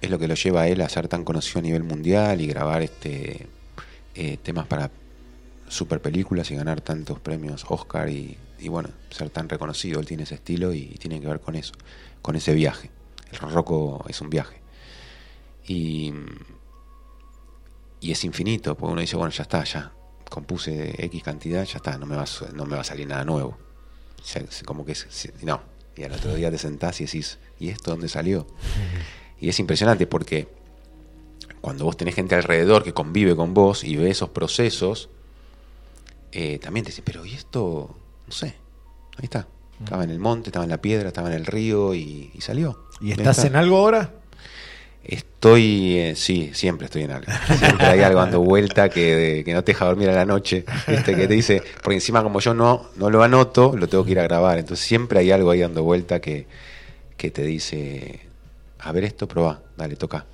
es 0.00 0.10
lo 0.10 0.18
que 0.18 0.28
lo 0.28 0.34
lleva 0.34 0.62
a 0.62 0.68
él 0.68 0.80
a 0.80 0.88
ser 0.88 1.08
tan 1.08 1.24
conocido 1.24 1.60
a 1.60 1.62
nivel 1.62 1.82
mundial 1.82 2.40
y 2.40 2.46
grabar 2.46 2.82
este 2.82 3.46
eh, 4.14 4.38
temas 4.42 4.66
para 4.66 4.90
super 5.68 6.00
películas 6.00 6.50
y 6.50 6.56
ganar 6.56 6.80
tantos 6.80 7.20
premios 7.20 7.66
Oscar 7.68 8.08
y, 8.08 8.38
bueno, 8.68 8.90
ser 9.10 9.30
tan 9.30 9.48
reconocido. 9.48 10.00
Él 10.00 10.06
tiene 10.06 10.22
ese 10.22 10.36
estilo 10.36 10.72
y, 10.72 10.86
tiene 10.98 11.20
que 11.20 11.26
ver 11.26 11.40
con 11.40 11.54
eso, 11.54 11.74
con 12.22 12.36
ese 12.36 12.54
viaje. 12.54 12.90
El 13.30 13.38
roco 13.50 14.04
es 14.08 14.20
un 14.20 14.30
viaje. 14.30 14.60
Y, 15.66 16.12
es 18.00 18.24
infinito, 18.24 18.76
porque 18.76 18.92
uno 18.92 19.00
dice, 19.00 19.16
bueno, 19.16 19.32
ya 19.32 19.42
está, 19.42 19.64
ya 19.64 19.92
compuse 20.30 20.94
X 21.06 21.22
cantidad, 21.22 21.64
ya 21.64 21.76
está, 21.76 21.98
no 21.98 22.06
me 22.06 22.14
va, 22.14 22.24
no 22.54 22.64
me 22.64 22.76
va 22.76 22.82
a 22.82 22.84
salir 22.84 23.06
nada 23.06 23.24
nuevo. 23.24 23.58
Como 24.64 24.84
que 24.84 24.94
no. 25.42 25.75
Y 25.96 26.04
al 26.04 26.12
otro 26.12 26.34
día 26.34 26.50
te 26.50 26.58
sentás 26.58 27.00
y 27.00 27.06
decís, 27.06 27.38
¿y 27.58 27.70
esto 27.70 27.90
dónde 27.90 28.08
salió? 28.08 28.46
Y 29.40 29.48
es 29.48 29.58
impresionante 29.58 30.06
porque 30.06 30.48
cuando 31.60 31.84
vos 31.84 31.96
tenés 31.96 32.14
gente 32.14 32.34
alrededor 32.34 32.84
que 32.84 32.92
convive 32.92 33.34
con 33.34 33.54
vos 33.54 33.82
y 33.82 33.96
ve 33.96 34.10
esos 34.10 34.30
procesos, 34.30 35.08
eh, 36.32 36.58
también 36.58 36.84
te 36.84 36.90
decís, 36.90 37.02
pero 37.04 37.24
¿y 37.24 37.34
esto? 37.34 37.96
No 38.26 38.32
sé. 38.32 38.54
Ahí 39.16 39.24
está. 39.24 39.48
Estaba 39.82 40.04
en 40.04 40.10
el 40.10 40.18
monte, 40.18 40.50
estaba 40.50 40.64
en 40.64 40.70
la 40.70 40.80
piedra, 40.80 41.08
estaba 41.08 41.28
en 41.28 41.34
el 41.34 41.46
río 41.46 41.94
y, 41.94 42.30
y 42.34 42.40
salió. 42.40 42.84
¿Y 43.00 43.12
estás 43.12 43.38
está. 43.38 43.48
en 43.48 43.56
algo 43.56 43.78
ahora? 43.78 44.14
Estoy, 45.08 45.98
eh, 45.98 46.14
sí, 46.16 46.50
siempre 46.54 46.86
estoy 46.86 47.02
en 47.02 47.12
algo. 47.12 47.30
Siempre 47.58 47.86
hay 47.86 48.00
algo 48.00 48.18
dando 48.20 48.40
vuelta 48.40 48.88
que, 48.88 49.42
que 49.44 49.52
no 49.52 49.62
te 49.62 49.72
deja 49.72 49.84
dormir 49.84 50.08
a 50.10 50.14
la 50.14 50.24
noche. 50.24 50.64
¿viste? 50.88 51.14
Que 51.14 51.28
te 51.28 51.34
dice, 51.34 51.62
porque 51.82 51.94
encima 51.94 52.22
como 52.22 52.40
yo 52.40 52.54
no, 52.54 52.86
no 52.96 53.10
lo 53.10 53.22
anoto, 53.22 53.76
lo 53.76 53.88
tengo 53.88 54.04
que 54.04 54.10
ir 54.12 54.18
a 54.18 54.24
grabar. 54.24 54.58
Entonces 54.58 54.84
siempre 54.84 55.20
hay 55.20 55.30
algo 55.30 55.50
ahí 55.50 55.60
dando 55.60 55.82
vuelta 55.84 56.20
que, 56.20 56.46
que 57.16 57.30
te 57.30 57.42
dice, 57.42 58.20
a 58.80 58.90
ver 58.92 59.04
esto, 59.04 59.28
probá, 59.28 59.62
dale, 59.76 59.94
toca. 59.96 60.26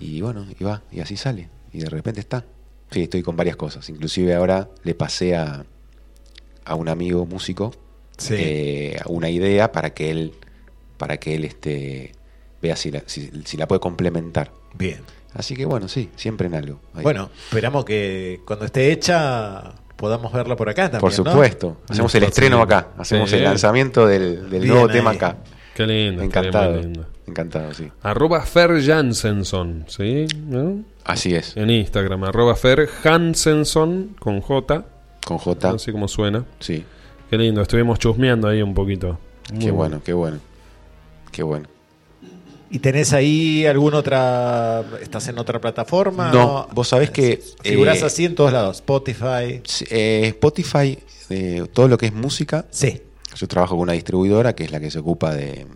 Y 0.00 0.20
bueno, 0.22 0.46
y 0.58 0.64
va, 0.64 0.82
y 0.90 1.00
así 1.00 1.16
sale. 1.16 1.48
Y 1.72 1.80
de 1.80 1.90
repente 1.90 2.20
está. 2.20 2.44
Sí, 2.90 3.02
estoy 3.02 3.22
con 3.22 3.36
varias 3.36 3.56
cosas. 3.56 3.88
Inclusive 3.90 4.34
ahora 4.34 4.68
le 4.84 4.94
pasé 4.94 5.36
a, 5.36 5.64
a 6.64 6.74
un 6.74 6.88
amigo 6.88 7.26
músico 7.26 7.74
Sí. 8.18 8.34
eh, 8.38 9.00
una 9.08 9.28
idea 9.28 9.72
para 9.72 9.92
que 9.92 10.10
él, 10.10 10.32
para 10.96 11.18
que 11.18 11.34
él 11.34 11.44
este, 11.44 12.12
vea 12.66 12.76
si 12.76 12.90
la, 12.90 13.02
si, 13.06 13.30
si 13.44 13.56
la 13.56 13.66
puede 13.68 13.80
complementar. 13.80 14.50
Bien. 14.74 15.00
Así 15.34 15.54
que 15.54 15.64
bueno, 15.66 15.86
sí, 15.88 16.10
siempre 16.16 16.46
en 16.46 16.54
algo. 16.54 16.80
Ahí. 16.94 17.02
Bueno, 17.02 17.30
esperamos 17.48 17.84
que 17.84 18.40
cuando 18.46 18.64
esté 18.64 18.90
hecha 18.92 19.74
podamos 19.96 20.32
verla 20.32 20.56
por 20.56 20.68
acá 20.68 20.90
también. 20.90 21.00
por 21.00 21.10
¿no? 21.24 21.30
supuesto. 21.32 21.78
Hacemos 21.88 22.14
el 22.14 22.24
estreno 22.24 22.60
acá. 22.62 22.88
Hacemos 22.98 23.30
Sí. 23.30 23.36
el 23.36 23.44
lanzamiento 23.44 24.06
del, 24.06 24.48
del 24.50 24.62
Bien 24.62 24.68
nuevo 24.74 24.86
ahí. 24.88 24.92
tema 24.92 25.10
acá. 25.12 25.36
Qué 25.74 25.86
lindo. 25.86 26.22
Encantado. 26.22 26.80
lindo. 26.80 27.06
Encantado, 27.26 27.74
sí. 27.74 27.90
Arroba 28.02 28.40
Fer 28.42 28.80
Jansenson, 28.82 29.84
¿sí? 29.88 30.26
¿No? 30.46 30.84
Así 31.04 31.34
es. 31.34 31.56
En 31.56 31.68
Instagram, 31.70 32.24
arroba 32.24 32.54
Fer 32.54 32.88
Hansenson 33.04 34.16
con 34.18 34.40
J, 34.40 34.84
Con 35.24 35.36
J. 35.38 35.70
así 35.70 35.92
como 35.92 36.08
suena. 36.08 36.44
Sí. 36.60 36.84
Qué 37.28 37.36
lindo, 37.36 37.60
estuvimos 37.62 37.98
chusmeando 37.98 38.48
ahí 38.48 38.62
un 38.62 38.72
poquito. 38.74 39.18
Muy 39.52 39.64
Qué 39.64 39.70
bueno, 39.70 40.00
qué 40.04 40.12
bueno. 40.12 40.38
Qué 41.32 41.42
bueno. 41.42 41.68
¿Y 42.70 42.80
tenés 42.80 43.12
ahí 43.12 43.64
alguna 43.66 43.98
otra... 43.98 44.84
¿Estás 45.00 45.28
en 45.28 45.38
otra 45.38 45.60
plataforma? 45.60 46.32
No, 46.32 46.66
vos 46.72 46.88
sabés 46.88 47.10
que, 47.10 47.40
Figurás 47.62 48.02
eh, 48.02 48.06
así 48.06 48.24
en 48.24 48.34
todos 48.34 48.52
lados. 48.52 48.76
Spotify. 48.78 49.62
Eh, 49.90 50.26
Spotify, 50.28 50.98
eh, 51.30 51.64
todo 51.72 51.86
lo 51.88 51.96
que 51.98 52.06
es 52.06 52.12
música, 52.12 52.66
Sí. 52.70 53.00
Yo 53.36 53.46
trabajo 53.48 53.74
con 53.74 53.82
una 53.82 53.92
distribuidora 53.92 54.54
que 54.54 54.64
es 54.64 54.70
la 54.72 54.80
que 54.80 54.90
se 54.90 54.98
ocupa 54.98 55.34
de, 55.34 55.66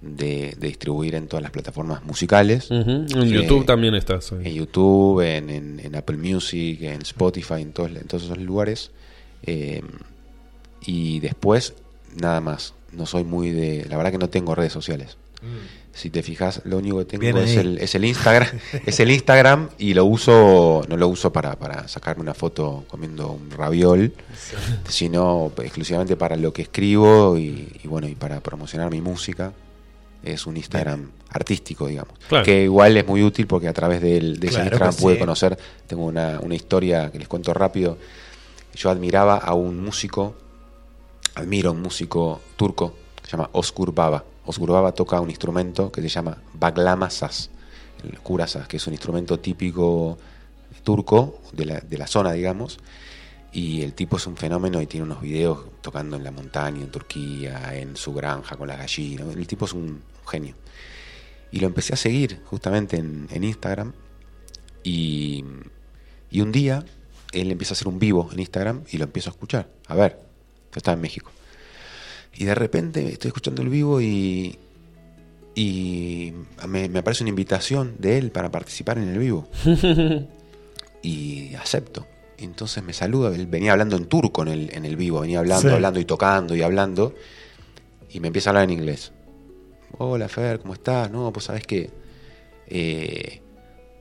de, 0.00 0.54
de 0.56 0.66
distribuir 0.68 1.16
en 1.16 1.26
todas 1.26 1.42
las 1.42 1.50
plataformas 1.50 2.04
musicales. 2.04 2.70
En 2.70 3.06
Eh, 3.10 3.28
YouTube 3.28 3.66
también 3.66 3.94
estás. 3.96 4.32
ahí. 4.32 4.38
En 4.46 4.54
YouTube, 4.54 5.20
en, 5.22 5.50
en- 5.50 5.80
en 5.80 5.96
Apple 5.96 6.16
Music, 6.16 6.80
en 6.82 7.02
Spotify, 7.02 7.62
en 7.62 7.72
todos, 7.72 7.90
en 7.90 8.06
todos 8.06 8.22
esos 8.24 8.38
lugares. 8.38 8.92
Eh, 9.44 9.82
y 10.86 11.18
después, 11.20 11.74
nada 12.14 12.40
más. 12.40 12.74
No 12.92 13.06
soy 13.06 13.24
muy 13.24 13.50
de... 13.50 13.84
La 13.90 13.96
verdad 13.96 14.12
que 14.12 14.18
no 14.18 14.28
tengo 14.28 14.54
redes 14.54 14.72
sociales. 14.72 15.16
Si 15.94 16.08
te 16.08 16.22
fijas, 16.22 16.62
lo 16.64 16.78
único 16.78 16.98
que 16.98 17.04
tengo 17.04 17.38
es 17.38 17.56
el, 17.56 17.78
es 17.78 17.94
el 17.94 18.04
Instagram, 18.06 18.48
es 18.86 18.98
el 19.00 19.10
Instagram 19.10 19.68
y 19.78 19.92
lo 19.92 20.06
uso, 20.06 20.82
no 20.88 20.96
lo 20.96 21.06
uso 21.08 21.32
para, 21.32 21.54
para 21.56 21.86
sacarme 21.86 22.22
una 22.22 22.32
foto 22.34 22.84
comiendo 22.88 23.30
un 23.32 23.50
raviol, 23.50 24.12
sino 24.88 25.52
exclusivamente 25.58 26.16
para 26.16 26.36
lo 26.36 26.52
que 26.52 26.62
escribo 26.62 27.36
y, 27.36 27.68
y 27.82 27.88
bueno, 27.88 28.08
y 28.08 28.14
para 28.14 28.40
promocionar 28.40 28.90
mi 28.90 29.00
música. 29.00 29.52
Es 30.22 30.46
un 30.46 30.56
Instagram 30.56 31.10
artístico, 31.30 31.88
digamos. 31.88 32.14
Claro. 32.28 32.44
Que 32.44 32.62
igual 32.64 32.96
es 32.96 33.04
muy 33.06 33.24
útil 33.24 33.46
porque 33.48 33.66
a 33.66 33.72
través 33.72 34.00
del- 34.00 34.38
de 34.38 34.46
ese 34.48 34.60
Instagram 34.60 34.94
pude 34.94 35.14
sí. 35.14 35.20
conocer, 35.20 35.58
tengo 35.88 36.04
una, 36.04 36.38
una 36.40 36.54
historia 36.54 37.10
que 37.10 37.18
les 37.18 37.26
cuento 37.26 37.52
rápido. 37.52 37.98
Yo 38.74 38.88
admiraba 38.90 39.36
a 39.38 39.52
un 39.54 39.82
músico, 39.82 40.36
admiro 41.34 41.70
a 41.70 41.72
un 41.72 41.82
músico 41.82 42.40
turco, 42.56 42.94
que 43.20 43.26
se 43.26 43.32
llama 43.32 43.50
Oskur 43.52 43.92
Baba. 43.92 44.24
Oskur 44.44 44.70
Baba 44.70 44.92
toca 44.92 45.20
un 45.20 45.30
instrumento 45.30 45.92
que 45.92 46.02
se 46.02 46.08
llama 46.08 46.38
baglama 46.54 47.10
saz, 47.10 47.50
el 48.02 48.18
que 48.66 48.76
es 48.76 48.86
un 48.86 48.92
instrumento 48.92 49.38
típico 49.38 50.18
turco 50.82 51.40
de 51.52 51.66
la, 51.66 51.80
de 51.80 51.98
la 51.98 52.06
zona, 52.06 52.32
digamos. 52.32 52.78
Y 53.52 53.82
el 53.82 53.92
tipo 53.92 54.16
es 54.16 54.26
un 54.26 54.36
fenómeno 54.36 54.80
y 54.80 54.86
tiene 54.86 55.04
unos 55.04 55.20
videos 55.20 55.66
tocando 55.82 56.16
en 56.16 56.24
la 56.24 56.30
montaña, 56.30 56.80
en 56.80 56.90
Turquía, 56.90 57.76
en 57.76 57.96
su 57.96 58.14
granja 58.14 58.56
con 58.56 58.66
las 58.66 58.78
gallinas. 58.78 59.36
El 59.36 59.46
tipo 59.46 59.66
es 59.66 59.74
un 59.74 60.02
genio. 60.26 60.54
Y 61.50 61.60
lo 61.60 61.66
empecé 61.66 61.92
a 61.92 61.96
seguir 61.96 62.40
justamente 62.46 62.96
en, 62.96 63.28
en 63.30 63.44
Instagram. 63.44 63.92
Y, 64.82 65.44
y 66.30 66.40
un 66.40 66.50
día 66.50 66.84
él 67.32 67.50
empieza 67.50 67.72
a 67.72 67.74
hacer 67.74 67.88
un 67.88 67.98
vivo 67.98 68.28
en 68.32 68.40
Instagram 68.40 68.84
y 68.90 68.96
lo 68.96 69.04
empiezo 69.04 69.30
a 69.30 69.32
escuchar. 69.32 69.68
A 69.86 69.94
ver, 69.94 70.18
yo 70.72 70.78
estaba 70.78 70.94
en 70.94 71.02
México. 71.02 71.30
Y 72.34 72.44
de 72.44 72.54
repente 72.54 73.06
estoy 73.12 73.28
escuchando 73.28 73.62
el 73.62 73.68
vivo 73.68 74.00
y, 74.00 74.58
y 75.54 76.32
me, 76.66 76.88
me 76.88 76.98
aparece 77.00 77.22
una 77.24 77.30
invitación 77.30 77.94
de 77.98 78.18
él 78.18 78.30
para 78.30 78.50
participar 78.50 78.98
en 78.98 79.08
el 79.08 79.18
vivo. 79.18 79.48
y 81.02 81.54
acepto. 81.54 82.06
Entonces 82.38 82.82
me 82.82 82.92
saluda, 82.92 83.34
él 83.34 83.46
venía 83.46 83.72
hablando 83.72 83.96
en 83.96 84.06
turco 84.06 84.42
en 84.42 84.48
el, 84.48 84.74
en 84.74 84.84
el 84.84 84.96
vivo, 84.96 85.20
venía 85.20 85.38
hablando, 85.38 85.68
Sí. 85.68 85.74
hablando 85.74 86.00
y 86.00 86.04
tocando 86.04 86.56
y 86.56 86.62
hablando. 86.62 87.14
Y 88.10 88.20
me 88.20 88.28
empieza 88.28 88.50
a 88.50 88.52
hablar 88.52 88.64
en 88.64 88.70
inglés. 88.70 89.12
Hola 89.98 90.28
Fer, 90.28 90.58
¿cómo 90.58 90.74
estás? 90.74 91.10
No, 91.10 91.32
pues 91.32 91.44
sabes 91.46 91.64
que 91.66 91.90
eh, 92.66 93.42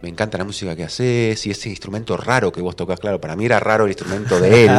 me 0.02 0.10
encanta 0.10 0.38
la 0.38 0.44
música 0.44 0.76
que 0.76 0.84
haces 0.84 1.45
y 1.45 1.52
ese 1.52 1.69
instrumento 1.69 2.18
raro 2.18 2.52
que 2.52 2.61
vos 2.61 2.76
tocas, 2.76 2.99
claro, 2.99 3.22
para 3.22 3.36
mí 3.36 3.45
era 3.45 3.60
raro 3.60 3.86
el 3.86 3.91
instrumento 3.91 4.40
de 4.40 4.65
él 4.65 4.72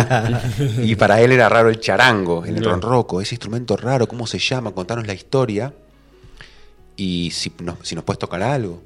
y 0.85 0.97
para 0.97 1.21
él 1.21 1.33
era 1.33 1.49
raro 1.49 1.69
el 1.69 1.79
charango, 1.81 2.45
el 2.45 2.57
ronroco, 2.65 3.21
ese 3.21 3.35
instrumento 3.37 3.77
raro, 3.77 4.09
¿cómo 4.09 4.27
se 4.27 4.39
llama? 4.39 4.73
Contanos 4.73 5.07
la 5.07 5.15
historia 5.15 5.73
y 6.97 7.31
si 7.33 7.53
nos, 7.63 7.77
si 7.83 7.95
nos 7.95 8.05
puedes 8.05 8.19
tocar 8.19 8.43
algo. 8.43 8.83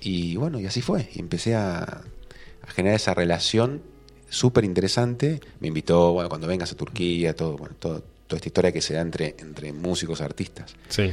Y 0.00 0.36
bueno, 0.36 0.60
y 0.60 0.66
así 0.66 0.82
fue, 0.82 1.08
y 1.14 1.20
empecé 1.20 1.54
a, 1.54 1.78
a 1.82 2.70
generar 2.74 2.96
esa 2.96 3.14
relación 3.14 3.82
súper 4.28 4.64
interesante. 4.64 5.40
Me 5.60 5.68
invitó, 5.68 6.12
bueno, 6.12 6.28
cuando 6.28 6.46
vengas 6.46 6.72
a 6.72 6.76
Turquía, 6.76 7.34
todo, 7.34 7.56
bueno, 7.56 7.74
todo- 7.78 8.02
toda 8.26 8.38
esta 8.38 8.48
historia 8.48 8.72
que 8.72 8.82
se 8.82 8.92
da 8.92 9.02
entre, 9.02 9.36
entre 9.38 9.72
músicos, 9.72 10.20
artistas. 10.20 10.74
Sí. 10.88 11.12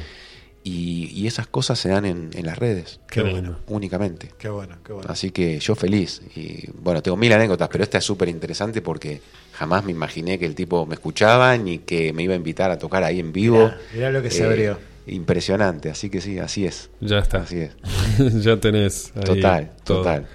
Y, 0.65 1.09
y 1.13 1.27
esas 1.27 1.47
cosas 1.47 1.77
se 1.77 1.89
dan 1.89 2.05
en, 2.05 2.29
en 2.33 2.45
las 2.45 2.57
redes, 2.57 3.01
Qué 3.09 3.21
bueno. 3.21 3.57
únicamente. 3.67 4.31
Qué 4.37 4.47
bueno, 4.47 4.77
qué 4.85 4.93
bueno. 4.93 5.09
Así 5.11 5.31
que 5.31 5.59
yo 5.59 5.75
feliz. 5.75 6.21
Y 6.37 6.69
bueno, 6.71 7.01
tengo 7.03 7.17
mil 7.17 7.33
anécdotas, 7.33 7.67
pero 7.69 7.83
esta 7.83 7.97
es 7.97 8.05
súper 8.05 8.29
interesante 8.29 8.81
porque 8.81 9.21
jamás 9.51 9.83
me 9.83 9.91
imaginé 9.91 10.39
que 10.39 10.45
el 10.45 10.55
tipo 10.55 10.85
me 10.85 10.93
escuchaba 10.93 11.57
ni 11.57 11.79
que 11.79 12.13
me 12.13 12.23
iba 12.23 12.33
a 12.33 12.37
invitar 12.37 12.71
a 12.71 12.77
tocar 12.77 13.03
ahí 13.03 13.19
en 13.19 13.33
vivo. 13.33 13.57
Mirá, 13.65 13.77
mirá 13.93 14.11
lo 14.11 14.21
que 14.21 14.31
se 14.31 14.45
abrió. 14.45 14.79
Impresionante, 15.05 15.89
así 15.89 16.09
que 16.09 16.21
sí, 16.21 16.39
así 16.39 16.65
es. 16.65 16.89
Ya 17.01 17.19
está. 17.19 17.39
Así 17.39 17.57
es. 17.59 17.71
ya 18.43 18.55
tenés. 18.57 19.11
ahí 19.17 19.23
Total, 19.25 19.71
todo. 19.83 19.97
total. 19.97 20.27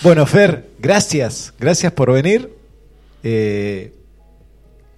Bueno, 0.00 0.24
Fer, 0.24 0.70
gracias. 0.78 1.52
Gracias 1.60 1.92
por 1.92 2.10
venir. 2.10 2.50
Eh, 3.22 3.92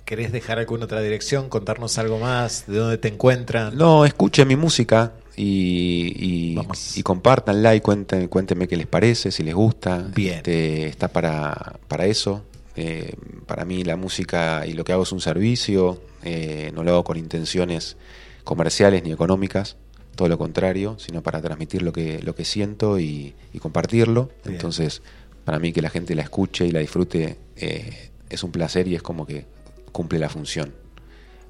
¿Querés 0.07 0.31
dejar 0.31 0.61
alguna 0.61 0.85
otra 0.85 1.03
dirección? 1.03 1.49
¿Contarnos 1.49 1.99
algo 1.99 2.21
más? 2.21 2.65
¿De 2.69 2.79
dónde 2.79 2.97
te 2.97 3.09
encuentran? 3.09 3.77
No, 3.77 4.05
escuchen 4.05 4.47
mi 4.47 4.55
música 4.55 5.15
y, 5.35 6.55
y, 6.55 6.59
y 6.95 7.03
compártanla 7.03 7.75
y 7.75 7.81
cuenten, 7.81 8.29
cuéntenme 8.29 8.69
qué 8.69 8.77
les 8.77 8.87
parece, 8.87 9.33
si 9.33 9.43
les 9.43 9.53
gusta. 9.53 10.07
Bien. 10.15 10.37
Este, 10.37 10.87
está 10.87 11.09
para, 11.09 11.81
para 11.89 12.07
eso. 12.07 12.45
Eh, 12.77 13.17
para 13.47 13.65
mí 13.65 13.83
la 13.83 13.97
música 13.97 14.65
y 14.65 14.75
lo 14.75 14.85
que 14.85 14.93
hago 14.93 15.03
es 15.03 15.11
un 15.11 15.21
servicio, 15.21 16.01
eh, 16.23 16.71
no 16.73 16.85
lo 16.85 16.93
hago 16.93 17.03
con 17.03 17.17
intenciones 17.17 17.97
comerciales 18.45 19.03
ni 19.03 19.11
económicas, 19.11 19.77
todo 20.15 20.29
lo 20.29 20.39
contrario, 20.39 20.97
sino 21.01 21.21
para 21.21 21.43
transmitir 21.43 21.83
lo 21.83 21.93
que, 21.93 22.23
lo 22.23 22.37
que 22.37 22.45
siento 22.45 23.01
y, 23.01 23.35
y 23.53 23.59
compartirlo. 23.59 24.31
Bien. 24.45 24.55
Entonces, 24.55 25.03
para 25.45 25.59
mí 25.59 25.73
que 25.73 25.83
la 25.83 25.91
gente 25.91 26.15
la 26.15 26.23
escuche 26.23 26.65
y 26.65 26.71
la 26.71 26.79
disfrute 26.79 27.39
eh, 27.57 28.11
es 28.31 28.45
un 28.45 28.53
placer 28.53 28.87
y 28.87 28.95
es 28.95 29.03
como 29.03 29.27
que 29.27 29.56
cumple 29.97 30.19
la 30.19 30.29
función, 30.29 30.75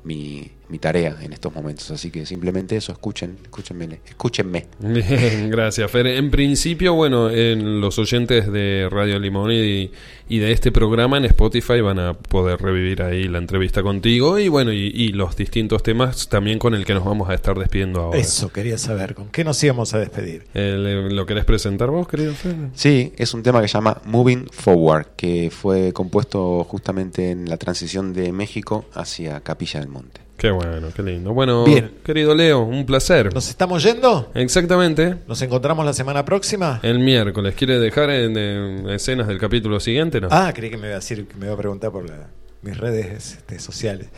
mi, 0.05 0.52
mi 0.68 0.78
tarea 0.78 1.16
en 1.20 1.32
estos 1.32 1.55
momentos. 1.55 1.90
Así 1.90 2.10
que 2.10 2.26
simplemente 2.26 2.76
eso, 2.76 2.93
escuchen, 2.93 3.36
escúchenme, 3.43 4.01
escúchenme. 4.06 4.66
Bien, 4.80 5.51
gracias, 5.51 5.90
Fer. 5.90 6.06
En 6.09 6.30
principio, 6.30 6.94
bueno, 6.94 7.30
en 7.30 7.80
los 7.80 7.98
oyentes 7.98 8.51
de 8.51 8.88
Radio 8.90 9.18
Limón 9.18 9.52
y, 9.52 9.90
y 10.28 10.38
de 10.38 10.52
este 10.52 10.72
programa 10.72 11.18
en 11.18 11.24
Spotify 11.26 11.80
van 11.80 11.98
a 11.98 12.14
poder 12.14 12.60
revivir 12.60 13.02
ahí 13.02 13.28
la 13.28 13.38
entrevista 13.38 13.82
contigo 13.82 14.38
y 14.38 14.48
bueno, 14.48 14.72
y, 14.72 14.88
y 14.94 15.09
los 15.09 15.36
distintos 15.36 15.82
temas 15.82 16.28
también 16.28 16.59
con 16.59 16.74
el 16.74 16.84
que 16.84 16.94
nos 16.94 17.05
vamos 17.05 17.28
a 17.30 17.34
estar 17.34 17.56
despidiendo 17.59 18.01
ahora. 18.01 18.18
Eso 18.18 18.48
quería 18.52 18.78
saber, 18.78 19.14
¿con 19.14 19.28
qué 19.28 19.44
nos 19.44 19.62
íbamos 19.62 19.94
a 19.94 19.98
despedir? 19.98 20.44
Eh, 20.55 20.76
¿le- 20.78 21.10
¿Lo 21.10 21.26
querés 21.26 21.44
presentar 21.44 21.90
vos, 21.90 22.09
querido 22.09 22.32
Fer? 22.34 22.55
Sí, 22.74 23.12
es 23.16 23.32
un 23.34 23.43
tema 23.43 23.60
que 23.62 23.68
se 23.68 23.74
llama 23.74 24.01
Moving 24.05 24.47
Forward, 24.51 25.06
que 25.16 25.51
fue 25.51 25.93
compuesto 25.93 26.64
justamente 26.64 27.30
en 27.30 27.48
la 27.48 27.56
transición 27.56 28.12
de 28.12 28.32
México 28.32 28.86
hacia 28.94 29.40
Capilla 29.40 29.80
del 29.80 29.88
Monte. 29.88 30.20
Qué 30.36 30.50
bueno, 30.50 30.88
qué 30.94 31.02
lindo. 31.02 31.32
Bueno, 31.32 31.64
Bien. 31.64 31.92
querido 32.04 32.34
Leo, 32.34 32.60
un 32.64 32.84
placer. 32.84 33.32
¿Nos 33.32 33.48
estamos 33.48 33.82
yendo? 33.82 34.30
Exactamente. 34.34 35.14
¿Nos 35.26 35.40
encontramos 35.40 35.84
la 35.86 35.94
semana 35.94 36.24
próxima? 36.26 36.78
El 36.82 36.98
miércoles. 36.98 37.54
¿Quiere 37.54 37.78
dejar 37.78 38.10
en, 38.10 38.36
en 38.36 38.90
escenas 38.90 39.28
del 39.28 39.38
capítulo 39.38 39.80
siguiente? 39.80 40.20
No. 40.20 40.28
Ah, 40.30 40.52
creí 40.54 40.68
que 40.70 40.76
me 40.76 40.88
iba 40.88 40.96
a 40.96 40.98
decir, 41.00 41.26
que 41.26 41.36
me 41.36 41.46
iba 41.46 41.54
a 41.54 41.58
preguntar 41.58 41.90
por 41.90 42.06
la- 42.08 42.28
mis 42.60 42.76
redes 42.76 43.32
este, 43.38 43.58
sociales. 43.58 44.08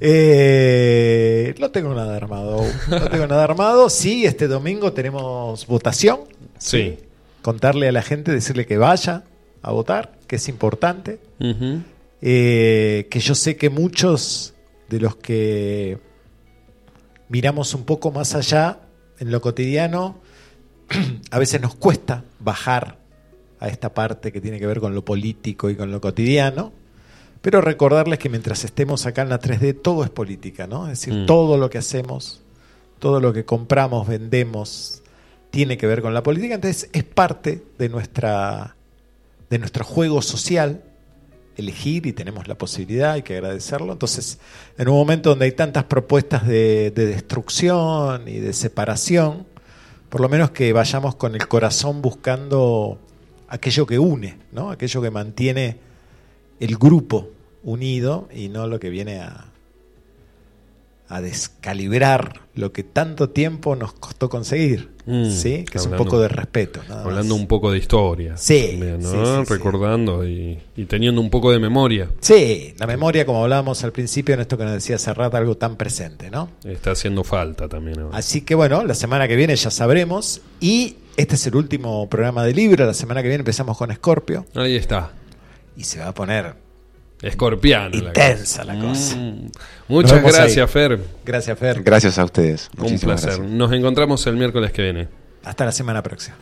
Eh, 0.00 1.54
no 1.58 1.70
tengo 1.70 1.94
nada 1.94 2.16
armado. 2.16 2.62
No 2.90 3.08
tengo 3.08 3.26
nada 3.26 3.44
armado. 3.44 3.88
Sí, 3.88 4.26
este 4.26 4.48
domingo 4.48 4.92
tenemos 4.92 5.66
votación. 5.66 6.20
Sí. 6.58 6.98
Contarle 7.42 7.88
a 7.88 7.92
la 7.92 8.02
gente, 8.02 8.30
decirle 8.32 8.66
que 8.66 8.76
vaya 8.76 9.24
a 9.62 9.70
votar, 9.72 10.12
que 10.26 10.36
es 10.36 10.48
importante. 10.48 11.18
Eh, 12.20 13.06
que 13.10 13.20
yo 13.20 13.34
sé 13.34 13.56
que 13.56 13.70
muchos 13.70 14.54
de 14.88 15.00
los 15.00 15.16
que 15.16 15.98
miramos 17.28 17.74
un 17.74 17.84
poco 17.84 18.10
más 18.10 18.34
allá 18.34 18.80
en 19.18 19.30
lo 19.30 19.40
cotidiano, 19.40 20.16
a 21.30 21.38
veces 21.38 21.60
nos 21.60 21.74
cuesta 21.74 22.24
bajar 22.40 22.98
a 23.60 23.68
esta 23.68 23.94
parte 23.94 24.32
que 24.32 24.40
tiene 24.40 24.58
que 24.58 24.66
ver 24.66 24.80
con 24.80 24.94
lo 24.94 25.04
político 25.04 25.70
y 25.70 25.76
con 25.76 25.90
lo 25.90 26.00
cotidiano, 26.00 26.72
pero 27.40 27.60
recordarles 27.60 28.18
que 28.18 28.28
mientras 28.28 28.64
estemos 28.64 29.06
acá 29.06 29.22
en 29.22 29.28
la 29.28 29.40
3D 29.40 29.80
todo 29.80 30.04
es 30.04 30.10
política, 30.10 30.66
¿no? 30.66 30.84
Es 30.84 31.00
decir, 31.00 31.14
Mm. 31.14 31.26
todo 31.26 31.56
lo 31.56 31.70
que 31.70 31.78
hacemos, 31.78 32.42
todo 32.98 33.20
lo 33.20 33.32
que 33.32 33.44
compramos, 33.44 34.06
vendemos, 34.06 35.02
tiene 35.50 35.76
que 35.76 35.86
ver 35.86 36.02
con 36.02 36.14
la 36.14 36.22
política, 36.22 36.54
entonces 36.54 36.88
es 36.92 37.04
parte 37.04 37.62
de 37.78 37.88
nuestra 37.88 38.76
de 39.50 39.58
nuestro 39.58 39.84
juego 39.84 40.22
social 40.22 40.82
elegir 41.56 42.06
y 42.06 42.12
tenemos 42.12 42.48
la 42.48 42.56
posibilidad, 42.56 43.12
hay 43.12 43.22
que 43.22 43.34
agradecerlo. 43.34 43.92
Entonces, 43.92 44.38
en 44.78 44.88
un 44.88 44.96
momento 44.96 45.30
donde 45.30 45.44
hay 45.46 45.52
tantas 45.52 45.84
propuestas 45.84 46.46
de, 46.46 46.90
de 46.90 47.06
destrucción 47.06 48.26
y 48.28 48.38
de 48.38 48.52
separación, 48.52 49.46
por 50.08 50.20
lo 50.20 50.28
menos 50.28 50.50
que 50.50 50.72
vayamos 50.72 51.14
con 51.14 51.34
el 51.34 51.46
corazón 51.48 52.02
buscando 52.02 52.98
aquello 53.48 53.86
que 53.86 53.98
une, 53.98 54.38
¿no? 54.52 54.70
aquello 54.70 55.02
que 55.02 55.10
mantiene 55.10 55.78
el 56.60 56.76
grupo 56.76 57.30
unido 57.62 58.28
y 58.34 58.48
no 58.48 58.66
lo 58.66 58.80
que 58.80 58.90
viene 58.90 59.20
a, 59.20 59.51
a 61.14 61.20
descalibrar 61.20 62.40
lo 62.54 62.72
que 62.72 62.82
tanto 62.82 63.30
tiempo 63.30 63.76
nos 63.76 63.92
costó 63.92 64.28
conseguir, 64.28 64.90
Mm, 65.04 65.30
¿sí? 65.30 65.64
que 65.64 65.78
es 65.78 65.86
un 65.86 65.96
poco 65.96 66.20
de 66.20 66.28
respeto. 66.28 66.80
Hablando 66.88 67.34
un 67.34 67.48
poco 67.48 67.72
de 67.72 67.78
historia. 67.78 68.36
Sí, 68.36 68.68
también, 68.78 69.00
¿no? 69.00 69.10
sí, 69.10 69.16
sí, 69.16 69.44
sí. 69.48 69.52
Recordando 69.52 70.24
y, 70.26 70.58
y 70.76 70.84
teniendo 70.84 71.20
un 71.20 71.28
poco 71.28 71.50
de 71.50 71.58
memoria. 71.58 72.08
Sí, 72.20 72.72
la 72.78 72.86
memoria, 72.86 73.26
como 73.26 73.42
hablábamos 73.42 73.82
al 73.82 73.90
principio, 73.92 74.34
en 74.34 74.42
esto 74.42 74.56
que 74.56 74.62
nos 74.64 74.74
decía 74.74 74.98
Serrat, 74.98 75.34
algo 75.34 75.56
tan 75.56 75.76
presente, 75.76 76.30
¿no? 76.30 76.50
Está 76.64 76.92
haciendo 76.92 77.24
falta 77.24 77.68
también. 77.68 77.98
ahora. 78.00 78.16
Así 78.16 78.42
que 78.42 78.54
bueno, 78.54 78.84
la 78.84 78.94
semana 78.94 79.26
que 79.26 79.34
viene 79.34 79.56
ya 79.56 79.70
sabremos. 79.70 80.40
Y 80.60 80.96
este 81.16 81.34
es 81.34 81.46
el 81.48 81.56
último 81.56 82.08
programa 82.08 82.44
de 82.44 82.54
Libra. 82.54 82.86
La 82.86 82.94
semana 82.94 83.22
que 83.22 83.28
viene 83.28 83.40
empezamos 83.40 83.76
con 83.76 83.92
Scorpio. 83.92 84.46
Ahí 84.54 84.76
está. 84.76 85.10
Y 85.76 85.82
se 85.84 85.98
va 85.98 86.08
a 86.08 86.14
poner 86.14 86.54
Escorpiano. 87.22 87.96
intensa 87.96 88.64
la 88.64 88.78
cosa. 88.78 89.16
Mm. 89.16 89.50
Muchas 89.88 90.22
gracias, 90.22 90.58
ahí. 90.58 90.66
Fer. 90.66 90.98
Gracias, 91.24 91.58
Fer. 91.58 91.82
Gracias 91.82 92.18
a 92.18 92.24
ustedes. 92.24 92.68
Un 92.76 92.98
placer. 92.98 93.30
gracias. 93.30 93.38
Nos 93.38 93.72
encontramos 93.72 94.26
el 94.26 94.36
miércoles 94.36 94.72
que 94.72 94.82
viene. 94.82 95.08
Hasta 95.44 95.64
la 95.64 95.72
semana 95.72 96.02
próxima. 96.02 96.36